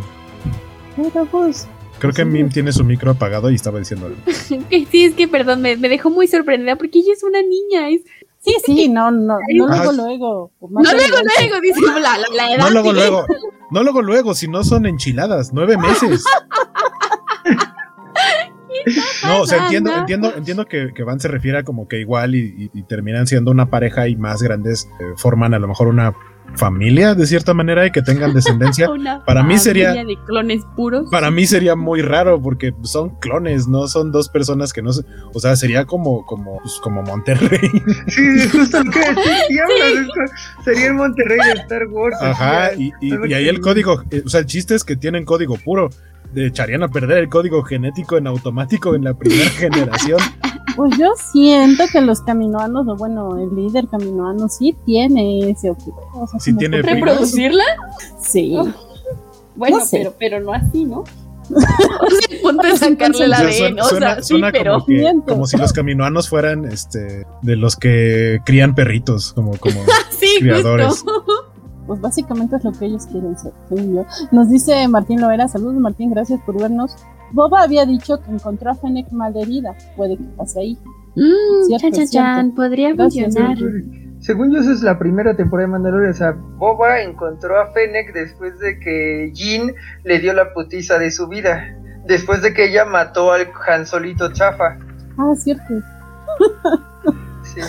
pues, 1.32 1.68
Creo 2.00 2.14
que 2.14 2.26
Mim 2.26 2.50
tiene 2.50 2.74
su 2.74 2.84
micro 2.84 3.12
apagado 3.12 3.52
y 3.52 3.56
estaba 3.56 3.80
diciendo 3.80 4.08
algo. 4.08 4.18
sí, 4.32 5.06
es 5.06 5.14
que 5.14 5.28
perdón, 5.28 5.62
me, 5.62 5.78
dejó 5.78 6.10
muy 6.10 6.28
sorprendida 6.28 6.76
porque 6.76 7.00
ella 7.00 7.14
es 7.14 7.24
una 7.24 7.42
niña. 7.42 7.90
Es... 7.90 8.02
Sí, 8.40 8.56
sí, 8.66 8.90
no, 8.90 9.12
no, 9.12 9.38
no 9.38 9.68
luego, 9.68 9.92
luego. 9.92 10.52
No 10.62 10.82
luego, 10.82 11.18
luego, 11.38 11.62
dice 11.62 11.82
la, 12.02 12.18
la, 12.34 12.54
edad. 12.54 12.64
No 12.64 12.70
luego, 12.72 12.92
luego. 12.92 13.26
No 13.72 13.84
luego, 13.84 14.02
luego, 14.02 14.34
si 14.34 14.48
no 14.48 14.64
son 14.64 14.86
enchiladas, 14.86 15.52
nueve 15.54 15.78
meses. 15.78 16.24
No, 19.24 19.42
o 19.42 19.48
sea, 19.48 19.64
entiendo, 19.64 19.94
entiendo, 19.96 20.34
entiendo 20.36 20.66
que, 20.66 20.94
que, 20.94 21.04
Van 21.04 21.20
se 21.20 21.28
refiere 21.28 21.60
a 21.60 21.64
como 21.64 21.88
que 21.88 22.00
igual 22.00 22.36
y, 22.36 22.70
terminan 22.88 23.28
siendo 23.28 23.52
una 23.52 23.70
pareja 23.70 24.08
y 24.08 24.16
más 24.16 24.42
grandes 24.42 24.88
eh, 25.00 25.14
forman 25.18 25.54
a 25.54 25.60
lo 25.60 25.68
mejor 25.68 25.88
una 25.88 26.14
familia 26.56 27.16
de 27.16 27.26
cierta 27.26 27.54
manera 27.54 27.86
y 27.86 27.92
que 27.92 28.02
tengan 28.02 28.34
descendencia. 28.34 28.90
para 29.26 29.44
mí 29.44 29.58
sería 29.58 29.94
de 29.94 30.18
clones 30.26 30.64
puros. 30.76 31.10
Para 31.10 31.32
mí 31.32 31.46
sería 31.46 31.76
muy 31.76 32.02
raro 32.02 32.42
porque 32.42 32.74
son 32.84 33.10
clones, 33.20 33.68
no 33.68 33.88
son 33.88 34.12
dos 34.12 34.30
personas 34.30 34.72
que 34.72 34.82
no 34.82 34.94
se, 34.94 35.04
o 35.34 35.40
sea, 35.40 35.56
sería 35.56 35.86
como 35.86 36.26
como 36.26 36.60
pues, 36.62 36.80
como 36.82 37.02
Monterrey. 37.04 37.70
Sí, 38.08 38.50
justo 38.50 38.84
lo 38.84 38.92
que 38.92 39.02
sería 40.64 40.88
el 40.88 40.94
Monterrey 40.94 41.40
de 41.46 41.62
Star 41.62 41.88
Wars. 41.88 42.16
Ajá, 42.22 42.74
y, 42.74 42.92
y, 43.02 43.34
ahí 43.34 43.48
el 43.48 43.60
código, 43.60 44.04
eh, 44.12 44.24
o 44.26 44.30
sea, 44.30 44.42
el 44.42 44.46
chiste 44.46 44.76
es 44.76 44.84
que 44.84 44.96
tienen 44.96 45.26
código 45.26 45.58
puro 45.58 45.90
echarían 46.36 46.84
a 46.84 46.90
perder 46.90 47.20
el 47.20 47.30
código 47.30 47.64
genético 47.64 48.18
en 48.18 48.28
automático 48.28 48.96
en 48.96 49.04
la 49.04 49.14
primera 49.14 49.50
generación. 49.52 50.20
Pues 50.76 50.98
yo 50.98 51.14
siento 51.32 51.86
que 51.92 52.02
los 52.02 52.22
caminoanos, 52.22 52.88
o 52.88 52.96
bueno, 52.96 53.38
el 53.38 53.56
líder 53.56 53.88
caminoano 53.88 54.50
sí 54.50 54.76
tiene 54.86 55.50
ese 55.50 55.70
objetivo. 55.70 56.02
O 56.14 56.40
¿Sí 56.40 56.56
tiene 56.56 56.82
¿Reproducirla? 56.82 57.64
Sí. 58.20 58.58
Bueno, 59.56 59.78
pero, 59.90 60.14
pero 60.20 60.40
no 60.42 60.52
así, 60.54 60.84
¿no? 60.84 61.06
el 62.30 62.40
punto 62.42 62.68
de 62.68 62.78
sacarle 62.78 63.28
la 63.28 63.38
ADN, 63.38 63.80
o 63.80 63.86
sea, 63.86 64.22
sí, 64.22 64.42
pero... 64.52 64.80
como, 64.80 65.26
como, 65.26 65.46
si 65.48 65.58
los 65.58 65.74
caminoanos 65.74 66.30
fueran 66.30 66.66
este 66.66 67.26
de 67.42 67.56
los 67.56 67.76
que 67.76 68.40
crían 68.46 68.76
perritos, 68.76 69.34
como, 69.34 69.58
como 69.58 69.82
sí, 70.20 70.38
criadores. 70.40 70.88
Justo 70.88 71.24
pues 71.88 72.02
básicamente 72.02 72.56
es 72.56 72.64
lo 72.64 72.72
que 72.72 72.86
ellos 72.86 73.06
quieren 73.08 73.38
ser, 73.38 73.54
Nos 74.32 74.50
dice 74.50 74.88
Martín 74.88 75.22
Loera, 75.22 75.48
saludos 75.48 75.76
Martín, 75.76 76.12
gracias 76.12 76.40
por 76.46 76.60
vernos. 76.60 76.96
Boba 77.32 77.64
había 77.64 77.86
dicho 77.86 78.22
que 78.22 78.32
encontró 78.32 78.72
a 78.72 78.76
Fennec 78.76 79.12
mal 79.12 79.36
herida, 79.36 79.76
puede 79.96 80.18
que 80.18 80.24
pase 80.38 80.60
ahí. 80.60 80.80
Mm, 81.16 81.78
chan, 81.78 82.08
chan, 82.08 82.52
podría 82.56 82.96
funcionar. 82.96 83.58
Según 84.20 84.52
yo, 84.52 84.60
esa 84.60 84.72
es 84.72 84.82
la 84.82 84.98
primera 84.98 85.36
temporada 85.36 85.68
de 85.68 85.72
Mandalorian. 85.74 86.12
O 86.12 86.16
sea, 86.16 86.32
Boba 86.58 87.02
encontró 87.02 87.60
a 87.62 87.72
Fennec 87.72 88.14
después 88.14 88.58
de 88.60 88.80
que 88.80 89.32
Jean 89.34 89.72
le 90.04 90.20
dio 90.20 90.34
la 90.34 90.54
putiza 90.54 90.98
de 90.98 91.12
su 91.12 91.28
vida. 91.28 91.64
Después 92.08 92.42
de 92.42 92.54
que 92.54 92.70
ella 92.70 92.86
mató 92.86 93.32
al 93.32 93.48
Han 93.68 93.86
Solito 93.86 94.32
chafa. 94.34 94.78
Ah, 95.18 95.34
cierto. 95.36 95.74
sí. 97.44 97.62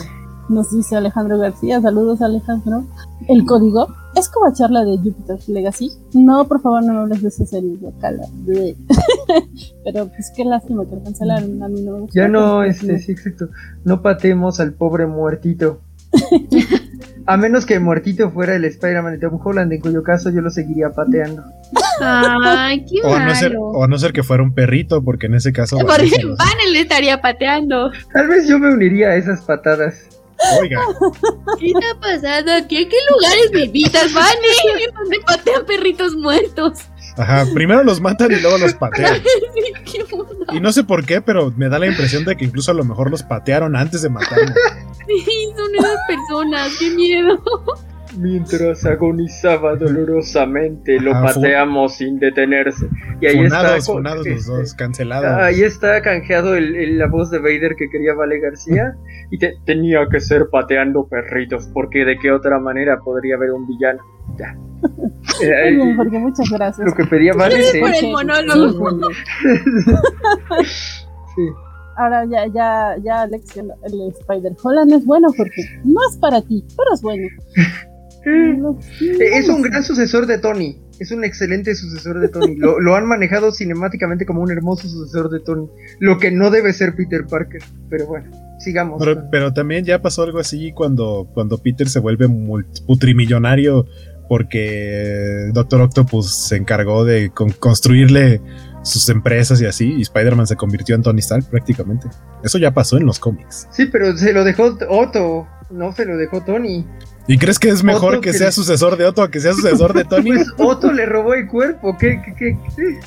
Nos 0.48 0.70
dice 0.70 0.96
Alejandro 0.96 1.38
García, 1.38 1.80
saludos 1.80 2.22
Alejandro. 2.22 2.84
El 3.28 3.44
código 3.44 3.88
es 4.16 4.28
como 4.28 4.52
charla 4.52 4.84
de 4.84 4.96
Jupiter's 4.96 5.48
Legacy. 5.48 5.92
No, 6.14 6.48
por 6.48 6.60
favor, 6.60 6.82
no 6.84 6.94
me 6.94 7.00
hables 7.00 7.22
de 7.22 7.28
esa 7.28 7.46
serie, 7.46 7.78
Cala. 8.00 8.26
Pero 9.84 10.08
pues 10.08 10.32
qué 10.34 10.44
lástima 10.44 10.84
que 10.84 10.96
lo 10.96 11.04
cancelaron. 11.04 11.62
A 11.62 11.68
mí 11.68 11.82
no 11.82 12.06
Ya 12.08 12.26
no, 12.26 12.64
este, 12.64 12.98
sí, 12.98 13.12
exacto. 13.12 13.50
No 13.84 14.02
patemos 14.02 14.58
al 14.58 14.72
pobre 14.72 15.06
muertito. 15.06 15.80
A 17.26 17.36
menos 17.36 17.66
que 17.66 17.80
Muertito 17.80 18.30
fuera 18.30 18.54
el 18.54 18.64
Spider-Man 18.64 19.14
de 19.14 19.18
Tom 19.18 19.40
Holland, 19.42 19.72
en 19.72 19.80
cuyo 19.80 20.02
caso 20.04 20.30
yo 20.30 20.40
lo 20.40 20.50
seguiría 20.50 20.90
pateando. 20.90 21.42
Ay, 22.00 22.84
qué 22.84 23.00
o, 23.02 23.12
a 23.12 23.24
no 23.24 23.34
ser, 23.34 23.56
o 23.58 23.82
a 23.82 23.88
no 23.88 23.98
ser 23.98 24.12
que 24.12 24.22
fuera 24.22 24.44
un 24.44 24.54
perrito, 24.54 25.02
porque 25.02 25.26
en 25.26 25.34
ese 25.34 25.52
caso. 25.52 25.76
Porque 25.78 26.24
Van 26.24 26.72
le 26.72 26.80
estaría 26.80 27.20
pateando. 27.20 27.90
Tal 28.12 28.28
vez 28.28 28.46
yo 28.48 28.60
me 28.60 28.72
uniría 28.72 29.08
a 29.08 29.16
esas 29.16 29.42
patadas. 29.42 30.15
Oiga. 30.60 30.80
¿Qué 31.58 31.68
está 31.68 32.00
pasando 32.00 32.52
aquí? 32.52 32.76
¿En 32.78 32.88
qué 32.88 32.96
lugares 33.10 33.50
me 33.52 33.64
invitas, 33.64 34.12
Fanny? 34.12 34.92
Donde 34.94 35.20
patean 35.26 35.66
perritos 35.66 36.14
muertos. 36.14 36.80
Ajá, 37.16 37.46
primero 37.54 37.82
los 37.82 38.00
matan 38.00 38.30
y 38.32 38.40
luego 38.40 38.58
los 38.58 38.74
patean. 38.74 39.22
y 40.52 40.60
no 40.60 40.72
sé 40.72 40.84
por 40.84 41.06
qué, 41.06 41.22
pero 41.22 41.52
me 41.56 41.68
da 41.68 41.78
la 41.78 41.86
impresión 41.86 42.24
de 42.24 42.36
que 42.36 42.44
incluso 42.44 42.70
a 42.70 42.74
lo 42.74 42.84
mejor 42.84 43.10
los 43.10 43.22
patearon 43.22 43.74
antes 43.74 44.02
de 44.02 44.10
matarlos. 44.10 44.54
Sí, 45.06 45.48
son 45.56 45.74
esas 45.74 45.98
personas, 46.08 46.72
qué 46.78 46.90
miedo. 46.90 47.40
Mientras 48.18 48.84
agonizaba 48.84 49.76
dolorosamente, 49.76 50.98
lo 51.00 51.12
pateamos 51.12 51.96
sin 51.96 52.18
detenerse. 52.18 52.88
Y 53.20 53.26
ahí 53.26 53.44
está. 53.44 53.80
Funados 53.80 54.26
los 54.26 54.46
dos, 54.46 54.74
cancelado. 54.74 55.36
Ahí 55.42 55.62
está 55.62 56.00
canjeado 56.02 56.56
el, 56.56 56.98
la 56.98 57.06
voz 57.06 57.30
de 57.30 57.38
Vader 57.38 57.76
que 57.76 57.88
quería 57.90 58.14
Vale 58.14 58.40
García. 58.40 58.94
y 59.30 59.38
tenía 59.64 60.06
que 60.10 60.20
ser 60.20 60.48
pateando 60.50 61.06
perritos, 61.08 61.68
porque 61.72 62.04
de 62.04 62.18
qué 62.18 62.30
otra 62.32 62.58
manera 62.58 62.98
podría 63.00 63.36
haber 63.36 63.52
un 63.52 63.66
villano. 63.66 64.02
Ya. 64.38 64.56
Eh, 65.42 65.94
porque 65.98 66.18
muchas 66.18 66.48
gracias. 66.48 66.88
Lo 66.88 66.94
que 66.94 67.04
pedía 67.04 67.34
Vale 67.34 67.58
es 67.58 67.76
por 67.78 67.94
el 67.94 68.10
monólogo. 68.10 69.10
sí. 70.64 71.42
Ahora 71.98 72.24
ya, 72.24 72.46
ya, 72.46 72.96
ya 73.02 73.20
Alex, 73.22 73.54
el, 73.58 73.70
el 73.84 74.14
Spider 74.18 74.52
Holland 74.62 74.92
es 74.94 75.04
bueno 75.04 75.28
porque 75.36 75.62
no 75.84 76.00
es 76.08 76.16
para 76.16 76.40
ti, 76.40 76.64
pero 76.74 76.94
es 76.94 77.02
bueno. 77.02 77.28
Es 78.26 79.48
un 79.48 79.62
gran 79.62 79.84
sucesor 79.84 80.26
de 80.26 80.38
Tony. 80.38 80.80
Es 80.98 81.12
un 81.12 81.24
excelente 81.24 81.74
sucesor 81.74 82.20
de 82.20 82.28
Tony. 82.28 82.56
Lo, 82.56 82.96
han 82.96 83.06
manejado 83.06 83.52
cinemáticamente 83.52 84.26
como 84.26 84.42
un 84.42 84.50
hermoso 84.50 84.88
sucesor 84.88 85.30
de 85.30 85.40
Tony. 85.40 85.68
Lo 86.00 86.18
que 86.18 86.30
no 86.32 86.50
debe 86.50 86.72
ser 86.72 86.96
Peter 86.96 87.24
Parker. 87.26 87.62
Pero 87.88 88.06
bueno, 88.06 88.30
sigamos. 88.58 89.02
Pero, 89.30 89.52
también 89.52 89.84
ya 89.84 90.02
pasó 90.02 90.22
algo 90.22 90.40
así 90.40 90.72
cuando, 90.72 91.28
cuando 91.34 91.58
Peter 91.58 91.88
se 91.88 92.00
vuelve 92.00 92.26
putrimillonario 92.86 93.86
porque 94.28 95.50
Doctor 95.52 95.82
Octopus 95.82 96.48
se 96.48 96.56
encargó 96.56 97.04
de 97.04 97.30
construirle 97.60 98.40
sus 98.82 99.08
empresas 99.08 99.60
y 99.60 99.66
así, 99.66 99.94
y 99.98 100.02
Spider-Man 100.02 100.46
se 100.46 100.56
convirtió 100.56 100.94
en 100.94 101.02
Tony 101.02 101.18
Stark 101.20 101.44
prácticamente. 101.50 102.08
Eso 102.42 102.58
ya 102.58 102.72
pasó 102.72 102.96
en 102.96 103.06
los 103.06 103.18
cómics. 103.18 103.68
Sí, 103.70 103.86
pero 103.86 104.16
se 104.16 104.32
lo 104.32 104.44
dejó 104.44 104.76
Otto, 104.88 105.46
no 105.70 105.92
se 105.92 106.04
lo 106.04 106.16
dejó 106.16 106.42
Tony. 106.42 106.86
¿Y 107.26 107.38
crees 107.38 107.58
que 107.58 107.68
es 107.68 107.82
mejor 107.82 108.20
que, 108.20 108.32
sea 108.32 108.52
sucesor 108.52 108.96
de 108.96 109.04
Otto 109.04 109.22
a 109.22 109.30
que 109.30 109.40
sea 109.40 109.52
sucesor 109.52 109.92
de 109.94 110.04
Tony? 110.08 110.30
Pues 110.30 110.48
Otto 110.58 110.92
le 110.92 111.06
robó 111.06 111.34
el 111.34 111.48
cuerpo, 111.48 111.96
¿qué, 111.98 112.22
qué, 112.24 112.34
qué, 112.36 113.00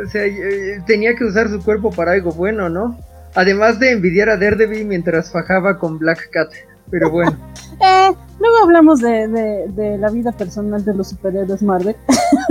O 0.00 0.08
sea, 0.08 0.24
eh, 0.24 0.80
tenía 0.86 1.14
que 1.16 1.24
usar 1.24 1.48
su 1.48 1.62
cuerpo 1.62 1.90
para 1.90 2.12
algo 2.12 2.32
bueno, 2.32 2.68
¿no? 2.68 2.98
Además 3.34 3.80
de 3.80 3.90
envidiar 3.90 4.28
a 4.28 4.36
Daredevil 4.36 4.86
mientras 4.86 5.32
fajaba 5.32 5.78
con 5.78 5.98
Black 5.98 6.30
Cat. 6.30 6.50
Pero 6.90 7.10
bueno. 7.10 7.36
eh, 7.80 8.12
luego 8.38 8.56
hablamos 8.62 9.00
de, 9.00 9.26
de, 9.68 9.98
la 9.98 10.10
vida 10.10 10.32
personal 10.32 10.84
de 10.84 10.94
los 10.94 11.08
superhéroes 11.08 11.62
Marvel. 11.62 11.96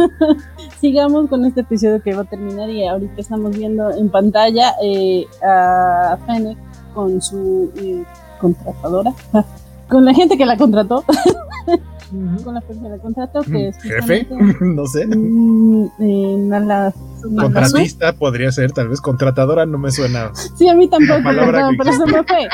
Sigamos 0.82 1.30
con 1.30 1.46
este 1.46 1.62
episodio 1.62 2.02
que 2.02 2.14
va 2.14 2.24
a 2.24 2.30
terminar 2.30 2.70
y 2.70 2.86
ahorita 2.86 3.22
estamos 3.22 3.58
viendo 3.58 3.92
en 3.92 4.10
pantalla 4.10 4.74
eh, 4.84 5.26
a 5.42 6.18
Fennec 6.26 6.58
con 6.94 7.22
su 7.22 7.72
eh, 7.78 8.04
contratadora 8.44 9.14
con 9.90 10.06
la 10.06 10.14
gente 10.14 10.38
que 10.38 10.46
la 10.46 10.58
contrató. 10.58 11.04
con 12.44 12.54
la 12.54 12.62
persona 12.62 12.90
que 12.90 12.96
la 12.98 13.02
contrató, 13.02 13.42
que 13.42 13.70
es 13.70 13.78
jefe, 13.82 14.28
no 14.62 14.86
sé. 14.86 15.08
Mm, 15.08 16.50
la, 16.50 16.94
Contratista 17.22 18.14
podría 18.14 18.52
ser, 18.52 18.74
tal 18.74 18.90
vez 18.90 19.00
contratadora 19.00 19.66
no 19.66 19.78
me 19.78 19.92
suena. 19.92 20.32
Sí, 20.34 20.68
a 20.68 20.76
mí 20.76 20.90
tampoco, 20.90 21.22
pero 21.24 21.94
se 21.94 22.06
me 22.06 22.24
fue. 22.24 22.48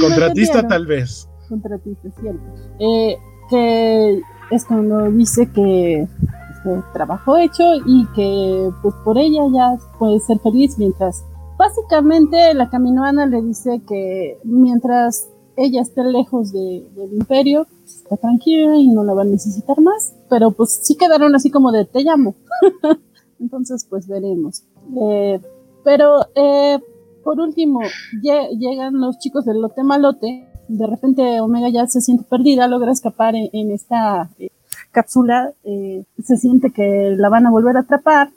Contratista 0.00 0.66
tal 0.66 0.86
vez. 0.86 1.28
Contratista, 1.48 2.08
cierto. 2.20 2.40
Eh, 2.78 3.16
que 3.50 4.20
es 4.50 4.64
cuando 4.64 5.10
dice 5.10 5.50
que 5.50 6.02
este, 6.02 6.82
trabajo 6.92 7.36
hecho 7.36 7.74
y 7.86 8.06
que 8.14 8.70
pues 8.82 8.94
por 9.04 9.18
ella 9.18 9.42
ya 9.52 9.76
puede 9.98 10.20
ser 10.20 10.38
feliz 10.40 10.78
mientras 10.78 11.24
básicamente 11.58 12.54
la 12.54 12.70
caminoana 12.70 13.26
le 13.26 13.42
dice 13.42 13.82
que 13.86 14.38
mientras 14.44 15.28
ella 15.56 15.82
esté 15.82 16.04
lejos 16.04 16.52
del 16.52 17.12
imperio, 17.12 17.66
pues, 17.80 17.96
está 17.96 18.16
tranquila 18.16 18.76
y 18.76 18.86
no 18.86 19.02
la 19.02 19.12
va 19.12 19.22
a 19.22 19.26
necesitar 19.26 19.80
más, 19.80 20.14
pero 20.30 20.52
pues 20.52 20.78
sí 20.82 20.96
quedaron 20.96 21.34
así 21.34 21.50
como 21.50 21.72
de 21.72 21.84
te 21.84 22.02
llamo. 22.02 22.36
Entonces 23.40 23.84
pues 23.90 24.06
veremos. 24.06 24.62
Eh, 25.00 25.40
pero 25.84 26.20
eh, 26.34 26.78
por 27.24 27.40
último, 27.40 27.80
llegan 28.22 29.00
los 29.00 29.18
chicos 29.18 29.44
del 29.44 29.60
lote 29.60 29.82
malote, 29.82 30.46
de 30.68 30.86
repente 30.86 31.40
Omega 31.40 31.68
ya 31.70 31.86
se 31.86 32.00
siente 32.00 32.24
perdida, 32.24 32.68
logra 32.68 32.92
escapar 32.92 33.34
en, 33.34 33.70
esta 33.70 34.30
eh, 34.38 34.50
cápsula, 34.92 35.52
se 35.64 36.36
siente 36.36 36.70
que 36.70 37.14
la 37.16 37.28
van 37.28 37.46
a 37.46 37.50
volver 37.50 37.76
a 37.76 37.80
atrapar, 37.80 38.30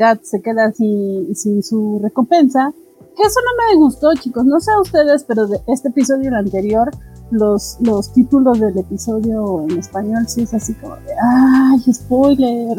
Kat 0.00 0.22
se 0.22 0.40
queda 0.40 0.72
sin 0.72 1.62
su 1.62 2.00
recompensa, 2.02 2.72
eso 3.22 3.40
no 3.44 3.74
me 3.74 3.78
gustó, 3.78 4.14
chicos. 4.14 4.46
No 4.46 4.60
sé 4.60 4.70
a 4.72 4.80
ustedes, 4.80 5.24
pero 5.24 5.46
de 5.46 5.60
este 5.66 5.88
episodio 5.88 6.24
y 6.24 6.26
el 6.28 6.34
anterior, 6.34 6.90
los, 7.30 7.76
los 7.80 8.12
títulos 8.14 8.58
del 8.58 8.78
episodio 8.78 9.66
en 9.68 9.78
español 9.78 10.26
sí 10.26 10.42
es 10.42 10.54
así 10.54 10.72
como 10.74 10.96
de, 10.96 11.12
¡ay, 11.22 11.92
spoiler! 11.92 12.78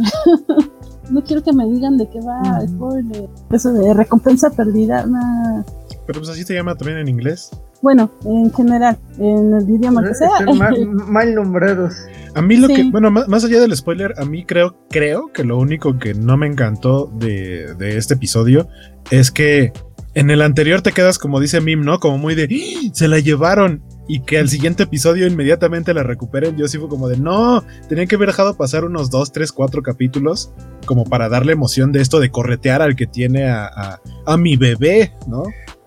no 1.11 1.23
quiero 1.23 1.43
que 1.43 1.53
me 1.53 1.67
digan 1.67 1.97
de 1.99 2.09
qué 2.09 2.21
va, 2.21 2.59
spoiler. 2.67 3.29
Eso 3.51 3.71
de 3.71 3.93
recompensa 3.93 4.49
perdida, 4.49 5.05
nada. 5.05 5.63
Pero 6.11 6.23
pues 6.23 6.31
así 6.31 6.43
se 6.43 6.53
llama 6.53 6.75
también 6.75 6.97
en 6.97 7.07
inglés. 7.07 7.51
Bueno, 7.81 8.11
en 8.25 8.53
general, 8.53 8.97
en 9.17 9.53
el 9.53 9.69
idioma 9.69 10.03
que 10.03 10.13
sea. 10.13 10.29
mal, 11.07 11.33
nombrados. 11.33 11.93
A 12.35 12.41
mí 12.41 12.57
lo 12.57 12.67
que, 12.67 12.83
bueno, 12.91 13.09
más, 13.09 13.45
allá 13.45 13.61
del 13.61 13.73
spoiler, 13.73 14.13
a 14.17 14.25
mí 14.25 14.45
creo, 14.45 14.77
creo 14.89 15.31
que 15.33 15.45
lo 15.45 15.57
único 15.57 15.97
que 15.99 16.13
no 16.13 16.35
me 16.35 16.47
encantó 16.47 17.09
de, 17.15 17.75
de 17.75 17.97
este 17.97 18.15
episodio 18.15 18.67
es 19.09 19.31
que 19.31 19.71
en 20.15 20.29
el 20.29 20.41
anterior 20.41 20.81
te 20.81 20.91
quedas 20.91 21.17
como 21.17 21.39
dice 21.39 21.61
Mim, 21.61 21.85
¿no? 21.85 22.01
Como 22.01 22.17
muy 22.17 22.35
de, 22.35 22.43
¡Ah! 22.43 22.89
se 22.93 23.07
la 23.07 23.19
llevaron 23.19 23.81
y 24.05 24.19
que 24.21 24.37
al 24.37 24.49
siguiente 24.49 24.83
episodio 24.83 25.25
inmediatamente 25.25 25.93
la 25.93 26.03
recuperen. 26.03 26.57
Yo 26.57 26.67
sí 26.67 26.77
fue 26.77 26.89
como 26.89 27.07
de, 27.07 27.15
no, 27.15 27.63
tenían 27.87 28.07
que 28.07 28.15
haber 28.15 28.27
dejado 28.27 28.57
pasar 28.57 28.83
unos 28.83 29.09
2, 29.09 29.31
3, 29.31 29.51
4 29.53 29.81
capítulos 29.81 30.53
como 30.85 31.05
para 31.05 31.29
darle 31.29 31.53
emoción 31.53 31.93
de 31.93 32.01
esto 32.01 32.19
de 32.19 32.29
corretear 32.29 32.81
al 32.81 32.97
que 32.97 33.07
tiene 33.07 33.49
a, 33.49 34.01
a, 34.25 34.37
mi 34.37 34.57
bebé, 34.57 35.13
¿no? 35.27 35.43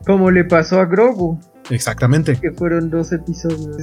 Como 0.06 0.30
le 0.30 0.44
pasó 0.44 0.80
a 0.80 0.86
Grogu. 0.86 1.38
Exactamente. 1.70 2.36
Que 2.36 2.50
fueron 2.52 2.90
dos 2.90 3.12
episodios. 3.12 3.76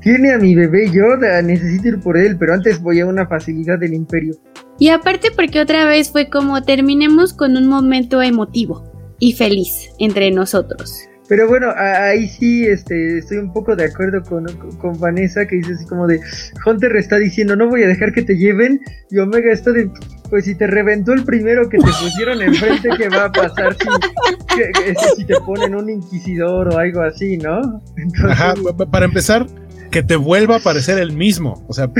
Tiene 0.00 0.34
a 0.34 0.38
mi 0.38 0.54
bebé 0.54 0.90
Yoda, 0.90 1.40
necesito 1.42 1.88
ir 1.88 2.00
por 2.00 2.16
él, 2.18 2.36
pero 2.38 2.52
antes 2.52 2.80
voy 2.80 3.00
a 3.00 3.06
una 3.06 3.26
facilidad 3.26 3.78
del 3.78 3.94
imperio. 3.94 4.34
Y 4.78 4.90
aparte 4.90 5.30
porque 5.34 5.60
otra 5.60 5.86
vez 5.86 6.10
fue 6.10 6.28
como 6.28 6.62
terminemos 6.62 7.32
con 7.32 7.56
un 7.56 7.68
momento 7.68 8.20
emotivo 8.20 8.84
y 9.18 9.32
feliz 9.32 9.90
entre 9.98 10.30
nosotros. 10.30 11.08
Pero 11.28 11.48
bueno, 11.48 11.72
ahí 11.76 12.28
sí 12.28 12.64
este, 12.66 13.18
estoy 13.18 13.38
un 13.38 13.52
poco 13.52 13.74
de 13.74 13.86
acuerdo 13.86 14.22
con, 14.22 14.46
con, 14.78 14.98
Vanessa 15.00 15.46
que 15.46 15.56
dice 15.56 15.72
así 15.72 15.84
como 15.86 16.06
de 16.06 16.20
Hunter 16.64 16.94
está 16.96 17.16
diciendo 17.18 17.56
no 17.56 17.68
voy 17.68 17.82
a 17.82 17.88
dejar 17.88 18.12
que 18.12 18.22
te 18.22 18.36
lleven 18.36 18.80
y 19.10 19.18
Omega 19.18 19.52
está 19.52 19.72
de 19.72 19.90
pues 20.30 20.44
si 20.44 20.54
te 20.54 20.66
reventó 20.66 21.12
el 21.12 21.24
primero 21.24 21.68
que 21.68 21.78
te 21.78 21.90
pusieron 22.00 22.42
enfrente 22.42 22.88
¿qué 22.96 23.08
va 23.08 23.24
a 23.24 23.32
pasar 23.32 23.76
si, 23.76 25.16
si 25.16 25.24
te 25.24 25.34
ponen 25.40 25.74
un 25.74 25.90
inquisidor 25.90 26.68
o 26.68 26.78
algo 26.78 27.02
así, 27.02 27.36
¿no? 27.36 27.82
Ajá, 28.28 28.54
para 28.90 29.06
empezar, 29.06 29.46
que 29.90 30.02
te 30.02 30.16
vuelva 30.16 30.56
a 30.56 30.58
parecer 30.60 30.98
el 30.98 31.12
mismo. 31.12 31.64
O 31.68 31.72
sea, 31.72 31.90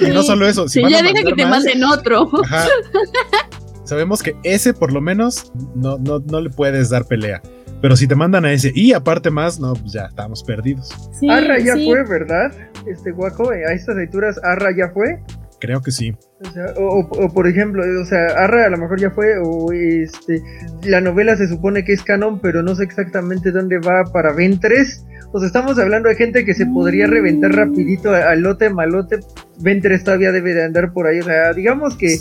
y 0.00 0.06
no 0.06 0.22
solo 0.22 0.46
eso. 0.46 0.68
Si 0.68 0.80
ya 0.82 1.02
deja 1.02 1.22
que 1.24 1.32
te 1.34 1.46
manden 1.46 1.84
otro. 1.84 2.28
Ajá, 2.44 2.66
sabemos 3.84 4.22
que 4.22 4.34
ese 4.42 4.74
por 4.74 4.92
lo 4.92 5.00
menos 5.00 5.52
no, 5.74 5.98
no, 5.98 6.20
no 6.20 6.40
le 6.40 6.50
puedes 6.50 6.90
dar 6.90 7.06
pelea. 7.06 7.42
Pero 7.84 7.96
si 7.96 8.06
te 8.06 8.14
mandan 8.14 8.46
a 8.46 8.52
ese 8.54 8.72
y 8.74 8.94
aparte 8.94 9.30
más, 9.30 9.60
no, 9.60 9.74
pues 9.74 9.92
ya 9.92 10.06
estamos 10.06 10.42
perdidos. 10.42 10.90
Arra 11.28 11.58
ya 11.58 11.74
fue, 11.74 12.02
¿verdad? 12.08 12.50
Este 12.86 13.10
guaco, 13.10 13.50
a 13.50 13.72
estas 13.74 13.96
lecturas 13.96 14.40
Arra 14.42 14.70
ya 14.74 14.88
fue. 14.88 15.20
Creo 15.60 15.82
que 15.82 15.90
sí. 15.90 16.16
O, 16.78 17.00
o, 17.00 17.34
por 17.34 17.46
ejemplo, 17.46 17.84
o 18.00 18.04
sea, 18.06 18.24
Arra 18.38 18.64
a 18.64 18.70
lo 18.70 18.78
mejor 18.78 18.98
ya 18.98 19.10
fue, 19.10 19.34
o 19.38 19.70
este, 19.70 20.42
la 20.84 21.02
novela 21.02 21.36
se 21.36 21.46
supone 21.46 21.84
que 21.84 21.92
es 21.92 22.02
canon, 22.02 22.40
pero 22.40 22.62
no 22.62 22.74
sé 22.74 22.84
exactamente 22.84 23.50
dónde 23.50 23.76
va 23.80 24.10
para 24.10 24.32
Ventres. 24.32 25.04
O 25.32 25.38
sea, 25.38 25.46
estamos 25.46 25.78
hablando 25.78 26.08
de 26.08 26.14
gente 26.14 26.46
que 26.46 26.54
se 26.54 26.64
podría 26.64 27.06
reventar 27.06 27.52
rapidito 27.52 28.14
al 28.14 28.40
lote 28.40 28.70
malote. 28.70 29.20
Ventres 29.60 30.04
todavía 30.04 30.32
debe 30.32 30.54
de 30.54 30.64
andar 30.64 30.94
por 30.94 31.06
ahí. 31.06 31.18
O 31.18 31.24
sea, 31.24 31.52
digamos 31.52 31.98
que 31.98 32.18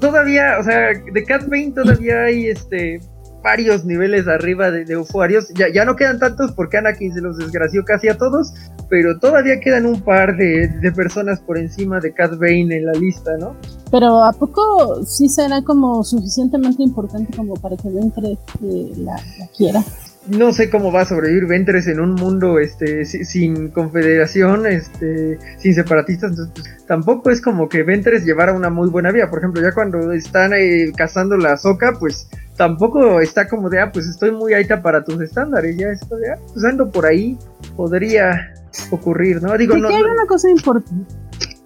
todavía, 0.00 0.56
o 0.58 0.64
sea, 0.64 0.92
de 1.12 1.24
Cat 1.24 1.46
Bane 1.50 1.72
todavía 1.72 2.22
hay 2.22 2.46
este 2.46 2.98
varios 3.42 3.84
niveles 3.84 4.28
arriba 4.28 4.70
de, 4.70 4.96
usuarios. 4.96 5.48
Ya, 5.54 5.66
ya 5.72 5.84
no 5.84 5.96
quedan 5.96 6.18
tantos 6.18 6.52
porque 6.52 6.78
Anakin 6.78 7.14
se 7.14 7.20
los 7.20 7.38
desgració 7.38 7.84
casi 7.84 8.08
a 8.08 8.16
todos, 8.16 8.52
pero 8.88 9.18
todavía 9.18 9.60
quedan 9.60 9.86
un 9.86 10.00
par 10.00 10.36
de, 10.36 10.92
personas 10.94 11.40
por 11.40 11.58
encima 11.58 12.00
de 12.00 12.12
Cat 12.12 12.36
Bane 12.38 12.76
en 12.76 12.86
la 12.86 12.92
lista, 12.92 13.36
¿no? 13.38 13.54
Pero 13.90 14.22
¿a 14.24 14.32
poco 14.32 15.04
sí 15.04 15.28
será 15.28 15.62
como 15.62 16.04
suficientemente 16.04 16.82
importante 16.82 17.36
como 17.36 17.54
para 17.54 17.76
que 17.76 17.88
Ventres 17.88 18.38
eh, 18.62 18.92
la 18.98 19.16
quiera? 19.56 19.82
No 20.26 20.52
sé 20.52 20.68
cómo 20.68 20.92
va 20.92 21.02
a 21.02 21.06
sobrevivir 21.06 21.46
Ventres 21.46 21.86
en 21.86 21.98
un 21.98 22.14
mundo 22.14 22.58
este 22.58 23.04
sin 23.04 23.68
confederación, 23.68 24.66
este 24.66 25.38
sin 25.58 25.74
separatistas, 25.74 26.30
entonces 26.30 26.52
pues, 26.54 26.86
tampoco 26.86 27.30
es 27.30 27.40
como 27.40 27.68
que 27.68 27.82
Ventres 27.82 28.24
llevara 28.24 28.52
una 28.52 28.70
muy 28.70 28.90
buena 28.90 29.12
vida. 29.12 29.30
Por 29.30 29.38
ejemplo, 29.38 29.62
ya 29.62 29.72
cuando 29.72 30.12
están 30.12 30.52
eh, 30.52 30.92
cazando 30.96 31.36
la 31.36 31.56
soca, 31.56 31.94
pues 31.98 32.28
tampoco 32.56 33.20
está 33.20 33.48
como 33.48 33.70
de, 33.70 33.80
ah, 33.80 33.90
pues 33.90 34.06
estoy 34.06 34.32
muy 34.32 34.52
alta 34.52 34.82
para 34.82 35.02
tus 35.02 35.20
estándares, 35.22 35.76
ya 35.76 35.88
estoy, 35.88 36.20
ah, 36.26 36.38
pues 36.52 36.64
ando 36.64 36.90
por 36.90 37.06
ahí, 37.06 37.38
podría 37.74 38.52
ocurrir, 38.90 39.42
¿no? 39.42 39.56
Digo, 39.56 39.76
no, 39.76 39.88
hay 39.88 40.02
una 40.02 40.26
cosa 40.26 40.50
importante. 40.50 41.12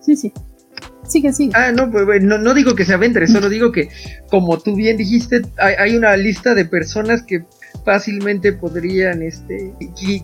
Sí, 0.01 0.17
sí. 0.17 0.33
Sigue, 1.07 1.33
sigue. 1.33 1.53
Ah, 1.55 1.71
no, 1.73 1.91
pues, 1.91 2.23
no, 2.23 2.39
no 2.39 2.55
digo 2.55 2.75
que 2.75 2.85
sea 2.85 2.97
Ventres, 2.97 3.33
solo 3.33 3.49
digo 3.49 3.73
que, 3.73 3.89
como 4.31 4.59
tú 4.59 4.75
bien 4.75 4.97
dijiste, 4.97 5.43
hay, 5.59 5.75
hay 5.75 5.97
una 5.97 6.17
lista 6.17 6.55
de 6.55 6.65
personas 6.65 7.23
que 7.23 7.45
fácilmente 7.85 8.53
podrían 8.53 9.23
este, 9.23 9.75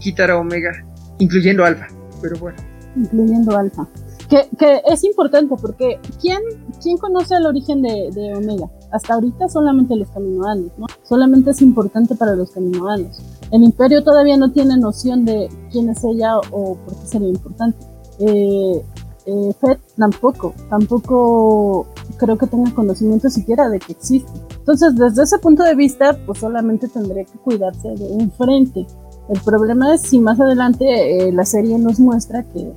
quitar 0.00 0.30
a 0.30 0.38
Omega, 0.38 0.72
incluyendo 1.18 1.64
Alfa, 1.64 1.86
pero 2.20 2.38
bueno. 2.38 2.58
Incluyendo 2.96 3.56
Alfa. 3.56 3.86
Que, 4.28 4.48
que, 4.56 4.80
es 4.86 5.02
importante 5.02 5.54
porque 5.60 5.98
¿quién, 6.20 6.38
quién 6.80 6.96
conoce 6.98 7.34
el 7.34 7.46
origen 7.46 7.82
de, 7.82 8.10
de, 8.12 8.34
Omega? 8.34 8.70
Hasta 8.92 9.14
ahorita 9.14 9.48
solamente 9.48 9.96
los 9.96 10.08
caminoanos, 10.10 10.70
¿no? 10.78 10.86
Solamente 11.02 11.50
es 11.50 11.60
importante 11.62 12.14
para 12.14 12.34
los 12.36 12.52
caminoanos. 12.52 13.20
El 13.50 13.64
imperio 13.64 14.04
todavía 14.04 14.36
no 14.36 14.52
tiene 14.52 14.76
noción 14.76 15.24
de 15.24 15.48
quién 15.72 15.88
es 15.90 16.04
ella 16.04 16.38
o 16.38 16.76
por 16.76 16.96
qué 17.00 17.06
sería 17.06 17.28
importante. 17.28 17.78
Eh, 18.20 18.84
eh, 19.26 19.52
Fed 19.60 19.78
tampoco, 19.96 20.54
tampoco 20.68 21.86
creo 22.16 22.38
que 22.38 22.46
tenga 22.46 22.72
conocimiento 22.72 23.28
siquiera 23.28 23.68
de 23.68 23.78
que 23.78 23.92
existe. 23.92 24.30
Entonces, 24.60 24.94
desde 24.94 25.24
ese 25.24 25.38
punto 25.38 25.64
de 25.64 25.74
vista, 25.74 26.16
pues 26.26 26.38
solamente 26.38 26.88
tendría 26.88 27.24
que 27.24 27.38
cuidarse 27.38 27.88
de 27.88 28.08
un 28.08 28.30
frente. 28.32 28.86
El 29.28 29.40
problema 29.40 29.94
es 29.94 30.02
si 30.02 30.18
más 30.18 30.40
adelante 30.40 31.28
eh, 31.28 31.32
la 31.32 31.44
serie 31.44 31.78
nos 31.78 32.00
muestra 32.00 32.42
que 32.42 32.72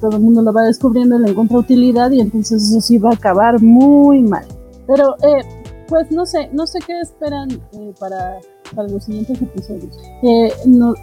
todo 0.00 0.16
el 0.16 0.22
mundo 0.22 0.42
lo 0.42 0.52
va 0.52 0.62
descubriendo 0.62 1.18
y 1.18 1.22
le 1.22 1.30
encuentra 1.30 1.58
utilidad 1.58 2.10
y 2.10 2.20
entonces 2.20 2.62
eso 2.62 2.80
sí 2.80 2.98
va 2.98 3.10
a 3.10 3.14
acabar 3.14 3.60
muy 3.62 4.22
mal. 4.22 4.46
Pero, 4.86 5.14
eh, 5.22 5.42
pues 5.88 6.10
no 6.10 6.26
sé, 6.26 6.50
no 6.52 6.66
sé 6.66 6.78
qué 6.86 7.00
esperan 7.00 7.50
eh, 7.72 7.94
para, 7.98 8.38
para, 8.74 8.88
los 8.88 9.04
siguientes 9.04 9.40
episodios. 9.40 9.96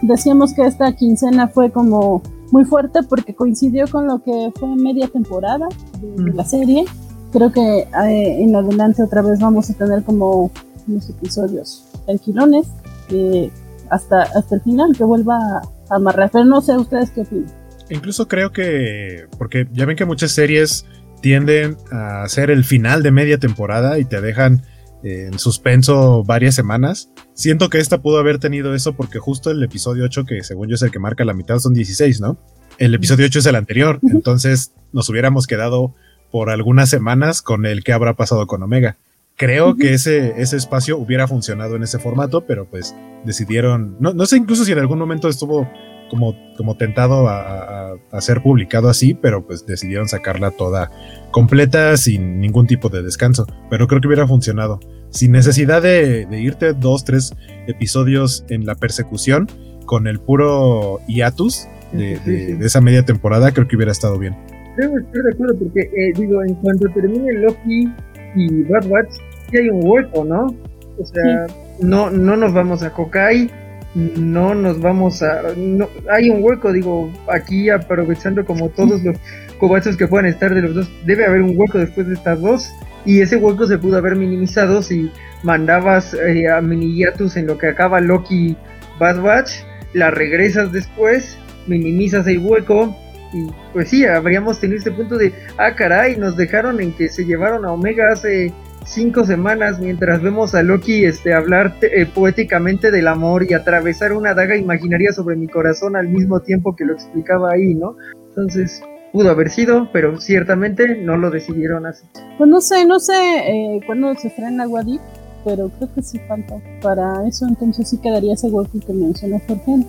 decíamos 0.02 0.52
que 0.52 0.62
esta 0.62 0.92
quincena 0.92 1.48
fue 1.48 1.70
como 1.70 2.22
muy 2.52 2.64
fuerte 2.64 3.02
porque 3.02 3.34
coincidió 3.34 3.86
con 3.90 4.06
lo 4.06 4.20
que 4.22 4.52
fue 4.58 4.68
media 4.76 5.08
temporada 5.08 5.68
de, 6.00 6.32
la 6.32 6.44
serie. 6.44 6.84
Creo 7.32 7.52
que 7.52 7.60
eh, 7.60 8.42
en 8.42 8.54
adelante 8.54 9.02
otra 9.02 9.22
vez 9.22 9.38
vamos 9.38 9.70
a 9.70 9.74
tener 9.74 10.02
como 10.04 10.50
unos 10.86 11.08
episodios 11.10 11.84
tranquilones 12.04 12.66
eh, 13.10 13.50
hasta, 13.90 14.22
hasta 14.22 14.54
el 14.54 14.60
final 14.62 14.96
que 14.96 15.04
vuelva 15.04 15.36
a 15.36 15.94
amarrar. 15.94 16.30
Pero 16.32 16.44
no 16.44 16.60
sé 16.60 16.76
ustedes 16.76 17.10
qué 17.10 17.22
opinan. 17.22 17.52
Incluso 17.90 18.26
creo 18.26 18.52
que, 18.52 19.26
porque 19.38 19.68
ya 19.72 19.84
ven 19.86 19.96
que 19.96 20.04
muchas 20.04 20.32
series 20.32 20.86
tienden 21.20 21.76
a 21.92 22.22
hacer 22.22 22.50
el 22.50 22.64
final 22.64 23.02
de 23.02 23.10
media 23.10 23.38
temporada 23.38 23.98
y 23.98 24.04
te 24.04 24.20
dejan 24.20 24.62
en 25.02 25.38
suspenso 25.38 26.24
varias 26.24 26.54
semanas. 26.54 27.10
Siento 27.32 27.68
que 27.68 27.78
esta 27.78 28.02
pudo 28.02 28.18
haber 28.18 28.38
tenido 28.38 28.74
eso 28.74 28.94
porque 28.94 29.18
justo 29.18 29.50
el 29.50 29.62
episodio 29.62 30.04
8, 30.04 30.24
que 30.24 30.42
según 30.42 30.68
yo 30.68 30.74
es 30.74 30.82
el 30.82 30.90
que 30.90 30.98
marca 30.98 31.24
la 31.24 31.34
mitad, 31.34 31.58
son 31.58 31.74
16, 31.74 32.20
¿no? 32.20 32.38
El 32.78 32.94
episodio 32.94 33.26
8 33.26 33.38
es 33.38 33.46
el 33.46 33.54
anterior, 33.54 34.00
entonces 34.02 34.72
nos 34.92 35.08
hubiéramos 35.08 35.46
quedado 35.46 35.94
por 36.30 36.50
algunas 36.50 36.88
semanas 36.88 37.42
con 37.42 37.66
el 37.66 37.84
que 37.84 37.92
habrá 37.92 38.14
pasado 38.14 38.46
con 38.46 38.62
Omega. 38.62 38.96
Creo 39.36 39.76
que 39.76 39.92
ese, 39.92 40.40
ese 40.40 40.56
espacio 40.56 40.96
hubiera 40.96 41.28
funcionado 41.28 41.76
en 41.76 41.82
ese 41.82 41.98
formato, 41.98 42.46
pero 42.46 42.64
pues 42.64 42.94
decidieron, 43.24 43.96
no, 44.00 44.14
no 44.14 44.24
sé 44.24 44.38
incluso 44.38 44.64
si 44.64 44.72
en 44.72 44.78
algún 44.78 44.98
momento 44.98 45.28
estuvo 45.28 45.68
como, 46.08 46.34
como 46.56 46.76
tentado 46.76 47.28
a, 47.28 47.96
a, 48.10 48.20
ser 48.20 48.42
publicado 48.42 48.88
así, 48.88 49.14
pero 49.14 49.46
pues 49.46 49.66
decidieron 49.66 50.08
sacarla 50.08 50.50
toda 50.52 50.90
completa 51.30 51.96
sin 51.96 52.40
ningún 52.40 52.66
tipo 52.66 52.88
de 52.88 53.02
descanso. 53.02 53.46
Pero 53.70 53.86
creo 53.88 54.00
que 54.00 54.06
hubiera 54.06 54.26
funcionado. 54.26 54.80
Sin 55.10 55.32
necesidad 55.32 55.82
de, 55.82 56.26
irte 56.30 56.72
dos, 56.72 57.04
tres 57.04 57.34
episodios 57.66 58.44
en 58.48 58.66
la 58.66 58.74
persecución, 58.74 59.48
con 59.84 60.06
el 60.06 60.18
puro 60.18 61.00
hiatus 61.06 61.68
de, 61.92 62.58
esa 62.60 62.80
media 62.80 63.04
temporada, 63.04 63.52
creo 63.52 63.68
que 63.68 63.76
hubiera 63.76 63.92
estado 63.92 64.18
bien. 64.18 64.36
Creo 64.76 64.98
estoy 64.98 65.22
de 65.22 65.32
acuerdo, 65.32 65.58
porque 65.58 65.80
eh, 65.80 66.12
digo, 66.16 66.42
en 66.42 66.54
cuanto 66.56 66.88
termine 66.90 67.32
Loki 67.34 67.88
y 68.34 68.62
Bad 68.64 68.88
Batch, 68.88 69.14
sí 69.50 69.56
hay 69.56 69.70
un 69.70 69.80
hueco, 69.82 70.24
¿no? 70.24 70.54
O 70.98 71.04
sea, 71.04 71.46
no, 71.80 72.10
no 72.10 72.36
nos 72.36 72.52
vamos 72.52 72.82
a 72.82 72.92
Hokai 72.94 73.50
no 73.96 74.54
nos 74.54 74.80
vamos 74.80 75.22
a... 75.22 75.42
No, 75.56 75.88
hay 76.10 76.28
un 76.28 76.42
hueco, 76.42 76.70
digo, 76.70 77.10
aquí 77.32 77.70
aprovechando 77.70 78.44
como 78.44 78.68
todos 78.68 79.02
los 79.02 79.16
cobachos 79.58 79.96
que 79.96 80.06
puedan 80.06 80.26
estar 80.26 80.54
de 80.54 80.60
los 80.60 80.74
dos, 80.74 80.90
debe 81.06 81.24
haber 81.24 81.40
un 81.40 81.54
hueco 81.56 81.78
después 81.78 82.06
de 82.06 82.14
estas 82.14 82.40
dos, 82.42 82.70
y 83.06 83.22
ese 83.22 83.36
hueco 83.36 83.66
se 83.66 83.78
pudo 83.78 83.96
haber 83.96 84.16
minimizado 84.16 84.82
si 84.82 85.10
mandabas 85.42 86.12
eh, 86.12 86.46
a 86.48 86.60
Miniyatus 86.60 87.38
en 87.38 87.46
lo 87.46 87.56
que 87.56 87.68
acaba 87.68 88.00
Loki 88.00 88.54
Bad 88.98 89.22
Batch, 89.22 89.52
la 89.94 90.10
regresas 90.10 90.72
después, 90.72 91.38
minimizas 91.66 92.26
el 92.26 92.38
hueco, 92.40 92.94
y 93.36 93.50
pues 93.72 93.90
sí, 93.90 94.04
habríamos 94.04 94.58
tenido 94.60 94.78
este 94.78 94.90
punto 94.90 95.16
de, 95.18 95.32
ah 95.58 95.74
caray, 95.74 96.16
nos 96.16 96.36
dejaron 96.36 96.80
en 96.80 96.92
que 96.92 97.08
se 97.08 97.24
llevaron 97.24 97.64
a 97.64 97.72
Omega 97.72 98.12
hace 98.12 98.52
cinco 98.86 99.24
semanas 99.24 99.78
mientras 99.80 100.22
vemos 100.22 100.54
a 100.54 100.62
Loki 100.62 101.04
este, 101.04 101.34
hablar 101.34 101.74
eh, 101.82 102.06
poéticamente 102.06 102.90
del 102.90 103.08
amor 103.08 103.44
y 103.48 103.52
atravesar 103.52 104.12
una 104.12 104.32
daga 104.32 104.56
imaginaria 104.56 105.12
sobre 105.12 105.36
mi 105.36 105.48
corazón 105.48 105.96
al 105.96 106.08
mismo 106.08 106.40
tiempo 106.40 106.74
que 106.74 106.84
lo 106.84 106.94
explicaba 106.94 107.52
ahí, 107.52 107.74
¿no? 107.74 107.96
Entonces, 108.28 108.82
pudo 109.12 109.30
haber 109.30 109.50
sido, 109.50 109.90
pero 109.92 110.20
ciertamente 110.20 110.96
no 110.96 111.16
lo 111.16 111.30
decidieron 111.30 111.86
así. 111.86 112.06
Pues 112.38 112.48
no 112.48 112.60
sé, 112.60 112.86
no 112.86 113.00
sé 113.00 113.12
eh, 113.14 113.80
cuándo 113.86 114.14
se 114.14 114.28
estrena 114.28 114.68
Wadip, 114.68 115.00
pero 115.44 115.68
creo 115.68 115.92
que 115.94 116.02
sí 116.02 116.18
falta. 116.28 116.56
Para 116.80 117.26
eso 117.26 117.46
entonces 117.46 117.88
sí 117.88 117.98
quedaría 117.98 118.34
ese 118.34 118.48
hueco 118.48 118.78
que 118.86 118.92
mencionó 118.92 119.40
Jorge. 119.46 119.84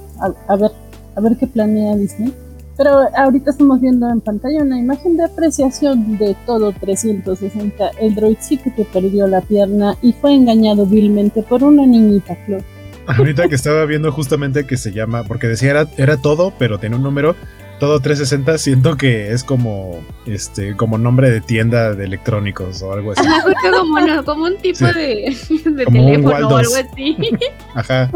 a 0.48 0.56
ver, 0.56 0.72
a 1.16 1.22
ver 1.22 1.38
qué 1.38 1.48
planea 1.48 1.96
Disney. 1.96 2.34
Pero 2.78 3.10
ahorita 3.16 3.52
estamos 3.52 3.82
viendo 3.82 4.08
en 4.10 4.22
pantalla 4.22 4.62
una 4.62 4.78
imagen 4.78 5.18
de 5.18 5.26
apreciación 5.26 6.18
de 6.18 6.36
todo 6.46 6.72
360. 6.72 7.92
El 8.00 8.14
droidcito 8.14 8.72
que 8.76 8.86
perdió 8.86 9.28
la 9.28 9.42
pierna 9.42 9.98
y 10.04 10.14
fue 10.14 10.36
engañado 10.36 10.86
vilmente 10.86 11.42
por 11.42 11.64
una 11.64 11.86
niñita 11.86 12.36
flor. 12.46 12.64
Ahorita 13.08 13.48
que 13.48 13.56
estaba 13.56 13.86
viendo 13.86 14.12
justamente 14.12 14.68
que 14.68 14.78
se 14.78 14.92
llama, 14.92 15.24
porque 15.24 15.48
decía 15.48 15.72
era, 15.72 15.88
era 15.98 16.18
todo, 16.18 16.54
pero 16.60 16.78
tiene 16.78 16.98
un 16.98 17.04
número, 17.04 17.36
todo 17.80 18.00
360, 18.00 18.58
siento 18.58 18.98
que 18.98 19.32
es 19.32 19.44
como 19.44 20.00
este 20.26 20.76
como 20.76 20.98
nombre 20.98 21.30
de 21.30 21.42
tienda 21.42 21.94
de 21.94 22.06
electrónicos 22.06 22.82
o 22.82 22.92
algo 22.92 23.14
así. 23.14 23.24
como, 23.72 24.24
como 24.26 24.44
un 24.46 24.58
tipo 24.58 24.86
de, 24.86 25.36
teléfono 25.90 26.48
o 26.50 26.58
algo 26.58 26.76
así. 26.76 27.18
Ajá. 27.74 28.12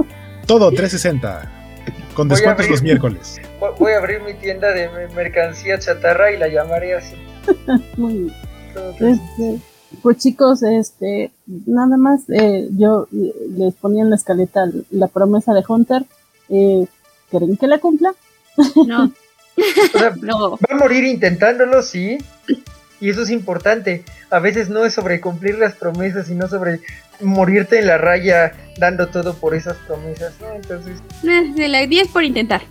Todo 0.46 0.70
360. 0.72 1.50
Con 2.14 2.28
descuentos 2.28 2.70
los 2.70 2.82
miércoles. 2.82 3.40
Voy 3.80 3.94
a 3.94 3.98
abrir 3.98 4.22
mi 4.22 4.34
tienda 4.34 4.72
de 4.72 4.90
mercancía 5.16 5.78
chatarra 5.78 6.32
y 6.32 6.38
la 6.38 6.48
llamaré 6.48 6.96
así. 6.96 7.16
Muy 7.98 8.32
este, 9.00 9.60
pues 10.02 10.18
chicos, 10.18 10.64
este, 10.64 11.32
nada 11.46 11.98
más, 11.98 12.30
eh, 12.30 12.68
yo 12.78 13.08
les 13.12 13.74
ponía 13.76 14.04
en 14.04 14.10
la 14.10 14.16
escaleta 14.16 14.70
la 14.90 15.08
promesa 15.08 15.54
de 15.54 15.64
Hunter. 15.68 16.04
Eh, 16.50 16.86
¿Creen 17.30 17.58
que 17.58 17.68
la 17.68 17.80
cumpla? 17.80 18.14
No. 18.88 19.12
no. 20.22 20.52
Va 20.52 20.68
a 20.70 20.76
morir 20.76 21.04
intentándolo, 21.04 21.82
sí. 21.82 22.18
Y 23.00 23.10
eso 23.10 23.24
es 23.24 23.30
importante. 23.30 24.04
A 24.30 24.40
veces 24.40 24.70
no 24.70 24.86
es 24.86 24.94
sobre 24.94 25.22
cumplir 25.22 25.58
las 25.58 25.76
promesas, 25.76 26.28
sino 26.28 26.48
sobre 26.48 26.82
morirte 27.20 27.80
en 27.80 27.88
la 27.88 27.98
raya 27.98 28.54
dando 28.78 29.08
todo 29.08 29.34
por 29.36 29.56
esas 29.56 29.78
promesas, 29.88 30.34
¿no? 30.40 30.54
Entonces... 30.54 31.02
De 31.24 31.68
la 31.68 31.86
10 31.86 32.08
por 32.10 32.24
intentar. 32.24 32.62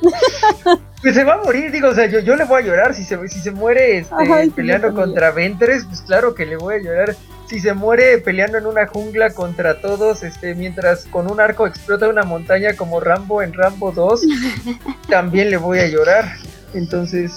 pues 1.02 1.14
se 1.14 1.24
va 1.24 1.34
a 1.34 1.42
morir, 1.42 1.70
digo, 1.70 1.88
o 1.88 1.94
sea, 1.94 2.06
yo, 2.06 2.20
yo 2.20 2.36
le 2.36 2.44
voy 2.44 2.62
a 2.62 2.66
llorar 2.66 2.94
si 2.94 3.04
se, 3.04 3.28
si 3.28 3.40
se 3.40 3.50
muere 3.50 3.98
este, 3.98 4.50
peleando 4.54 4.94
contra 4.94 5.30
Ventres, 5.30 5.84
pues 5.84 6.02
claro 6.02 6.34
que 6.34 6.46
le 6.46 6.56
voy 6.56 6.76
a 6.76 6.78
llorar. 6.78 7.16
Si 7.46 7.58
se 7.58 7.74
muere 7.74 8.18
peleando 8.18 8.58
en 8.58 8.66
una 8.66 8.86
jungla 8.86 9.34
contra 9.34 9.80
todos, 9.80 10.22
este, 10.22 10.54
mientras 10.54 11.06
con 11.06 11.28
un 11.28 11.40
arco 11.40 11.66
explota 11.66 12.08
una 12.08 12.22
montaña 12.22 12.76
como 12.76 13.00
Rambo 13.00 13.42
en 13.42 13.52
Rambo 13.52 13.90
2, 13.90 14.22
también 15.08 15.50
le 15.50 15.56
voy 15.56 15.80
a 15.80 15.88
llorar. 15.88 16.36
Entonces, 16.74 17.32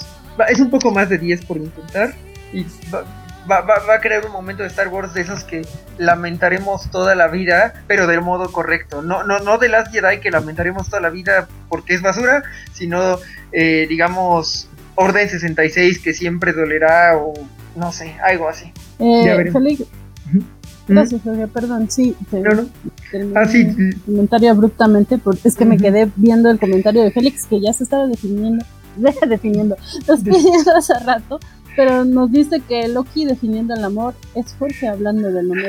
es 0.48 0.60
un 0.60 0.70
poco 0.70 0.92
más 0.92 1.10
de 1.10 1.18
10 1.18 1.46
por 1.46 1.58
intentar. 1.58 2.14
Y 2.52 2.66
va, 3.50 3.62
va, 3.62 3.96
a 3.96 4.00
crear 4.00 4.26
un 4.26 4.32
momento 4.32 4.64
de 4.64 4.70
Star 4.70 4.88
Wars 4.88 5.14
de 5.14 5.22
esos 5.22 5.44
que 5.44 5.66
lamentaremos 5.98 6.90
toda 6.92 7.16
la 7.16 7.28
vida, 7.28 7.74
pero 7.88 8.08
del 8.08 8.22
modo 8.22 8.52
correcto. 8.52 9.02
No, 9.02 9.24
no, 9.24 9.40
no 9.40 9.58
de 9.58 9.70
las 9.70 9.90
Jedi 9.92 10.20
que 10.20 10.32
lamentaremos 10.32 10.90
toda 10.90 11.02
la 11.02 11.10
vida 11.10 11.48
porque 11.70 11.94
es 11.94 12.02
basura, 12.02 12.44
sino, 12.74 13.20
eh, 13.52 13.86
digamos, 13.88 14.70
Orden 14.96 15.30
66 15.30 16.00
que 16.00 16.14
siempre 16.14 16.54
dolerá 16.54 17.18
o 17.18 17.34
no 17.76 17.92
sé, 17.92 18.16
algo 18.24 18.48
así. 18.50 18.72
Eh, 19.00 19.46
Gracias, 20.88 21.22
Jorge, 21.24 21.48
perdón, 21.48 21.90
sí. 21.90 22.16
no, 22.32 22.54
no. 22.54 22.66
Ah, 23.36 23.46
sí. 23.46 23.68
comentario 24.06 24.52
abruptamente, 24.52 25.18
porque 25.18 25.48
es 25.48 25.56
que 25.56 25.66
me 25.66 25.78
quedé 25.78 26.10
viendo 26.16 26.52
el 26.52 26.60
comentario 26.60 27.04
de 27.04 27.12
Félix 27.12 27.46
que 27.46 27.62
ya 27.62 27.72
se 27.72 27.86
estaba 27.86 28.06
definiendo, 28.08 28.66
definiendo, 29.28 29.78
despidiendo 30.06 30.76
hace 30.76 30.94
rato, 31.00 31.40
pero 31.76 32.06
nos 32.06 32.32
dice 32.32 32.62
que 32.68 32.88
Loki 32.88 33.26
definiendo 33.26 33.74
el 33.74 33.84
amor 33.84 34.14
es 34.36 34.56
Jorge 34.58 34.88
hablando 34.88 35.32
de 35.32 35.44
no 35.44 35.56
me 35.56 35.64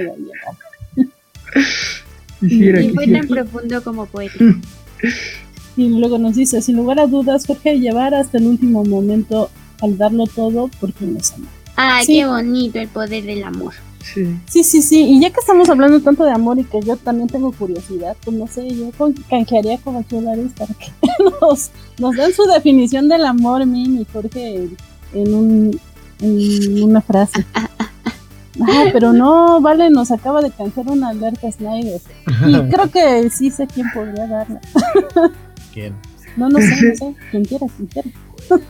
y 2.41 2.91
fue 2.91 3.07
tan 3.07 3.27
profundo 3.27 3.83
como 3.83 4.07
poeta. 4.07 4.35
Y 5.77 5.89
luego 5.89 6.19
nos 6.19 6.37
dice, 6.37 6.63
sin 6.63 6.77
lugar 6.77 7.01
a 7.01 7.07
dudas, 7.07 7.47
Jorge 7.47 7.79
llevar 7.81 8.15
hasta 8.15 8.39
el 8.39 8.47
último 8.47 8.85
momento 8.85 9.51
al 9.81 9.99
darlo 9.99 10.27
todo 10.27 10.71
porque 10.81 11.05
nos 11.05 11.33
ama. 11.33 11.49
Ah, 11.77 12.01
qué 12.07 12.25
bonito 12.27 12.79
el 12.79 12.89
poder 12.89 13.25
del 13.25 13.43
amor. 13.43 13.75
Sí. 14.03 14.37
sí, 14.47 14.63
sí, 14.63 14.83
sí. 14.83 15.01
Y 15.01 15.21
ya 15.21 15.31
que 15.31 15.41
estamos 15.41 15.69
hablando 15.71 15.99
tanto 16.01 16.25
de 16.25 16.31
amor 16.31 16.59
y 16.59 16.65
que 16.65 16.81
yo 16.83 16.97
también 16.99 17.27
tengo 17.27 17.51
curiosidad, 17.53 18.17
pues 18.23 18.37
no 18.37 18.47
sé, 18.47 18.69
yo 18.69 18.91
canjearía 19.31 19.79
con 19.79 20.07
Chulares 20.07 20.53
para 20.57 20.75
que 20.75 20.93
nos, 21.41 21.71
nos 21.99 22.15
den 22.15 22.33
su 22.35 22.45
definición 22.45 23.09
del 23.09 23.25
amor, 23.25 23.65
Min 23.65 24.01
y 24.03 24.05
Jorge, 24.05 24.69
en, 25.15 25.35
un, 25.35 25.81
en 26.21 26.83
una 26.83 27.01
frase. 27.01 27.45
Ah, 28.61 28.85
pero 28.93 29.13
no, 29.13 29.61
vale, 29.61 29.91
nos 29.91 30.11
acaba 30.11 30.41
de 30.41 30.51
canjear 30.51 30.87
una 30.89 31.09
alerta 31.09 31.51
Snyder. 31.51 32.01
Y 32.47 32.61
creo 32.71 32.91
que 32.91 33.31
sí 33.31 33.51
sé 33.51 33.67
quién 33.67 33.87
podría 33.93 34.27
darla. 34.27 34.61
¿Quién? 35.73 35.95
No, 36.37 36.49
no 36.49 36.59
sé, 36.61 36.69
no 36.69 36.95
sé. 36.97 37.15
Quien 37.31 37.45
quiera, 37.45 37.67
quien 37.77 37.89
quiera. 37.89 38.09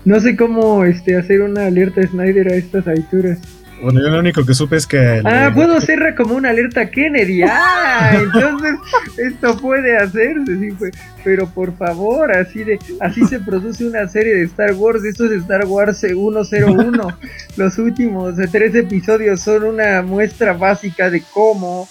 No 0.04 0.20
sé 0.20 0.36
cómo 0.36 0.84
este, 0.84 1.16
hacer 1.16 1.42
una 1.42 1.66
alerta 1.66 2.02
Snyder 2.06 2.48
a 2.48 2.56
estas 2.56 2.86
alturas. 2.86 3.38
Bueno, 3.85 4.01
yo 4.01 4.09
lo 4.09 4.19
único 4.19 4.44
que 4.44 4.55
supe 4.55 4.77
es 4.77 4.86
que... 4.86 5.20
Ah, 5.24 5.51
puedo 5.55 5.77
hacer 5.77 6.15
como 6.16 6.35
una 6.35 6.51
alerta 6.51 6.90
Kennedy. 6.90 7.43
Ah, 7.43 8.12
entonces 8.23 8.74
esto 9.19 9.56
puede 9.59 9.97
hacerse, 9.97 10.59
sí, 10.59 10.90
pero 11.23 11.47
por 11.47 11.77
favor, 11.77 12.32
así 12.32 12.65
de 12.65 12.78
así 13.01 13.24
se 13.27 13.40
produce 13.40 13.85
una 13.85 14.09
serie 14.09 14.35
de 14.35 14.44
Star 14.44 14.73
Wars. 14.73 15.05
Esto 15.05 15.27
es 15.27 15.32
Star 15.43 15.66
Wars 15.66 15.98
101. 15.98 17.19
Los 17.56 17.78
últimos 17.78 18.35
tres 18.51 18.74
episodios 18.74 19.40
son 19.40 19.65
una 19.65 20.02
muestra 20.02 20.55
básica 20.55 21.11
de 21.11 21.23
cómo... 21.32 21.89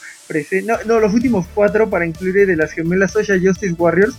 No, 0.66 0.76
no, 0.88 1.00
los 1.00 1.14
últimos 1.14 1.46
cuatro 1.54 1.88
para 1.92 2.08
incluir 2.08 2.48
de 2.48 2.56
las 2.56 2.72
gemelas 2.72 3.12
Social 3.12 3.40
Justice 3.40 3.76
Warriors 3.78 4.16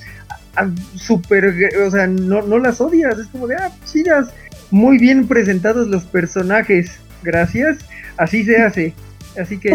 super, 0.97 1.55
o 1.85 1.91
sea, 1.91 2.07
no, 2.07 2.43
no 2.43 2.59
las 2.59 2.81
odias, 2.81 3.19
es 3.19 3.27
como 3.29 3.47
de, 3.47 3.57
ah, 3.57 3.73
chidas, 3.85 4.29
muy 4.71 4.99
bien 4.99 5.27
presentados 5.27 5.89
los 5.89 6.05
personajes, 6.05 6.99
gracias, 7.25 7.79
así 8.17 8.45
se 8.45 8.59
hace, 8.59 8.95
así 9.41 9.59
que 9.59 9.73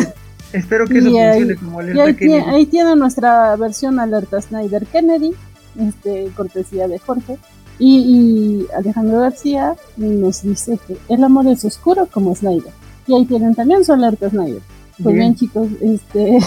espero 0.53 0.87
que 0.87 0.99
eso 0.99 1.09
funcione 1.09 1.55
como 1.55 1.79
alerta 1.79 2.03
ahí 2.03 2.13
Tiene, 2.13 2.41
ahí 2.49 2.65
tiene 2.65 2.95
nuestra 2.95 3.55
versión 3.55 3.99
alerta 3.99 4.41
Snyder 4.41 4.85
Kennedy, 4.85 5.33
este, 5.79 6.29
cortesía 6.35 6.87
de 6.87 6.99
Jorge, 6.99 7.37
y, 7.81 8.67
Alejandro 8.77 9.21
García 9.21 9.75
nos 9.95 10.43
dice 10.43 10.77
que 10.85 10.97
el 11.07 11.23
amor 11.23 11.47
es 11.47 11.63
oscuro 11.65 12.07
como 12.07 12.35
Snyder, 12.35 12.73
y 13.07 13.15
ahí 13.15 13.25
tienen 13.25 13.55
también 13.55 13.83
su 13.83 13.93
alerta 13.93 14.29
Snyder. 14.29 14.61
Pues 15.01 15.15
bien, 15.15 15.33
chicos, 15.33 15.69
este 15.81 16.39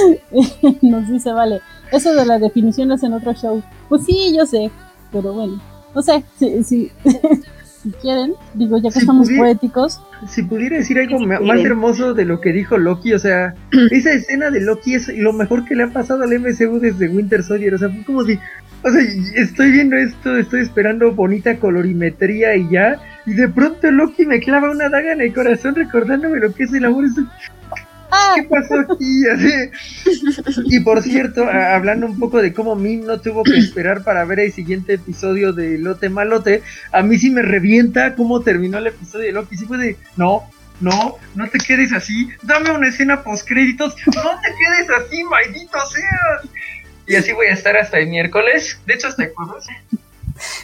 nos 0.82 1.08
dice, 1.08 1.32
vale, 1.32 1.60
eso 1.90 2.14
de 2.14 2.24
la 2.24 2.38
definición 2.38 2.90
es 2.92 3.02
en 3.02 3.12
otro 3.12 3.34
show. 3.34 3.62
Pues 3.88 4.04
sí, 4.06 4.34
yo 4.34 4.46
sé, 4.46 4.70
pero 5.12 5.34
bueno, 5.34 5.60
no 5.94 6.02
sé, 6.02 6.24
si, 6.38 6.64
si, 6.64 6.92
si 7.82 7.90
quieren, 7.90 8.34
digo, 8.54 8.78
ya 8.78 8.90
que 8.90 9.00
estamos 9.00 9.28
poéticos. 9.30 10.00
Si 10.28 10.42
pudiera 10.42 10.76
decir 10.76 10.98
algo 10.98 11.18
más 11.18 11.60
hermoso 11.64 12.14
de 12.14 12.24
lo 12.24 12.40
que 12.40 12.52
dijo 12.52 12.78
Loki, 12.78 13.12
o 13.12 13.18
sea, 13.18 13.54
esa 13.90 14.12
escena 14.12 14.50
de 14.50 14.60
Loki 14.60 14.94
es 14.94 15.08
lo 15.08 15.32
mejor 15.32 15.64
que 15.64 15.74
le 15.74 15.84
ha 15.84 15.88
pasado 15.88 16.22
al 16.22 16.38
MCU 16.38 16.78
desde 16.78 17.08
Winter 17.08 17.42
Soldier, 17.42 17.74
o 17.74 17.78
sea, 17.78 17.88
fue 17.88 18.04
como 18.04 18.24
si, 18.24 18.38
o 18.84 18.90
sea, 18.90 19.02
estoy 19.34 19.72
viendo 19.72 19.96
esto, 19.96 20.36
estoy 20.36 20.60
esperando 20.60 21.12
bonita 21.12 21.58
colorimetría 21.58 22.54
y 22.54 22.70
ya, 22.70 23.00
y 23.26 23.34
de 23.34 23.48
pronto 23.48 23.90
Loki 23.90 24.26
me 24.26 24.40
clava 24.40 24.70
una 24.70 24.88
daga 24.88 25.12
en 25.12 25.20
el 25.20 25.34
corazón 25.34 25.74
recordándome 25.74 26.38
lo 26.38 26.52
que 26.54 26.64
es 26.64 26.72
el 26.72 26.84
amor. 26.84 27.06
¿Qué 28.34 28.42
pasó 28.44 28.80
aquí? 28.80 29.22
Y 30.64 30.80
por 30.80 31.02
cierto, 31.02 31.48
hablando 31.48 32.06
un 32.06 32.18
poco 32.18 32.40
de 32.42 32.52
cómo 32.52 32.74
Min 32.74 33.06
no 33.06 33.20
tuvo 33.20 33.42
que 33.42 33.56
esperar 33.56 34.04
para 34.04 34.24
ver 34.24 34.40
el 34.40 34.52
siguiente 34.52 34.94
episodio 34.94 35.52
de 35.52 35.78
Lote 35.78 36.08
Malote, 36.08 36.62
a 36.92 37.02
mí 37.02 37.18
sí 37.18 37.30
me 37.30 37.42
revienta 37.42 38.14
cómo 38.14 38.40
terminó 38.40 38.78
el 38.78 38.88
episodio 38.88 39.26
de 39.26 39.32
Loki. 39.32 39.56
Sí 39.56 39.66
fue 39.66 39.78
de, 39.78 39.96
no, 40.16 40.42
no, 40.80 41.16
no 41.34 41.48
te 41.48 41.58
quedes 41.58 41.92
así, 41.92 42.28
dame 42.42 42.70
una 42.70 42.88
escena 42.88 43.22
post 43.22 43.46
créditos, 43.48 43.94
no 44.06 44.12
te 44.40 44.48
quedes 44.58 44.90
así, 44.90 45.24
maldito 45.24 45.78
seas. 45.86 46.52
Y 47.06 47.16
así 47.16 47.32
voy 47.32 47.46
a 47.46 47.52
estar 47.52 47.76
hasta 47.76 47.98
el 47.98 48.08
miércoles, 48.08 48.78
de 48.86 48.94
hecho 48.94 49.08
hasta 49.08 49.24
el 49.24 49.32
jueves. 49.32 49.66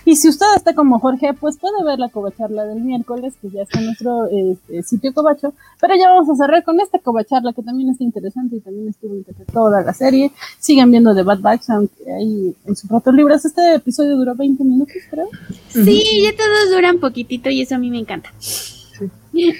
Y 0.04 0.16
si 0.16 0.28
usted 0.28 0.46
está 0.56 0.74
como 0.74 0.98
Jorge, 0.98 1.34
pues 1.34 1.56
puede 1.56 1.84
ver 1.84 1.98
la 1.98 2.08
covacharla 2.08 2.64
del 2.64 2.80
miércoles, 2.80 3.34
que 3.40 3.50
ya 3.50 3.62
está 3.62 3.78
en 3.78 3.86
nuestro 3.86 4.26
este, 4.26 4.82
sitio 4.82 5.12
covacho. 5.12 5.52
Pero 5.80 5.94
ya 5.96 6.08
vamos 6.10 6.28
a 6.30 6.36
cerrar 6.36 6.64
con 6.64 6.80
esta 6.80 6.98
covacharla, 6.98 7.52
que 7.52 7.62
también 7.62 7.90
está 7.90 8.04
interesante 8.04 8.56
y 8.56 8.60
también 8.60 8.88
estuvo 8.88 9.14
interesante 9.14 9.52
toda 9.52 9.82
la 9.82 9.92
serie. 9.92 10.32
Sigan 10.58 10.90
viendo 10.90 11.14
The 11.14 11.22
Bad 11.22 11.40
Batch, 11.40 11.70
aunque 11.70 12.12
ahí 12.12 12.54
en 12.66 12.76
sus 12.76 12.88
ratos 12.90 13.14
libres. 13.14 13.44
Este 13.44 13.74
episodio 13.74 14.16
duró 14.16 14.34
20 14.34 14.64
minutos, 14.64 14.96
creo. 15.10 15.28
Sí, 15.68 16.22
ya 16.22 16.36
todos 16.36 16.70
duran 16.74 16.98
poquitito 16.98 17.50
y 17.50 17.62
eso 17.62 17.74
a 17.74 17.78
mí 17.78 17.90
me 17.90 17.98
encanta. 17.98 18.30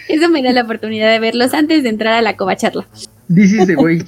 Eso 0.09 0.29
me 0.31 0.43
da 0.43 0.53
la 0.53 0.63
oportunidad 0.63 1.13
de 1.13 1.21
verlos 1.21 1.55
antes 1.55 1.83
de 1.83 1.91
entrar 1.91 2.15
a 2.15 2.23
la 2.23 2.37
covacharla. 2.37 2.87
This 3.29 3.53
is 3.53 3.67
the 3.67 3.77
way. 3.77 4.05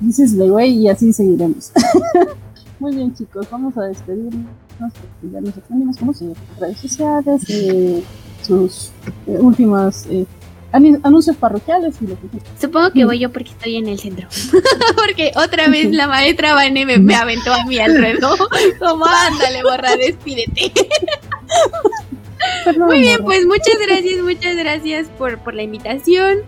This 0.00 0.18
is 0.18 0.36
the 0.36 0.50
way 0.50 0.70
y 0.70 0.88
así 0.88 1.12
seguiremos. 1.12 1.72
Muy 2.82 2.96
bien, 2.96 3.14
chicos, 3.14 3.46
vamos 3.48 3.78
a 3.78 3.82
despedirnos 3.82 4.44
porque 4.76 5.32
ya 5.32 5.40
nos 5.40 5.56
extendimos 5.56 5.96
como 5.98 6.12
sus 6.12 6.36
redes 6.58 6.78
sociales, 6.78 7.44
eh, 7.48 8.02
sus 8.42 8.90
eh, 9.28 9.38
últimas 9.38 10.04
eh, 10.10 10.26
anuncios 10.72 11.36
parroquiales 11.36 11.94
y 12.00 12.08
lo 12.08 12.16
que 12.16 12.26
Supongo 12.60 12.90
que 12.90 13.04
voy 13.04 13.20
yo 13.20 13.30
porque 13.30 13.50
estoy 13.50 13.76
en 13.76 13.86
el 13.86 14.00
centro. 14.00 14.26
porque 14.96 15.30
otra 15.36 15.68
vez 15.68 15.92
la 15.92 16.08
maestra 16.08 16.54
Vane 16.54 16.84
me, 16.84 16.98
me 16.98 17.14
aventó 17.14 17.52
a 17.52 17.64
mí 17.66 17.78
alrededor. 17.78 18.36
Como 18.80 19.04
ándale, 19.06 19.62
borra, 19.62 19.94
despídete. 19.94 20.72
Muy 22.76 22.98
bien, 22.98 23.22
pues 23.22 23.46
muchas 23.46 23.76
gracias, 23.86 24.24
muchas 24.24 24.56
gracias 24.56 25.06
por, 25.16 25.38
por 25.38 25.54
la 25.54 25.62
invitación. 25.62 26.38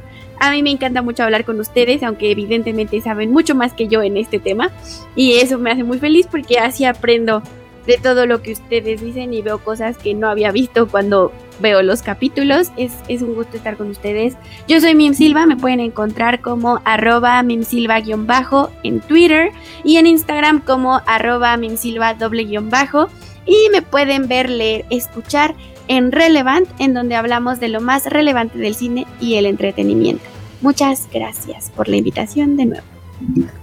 A 0.41 0.51
mí 0.51 0.63
me 0.63 0.71
encanta 0.71 1.03
mucho 1.03 1.23
hablar 1.23 1.45
con 1.45 1.61
ustedes, 1.61 2.03
aunque 2.03 2.31
evidentemente 2.31 3.01
saben 3.01 3.33
mucho 3.33 3.55
más 3.55 3.73
que 3.73 3.89
yo 3.89 4.03
en 4.03 4.17
este 4.17 4.39
tema. 4.39 4.71
Y 5.17 5.35
eso 5.35 5.59
me 5.59 5.71
hace 5.71 5.85
muy 5.85 5.99
feliz 5.99 6.27
porque 6.31 6.59
así 6.59 6.85
aprendo 6.85 7.43
de 7.87 7.99
todo 7.99 8.27
lo 8.27 8.43
que 8.43 8.53
ustedes 8.53 9.01
dicen 9.01 9.35
y 9.35 9.43
veo 9.43 9.59
cosas 9.59 9.99
que 9.99 10.15
no 10.15 10.29
había 10.29 10.53
visto 10.53 10.89
cuando 10.89 11.33
veo 11.61 11.83
los 11.83 12.03
capítulos. 12.03 12.71
Es, 12.77 13.23
un 13.23 13.35
gusto 13.35 13.57
estar 13.57 13.77
con 13.77 13.91
ustedes. 13.91 14.37
Yo 14.67 14.81
soy 14.81 14.95
Mim 14.95 15.15
Silva, 15.15 15.47
me 15.47 15.57
pueden 15.57 15.81
encontrar 15.81 16.41
como 16.41 16.81
arroba 16.85 17.43
mimsilva-bajo 17.43 18.71
en 18.83 19.01
Twitter 19.01 19.51
y 19.85 19.97
en 19.97 20.07
Instagram 20.07 20.61
como 20.61 21.01
arroba 21.07 21.57
mimsilva 21.57 22.15
doble-bajo. 22.15 23.09
Y 23.47 23.69
me 23.71 23.83
pueden 23.83 24.27
ver, 24.27 24.49
leer, 24.49 24.87
escuchar 24.89 25.55
en 25.89 26.13
Relevant, 26.13 26.69
en 26.79 26.95
donde 26.95 27.15
hablamos 27.15 27.61
de 27.61 27.69
lo 27.69 27.81
más 27.81 28.07
relevante 28.07 28.59
del 28.59 28.75
cine 28.75 29.07
y 29.21 29.35
el 29.35 29.47
entretenimiento. 29.47 30.25
Muchas 30.61 31.09
gracias 31.13 31.71
por 31.75 31.89
la 31.89 31.97
invitación 31.97 32.57
de 32.57 32.67
nuevo. 32.67 32.87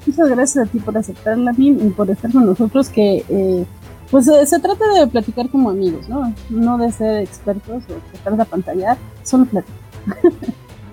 Muchas 0.06 0.30
gracias 0.30 0.68
a 0.68 0.72
ti 0.72 0.80
por 0.80 0.98
aceptarla, 0.98 1.54
Mim, 1.54 1.78
y 1.82 1.90
por 1.90 2.10
estar 2.10 2.32
con 2.32 2.46
nosotros, 2.46 2.90
que 2.90 3.24
eh, 3.28 3.66
pues 4.10 4.28
eh, 4.28 4.46
se 4.46 4.60
trata 4.60 4.86
de 4.94 5.08
platicar 5.08 5.50
como 5.50 5.70
amigos, 5.70 6.08
¿no? 6.10 6.34
No 6.50 6.78
de 6.78 6.92
ser 6.92 7.22
expertos 7.22 7.84
o 7.90 8.12
tratar 8.12 8.36
de 8.36 8.42
apantallar, 8.44 8.98
solo 9.24 9.46
platicar. 9.46 9.78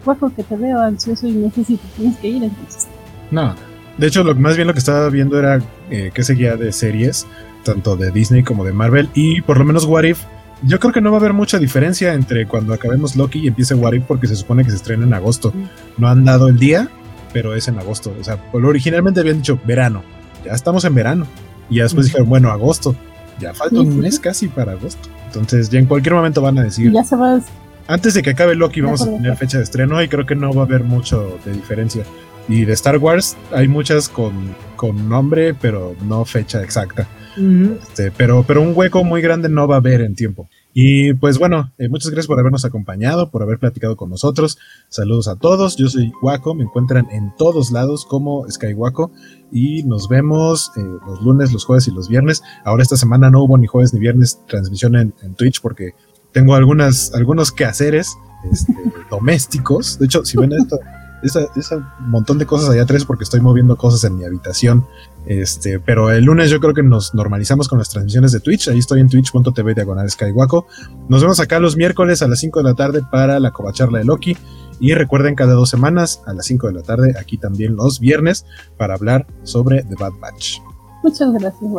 Juego, 0.04 0.32
que 0.34 0.42
te 0.42 0.56
veo 0.56 0.80
ansioso 0.80 1.26
y 1.26 1.32
no 1.32 1.50
sé 1.50 1.64
si 1.64 1.76
te 1.76 1.88
tienes 1.96 2.16
que 2.18 2.28
ir 2.28 2.44
entonces. 2.44 2.86
No, 3.30 3.54
de 3.98 4.06
hecho, 4.06 4.22
lo, 4.24 4.34
más 4.34 4.56
bien 4.56 4.68
lo 4.68 4.72
que 4.72 4.78
estaba 4.78 5.08
viendo 5.10 5.38
era 5.38 5.60
eh, 5.90 6.10
que 6.14 6.22
seguía 6.22 6.56
de 6.56 6.72
series, 6.72 7.26
tanto 7.64 7.96
de 7.96 8.10
Disney 8.10 8.42
como 8.44 8.64
de 8.64 8.72
Marvel, 8.72 9.10
y 9.14 9.42
por 9.42 9.58
lo 9.58 9.64
menos 9.64 9.84
What 9.84 10.04
If 10.04 10.22
yo 10.62 10.80
creo 10.80 10.92
que 10.92 11.00
no 11.00 11.10
va 11.10 11.18
a 11.18 11.20
haber 11.20 11.32
mucha 11.32 11.58
diferencia 11.58 12.14
entre 12.14 12.46
cuando 12.46 12.74
acabemos 12.74 13.16
Loki 13.16 13.40
y 13.40 13.48
empiece 13.48 13.74
What 13.74 13.92
If 13.92 14.04
porque 14.04 14.26
se 14.26 14.36
supone 14.36 14.64
que 14.64 14.70
se 14.70 14.76
estrena 14.76 15.04
en 15.04 15.14
agosto. 15.14 15.52
No 15.96 16.08
han 16.08 16.24
dado 16.24 16.48
el 16.48 16.58
día, 16.58 16.88
pero 17.32 17.54
es 17.54 17.68
en 17.68 17.78
agosto. 17.78 18.14
O 18.20 18.24
sea, 18.24 18.42
originalmente 18.52 19.20
habían 19.20 19.38
dicho 19.38 19.58
verano. 19.64 20.02
Ya 20.44 20.52
estamos 20.52 20.84
en 20.84 20.94
verano. 20.94 21.26
Y 21.70 21.76
ya 21.76 21.84
después 21.84 22.06
dijeron, 22.06 22.28
bueno, 22.28 22.50
agosto. 22.50 22.96
Ya 23.38 23.54
falta 23.54 23.80
un 23.80 23.98
mes 23.98 24.18
casi 24.18 24.48
para 24.48 24.72
agosto. 24.72 25.08
Entonces 25.26 25.70
ya 25.70 25.78
en 25.78 25.86
cualquier 25.86 26.14
momento 26.14 26.42
van 26.42 26.58
a 26.58 26.64
decir... 26.64 26.90
Ya 26.90 27.04
se 27.04 27.14
va 27.14 27.40
Antes 27.86 28.14
de 28.14 28.22
que 28.22 28.30
acabe 28.30 28.56
Loki 28.56 28.80
vamos 28.80 29.02
a 29.02 29.06
tener 29.06 29.36
fecha 29.36 29.58
de 29.58 29.64
estreno 29.64 30.02
y 30.02 30.08
creo 30.08 30.26
que 30.26 30.34
no 30.34 30.52
va 30.52 30.62
a 30.62 30.64
haber 30.64 30.82
mucho 30.82 31.38
de 31.44 31.52
diferencia. 31.52 32.04
Y 32.48 32.64
de 32.64 32.72
Star 32.72 32.96
Wars 32.98 33.36
hay 33.52 33.68
muchas 33.68 34.08
con, 34.08 34.32
con 34.74 35.08
nombre, 35.08 35.54
pero 35.54 35.94
no 36.02 36.24
fecha 36.24 36.62
exacta. 36.62 37.06
Este, 37.38 38.10
pero, 38.10 38.44
pero 38.46 38.62
un 38.62 38.72
hueco 38.74 39.04
muy 39.04 39.20
grande 39.20 39.48
no 39.48 39.68
va 39.68 39.76
a 39.76 39.78
haber 39.78 40.00
en 40.00 40.14
tiempo. 40.14 40.48
Y 40.74 41.14
pues 41.14 41.38
bueno, 41.38 41.72
eh, 41.78 41.88
muchas 41.88 42.10
gracias 42.10 42.28
por 42.28 42.38
habernos 42.38 42.64
acompañado, 42.64 43.30
por 43.30 43.42
haber 43.42 43.58
platicado 43.58 43.96
con 43.96 44.10
nosotros. 44.10 44.58
Saludos 44.88 45.26
a 45.26 45.36
todos. 45.36 45.76
Yo 45.76 45.88
soy 45.88 46.12
Waco, 46.22 46.54
me 46.54 46.64
encuentran 46.64 47.08
en 47.10 47.34
todos 47.36 47.72
lados 47.72 48.04
como 48.04 48.48
Sky 48.48 48.74
Waco 48.74 49.10
y 49.50 49.82
nos 49.82 50.08
vemos 50.08 50.70
eh, 50.76 50.82
los 51.06 51.22
lunes, 51.22 51.52
los 51.52 51.64
jueves 51.64 51.88
y 51.88 51.90
los 51.90 52.08
viernes. 52.08 52.42
Ahora 52.64 52.82
esta 52.82 52.96
semana 52.96 53.30
no 53.30 53.42
hubo 53.42 53.58
ni 53.58 53.66
jueves 53.66 53.92
ni 53.92 54.00
viernes 54.00 54.40
transmisión 54.46 54.94
en, 54.94 55.12
Twitch 55.36 55.60
porque 55.60 55.94
tengo 56.32 56.54
algunas, 56.54 57.12
algunos 57.14 57.50
quehaceres 57.50 58.16
este, 58.52 58.72
domésticos. 59.10 59.98
De 59.98 60.06
hecho, 60.06 60.24
si 60.24 60.36
ven 60.36 60.52
esto, 60.52 60.78
ese 61.22 61.78
montón 62.00 62.38
de 62.38 62.46
cosas 62.46 62.70
allá 62.70 62.82
atrás 62.82 63.04
porque 63.04 63.24
estoy 63.24 63.40
moviendo 63.40 63.76
cosas 63.76 64.04
en 64.04 64.16
mi 64.16 64.24
habitación. 64.24 64.86
Este, 65.28 65.78
pero 65.78 66.10
el 66.10 66.24
lunes 66.24 66.48
yo 66.48 66.58
creo 66.58 66.72
que 66.72 66.82
nos 66.82 67.14
normalizamos 67.14 67.68
con 67.68 67.78
las 67.78 67.90
transmisiones 67.90 68.32
de 68.32 68.40
Twitch. 68.40 68.68
Ahí 68.68 68.78
estoy 68.78 69.02
en 69.02 69.10
twitch.tv 69.10 69.74
diagonal 69.74 70.08
Skywaco. 70.08 70.66
Nos 71.10 71.20
vemos 71.20 71.38
acá 71.38 71.60
los 71.60 71.76
miércoles 71.76 72.22
a 72.22 72.28
las 72.28 72.40
5 72.40 72.60
de 72.60 72.64
la 72.64 72.74
tarde 72.74 73.02
para 73.10 73.38
la 73.38 73.50
covacharla 73.50 73.98
de 73.98 74.06
Loki. 74.06 74.38
Y 74.80 74.94
recuerden 74.94 75.34
cada 75.34 75.52
dos 75.52 75.68
semanas 75.68 76.22
a 76.26 76.32
las 76.32 76.46
5 76.46 76.68
de 76.68 76.72
la 76.72 76.82
tarde, 76.82 77.14
aquí 77.20 77.36
también 77.36 77.76
los 77.76 78.00
viernes, 78.00 78.46
para 78.78 78.94
hablar 78.94 79.26
sobre 79.42 79.82
The 79.82 79.96
Bad 79.98 80.14
Batch. 80.18 80.60
Muchas 81.02 81.30
gracias, 81.32 81.70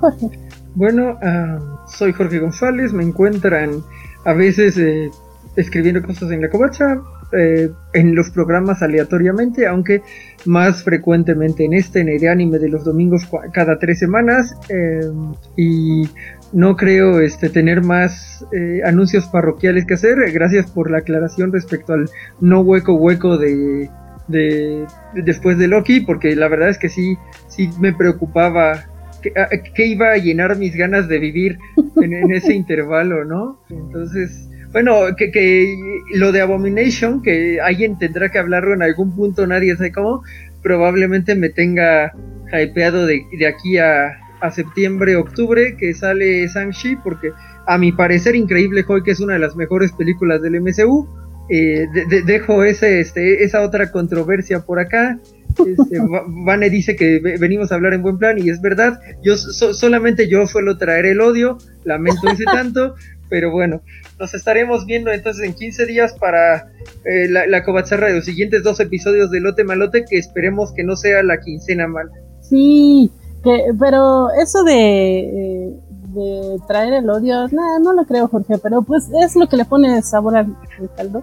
Jorge. 0.00 0.40
Bueno, 0.74 1.16
ah, 1.22 1.86
soy 1.96 2.12
Jorge 2.12 2.40
González. 2.40 2.92
Me 2.92 3.04
encuentran 3.04 3.84
a 4.24 4.32
veces 4.32 4.76
eh, 4.76 5.08
escribiendo 5.54 6.02
cosas 6.02 6.32
en 6.32 6.40
la 6.40 6.50
covacha, 6.50 7.00
eh, 7.32 7.70
en 7.92 8.14
los 8.14 8.30
programas 8.30 8.82
aleatoriamente, 8.82 9.66
aunque 9.66 10.02
más 10.46 10.82
frecuentemente 10.82 11.64
en 11.64 11.74
este, 11.74 12.00
en 12.00 12.08
el 12.08 12.26
anime 12.26 12.58
de 12.58 12.68
los 12.70 12.84
domingos 12.84 13.28
cada 13.52 13.78
tres 13.78 13.98
semanas. 13.98 14.56
Eh, 14.70 15.10
y 15.56 16.08
no 16.52 16.76
creo 16.76 17.20
este, 17.20 17.50
tener 17.50 17.82
más 17.82 18.46
eh, 18.52 18.80
anuncios 18.84 19.26
parroquiales 19.26 19.84
que 19.84 19.94
hacer. 19.94 20.16
Gracias 20.32 20.70
por 20.70 20.90
la 20.90 20.98
aclaración 20.98 21.52
respecto 21.52 21.92
al 21.92 22.08
no 22.40 22.60
hueco 22.60 22.94
hueco 22.94 23.36
de, 23.36 23.90
de, 24.28 24.86
después 25.14 25.58
de 25.58 25.68
Loki, 25.68 26.00
porque 26.00 26.34
la 26.34 26.48
verdad 26.48 26.70
es 26.70 26.78
que 26.78 26.88
sí, 26.88 27.18
sí 27.48 27.68
me 27.78 27.92
preocupaba 27.92 28.86
que, 29.22 29.32
ah, 29.36 29.48
iba 29.82 30.12
a 30.12 30.16
llenar 30.16 30.56
mis 30.56 30.74
ganas 30.76 31.08
de 31.08 31.18
vivir 31.18 31.58
en, 32.00 32.14
en 32.14 32.32
ese 32.32 32.54
intervalo, 32.54 33.24
¿no? 33.24 33.60
Entonces, 33.68 34.48
bueno, 34.72 35.16
que, 35.16 35.30
que 35.30 35.76
lo 36.14 36.32
de 36.32 36.40
Abomination, 36.40 37.22
que 37.22 37.60
alguien 37.60 37.98
tendrá 37.98 38.30
que 38.30 38.38
hablarlo 38.38 38.74
en 38.74 38.82
algún 38.82 39.14
punto, 39.14 39.46
nadie 39.46 39.76
sabe 39.76 39.92
cómo, 39.92 40.22
probablemente 40.62 41.34
me 41.34 41.48
tenga 41.48 42.12
hypeado 42.52 43.06
de, 43.06 43.22
de 43.38 43.46
aquí 43.46 43.78
a, 43.78 44.18
a 44.40 44.50
septiembre, 44.50 45.16
octubre, 45.16 45.76
que 45.76 45.94
sale 45.94 46.46
Shang-Chi, 46.46 46.96
porque 46.96 47.32
a 47.66 47.78
mi 47.78 47.92
parecer 47.92 48.34
increíble 48.34 48.84
Hoy 48.88 49.02
que 49.02 49.10
es 49.10 49.20
una 49.20 49.34
de 49.34 49.40
las 49.40 49.56
mejores 49.56 49.92
películas 49.92 50.40
del 50.42 50.60
MCU. 50.60 51.06
Eh, 51.50 51.86
dejo 52.26 52.62
ese, 52.62 53.00
este, 53.00 53.42
esa 53.42 53.62
otra 53.62 53.90
controversia 53.90 54.60
por 54.60 54.80
acá. 54.80 55.18
Este, 55.66 55.98
Vane 56.28 56.70
dice 56.70 56.94
que 56.96 57.20
venimos 57.38 57.72
a 57.72 57.74
hablar 57.74 57.94
en 57.94 58.02
buen 58.02 58.18
plan 58.18 58.38
y 58.38 58.50
es 58.50 58.60
verdad. 58.60 59.00
Yo 59.22 59.36
solamente 59.36 60.28
yo 60.28 60.46
suelo 60.46 60.78
traer 60.78 61.06
el 61.06 61.20
odio, 61.20 61.58
lamento 61.84 62.30
ese 62.30 62.44
tanto, 62.52 62.94
pero 63.28 63.50
bueno, 63.50 63.82
nos 64.18 64.34
estaremos 64.34 64.86
viendo 64.86 65.10
entonces 65.12 65.44
en 65.44 65.54
15 65.54 65.86
días 65.86 66.14
para 66.14 66.70
eh, 67.04 67.28
la, 67.28 67.46
la 67.46 67.62
de 67.62 68.14
los 68.14 68.24
siguientes 68.24 68.62
dos 68.62 68.80
episodios 68.80 69.30
de 69.30 69.40
Lote 69.40 69.64
Malote, 69.64 70.04
que 70.08 70.18
esperemos 70.18 70.72
que 70.72 70.84
no 70.84 70.96
sea 70.96 71.22
la 71.22 71.40
quincena 71.40 71.86
mala. 71.86 72.10
Sí, 72.40 73.10
que, 73.42 73.64
pero 73.78 74.30
eso 74.32 74.64
de, 74.64 75.20
eh, 75.20 75.80
de 76.14 76.60
traer 76.66 76.94
el 76.94 77.10
odio, 77.10 77.48
nada, 77.48 77.78
no 77.80 77.92
lo 77.92 78.04
creo, 78.04 78.28
Jorge, 78.28 78.58
pero 78.58 78.82
pues 78.82 79.08
es 79.20 79.36
lo 79.36 79.48
que 79.48 79.56
le 79.56 79.64
pone 79.64 80.00
sabor 80.02 80.36
al 80.36 80.56
caldo. 80.96 81.22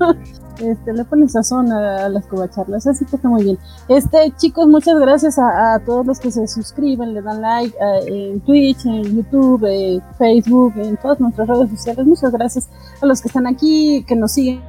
este, 0.60 0.92
le 0.92 1.04
pone 1.04 1.28
sazón 1.28 1.72
a, 1.72 2.08
las 2.08 2.26
covacharlas, 2.26 2.86
así 2.86 3.04
que 3.04 3.16
está 3.16 3.28
muy 3.28 3.44
bien. 3.44 3.58
Este, 3.88 4.32
chicos, 4.36 4.66
muchas 4.66 4.98
gracias 4.98 5.38
a, 5.38 5.80
todos 5.84 6.06
los 6.06 6.18
que 6.18 6.30
se 6.30 6.46
suscriben, 6.48 7.14
le 7.14 7.22
dan 7.22 7.40
like 7.40 7.76
en 8.06 8.40
Twitch, 8.40 8.84
en 8.86 9.16
YouTube, 9.16 9.64
en 9.64 10.02
Facebook, 10.18 10.74
en 10.76 10.96
todas 10.96 11.20
nuestras 11.20 11.48
redes 11.48 11.70
sociales. 11.70 12.06
Muchas 12.06 12.32
gracias 12.32 12.68
a 13.00 13.06
los 13.06 13.20
que 13.20 13.28
están 13.28 13.46
aquí, 13.46 14.04
que 14.06 14.16
nos 14.16 14.32
siguen 14.32 14.60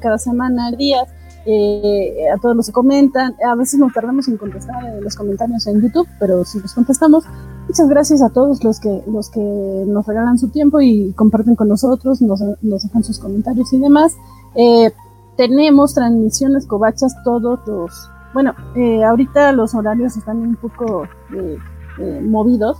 cada 0.00 0.18
semana, 0.18 0.70
días. 0.72 1.08
Eh, 1.50 2.28
a 2.30 2.36
todos 2.36 2.54
los 2.54 2.66
que 2.66 2.72
comentan. 2.72 3.34
A 3.48 3.54
veces 3.54 3.80
nos 3.80 3.90
tardamos 3.94 4.28
en 4.28 4.36
contestar 4.36 4.82
los 5.00 5.16
comentarios 5.16 5.66
en 5.66 5.80
YouTube, 5.80 6.06
pero 6.18 6.44
si 6.44 6.60
los 6.60 6.74
contestamos, 6.74 7.24
muchas 7.68 7.88
gracias 7.88 8.22
a 8.22 8.30
todos 8.30 8.64
los 8.64 8.80
que, 8.80 9.02
los 9.06 9.30
que 9.30 9.84
nos 9.86 10.06
regalan 10.06 10.38
su 10.38 10.48
tiempo 10.48 10.80
y 10.80 11.12
comparten 11.12 11.54
con 11.54 11.68
nosotros, 11.68 12.22
nos, 12.22 12.40
nos 12.62 12.82
dejan 12.82 13.04
sus 13.04 13.18
comentarios 13.18 13.72
y 13.72 13.78
demás. 13.78 14.16
Eh, 14.54 14.90
tenemos 15.38 15.94
transmisiones 15.94 16.66
covachas 16.66 17.14
todos 17.22 17.60
los... 17.66 18.10
Bueno, 18.34 18.54
eh, 18.74 19.04
ahorita 19.04 19.52
los 19.52 19.74
horarios 19.74 20.16
están 20.16 20.38
un 20.38 20.56
poco 20.56 21.04
eh, 21.34 21.56
eh, 22.00 22.20
movidos. 22.22 22.76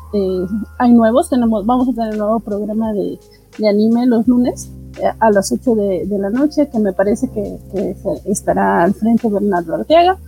hay 0.79 0.93
nuevos, 0.93 1.31
tenemos, 1.31 1.65
vamos 1.65 1.89
a 1.89 1.93
tener 1.93 2.13
un 2.13 2.19
nuevo 2.19 2.41
programa 2.41 2.93
de, 2.93 3.19
anime 3.67 4.07
los 4.07 4.27
lunes 4.27 4.71
a 5.21 5.31
las 5.31 5.53
8 5.53 5.75
de, 5.77 6.19
la 6.19 6.31
noche, 6.31 6.69
que 6.69 6.79
me 6.81 6.93
parece 6.93 7.31
que, 7.31 7.59
estará 8.27 8.83
al 8.83 8.95
frente 8.95 9.29
Bernardo 9.29 9.77
Arteaga. 9.77 10.19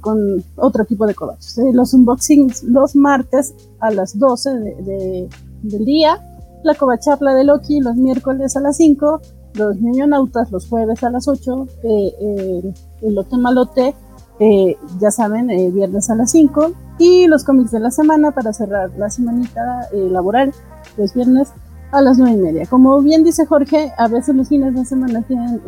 Con 0.00 0.44
otro 0.56 0.84
tipo 0.84 1.06
de 1.06 1.14
covachos. 1.14 1.58
los 1.72 1.92
unboxings 1.92 2.62
los 2.62 2.94
martes 2.94 3.54
a 3.80 3.90
las 3.90 4.16
12 4.18 4.50
de, 4.50 5.28
del 5.62 5.84
día, 5.84 6.18
la 6.62 6.74
covacharla 6.74 7.34
de 7.34 7.44
Loki 7.44 7.80
los 7.80 7.96
miércoles 7.96 8.56
a 8.56 8.60
las 8.60 8.76
5, 8.76 9.20
los 9.54 9.80
ñoñonautas 9.80 10.50
los 10.50 10.66
jueves 10.68 11.02
a 11.02 11.10
las 11.10 11.28
8, 11.28 11.68
eh, 11.82 12.14
eh, 12.20 12.74
el 13.02 13.14
lote 13.14 13.36
malote, 13.36 13.94
eh, 14.38 14.76
ya 15.00 15.10
saben, 15.10 15.48
viernes 15.72 16.10
a 16.10 16.14
las 16.14 16.30
5, 16.30 16.72
y 16.98 17.26
los 17.26 17.44
cómics 17.44 17.70
de 17.70 17.80
la 17.80 17.90
semana 17.90 18.32
para 18.32 18.52
cerrar 18.52 18.90
la 18.98 19.10
semanita 19.10 19.88
laboral, 19.92 20.52
los 20.96 21.14
viernes 21.14 21.48
a 21.92 22.00
las 22.02 22.18
9 22.18 22.36
y 22.36 22.42
media. 22.42 22.66
Como 22.66 23.00
bien 23.00 23.24
dice 23.24 23.46
Jorge, 23.46 23.92
a 23.96 24.08
veces 24.08 24.34
los 24.34 24.48
fines 24.48 24.74
de 24.74 24.84
semana 24.84 25.22
tienen 25.22 25.60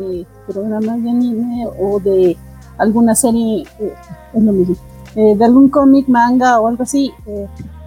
programas 0.47 1.01
de 1.01 1.09
anime 1.09 1.67
o 1.79 1.99
de 1.99 2.37
alguna 2.79 3.13
serie, 3.13 3.63
es 4.33 4.43
lo 4.43 4.51
mismo, 4.51 4.75
de 5.15 5.45
algún 5.45 5.69
cómic, 5.69 6.07
manga 6.07 6.59
o 6.59 6.67
algo 6.67 6.83
así 6.83 7.13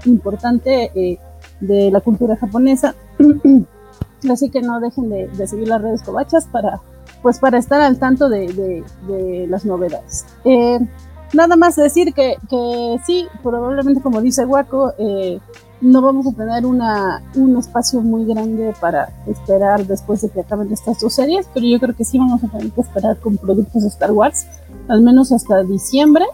importante 0.05 1.19
de 1.61 1.91
la 1.91 2.01
cultura 2.01 2.37
japonesa. 2.37 2.95
Así 4.31 4.51
que 4.51 4.63
no 4.63 4.81
dejen 4.81 5.09
de, 5.09 5.47
seguir 5.47 5.69
las 5.69 5.83
redes 5.83 6.03
covachas 6.03 6.47
para, 6.47 6.81
pues 7.23 7.39
para 7.39 7.59
estar 7.59 7.81
al 7.81 7.99
tanto 7.99 8.29
de, 8.29 8.85
las 9.49 9.65
novedades. 9.65 10.27
Eh, 10.45 10.79
nada 11.33 11.57
más 11.57 11.77
decir 11.77 12.13
que, 12.15 12.37
que, 12.49 13.01
sí, 13.05 13.27
probablemente 13.43 14.01
como 14.01 14.21
dice 14.21 14.45
Waco, 14.45 14.93
eh, 14.99 15.41
no 15.81 16.01
vamos 16.01 16.27
a 16.29 16.33
tener 16.33 16.65
una, 16.65 17.21
un 17.35 17.57
espacio 17.57 18.01
muy 18.01 18.25
grande 18.25 18.73
para 18.81 19.09
esperar 19.27 19.85
después 19.85 20.23
de 20.23 20.29
que 20.29 20.41
acaben 20.41 20.73
estas 20.73 21.01
dos 21.01 21.13
series, 21.13 21.49
pero 21.53 21.67
yo 21.67 21.81
creo 21.81 21.97
que 21.97 22.05
sí 22.05 22.19
vamos 22.19 22.45
a 22.45 22.49
tener 22.49 22.71
que 22.71 22.81
esperar 22.81 23.19
con 23.19 23.37
productos 23.37 23.83
de 23.83 23.89
Star 23.89 24.13
Wars, 24.13 24.47
al 24.89 25.03
menos 25.03 25.33
hasta 25.33 25.63
diciembre, 25.63 26.25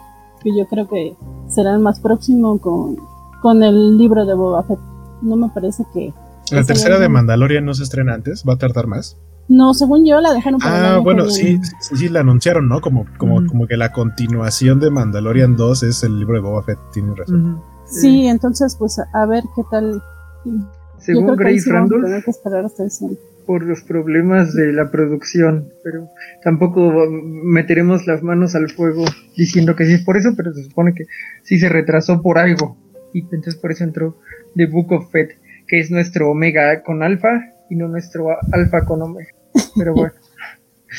que 0.42 0.56
yo 0.56 0.66
creo 0.66 0.88
que 0.88 1.16
será 1.48 1.72
el 1.72 1.80
más 1.80 2.00
próximo 2.00 2.58
con, 2.58 2.96
con 3.42 3.62
el 3.62 3.96
libro 3.98 4.24
de 4.26 4.34
Boba 4.34 4.62
Fett. 4.62 4.78
No 5.22 5.36
me 5.36 5.48
parece 5.48 5.84
que, 5.92 6.12
¿La 6.50 6.64
tercera 6.64 6.98
de 6.98 7.08
Mandalorian 7.08 7.64
no 7.64 7.74
se 7.74 7.82
estrena 7.82 8.14
antes? 8.14 8.44
¿Va 8.48 8.54
a 8.54 8.58
tardar 8.58 8.86
más? 8.86 9.16
No, 9.48 9.72
según 9.74 10.04
yo 10.04 10.20
la 10.20 10.32
dejaron 10.32 10.60
para 10.60 10.96
Ah, 10.96 10.98
bueno, 10.98 11.28
sí, 11.30 11.58
sí, 11.80 12.08
la 12.08 12.20
anunciaron, 12.20 12.68
¿no? 12.68 12.80
Como, 12.80 13.06
como, 13.16 13.46
como 13.46 13.66
que 13.66 13.76
la 13.76 13.92
continuación 13.92 14.78
de 14.78 14.90
Mandalorian 14.90 15.56
2 15.56 15.82
es 15.84 16.02
el 16.02 16.18
libro 16.18 16.34
de 16.34 16.40
Boba 16.40 16.62
Fett, 16.62 16.78
tiene 16.92 17.14
razón. 17.14 17.60
Sí, 17.86 18.26
entonces, 18.26 18.76
pues 18.78 18.98
a 18.98 19.26
ver 19.26 19.44
qué 19.56 19.62
tal. 19.70 20.02
Según 20.98 21.34
Grace 21.36 21.70
Randall, 21.70 22.22
que 22.22 22.30
esperar 22.30 22.64
hasta 22.66 22.84
por 23.48 23.64
los 23.64 23.80
problemas 23.80 24.52
de 24.52 24.74
la 24.74 24.90
producción, 24.90 25.72
pero 25.82 26.10
tampoco 26.44 27.08
meteremos 27.10 28.06
las 28.06 28.22
manos 28.22 28.54
al 28.54 28.68
fuego 28.68 29.06
diciendo 29.38 29.74
que 29.74 29.86
sí 29.86 29.94
es 29.94 30.04
por 30.04 30.18
eso, 30.18 30.34
pero 30.36 30.52
se 30.52 30.64
supone 30.64 30.92
que 30.92 31.06
sí 31.44 31.58
se 31.58 31.70
retrasó 31.70 32.20
por 32.20 32.36
algo. 32.36 32.76
Y 33.14 33.20
entonces 33.20 33.56
por 33.56 33.72
eso 33.72 33.84
entró 33.84 34.18
The 34.54 34.66
Book 34.66 34.92
of 34.92 35.10
Fett 35.10 35.38
que 35.66 35.80
es 35.80 35.90
nuestro 35.90 36.30
omega 36.30 36.82
con 36.82 37.02
alfa 37.02 37.54
y 37.70 37.76
no 37.76 37.88
nuestro 37.88 38.28
alfa 38.52 38.84
con 38.84 39.00
omega. 39.00 39.30
Pero 39.74 39.94
bueno. 39.94 40.14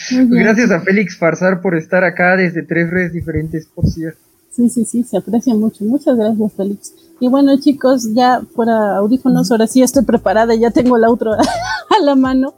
Gracias 0.30 0.71
a 0.71 0.80
Félix 0.80 1.17
Farsar 1.17 1.61
por 1.61 1.76
estar 1.76 2.03
acá 2.03 2.35
desde 2.35 2.63
tres 2.63 2.89
redes 2.89 3.13
diferentes, 3.13 3.67
por 3.67 3.85
cierto. 3.88 4.19
Sí, 4.49 4.69
sí, 4.69 4.85
sí, 4.85 5.03
se 5.03 5.17
aprecia 5.17 5.53
mucho. 5.53 5.84
Muchas 5.85 6.17
gracias, 6.17 6.53
Félix. 6.53 6.93
Y 7.20 7.28
bueno, 7.28 7.58
chicos, 7.60 8.14
ya 8.14 8.41
fuera 8.56 8.96
audífonos, 8.98 9.52
ahora 9.52 9.68
sí 9.68 9.82
estoy 9.82 10.06
preparada, 10.06 10.56
ya 10.56 10.72
tengo 10.72 10.96
el 10.98 11.04
outro 11.04 11.34
a 11.34 12.00
la 12.02 12.16
mano 12.16 12.54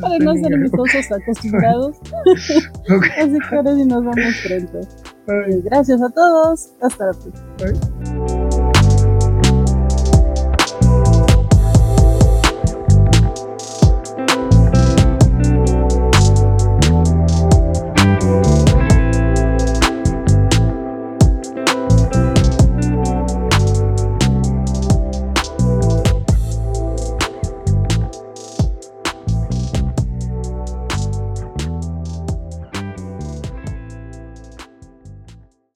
para 0.00 0.18
no 0.18 0.34
ser 0.34 0.56
mis 0.58 0.72
osos 0.72 1.12
acostumbrados. 1.12 1.96
Así 3.18 3.38
que 3.48 3.56
ahora 3.56 3.74
sí 3.74 3.84
nos 3.84 4.04
vamos 4.04 4.34
pronto. 4.46 4.80
Gracias 5.64 6.02
a 6.02 6.08
todos. 6.08 6.70
Hasta 6.80 7.06
la 7.06 7.12
próxima. 7.12 8.69